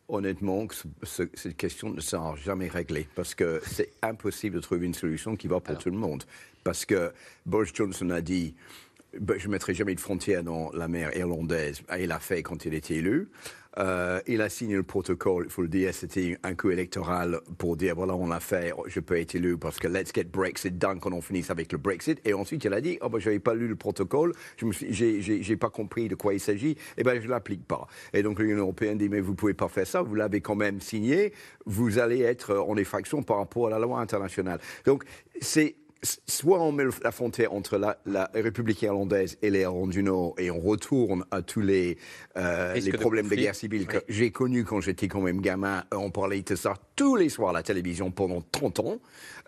honnêtement 0.08 0.68
que 0.68 0.76
cette 1.04 1.58
question 1.58 1.90
ne 1.90 2.02
sera 2.02 2.36
jamais 2.36 2.68
réglée 2.68 3.08
parce 3.16 3.34
que 3.34 3.62
c'est 3.66 3.92
impossible 4.02 4.56
de 4.56 4.62
trouver 4.62 4.86
une 4.86 4.94
solution 4.94 5.36
qui 5.36 5.48
va 5.48 5.60
pour 5.60 5.78
tout 5.78 5.90
le 5.90 5.98
monde. 5.98 6.24
Parce 6.64 6.86
que 6.86 7.12
Boris 7.46 7.72
Johnson 7.74 8.10
a 8.10 8.22
dit 8.22 8.56
ben, 9.20 9.40
je 9.40 9.48
ne 9.48 9.52
mettrai 9.54 9.74
jamais 9.74 9.96
de 9.96 10.00
frontières 10.00 10.44
dans 10.44 10.72
la 10.74 10.88
mer 10.88 11.16
irlandaise. 11.16 11.82
Et 11.96 12.04
il 12.04 12.08
l'a 12.08 12.20
fait 12.20 12.44
quand 12.44 12.66
il 12.66 12.74
était 12.74 12.96
élu. 12.96 13.30
Euh, 13.78 14.22
il 14.28 14.42
a 14.42 14.50
signé 14.50 14.76
le 14.76 14.84
protocole, 14.84 15.46
il 15.48 15.52
faut 15.52 15.62
le 15.62 15.68
dire, 15.68 15.94
c'était 15.94 16.38
un 16.44 16.56
coup 16.56 16.70
électoral 16.70 17.40
pour 17.58 17.76
dire 17.76 17.96
voilà, 17.96 18.16
on 18.16 18.28
l'a 18.28 18.40
fait, 18.40 18.74
je 18.88 19.00
peux 19.00 19.20
être 19.20 19.36
élu 19.36 19.58
parce 19.58 19.80
que 19.80 19.88
let's 19.88 20.12
get 20.14 20.26
Brexit 20.26 20.78
done 20.78 21.00
quand 21.00 21.12
on 21.12 21.22
finisse 21.22 21.50
avec 21.50 21.72
le 21.72 21.78
Brexit. 21.78 22.20
Et 22.26 22.34
ensuite, 22.34 22.64
il 22.64 22.74
a 22.74 22.82
dit 22.82 22.98
oh, 23.02 23.10
ben, 23.10 23.20
je 23.20 23.26
n'avais 23.26 23.40
pas 23.40 23.54
lu 23.54 23.68
le 23.68 23.76
protocole, 23.76 24.34
je 24.58 25.50
n'ai 25.50 25.58
pas 25.58 25.70
compris 25.70 26.08
de 26.08 26.16
quoi 26.16 26.34
il 26.34 26.40
s'agit, 26.40 26.72
et 26.72 26.78
eh 27.00 27.04
ben 27.04 27.20
je 27.20 27.26
ne 27.26 27.32
l'applique 27.32 27.66
pas. 27.66 27.88
Et 28.14 28.24
donc 28.24 28.40
l'Union 28.40 28.58
européenne 28.58 28.98
dit 28.98 29.10
mais 29.10 29.20
vous 29.20 29.32
ne 29.32 29.38
pouvez 29.38 29.54
pas 29.54 29.68
faire 29.68 29.88
ça, 29.88 30.02
vous 30.02 30.16
l'avez 30.16 30.42
quand 30.42 30.56
même 30.56 30.80
signé, 30.80 31.34
vous 31.66 32.00
allez 32.00 32.22
être 32.22 32.56
en 32.56 32.78
effraction 32.78 33.24
par 33.24 33.38
rapport 33.38 33.68
à 33.68 33.70
la 33.72 33.80
loi 33.80 34.00
internationale. 34.00 34.60
Donc 34.86 35.04
c'est 35.42 35.76
soit 36.28 36.62
on 36.62 36.72
met 36.72 36.84
la 37.04 37.12
frontière 37.12 37.54
entre 37.54 37.78
la, 37.78 38.30
République 38.34 38.82
irlandaise 38.82 39.38
et 39.42 39.50
l'Irlande 39.50 39.90
du 39.90 40.04
Nord 40.04 40.36
et 40.38 40.52
on 40.52 40.60
retourne 40.60 41.26
à 41.32 41.42
tous 41.42 41.62
les, 41.62 41.98
euh, 42.38 42.74
les 42.74 42.92
problèmes 42.92 43.28
de, 43.28 43.36
guerre 43.36 43.56
civile 43.56 43.88
que 43.88 43.98
j'ai 44.08 44.32
connus 44.32 44.64
quand 44.64 44.82
j'étais 44.82 45.08
quand 45.08 45.22
même 45.22 45.42
gamin. 45.42 45.84
On 45.92 46.12
parlait 46.12 46.42
de 46.42 46.56
ça 46.56 46.76
tous 46.96 47.16
les 47.16 47.30
soirs 47.30 47.50
à 47.50 47.54
la 47.54 47.64
télévision 47.64 48.12
pendant 48.12 48.42
30 48.52 48.80
ans. 48.80 49.00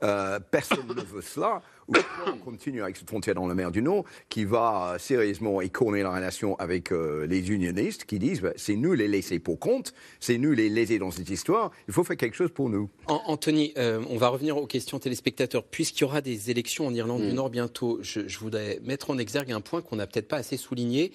Euh, 0.04 0.40
personne 0.52 0.88
ne 0.96 1.02
veut 1.02 1.22
cela. 1.22 1.62
Ou 1.88 1.94
on 2.28 2.38
continue 2.38 2.82
avec 2.84 2.98
cette 2.98 3.08
frontière 3.08 3.36
dans 3.36 3.48
la 3.48 3.56
mer 3.56 3.72
du 3.72 3.82
Nord 3.82 4.04
qui 4.30 4.46
va 4.46 4.94
euh, 4.94 4.98
sérieusement 4.98 5.62
écorner 5.62 6.04
la 6.04 6.14
relation 6.14 6.56
avec 6.58 6.92
euh, 6.92 7.26
les 7.28 7.50
unionistes 7.52 8.06
qui 8.06 8.20
disent 8.20 8.42
bah, 8.42 8.54
c'est 8.56 8.76
nous 8.76 8.94
les 8.94 9.08
laisser 9.08 9.40
pour 9.40 9.60
compte, 9.60 9.94
c'est 10.20 10.38
nous 10.38 10.52
les 10.52 10.70
laisser 10.70 11.00
dans 11.00 11.12
cette 11.12 11.30
histoire, 11.30 11.72
il 11.88 11.94
faut 11.94 12.04
faire 12.04 12.18
quelque 12.18 12.36
chose 12.36 12.52
pour 12.52 12.70
nous. 12.70 12.90
Anthony, 13.08 13.74
on 13.78 14.18
va 14.18 14.30
revenir 14.30 14.58
aux 14.58 14.68
questions 14.68 15.00
téléspectateurs. 15.00 15.64
Puisqu'il 15.64 16.02
y 16.02 16.04
aura 16.06 16.22
des 16.22 16.52
élections 16.52 16.88
en 16.88 16.94
Irlande 16.94 17.22
du 17.22 17.32
mm. 17.32 17.36
Nord 17.36 17.50
bientôt, 17.50 18.00
je, 18.02 18.28
je 18.28 18.40
voudrais 18.40 18.80
mettre 18.84 19.10
en 19.10 19.18
exergue 19.18 19.52
un 19.52 19.62
point 19.62 19.82
qu'on 19.82 19.96
n'a 19.96 20.08
peut-être 20.08 20.28
pas 20.28 20.38
assez 20.38 20.58
souligné. 20.58 21.12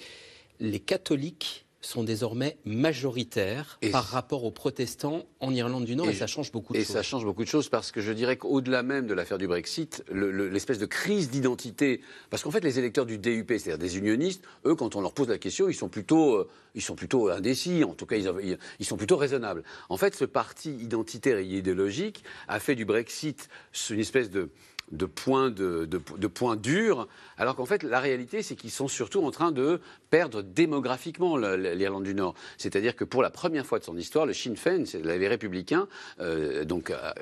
Les 0.61 0.81
catholiques 0.81 1.67
sont 1.83 2.05
désormais 2.05 2.57
majoritaires 2.65 3.79
par 3.91 4.05
rapport 4.05 4.45
aux 4.45 4.51
protestants 4.51 5.25
en 5.41 5.53
Irlande 5.53 5.85
du 5.85 5.97
Nord 5.97 6.09
et, 6.09 6.15
ça 6.15 6.27
change 6.27 6.53
beaucoup 6.53 6.73
de 6.73 6.79
choses. 6.79 6.91
Et 6.91 6.93
ça 6.93 7.03
change 7.03 7.25
beaucoup 7.25 7.43
de 7.43 7.49
choses 7.49 7.69
parce 7.69 7.91
que 7.91 8.01
je 8.01 8.13
dirais 8.13 8.37
qu'au-delà 8.37 8.83
même 8.83 9.07
de 9.07 9.15
l'affaire 9.15 9.39
du 9.39 9.49
Brexit, 9.49 10.05
l'espèce 10.13 10.79
de 10.79 10.87
crise 10.87 11.31
d'identité, 11.31 12.01
parce 12.31 12.43
qu'en 12.45 12.51
fait 12.51 12.63
les 12.63 12.79
électeurs 12.79 13.05
du 13.05 13.19
DUP, 13.19 13.49
c'est-à-dire 13.49 13.79
des 13.79 13.99
unionistes, 13.99 14.43
eux 14.65 14.75
quand 14.75 14.95
on 14.95 15.01
leur 15.01 15.13
pose 15.13 15.29
la 15.29 15.39
question, 15.39 15.69
ils 15.69 15.75
sont 15.75 15.89
plutôt, 15.89 16.37
euh, 16.37 16.49
ils 16.75 16.83
sont 16.83 16.95
plutôt 16.95 17.29
indécis, 17.29 17.85
en 17.85 17.95
tout 17.95 18.07
cas 18.07 18.17
ils, 18.17 18.59
ils 18.79 18.87
sont 18.87 18.97
plutôt 18.97 19.17
raisonnables. 19.17 19.65
En 19.89 19.97
fait 19.97 20.15
ce 20.15 20.25
parti 20.25 20.73
identitaire 20.77 21.39
et 21.39 21.45
idéologique 21.45 22.23
a 22.47 22.61
fait 22.61 22.77
du 22.77 22.85
Brexit 22.85 23.49
une 23.91 24.01
espèce 24.01 24.31
de 24.31 24.51
de 24.93 25.07
points, 25.07 25.51
de, 25.51 25.87
points 26.27 26.57
durs, 26.57 27.09
alors 27.39 27.57
qu'en 27.57 27.65
fait, 27.65 27.83
la 27.83 27.99
réalité, 27.99 28.43
c'est 28.43 28.55
qu'ils 28.55 28.71
sont 28.71 28.89
surtout 28.89 29.25
en 29.25 29.31
train 29.31 29.51
de 29.51 29.81
perdre 30.11 30.43
démographiquement 30.43 31.37
l'Irlande 31.37 32.05
du 32.05 32.15
Nord. 32.15 32.35
C'est-à-dire 32.59 32.95
que 32.95 33.05
pour 33.05 33.23
la 33.23 33.31
première 33.31 33.67
fois 33.67 33.79
de 33.79 33.85
son 33.85 33.97
histoire, 33.97 34.27
le 34.27 34.35
Sinn 34.35 34.57
Féin, 34.57 34.85
les 35.03 35.29
républicains, 35.29 35.89
euh, 36.21 36.65
donc 36.65 36.91
euh, 36.91 37.13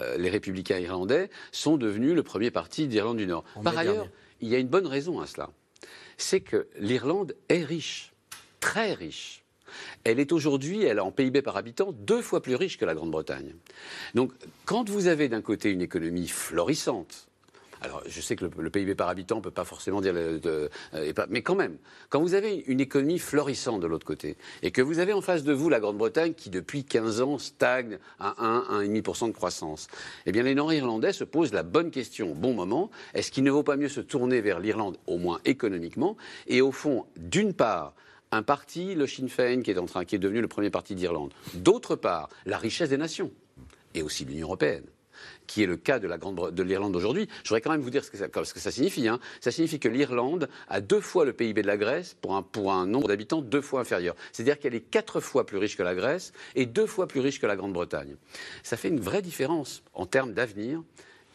euh, 0.00 0.16
les 0.18 0.28
républicains 0.28 0.78
irlandais, 0.78 1.30
sont 1.52 1.76
devenus 1.76 2.14
le 2.14 2.22
premier 2.22 2.50
parti 2.50 2.88
d'Irlande 2.88 3.18
du 3.18 3.26
Nord. 3.26 3.44
Par 3.62 3.78
ailleurs, 3.78 4.08
il 4.40 4.48
y 4.48 4.54
a 4.56 4.58
une 4.58 4.68
bonne 4.68 4.86
raison 4.86 5.20
à 5.20 5.26
cela. 5.26 5.50
C'est 6.16 6.40
que 6.40 6.68
l'Irlande 6.78 7.34
est 7.48 7.64
riche, 7.64 8.12
très 8.60 8.92
riche. 8.94 9.43
Elle 10.04 10.20
est 10.20 10.32
aujourd'hui, 10.32 10.84
elle 10.84 11.00
en 11.00 11.10
PIB 11.10 11.42
par 11.42 11.56
habitant, 11.56 11.92
deux 11.92 12.22
fois 12.22 12.42
plus 12.42 12.54
riche 12.54 12.78
que 12.78 12.84
la 12.84 12.94
Grande-Bretagne. 12.94 13.54
Donc, 14.14 14.32
quand 14.66 14.88
vous 14.88 15.06
avez 15.06 15.28
d'un 15.28 15.40
côté 15.40 15.70
une 15.70 15.82
économie 15.82 16.28
florissante, 16.28 17.26
alors, 17.84 18.02
je 18.06 18.20
sais 18.22 18.34
que 18.34 18.46
le, 18.46 18.70
PIB 18.70 18.94
par 18.94 19.10
habitant 19.10 19.36
ne 19.36 19.40
peut 19.42 19.50
pas 19.50 19.64
forcément 19.64 20.00
dire. 20.00 20.14
Euh, 20.16 20.68
mais 21.28 21.42
quand 21.42 21.54
même, 21.54 21.76
quand 22.08 22.20
vous 22.20 22.32
avez 22.32 22.64
une 22.66 22.80
économie 22.80 23.18
florissante 23.18 23.80
de 23.80 23.86
l'autre 23.86 24.06
côté, 24.06 24.38
et 24.62 24.70
que 24.70 24.80
vous 24.80 25.00
avez 25.00 25.12
en 25.12 25.20
face 25.20 25.42
de 25.42 25.52
vous 25.52 25.68
la 25.68 25.80
Grande-Bretagne 25.80 26.32
qui, 26.32 26.48
depuis 26.48 26.84
15 26.84 27.20
ans, 27.20 27.36
stagne 27.36 27.98
à 28.18 28.42
1, 28.42 28.84
1,5% 28.84 29.28
de 29.28 29.32
croissance, 29.32 29.88
eh 30.24 30.32
bien, 30.32 30.42
les 30.42 30.54
Nord-Irlandais 30.54 31.12
se 31.12 31.24
posent 31.24 31.52
la 31.52 31.62
bonne 31.62 31.90
question 31.90 32.32
au 32.32 32.34
bon 32.34 32.54
moment 32.54 32.90
est-ce 33.12 33.30
qu'il 33.30 33.44
ne 33.44 33.50
vaut 33.50 33.62
pas 33.62 33.76
mieux 33.76 33.90
se 33.90 34.00
tourner 34.00 34.40
vers 34.40 34.60
l'Irlande, 34.60 34.96
au 35.06 35.18
moins 35.18 35.40
économiquement 35.44 36.16
Et 36.46 36.62
au 36.62 36.72
fond, 36.72 37.04
d'une 37.16 37.52
part, 37.52 37.94
un 38.34 38.42
parti, 38.42 38.94
le 38.94 39.06
Sinn 39.06 39.28
Féin, 39.28 39.62
qui 39.62 39.70
est, 39.70 39.78
en 39.78 39.86
train, 39.86 40.04
devenu 40.04 40.40
le 40.40 40.48
premier 40.48 40.70
parti 40.70 40.94
d'Irlande. 40.94 41.32
D'autre 41.54 41.96
part, 41.96 42.28
la 42.46 42.58
richesse 42.58 42.90
des 42.90 42.96
nations, 42.96 43.30
et 43.94 44.02
aussi 44.02 44.24
l'Union 44.24 44.48
européenne 44.48 44.84
qui 45.46 45.62
est 45.62 45.66
le 45.66 45.76
cas 45.76 45.98
de, 45.98 46.08
de 46.50 46.62
l'Irlande 46.62 46.96
aujourd'hui. 46.96 47.28
Je 47.42 47.48
voudrais 47.48 47.60
quand 47.60 47.70
même 47.70 47.80
vous 47.80 47.90
dire 47.90 48.04
ce 48.04 48.10
que 48.10 48.16
ça, 48.16 48.26
ce 48.44 48.54
que 48.54 48.60
ça 48.60 48.70
signifie. 48.70 49.08
Hein. 49.08 49.20
Ça 49.40 49.50
signifie 49.50 49.78
que 49.78 49.88
l'Irlande 49.88 50.48
a 50.68 50.80
deux 50.80 51.00
fois 51.00 51.24
le 51.24 51.32
PIB 51.32 51.62
de 51.62 51.66
la 51.66 51.76
Grèce 51.76 52.16
pour 52.20 52.36
un, 52.36 52.42
pour 52.42 52.72
un 52.72 52.86
nombre 52.86 53.08
d'habitants 53.08 53.42
deux 53.42 53.60
fois 53.60 53.80
inférieur. 53.80 54.14
C'est-à-dire 54.32 54.58
qu'elle 54.58 54.74
est 54.74 54.80
quatre 54.80 55.20
fois 55.20 55.46
plus 55.46 55.58
riche 55.58 55.76
que 55.76 55.82
la 55.82 55.94
Grèce 55.94 56.32
et 56.54 56.66
deux 56.66 56.86
fois 56.86 57.06
plus 57.06 57.20
riche 57.20 57.40
que 57.40 57.46
la 57.46 57.56
Grande-Bretagne. 57.56 58.16
Ça 58.62 58.76
fait 58.76 58.88
une 58.88 59.00
vraie 59.00 59.22
différence 59.22 59.82
en 59.92 60.06
termes 60.06 60.32
d'avenir 60.32 60.82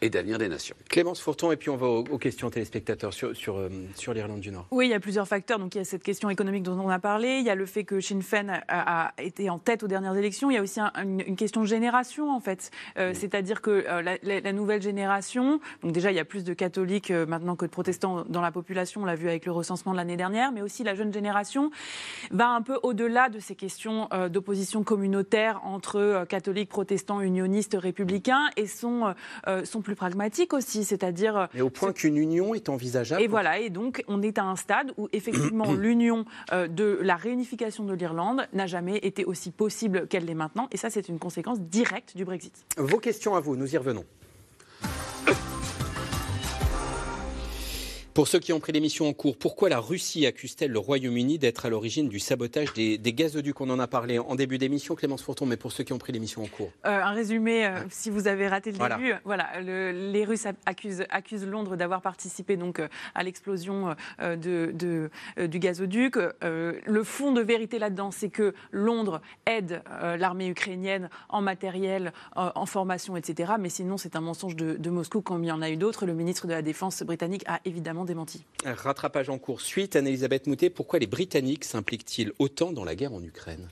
et 0.01 0.09
d'avenir 0.09 0.37
des 0.37 0.47
nations. 0.47 0.75
Clémence 0.89 1.19
Fourton, 1.19 1.51
et 1.51 1.57
puis 1.57 1.69
on 1.69 1.75
va 1.75 1.87
aux, 1.87 2.17
questions 2.17 2.49
téléspectateurs 2.49 3.13
sur, 3.13 3.35
sur, 3.35 3.57
euh, 3.57 3.69
sur 3.95 4.13
l'Irlande 4.13 4.39
du 4.39 4.51
Nord. 4.51 4.67
Oui, 4.71 4.87
il 4.87 4.91
y 4.91 4.93
a 4.93 4.99
plusieurs 4.99 5.27
facteurs. 5.27 5.59
Donc 5.59 5.75
il 5.75 5.79
y 5.79 5.81
a 5.81 5.85
cette 5.85 6.03
question 6.03 6.29
économique 6.29 6.63
dont 6.63 6.79
on 6.79 6.89
a 6.89 6.99
parlé, 6.99 7.37
il 7.39 7.45
y 7.45 7.49
a 7.49 7.55
le 7.55 7.65
fait 7.65 7.83
que 7.83 7.99
Sinn 7.99 8.21
Féin 8.21 8.61
a, 8.67 9.13
été 9.17 9.49
en 9.49 9.59
tête 9.59 9.83
aux 9.83 9.87
dernières 9.87 10.15
élections, 10.15 10.49
il 10.49 10.55
y 10.55 10.57
a 10.57 10.61
aussi 10.61 10.79
une, 10.79 11.35
question 11.35 11.61
de 11.61 11.67
génération 11.67 12.31
en 12.31 12.39
fait. 12.39 12.71
Euh, 12.97 13.13
c'est-à-dire 13.13 13.61
que 13.61 13.85
euh, 13.87 14.17
la, 14.23 14.53
nouvelle 14.53 14.81
génération, 14.81 15.59
donc 15.83 15.91
déjà 15.91 16.11
il 16.11 16.15
y 16.15 16.19
a 16.19 16.25
plus 16.25 16.43
de 16.43 16.53
catholiques 16.53 17.11
maintenant 17.11 17.55
que 17.55 17.65
de 17.65 17.71
protestants 17.71 18.25
dans 18.27 18.41
la 18.41 18.51
population, 18.51 19.01
on 19.01 19.05
l'a 19.05 19.15
vu 19.15 19.27
avec 19.27 19.45
le 19.45 19.51
recensement 19.51 19.91
de 19.91 19.97
l'année 19.97 20.17
dernière, 20.17 20.51
mais 20.51 20.61
aussi 20.61 20.83
la 20.83 20.95
jeune 20.95 21.13
génération 21.13 21.71
va 22.31 22.49
un 22.49 22.61
peu 22.61 22.79
au-delà 22.83 23.29
de 23.29 23.39
ces 23.39 23.55
questions 23.55 24.09
d'opposition 24.29 24.83
communautaire 24.83 25.61
entre 25.63 26.25
catholiques, 26.27 26.69
protestants, 26.69 27.21
unionistes, 27.21 27.77
républicains 27.79 28.49
et 28.57 28.65
sont, 28.65 29.13
sont 29.63 29.81
plus 29.81 29.88
pragmatique 29.95 30.53
aussi, 30.53 30.83
c'est-à-dire. 30.83 31.47
Mais 31.53 31.61
au 31.61 31.69
point 31.69 31.93
qu'une 31.93 32.17
union 32.17 32.53
est 32.53 32.69
envisageable. 32.69 33.21
Et 33.21 33.27
voilà, 33.27 33.59
et 33.59 33.69
donc 33.69 34.03
on 34.07 34.21
est 34.21 34.37
à 34.37 34.43
un 34.43 34.55
stade 34.55 34.91
où 34.97 35.07
effectivement 35.13 35.73
l'union 35.73 36.25
de 36.51 36.99
la 37.01 37.15
réunification 37.15 37.83
de 37.85 37.93
l'Irlande 37.93 38.47
n'a 38.53 38.67
jamais 38.67 38.97
été 38.97 39.25
aussi 39.25 39.51
possible 39.51 40.07
qu'elle 40.07 40.25
l'est 40.25 40.33
maintenant, 40.33 40.67
et 40.71 40.77
ça 40.77 40.89
c'est 40.89 41.09
une 41.09 41.19
conséquence 41.19 41.59
directe 41.59 42.15
du 42.15 42.25
Brexit. 42.25 42.53
Vos 42.77 42.99
questions 42.99 43.35
à 43.35 43.39
vous, 43.39 43.55
nous 43.55 43.73
y 43.73 43.77
revenons. 43.77 44.05
Pour 48.19 48.27
ceux 48.27 48.39
qui 48.39 48.51
ont 48.51 48.59
pris 48.59 48.73
l'émission 48.73 49.07
en 49.07 49.13
cours, 49.13 49.37
pourquoi 49.37 49.69
la 49.69 49.79
Russie 49.79 50.25
accuse-t-elle 50.25 50.71
le 50.71 50.79
Royaume-Uni 50.79 51.39
d'être 51.39 51.65
à 51.65 51.69
l'origine 51.69 52.09
du 52.09 52.19
sabotage 52.19 52.73
des, 52.73 52.99
gazoducs? 53.13 53.61
On 53.61 53.69
en 53.69 53.79
a 53.79 53.87
parlé 53.87 54.19
en 54.19 54.35
début 54.35 54.57
d'émission, 54.57 54.93
Clémence 54.93 55.21
Fourton, 55.21 55.45
mais 55.45 55.55
pour 55.55 55.71
ceux 55.71 55.85
qui 55.85 55.93
ont 55.93 55.97
pris 55.97 56.11
l'émission 56.11 56.43
en 56.43 56.47
cours. 56.47 56.69
Euh, 56.85 57.01
un 57.01 57.11
résumé, 57.11 57.65
euh, 57.65 57.79
si 57.89 58.09
vous 58.09 58.27
avez 58.27 58.49
raté 58.49 58.73
le 58.73 58.77
début, 58.77 59.13
voilà, 59.23 59.61
les 59.61 60.25
Russes 60.25 60.47
accusent, 60.65 61.05
accusent 61.09 61.45
Londres 61.45 61.77
d'avoir 61.77 62.01
participé 62.01 62.57
donc 62.57 62.81
euh, 62.81 62.89
à 63.15 63.23
l'explosion 63.23 63.95
de, 64.19 65.09
du 65.37 65.59
gazoduc. 65.59 66.17
le 66.41 67.03
fond 67.05 67.31
de 67.31 67.39
vérité 67.39 67.79
là-dedans, 67.79 68.11
c'est 68.11 68.29
que 68.29 68.53
Londres 68.73 69.21
aide 69.45 69.81
l'armée 70.17 70.49
ukrainienne 70.49 71.09
en 71.29 71.39
matériel, 71.39 72.11
en 72.35 72.65
formation, 72.65 73.15
etc. 73.15 73.53
Mais 73.57 73.69
sinon, 73.69 73.95
c'est 73.95 74.17
un 74.17 74.21
mensonge 74.21 74.57
de, 74.57 74.75
de 74.75 74.89
Moscou, 74.89 75.21
comme 75.21 75.45
il 75.45 75.47
y 75.47 75.53
en 75.53 75.61
a 75.61 75.69
eu 75.69 75.77
d'autres. 75.77 76.05
Le 76.05 76.13
ministre 76.13 76.47
de 76.47 76.51
la 76.51 76.61
Défense 76.61 77.01
britannique 77.03 77.45
a 77.47 77.61
évidemment 77.63 78.08
rattrapage 78.65 79.29
en 79.29 79.37
cours. 79.37 79.61
Suite, 79.61 79.95
Anne-Elisabeth 79.95 80.47
Moutet, 80.47 80.69
pourquoi 80.69 80.99
les 80.99 81.07
Britanniques 81.07 81.65
s'impliquent-ils 81.65 82.31
autant 82.39 82.71
dans 82.71 82.83
la 82.83 82.95
guerre 82.95 83.13
en 83.13 83.23
Ukraine? 83.23 83.67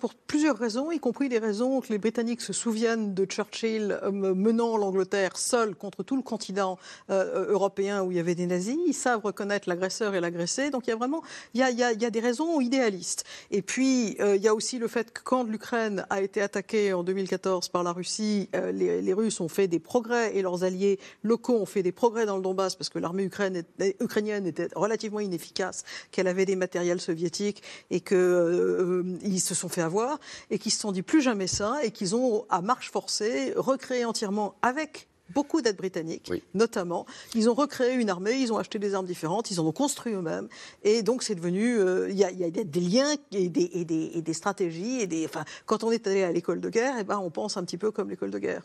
Pour 0.00 0.14
plusieurs 0.14 0.56
raisons, 0.56 0.90
y 0.90 0.98
compris 0.98 1.28
les 1.28 1.38
raisons 1.38 1.82
que 1.82 1.92
les 1.92 1.98
Britanniques 1.98 2.40
se 2.40 2.54
souviennent 2.54 3.12
de 3.12 3.26
Churchill 3.26 3.98
euh, 4.02 4.10
menant 4.10 4.78
l'Angleterre 4.78 5.36
seul 5.36 5.74
contre 5.74 6.02
tout 6.02 6.16
le 6.16 6.22
continent 6.22 6.78
euh, 7.10 7.50
européen 7.50 8.02
où 8.02 8.10
il 8.10 8.16
y 8.16 8.20
avait 8.20 8.34
des 8.34 8.46
nazis. 8.46 8.78
Ils 8.86 8.94
savent 8.94 9.20
reconnaître 9.22 9.68
l'agresseur 9.68 10.14
et 10.14 10.20
l'agressé. 10.20 10.70
Donc 10.70 10.86
il 10.86 10.90
y 10.90 10.92
a 10.94 10.96
vraiment 10.96 11.22
il 11.52 11.60
y 11.60 11.62
a, 11.62 11.70
il 11.70 11.78
y 11.78 12.06
a, 12.06 12.10
des 12.10 12.20
raisons 12.20 12.62
idéalistes. 12.62 13.24
Et 13.50 13.60
puis 13.60 14.16
euh, 14.20 14.36
il 14.36 14.42
y 14.42 14.48
a 14.48 14.54
aussi 14.54 14.78
le 14.78 14.88
fait 14.88 15.12
que 15.12 15.20
quand 15.22 15.44
l'Ukraine 15.44 16.06
a 16.08 16.22
été 16.22 16.40
attaquée 16.40 16.94
en 16.94 17.02
2014 17.02 17.68
par 17.68 17.82
la 17.82 17.92
Russie, 17.92 18.48
les, 18.72 19.12
Russes 19.12 19.40
ont 19.40 19.48
fait 19.48 19.68
des 19.68 19.78
progrès 19.78 20.36
et 20.36 20.42
leurs 20.42 20.64
alliés 20.64 20.98
locaux 21.22 21.60
ont 21.60 21.66
fait 21.66 21.82
des 21.82 21.92
progrès 21.92 22.26
dans 22.26 22.36
le 22.36 22.42
Donbass 22.42 22.74
parce 22.74 22.88
que 22.88 22.98
l'armée 22.98 23.24
ukrainienne 23.24 24.46
était 24.46 24.68
relativement 24.74 25.20
inefficace, 25.20 25.84
qu'elle 26.10 26.26
avait 26.26 26.46
des 26.46 26.56
matériels 26.56 27.00
soviétiques 27.00 27.62
et 27.90 28.00
qu'ils 28.00 29.40
se 29.40 29.54
sont 29.54 29.68
fait 29.74 29.82
avoir 29.82 30.18
et 30.50 30.58
qui 30.58 30.70
se 30.70 30.80
sont 30.80 30.92
dit 30.92 31.02
plus 31.02 31.20
jamais 31.20 31.46
ça 31.46 31.78
et 31.82 31.90
qu'ils 31.90 32.14
ont, 32.14 32.46
à 32.48 32.62
marche 32.62 32.90
forcée, 32.90 33.52
recréé 33.56 34.04
entièrement 34.04 34.54
avec 34.62 35.08
beaucoup 35.30 35.62
d'aides 35.62 35.76
britanniques, 35.76 36.30
notamment. 36.52 37.06
Ils 37.34 37.48
ont 37.48 37.54
recréé 37.54 37.94
une 37.94 38.10
armée, 38.10 38.34
ils 38.34 38.52
ont 38.52 38.58
acheté 38.58 38.78
des 38.78 38.94
armes 38.94 39.06
différentes, 39.06 39.50
ils 39.50 39.60
en 39.60 39.66
ont 39.66 39.72
construit 39.72 40.12
eux-mêmes. 40.12 40.48
Et 40.82 41.02
donc, 41.02 41.22
c'est 41.22 41.34
devenu. 41.34 41.78
Euh, 41.78 42.10
il 42.10 42.16
y, 42.16 42.24
a 42.24 42.50
des 42.50 42.80
liens 42.80 43.14
et 43.32 43.48
des, 43.48 43.70
et 43.72 43.84
des, 43.84 44.10
et 44.14 44.22
des 44.22 44.32
stratégies. 44.32 45.00
Et 45.00 45.06
des, 45.06 45.24
enfin, 45.24 45.44
quand 45.66 45.84
on 45.84 45.90
est 45.90 46.06
allé 46.06 46.22
à 46.22 46.32
l'école 46.32 46.60
de 46.60 46.68
guerre, 46.68 46.96
et 46.96 47.00
eh 47.00 47.04
ben, 47.04 47.18
on 47.18 47.30
pense 47.30 47.56
un 47.56 47.64
petit 47.64 47.78
peu 47.78 47.90
comme 47.90 48.10
l'école 48.10 48.30
de 48.30 48.38
guerre. 48.38 48.62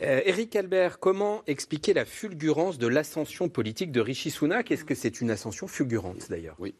Eric 0.00 0.56
euh, 0.56 0.60
Albert, 0.60 0.98
comment 0.98 1.42
expliquer 1.46 1.94
la 1.94 2.04
fulgurance 2.04 2.78
de 2.78 2.86
l'ascension 2.86 3.48
politique 3.48 3.92
de 3.92 4.00
Rishi 4.00 4.30
Sunak? 4.30 4.70
Est-ce 4.70 4.84
que 4.84 4.94
c'est 4.94 5.20
une 5.20 5.30
ascension 5.30 5.66
fulgurante, 5.66 6.28
d'ailleurs? 6.28 6.56
Oui. 6.58 6.74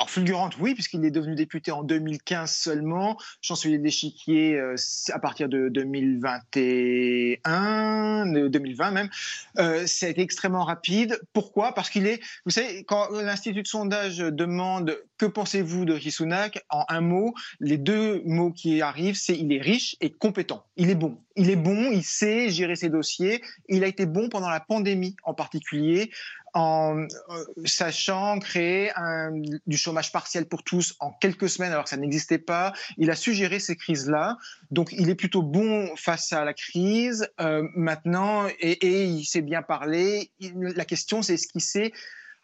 Alors 0.00 0.08
fulgurante, 0.08 0.56
oui, 0.58 0.72
puisqu'il 0.72 1.04
est 1.04 1.10
devenu 1.10 1.34
député 1.34 1.72
en 1.72 1.82
2015 1.82 2.50
seulement, 2.50 3.18
chancelier 3.42 3.76
d'échiquier 3.76 4.58
euh, 4.58 4.74
à 5.12 5.18
partir 5.18 5.50
de 5.50 5.68
2021, 5.68 8.32
de 8.32 8.48
2020 8.48 8.90
même. 8.92 9.10
Euh, 9.58 9.86
ça 9.86 10.06
a 10.06 10.08
été 10.08 10.22
extrêmement 10.22 10.64
rapide. 10.64 11.20
Pourquoi? 11.34 11.74
Parce 11.74 11.90
qu'il 11.90 12.06
est, 12.06 12.22
vous 12.46 12.50
savez, 12.50 12.82
quand 12.84 13.10
l'Institut 13.10 13.60
de 13.60 13.66
sondage 13.66 14.16
demande 14.16 14.98
que 15.18 15.26
pensez-vous 15.26 15.84
de 15.84 15.92
Risunak, 15.92 16.64
en 16.70 16.86
un 16.88 17.02
mot, 17.02 17.34
les 17.60 17.76
deux 17.76 18.22
mots 18.24 18.52
qui 18.52 18.80
arrivent, 18.80 19.16
c'est 19.16 19.36
il 19.36 19.52
est 19.52 19.60
riche 19.60 19.96
et 20.00 20.08
compétent. 20.08 20.64
Il 20.78 20.88
est 20.88 20.94
bon. 20.94 21.18
Il 21.36 21.50
est 21.50 21.56
bon, 21.56 21.90
il 21.92 22.02
sait 22.02 22.48
gérer 22.48 22.74
ses 22.74 22.88
dossiers. 22.88 23.42
Il 23.68 23.84
a 23.84 23.86
été 23.86 24.06
bon 24.06 24.30
pendant 24.30 24.48
la 24.48 24.60
pandémie 24.60 25.14
en 25.24 25.34
particulier 25.34 26.10
en 26.54 26.98
euh, 26.98 27.06
sachant 27.64 28.38
créer 28.38 28.90
un, 28.96 29.32
du 29.66 29.76
chômage 29.76 30.12
partiel 30.12 30.46
pour 30.46 30.62
tous 30.62 30.96
en 31.00 31.12
quelques 31.12 31.48
semaines 31.48 31.72
alors 31.72 31.84
que 31.84 31.90
ça 31.90 31.96
n'existait 31.96 32.38
pas. 32.38 32.72
Il 32.98 33.10
a 33.10 33.16
suggéré 33.16 33.60
ces 33.60 33.76
crises-là. 33.76 34.36
Donc 34.70 34.92
il 34.92 35.10
est 35.10 35.14
plutôt 35.14 35.42
bon 35.42 35.94
face 35.96 36.32
à 36.32 36.44
la 36.44 36.54
crise 36.54 37.28
euh, 37.40 37.66
maintenant 37.74 38.46
et, 38.60 38.72
et, 38.72 39.04
il 39.04 39.24
sait 39.24 39.42
bien 39.42 39.62
parler. 39.62 40.30
la 40.40 40.84
question 40.84 41.22
c'est 41.22 41.34
est-ce 41.34 41.48
qu'il 41.48 41.62
sait 41.62 41.92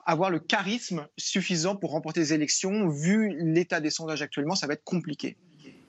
avoir 0.06 0.30
le 0.30 0.38
charisme 0.38 1.08
suffisant 1.18 1.74
pour 1.76 1.90
remporter 1.90 2.20
les 2.20 2.32
élections. 2.32 2.88
Vu 2.88 3.36
l'état 3.38 3.80
des 3.80 3.90
sondages 3.90 4.22
actuellement, 4.22 4.54
ça 4.54 4.66
va 4.66 4.74
être 4.74 4.84
compliqué. 4.84 5.36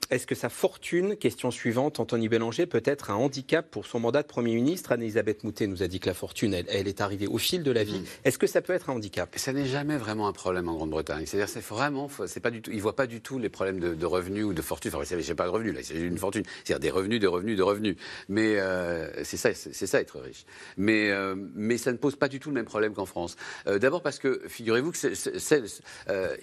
Est-ce 0.10 0.26
que 0.26 0.36
sa 0.36 0.48
fortune, 0.48 1.18
question 1.18 1.52
suivante, 1.52 2.00
Anthony 2.00 2.30
Bélanger, 2.30 2.66
peut 2.66 2.82
être 2.86 3.12
un 3.12 3.16
handicap 3.16 3.70
pour 3.70 3.86
son 3.86 4.00
mandat 4.00 4.22
de 4.22 4.28
Premier 4.28 4.56
ministre? 4.56 4.94
Anne-Elisabeth 4.94 5.44
Moutet 5.44 5.68
nous 5.68 5.84
a 5.84 5.88
dit 5.88 6.00
que 6.00 6.08
la 6.08 6.14
fortune, 6.14 6.54
elle, 6.54 6.88
est 6.88 7.02
arrivée 7.02 7.28
au 7.28 7.38
fil 7.38 7.62
de 7.62 7.72
la 7.72 7.84
vie. 7.84 8.00
Mm. 8.00 8.06
Est-ce 8.24 8.38
que 8.38 8.48
ça 8.48 8.62
peut 8.62 8.72
être 8.72 8.90
un 8.90 8.94
handicap? 8.94 9.30
Ça 9.36 9.52
n'est 9.52 9.66
jamais 9.66 9.98
vraiment 9.98 10.30
un 10.30 10.32
problème 10.32 10.70
en 10.70 10.76
Grande-Bretagne. 10.76 11.26
C'est-à-dire, 11.26 11.50
c'est 11.50 11.64
vraiment, 11.64 12.10
c'est 12.26 12.40
pas 12.40 12.52
du 12.52 12.62
tout, 12.62 12.72
ils 12.72 12.82
voient 12.82 12.96
pas 12.96 13.08
du 13.08 13.20
tout 13.20 13.38
les 13.38 13.50
problèmes 13.50 13.80
de, 13.80 14.06
revenus 14.06 14.46
ou 14.46 14.54
de 14.54 14.62
fortune. 14.62 14.92
Enfin, 14.94 15.04
c'est 15.04 15.36
pas 15.36 15.46
de 15.46 15.50
revenus 15.50 15.74
là, 15.74 15.82
c'est 15.84 15.96
une 15.96 16.18
fortune. 16.18 16.44
C'est-à-dire 16.64 16.80
des 16.80 16.90
revenus, 16.90 17.20
de 17.20 17.28
revenus, 17.28 17.58
de 17.58 17.64
revenus. 17.64 17.98
Mais 18.30 18.60
euh, 18.60 19.24
c'est 19.26 19.38
ça, 19.38 19.54
c'est 19.54 19.88
ça 19.88 20.00
être 20.00 20.20
riche. 20.20 20.46
Mais 20.78 21.12
euh, 21.12 21.36
mais 21.54 21.78
ça 21.78 21.92
ne 21.92 21.98
pose 21.98 22.16
pas 22.16 22.30
du 22.30 22.40
tout 22.40 22.50
le 22.50 22.56
même 22.56 22.66
problème 22.66 22.94
qu'en 22.94 23.06
France. 23.06 23.36
Euh, 23.68 23.78
d'abord 23.78 24.02
parce 24.02 24.20
que 24.20 24.42
figurez-vous 24.48 24.94
que 24.94 24.98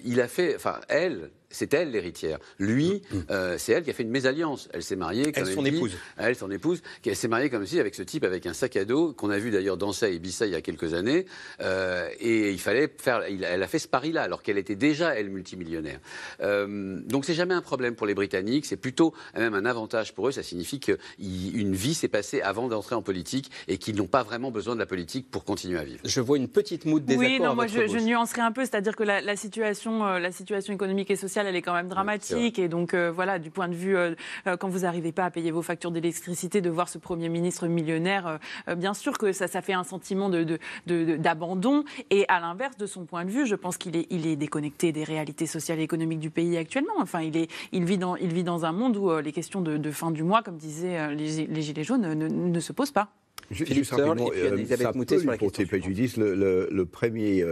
il 0.03 0.21
a 0.21 0.27
fait, 0.27 0.55
enfin 0.55 0.79
elle, 0.87 1.31
c'est 1.55 1.73
elle 1.73 1.91
l'héritière. 1.91 2.39
Lui, 2.59 3.01
mm. 3.09 3.17
euh, 3.31 3.55
c'est 3.57 3.71
elle 3.71 3.83
qui 3.83 3.89
a 3.89 3.93
fait 3.93 4.03
une 4.03 4.09
mésalliance. 4.09 4.67
Elle 4.73 4.83
s'est 4.83 4.97
mariée. 4.97 5.31
Comme 5.31 5.47
elle, 5.47 5.53
son 5.53 5.65
épouse. 5.65 5.97
Elle, 6.17 6.35
son 6.35 6.51
épouse, 6.51 6.81
qui 7.01 7.15
s'est 7.15 7.29
mariée 7.29 7.49
comme 7.49 7.65
si 7.65 7.79
avec 7.79 7.95
ce 7.95 8.03
type 8.03 8.25
avec 8.25 8.45
un 8.45 8.53
sac 8.53 8.75
à 8.75 8.83
dos 8.83 9.13
qu'on 9.13 9.29
a 9.29 9.37
vu 9.37 9.51
d'ailleurs 9.51 9.77
danser 9.77 10.05
à 10.05 10.09
Ibiza 10.09 10.45
il 10.45 10.51
y 10.51 10.55
a 10.55 10.61
quelques 10.61 10.93
années. 10.93 11.25
Euh, 11.61 12.09
et 12.19 12.51
il 12.51 12.59
fallait 12.59 12.91
faire. 12.97 13.21
elle 13.23 13.63
a 13.63 13.67
fait 13.67 13.79
ce 13.79 13.87
pari-là, 13.87 14.23
alors 14.23 14.43
qu'elle 14.43 14.57
était 14.57 14.75
déjà 14.75 15.15
elle 15.15 15.29
multimillionnaire. 15.29 15.99
Euh, 16.41 16.99
donc 17.05 17.23
c'est 17.23 17.33
jamais 17.33 17.53
un 17.53 17.61
problème 17.61 17.95
pour 17.95 18.05
les 18.05 18.13
Britanniques. 18.13 18.65
C'est 18.65 18.75
plutôt 18.75 19.13
même 19.33 19.53
un 19.53 19.65
avantage 19.65 20.13
pour 20.13 20.27
eux. 20.27 20.31
Ça 20.31 20.43
signifie 20.43 20.81
qu'une 20.81 21.73
vie 21.73 21.93
s'est 21.93 22.09
passée 22.09 22.41
avant 22.41 22.67
d'entrer 22.67 22.95
en 22.95 23.01
politique 23.01 23.49
et 23.69 23.77
qu'ils 23.77 23.95
n'ont 23.95 24.07
pas 24.07 24.23
vraiment 24.23 24.51
besoin 24.51 24.75
de 24.75 24.79
la 24.79 24.85
politique 24.85 25.31
pour 25.31 25.45
continuer 25.45 25.79
à 25.79 25.85
vivre. 25.85 26.01
Je 26.03 26.19
vois 26.19 26.37
une 26.37 26.49
petite 26.49 26.83
moue 26.83 26.99
de 26.99 27.05
désaccord. 27.05 27.29
Oui, 27.29 27.39
non, 27.39 27.55
moi 27.55 27.67
je, 27.67 27.87
je, 27.87 27.97
nuancerai 27.97 28.41
un 28.41 28.51
peu, 28.51 28.61
c'est-à-dire 28.61 28.95
que 28.95 29.03
la, 29.03 29.21
la 29.21 29.37
situation, 29.37 30.03
la 30.03 30.31
situation 30.33 30.73
économique 30.73 31.09
et 31.11 31.15
sociale 31.15 31.44
elle 31.45 31.55
est 31.55 31.61
quand 31.61 31.73
même 31.73 31.87
dramatique. 31.87 32.59
et 32.59 32.67
donc, 32.67 32.93
euh, 32.93 33.11
voilà, 33.11 33.39
du 33.39 33.49
point 33.49 33.67
de 33.67 33.73
vue, 33.73 33.95
euh, 33.95 34.15
euh, 34.47 34.57
quand 34.57 34.67
vous 34.67 34.79
n'arrivez 34.79 35.11
pas 35.11 35.25
à 35.25 35.31
payer 35.31 35.51
vos 35.51 35.61
factures 35.61 35.91
d'électricité, 35.91 36.61
de 36.61 36.69
voir 36.69 36.89
ce 36.89 36.97
Premier 36.97 37.29
ministre 37.29 37.67
millionnaire, 37.67 38.39
bien 38.77 38.93
sûr 38.93 39.17
que 39.17 39.31
ça, 39.31 39.47
ça 39.47 39.61
fait 39.61 39.73
un 39.73 39.83
sentiment 39.83 40.29
d'abandon. 40.29 41.79
De, 41.79 41.83
de, 41.83 42.05
et 42.09 42.25
à 42.27 42.39
l'inverse, 42.39 42.77
de 42.77 42.85
son 42.85 43.05
point 43.05 43.25
de 43.25 43.29
vue, 43.29 43.45
je 43.45 43.55
pense 43.55 43.77
qu'il 43.77 43.95
est, 43.95 44.07
il 44.09 44.27
est 44.27 44.35
déconnecté 44.35 44.91
des 44.91 45.03
réalités 45.03 45.45
sociales 45.45 45.79
et 45.79 45.83
économiques 45.83 46.19
du 46.19 46.29
pays 46.29 46.57
actuellement. 46.57 46.93
Enfin, 46.97 47.21
il, 47.21 47.37
est, 47.37 47.49
il, 47.71 47.85
vit, 47.85 47.97
dans, 47.97 48.15
il 48.15 48.33
vit 48.33 48.43
dans 48.43 48.65
un 48.65 48.71
monde 48.71 48.97
où 48.97 49.15
les 49.19 49.31
questions 49.31 49.61
de, 49.61 49.91
fin 49.91 50.11
du 50.11 50.23
mois, 50.23 50.41
comme 50.41 50.57
disaient 50.57 51.13
les, 51.13 51.61
Gilets 51.61 51.83
jaunes, 51.83 52.13
ne, 52.13 52.59
se 52.59 52.73
posent 52.73 52.91
pas. 52.91 53.09
Juste 53.51 53.83
simplement, 53.83 54.27
ça 54.27 54.91
peut 54.91 55.19
lui 55.19 55.37
porter 55.37 55.65
préjudice. 55.65 56.17
Le, 56.17 56.67
le, 56.71 56.85
premier 56.85 57.43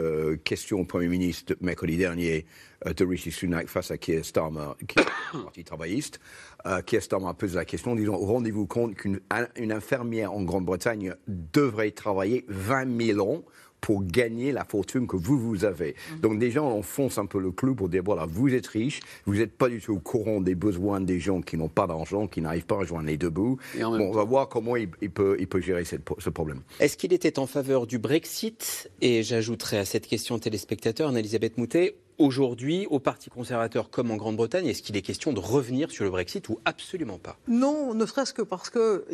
question 0.44 0.80
au 0.80 0.86
Premier 0.86 1.08
ministre 1.08 1.56
mercredi 1.62 1.98
dernier 1.98 2.46
euh, 2.73 2.73
de 2.86 3.06
Rishi 3.06 3.32
Sunak 3.32 3.68
face 3.68 3.92
à 3.92 3.98
Keir 3.98 4.26
Starmer, 4.26 4.70
qui 4.88 5.00
est 5.00 5.44
parti 5.44 5.64
travailliste. 5.64 6.20
Euh, 6.66 6.82
Keir 6.82 7.02
Starmer 7.02 7.32
pose 7.38 7.56
la 7.56 7.66
question, 7.66 7.96
disons, 7.96 8.18
rendez-vous 8.18 8.66
compte 8.66 8.96
qu'une 8.96 9.20
infirmière 9.58 10.34
en 10.34 10.44
Grande-Bretagne 10.44 11.16
devrait 11.28 11.92
travailler 11.92 12.46
20 12.48 13.02
000 13.16 13.20
ans 13.20 13.44
pour 13.84 14.02
gagner 14.02 14.54
la 14.54 14.64
fortune 14.64 15.08
que 15.08 15.18
vous, 15.18 15.38
vous 15.38 15.66
avez. 15.66 15.96
Mm. 16.16 16.20
Donc 16.22 16.40
déjà, 16.40 16.64
on 16.64 16.80
enfonce 16.80 17.18
un 17.18 17.26
peu 17.26 17.40
le 17.40 17.52
clou 17.52 17.76
pour 17.76 17.90
dire, 17.90 18.02
voilà, 18.04 18.26
vous 18.26 18.54
êtes 18.54 18.68
riche, 18.68 19.02
vous 19.26 19.36
n'êtes 19.36 19.52
pas 19.52 19.68
du 19.68 19.82
tout 19.82 19.92
au 19.92 20.00
courant 20.00 20.40
des 20.40 20.56
besoins 20.56 21.02
des 21.02 21.20
gens 21.20 21.42
qui 21.42 21.58
n'ont 21.58 21.68
pas 21.68 21.86
d'argent, 21.86 22.28
qui 22.28 22.40
n'arrivent 22.40 22.66
pas 22.66 22.80
à 22.80 22.86
joindre 22.86 23.08
les 23.08 23.18
deux 23.18 23.30
bouts. 23.30 23.58
Bon, 23.78 24.00
on 24.00 24.12
va 24.14 24.24
voir 24.24 24.48
comment 24.48 24.78
il, 24.78 24.88
peut, 24.88 25.36
il 25.38 25.48
peut 25.48 25.60
gérer 25.60 25.84
cette, 25.84 26.02
ce 26.18 26.30
problème. 26.30 26.62
Est-ce 26.80 26.96
qu'il 26.96 27.12
était 27.12 27.40
en 27.40 27.46
faveur 27.46 27.86
du 27.86 28.00
Brexit? 28.00 28.90
Et 29.02 29.22
j'ajouterai 29.22 29.80
à 29.80 29.86
cette 29.86 30.08
question 30.08 30.40
téléspectateur, 30.40 31.10
Anne-Elisabeth 31.10 31.58
Moutet, 31.58 31.98
aujourd'hui 32.24 32.88
au 32.90 33.00
Parti 33.00 33.30
conservateur 33.30 33.90
comme 33.90 34.12
en 34.12 34.16
Grande-Bretagne? 34.16 34.68
Est-ce 34.68 34.82
qu'il 34.82 34.96
est 34.96 35.02
question 35.02 35.34
de 35.34 35.40
revenir 35.40 35.92
sur 35.92 36.04
le 36.04 36.10
Brexit 36.10 36.48
ou 36.50 36.60
absolument 36.66 37.18
pas? 37.18 37.38
Non, 37.48 37.94
ne 37.94 38.06
serait-ce 38.06 38.34
que 38.34 38.42
parce 38.42 38.70
que 38.70 39.06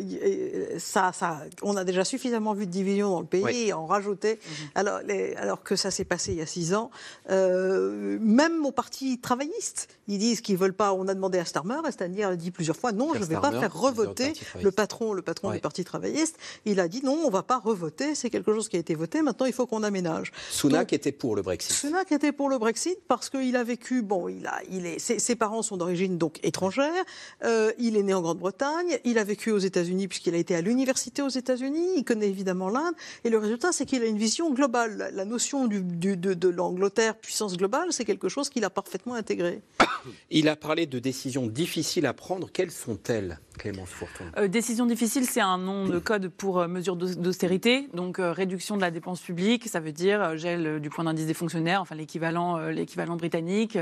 ça, 0.78 1.12
ça, 1.12 1.42
on 1.62 1.76
a 1.76 1.84
déjà 1.84 2.04
suffisamment 2.04 2.54
vu 2.54 2.66
de 2.66 2.70
divisions 2.70 3.10
dans 3.10 3.20
le 3.20 3.26
pays 3.26 3.68
et 3.68 3.72
en 3.72 3.86
rajouter, 3.86 4.34
mhm. 4.34 4.68
alors, 4.76 5.00
alors, 5.36 5.62
que 5.62 5.76
ça 5.76 5.90
s'est 5.90 6.04
passé 6.04 6.32
il 6.32 6.38
y 6.38 6.42
a 6.42 6.46
six 6.46 6.74
ans. 6.74 6.90
Euh, 7.30 8.18
même 8.20 8.64
au 8.64 8.72
Parti 8.72 9.18
travailliste, 9.18 9.88
ils 10.08 10.18
disent 10.18 10.40
qu'ils 10.40 10.56
veulent 10.56 10.72
pas. 10.72 10.92
On 10.92 11.08
a 11.08 11.14
demandé 11.14 11.38
à 11.38 11.44
Starmer, 11.44 11.80
et 11.86 11.92
Starmer 11.92 12.24
a 12.24 12.36
dit 12.36 12.50
plusieurs 12.50 12.76
fois 12.76 12.92
non, 12.92 13.12
je 13.14 13.20
ne 13.20 13.24
vais 13.24 13.40
pas 13.40 13.50
faire 13.50 13.74
revoter 13.74 14.32
le 14.62 14.70
patron, 14.70 15.12
le 15.12 15.22
patron 15.22 15.50
du 15.50 15.58
Parti 15.58 15.84
travailliste. 15.84 16.36
Il 16.64 16.80
a 16.80 16.88
dit 16.88 17.02
non, 17.04 17.18
on 17.24 17.26
ne 17.26 17.32
va 17.32 17.42
pas 17.42 17.58
revoter. 17.58 18.14
C'est 18.14 18.30
quelque 18.30 18.54
chose 18.54 18.68
qui 18.68 18.76
a 18.76 18.80
été 18.80 18.94
voté. 18.94 19.22
Maintenant, 19.22 19.46
il 19.46 19.52
faut 19.52 19.66
qu'on 19.66 19.82
aménage. 19.82 20.32
Sunak 20.50 20.92
était 20.92 21.12
pour 21.12 21.34
le 21.34 21.42
Brexit. 21.42 21.72
Sunak 21.72 22.12
était 22.12 22.32
pour 22.32 22.48
le 22.48 22.58
Brexit 22.58 22.99
parce 23.08 23.30
qu'il 23.30 23.56
a 23.56 23.64
vécu. 23.64 24.02
Bon, 24.02 24.28
il 24.28 24.46
a, 24.46 24.60
il 24.70 24.86
est, 24.86 24.98
ses, 24.98 25.36
parents 25.36 25.62
sont 25.62 25.76
d'origine 25.76 26.18
donc 26.18 26.38
étrangère. 26.42 27.04
Euh, 27.44 27.72
il 27.78 27.96
est 27.96 28.02
né 28.02 28.14
en 28.14 28.22
Grande-Bretagne. 28.22 28.98
Il 29.04 29.18
a 29.18 29.24
vécu 29.24 29.50
aux 29.50 29.58
États-Unis 29.58 30.08
puisqu'il 30.08 30.34
a 30.34 30.38
été 30.38 30.54
à 30.54 30.60
l'université 30.60 31.22
aux 31.22 31.28
États-Unis. 31.28 31.88
Il 31.96 32.04
connaît 32.04 32.28
évidemment 32.28 32.68
l'Inde. 32.68 32.94
Et 33.24 33.30
le 33.30 33.38
résultat, 33.38 33.72
c'est 33.72 33.86
qu'il 33.86 34.02
a 34.02 34.06
une 34.06 34.18
vision 34.18 34.52
globale. 34.52 35.10
La 35.14 35.24
notion 35.24 35.66
de 35.66 36.48
l'Angleterre 36.48 37.16
puissance 37.16 37.56
globale, 37.56 37.92
c'est 37.92 38.04
quelque 38.04 38.28
chose 38.28 38.48
qu'il 38.48 38.64
a 38.64 38.70
parfaitement 38.70 39.14
intégré. 39.14 39.62
Il 40.30 40.48
a 40.48 40.56
parlé 40.56 40.86
de 40.86 40.98
décisions 40.98 41.46
difficiles 41.46 42.06
à 42.06 42.14
prendre. 42.14 42.50
Quelles 42.50 42.70
sont-elles? 42.70 43.38
Clémence 43.58 43.90
Fourton 43.90 44.24
euh, 44.38 44.48
Décision 44.48 44.86
difficile, 44.86 45.24
c'est 45.24 45.40
un 45.40 45.58
nom 45.58 45.86
de 45.86 45.98
code 45.98 46.28
pour 46.28 46.60
euh, 46.60 46.68
mesures 46.68 46.96
d'austérité, 46.96 47.88
donc 47.94 48.18
euh, 48.18 48.32
réduction 48.32 48.76
de 48.76 48.80
la 48.80 48.90
dépense 48.90 49.20
publique, 49.20 49.68
ça 49.68 49.80
veut 49.80 49.92
dire 49.92 50.36
gel 50.36 50.80
du 50.80 50.90
point 50.90 51.04
d'indice 51.04 51.26
des 51.26 51.34
fonctionnaires, 51.34 51.80
enfin 51.80 51.94
l'équivalent 51.94 52.58
l'équivalent 52.68 53.16
britannique, 53.16 53.78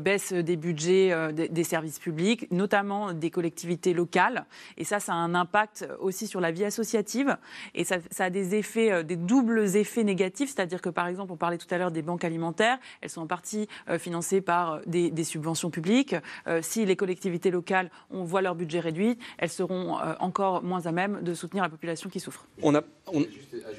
baisse 0.00 0.32
des 0.32 0.56
budgets 0.56 1.32
des, 1.32 1.64
services 1.64 1.98
publics, 1.98 2.50
notamment 2.50 3.12
des 3.12 3.30
collectivités 3.30 3.94
locales. 3.94 4.44
Et 4.76 4.84
ça, 4.84 5.00
ça 5.00 5.12
a 5.12 5.16
un 5.16 5.34
impact 5.34 5.86
aussi 6.00 6.26
sur 6.26 6.40
la 6.40 6.50
vie 6.50 6.64
associative. 6.64 7.36
Et 7.74 7.84
ça, 7.84 7.96
ça 8.10 8.24
a 8.24 8.30
des 8.30 8.54
effets, 8.54 9.04
des 9.04 9.16
doubles 9.16 9.76
effets 9.76 10.04
négatifs, 10.04 10.52
c'est-à-dire 10.54 10.80
que 10.80 10.88
par 10.88 11.06
exemple, 11.06 11.32
on 11.32 11.36
parlait 11.36 11.58
tout 11.58 11.72
à 11.72 11.78
l'heure 11.78 11.92
des 11.92 12.02
banques 12.02 12.24
alimentaires, 12.24 12.78
elles 13.00 13.10
sont 13.10 13.22
en 13.22 13.26
partie 13.26 13.68
financées 13.98 14.40
par 14.40 14.80
des, 14.86 15.10
des 15.10 15.24
subventions 15.24 15.70
publiques. 15.70 16.16
si 16.60 16.84
les 16.84 16.96
collectivités 16.96 17.50
locales, 17.50 17.90
on 18.10 18.24
voit 18.24 18.42
leur 18.42 18.54
budget 18.54 18.80
réduit, 18.80 19.11
elles 19.38 19.48
seront 19.48 19.98
euh, 19.98 20.14
encore 20.20 20.62
moins 20.62 20.86
à 20.86 20.92
même 20.92 21.22
de 21.22 21.34
soutenir 21.34 21.62
la 21.62 21.70
population 21.70 22.10
qui 22.10 22.20
souffre. 22.20 22.46
On 22.62 22.74
a, 22.74 22.82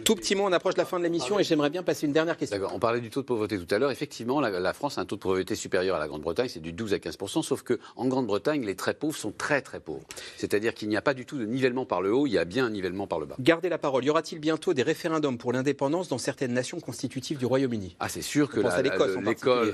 tout 0.04 0.16
petit 0.16 0.36
mot, 0.36 0.44
on 0.44 0.52
approche 0.52 0.74
de 0.76 0.80
la 0.80 0.86
fin 0.86 0.98
de 1.00 1.04
l'émission 1.04 1.40
et 1.40 1.44
j'aimerais 1.44 1.70
bien 1.70 1.84
passer 1.84 2.06
une 2.06 2.14
dernière 2.14 2.38
question. 2.38 2.60
On 2.74 2.80
parlait 2.80 3.02
du 3.02 3.10
taux 3.10 3.22
de 3.22 3.26
pauvreté 3.26 3.58
tout 3.58 3.74
à 3.74 3.80
l'heure. 3.80 3.92
Effectivement, 3.92 4.40
la, 4.40 4.74
France 4.74 4.98
a 4.98 5.02
un 5.02 5.06
taux 5.06 5.16
de 5.16 5.22
pauvreté 5.22 5.56
supérieur 5.56 5.96
à 5.96 6.00
la 6.00 6.08
Grande-Bretagne, 6.08 6.50
c'est 6.50 6.60
du 6.60 6.74
12 6.74 6.94
à 6.94 6.98
15% 6.98 7.44
sauf 7.44 7.64
qu'en 7.64 8.08
Grande-Bretagne, 8.08 8.66
les 8.66 8.76
très 8.76 8.94
pauvres 8.94 9.16
sont 9.16 9.32
très 9.32 9.62
très 9.62 9.80
pauvres. 9.80 10.06
C'est-à-dire 10.38 10.74
qu'il 10.74 10.90
n'y 10.90 10.98
a 10.98 11.02
pas 11.02 11.14
du 11.14 11.26
tout 11.26 11.38
de 11.38 11.46
nivellement 11.46 11.86
par 11.86 12.02
le 12.02 12.14
haut, 12.14 12.28
il 12.28 12.34
y 12.34 12.38
a 12.38 12.46
bien 12.46 12.66
un 12.66 12.70
nivellement 12.70 13.08
par 13.08 13.20
le 13.20 13.26
bas. 13.26 13.36
Gardez 13.40 13.70
la 13.70 13.78
parole. 13.78 14.04
Y 14.06 14.10
aura-t-il 14.10 14.40
bientôt 14.40 14.74
des 14.74 14.84
référendums 14.84 15.38
pour 15.38 15.54
l'indépendance 15.54 16.08
dans 16.08 16.18
certaines 16.18 16.54
nations 16.54 16.80
constitutives 16.80 17.38
du 17.38 17.46
Royaume-Uni? 17.46 17.96
Ah, 18.00 18.10
c'est 18.10 18.22
sûr 18.22 18.50
que 18.50 18.60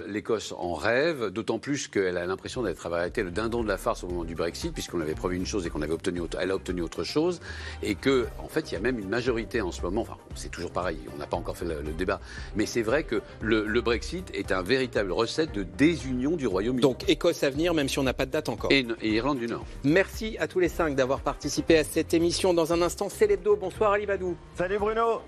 l'Écosse 0.07 0.53
en, 0.57 0.73
rêve, 0.73 1.27
d'autant 1.27 1.59
plus 1.59 1.87
qu'elle 1.87 2.17
a 2.17 2.25
l'impression 2.25 2.63
d'être 2.63 2.87
été 3.05 3.23
le 3.23 3.31
dindon 3.31 3.63
de 3.63 3.67
la 3.67 3.77
farce 3.77 4.03
au 4.03 4.07
moment 4.07 4.23
du 4.23 4.35
Brexit, 4.35 4.73
puisqu'on 4.73 5.01
avait 5.01 5.15
promis 5.15 5.38
une 5.39 5.45
chose 5.45 5.65
et 5.65 5.69
qu'on 5.69 5.81
avait 5.81 5.93
obtenu, 5.93 6.21
elle 6.39 6.51
a 6.51 6.55
obtenu 6.55 6.81
autre 6.81 7.03
chose, 7.03 7.39
et 7.81 7.95
que 7.95 8.27
en 8.37 8.47
fait, 8.47 8.71
il 8.71 8.75
y 8.75 8.77
a 8.77 8.79
même 8.79 8.99
une 8.99 9.09
majorité 9.09 9.61
en 9.61 9.71
ce 9.71 9.81
moment. 9.81 10.01
Enfin, 10.01 10.17
c'est 10.35 10.51
toujours 10.51 10.71
pareil, 10.71 10.99
on 11.13 11.17
n'a 11.17 11.27
pas 11.27 11.37
encore 11.37 11.57
fait 11.57 11.65
le, 11.65 11.91
débat. 11.97 12.19
Mais 12.55 12.65
c'est 12.65 12.81
vrai 12.81 13.03
que 13.03 13.21
le, 13.41 13.81
Brexit 13.81 14.29
est 14.33 14.51
un 14.51 14.61
véritable 14.61 15.11
recette 15.11 15.53
de 15.53 15.63
désunion 15.63 16.35
du 16.35 16.47
Royaume-Uni. 16.47 16.81
Donc 16.81 17.09
Écosse 17.09 17.43
à 17.43 17.49
venir, 17.49 17.73
même 17.73 17.89
si 17.89 17.97
on 17.99 18.03
n'a 18.03 18.13
pas 18.13 18.25
de 18.25 18.31
date 18.31 18.49
encore. 18.49 18.71
Et, 18.71 18.85
Irlande 19.01 19.39
du 19.39 19.47
Nord. 19.47 19.65
Merci 19.83 20.37
à 20.39 20.47
tous 20.47 20.59
les 20.59 20.69
cinq 20.69 20.95
d'avoir 20.95 21.21
participé 21.21 21.77
à 21.77 21.83
cette 21.83 22.13
émission. 22.13 22.53
Dans 22.53 22.73
un 22.73 22.81
instant, 22.81 23.07
c'est 23.09 23.27
l'hebdo. 23.27 23.55
Bonsoir 23.55 23.93
Ali 23.93 24.05
Badou. 24.05 24.35
Salut 24.57 24.77
Bruno. 24.77 25.21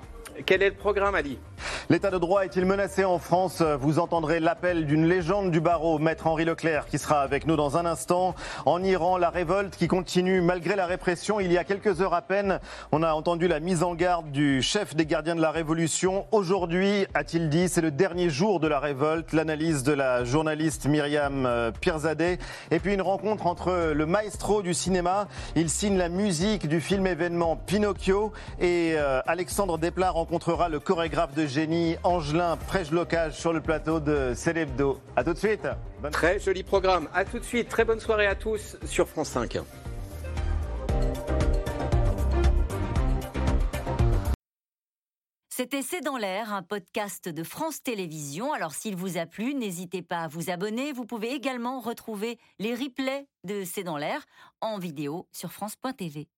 Quel 0.46 0.64
est 0.64 0.70
le 0.70 0.76
programme, 0.76 1.16
Ali? 1.16 1.38
L'état 1.90 2.10
de 2.10 2.18
droit 2.18 2.46
est-il 2.46 2.66
menacé 2.66 3.04
en 3.04 3.20
France? 3.20 3.62
Vous 3.62 4.00
entendrez 4.00 4.40
l'appel 4.40 4.86
d'une 4.86 5.06
légende 5.06 5.52
du 5.52 5.60
barreau, 5.60 6.00
maître 6.00 6.28
Henri 6.28 6.46
Leclerc, 6.46 6.86
qui 6.86 6.98
sera 6.98 7.22
avec 7.22 7.46
nous 7.46 7.56
dans 7.56 7.78
un 7.78 7.86
instant. 7.86 8.34
En 8.66 8.82
Iran, 8.82 9.18
la 9.18 9.30
révolte 9.30 9.76
qui 9.76 9.88
continue 9.88 10.42
malgré 10.42 10.76
la 10.76 10.86
répression. 10.86 11.40
Il 11.40 11.52
y 11.52 11.58
a 11.58 11.64
quelques 11.64 12.02
heures 12.02 12.14
à 12.14 12.22
peine, 12.22 12.60
on 12.92 13.04
a 13.04 13.14
entendu 13.14 13.48
la 13.48 13.60
mise 13.60 13.84
en 13.84 13.94
garde 13.94 14.32
du 14.32 14.62
chef 14.62 14.96
des 14.96 15.06
gardiens 15.06 15.36
de 15.36 15.42
la 15.42 15.52
Révolution. 15.52 16.26
Aujourd'hui, 16.32 17.06
a-t-il 17.14 17.50
dit, 17.50 17.68
c'est 17.68 17.82
le 17.82 17.92
dernier 17.92 18.30
jour 18.30 18.60
de 18.60 18.68
la 18.68 18.80
révolte. 18.80 19.34
L'analyse 19.34 19.84
de 19.84 19.94
la 19.94 20.24
journaliste 20.24 20.86
Myriam 20.86 21.46
euh, 21.46 21.72
Pirzadeh. 21.72 22.40
Et 22.72 22.80
puis 22.80 22.94
une 22.94 23.02
rencontre 23.02 23.48
entre 23.48 23.92
le 23.94 24.06
maestro 24.06 24.62
du 24.62 24.74
cinéma. 24.74 25.28
Il 25.56 25.70
signe 25.70 25.98
la 25.98 26.10
musique 26.10 26.68
du 26.68 26.80
film 26.80 27.06
événement 27.06 27.58
Pinocchio 27.58 28.32
et 28.60 28.94
euh, 28.96 29.22
Alexandre 29.28 29.78
Desplat 29.78 30.12
rencontrera 30.32 30.70
le 30.70 30.80
chorégraphe 30.80 31.34
de 31.36 31.46
génie 31.46 31.98
Angelin 32.04 32.56
Prège-Locage 32.56 33.38
sur 33.38 33.52
le 33.52 33.60
plateau 33.60 34.00
de 34.00 34.32
Célébdo. 34.34 35.02
A 35.18 35.26
tout 35.26 35.34
de 35.34 35.38
suite. 35.38 35.68
Très 36.14 36.40
joli 36.40 36.64
programme. 36.64 37.10
A 37.14 37.26
tout 37.26 37.38
de 37.38 37.44
suite. 37.44 37.68
Très 37.68 37.84
bonne 37.84 38.00
soirée 38.00 38.28
à 38.28 38.36
tous 38.36 38.78
sur 38.86 39.10
France 39.10 39.28
5. 39.28 39.60
C'était 45.50 45.82
C'est 45.82 46.00
dans 46.00 46.16
l'air, 46.16 46.54
un 46.54 46.64
podcast 46.64 47.28
de 47.28 47.44
France 47.44 47.84
Télévisions. 47.84 48.54
Alors 48.54 48.74
s'il 48.74 48.96
vous 48.96 49.18
a 49.18 49.26
plu, 49.26 49.54
n'hésitez 49.54 50.02
pas 50.02 50.22
à 50.22 50.28
vous 50.30 50.50
abonner. 50.50 50.94
Vous 50.94 51.06
pouvez 51.06 51.34
également 51.34 51.82
retrouver 51.82 52.40
les 52.58 52.74
replays 52.74 53.28
de 53.44 53.66
C'est 53.66 53.84
dans 53.84 53.98
l'air 53.98 54.24
en 54.62 54.80
vidéo 54.80 55.28
sur 55.34 55.52
France.tv. 55.52 56.30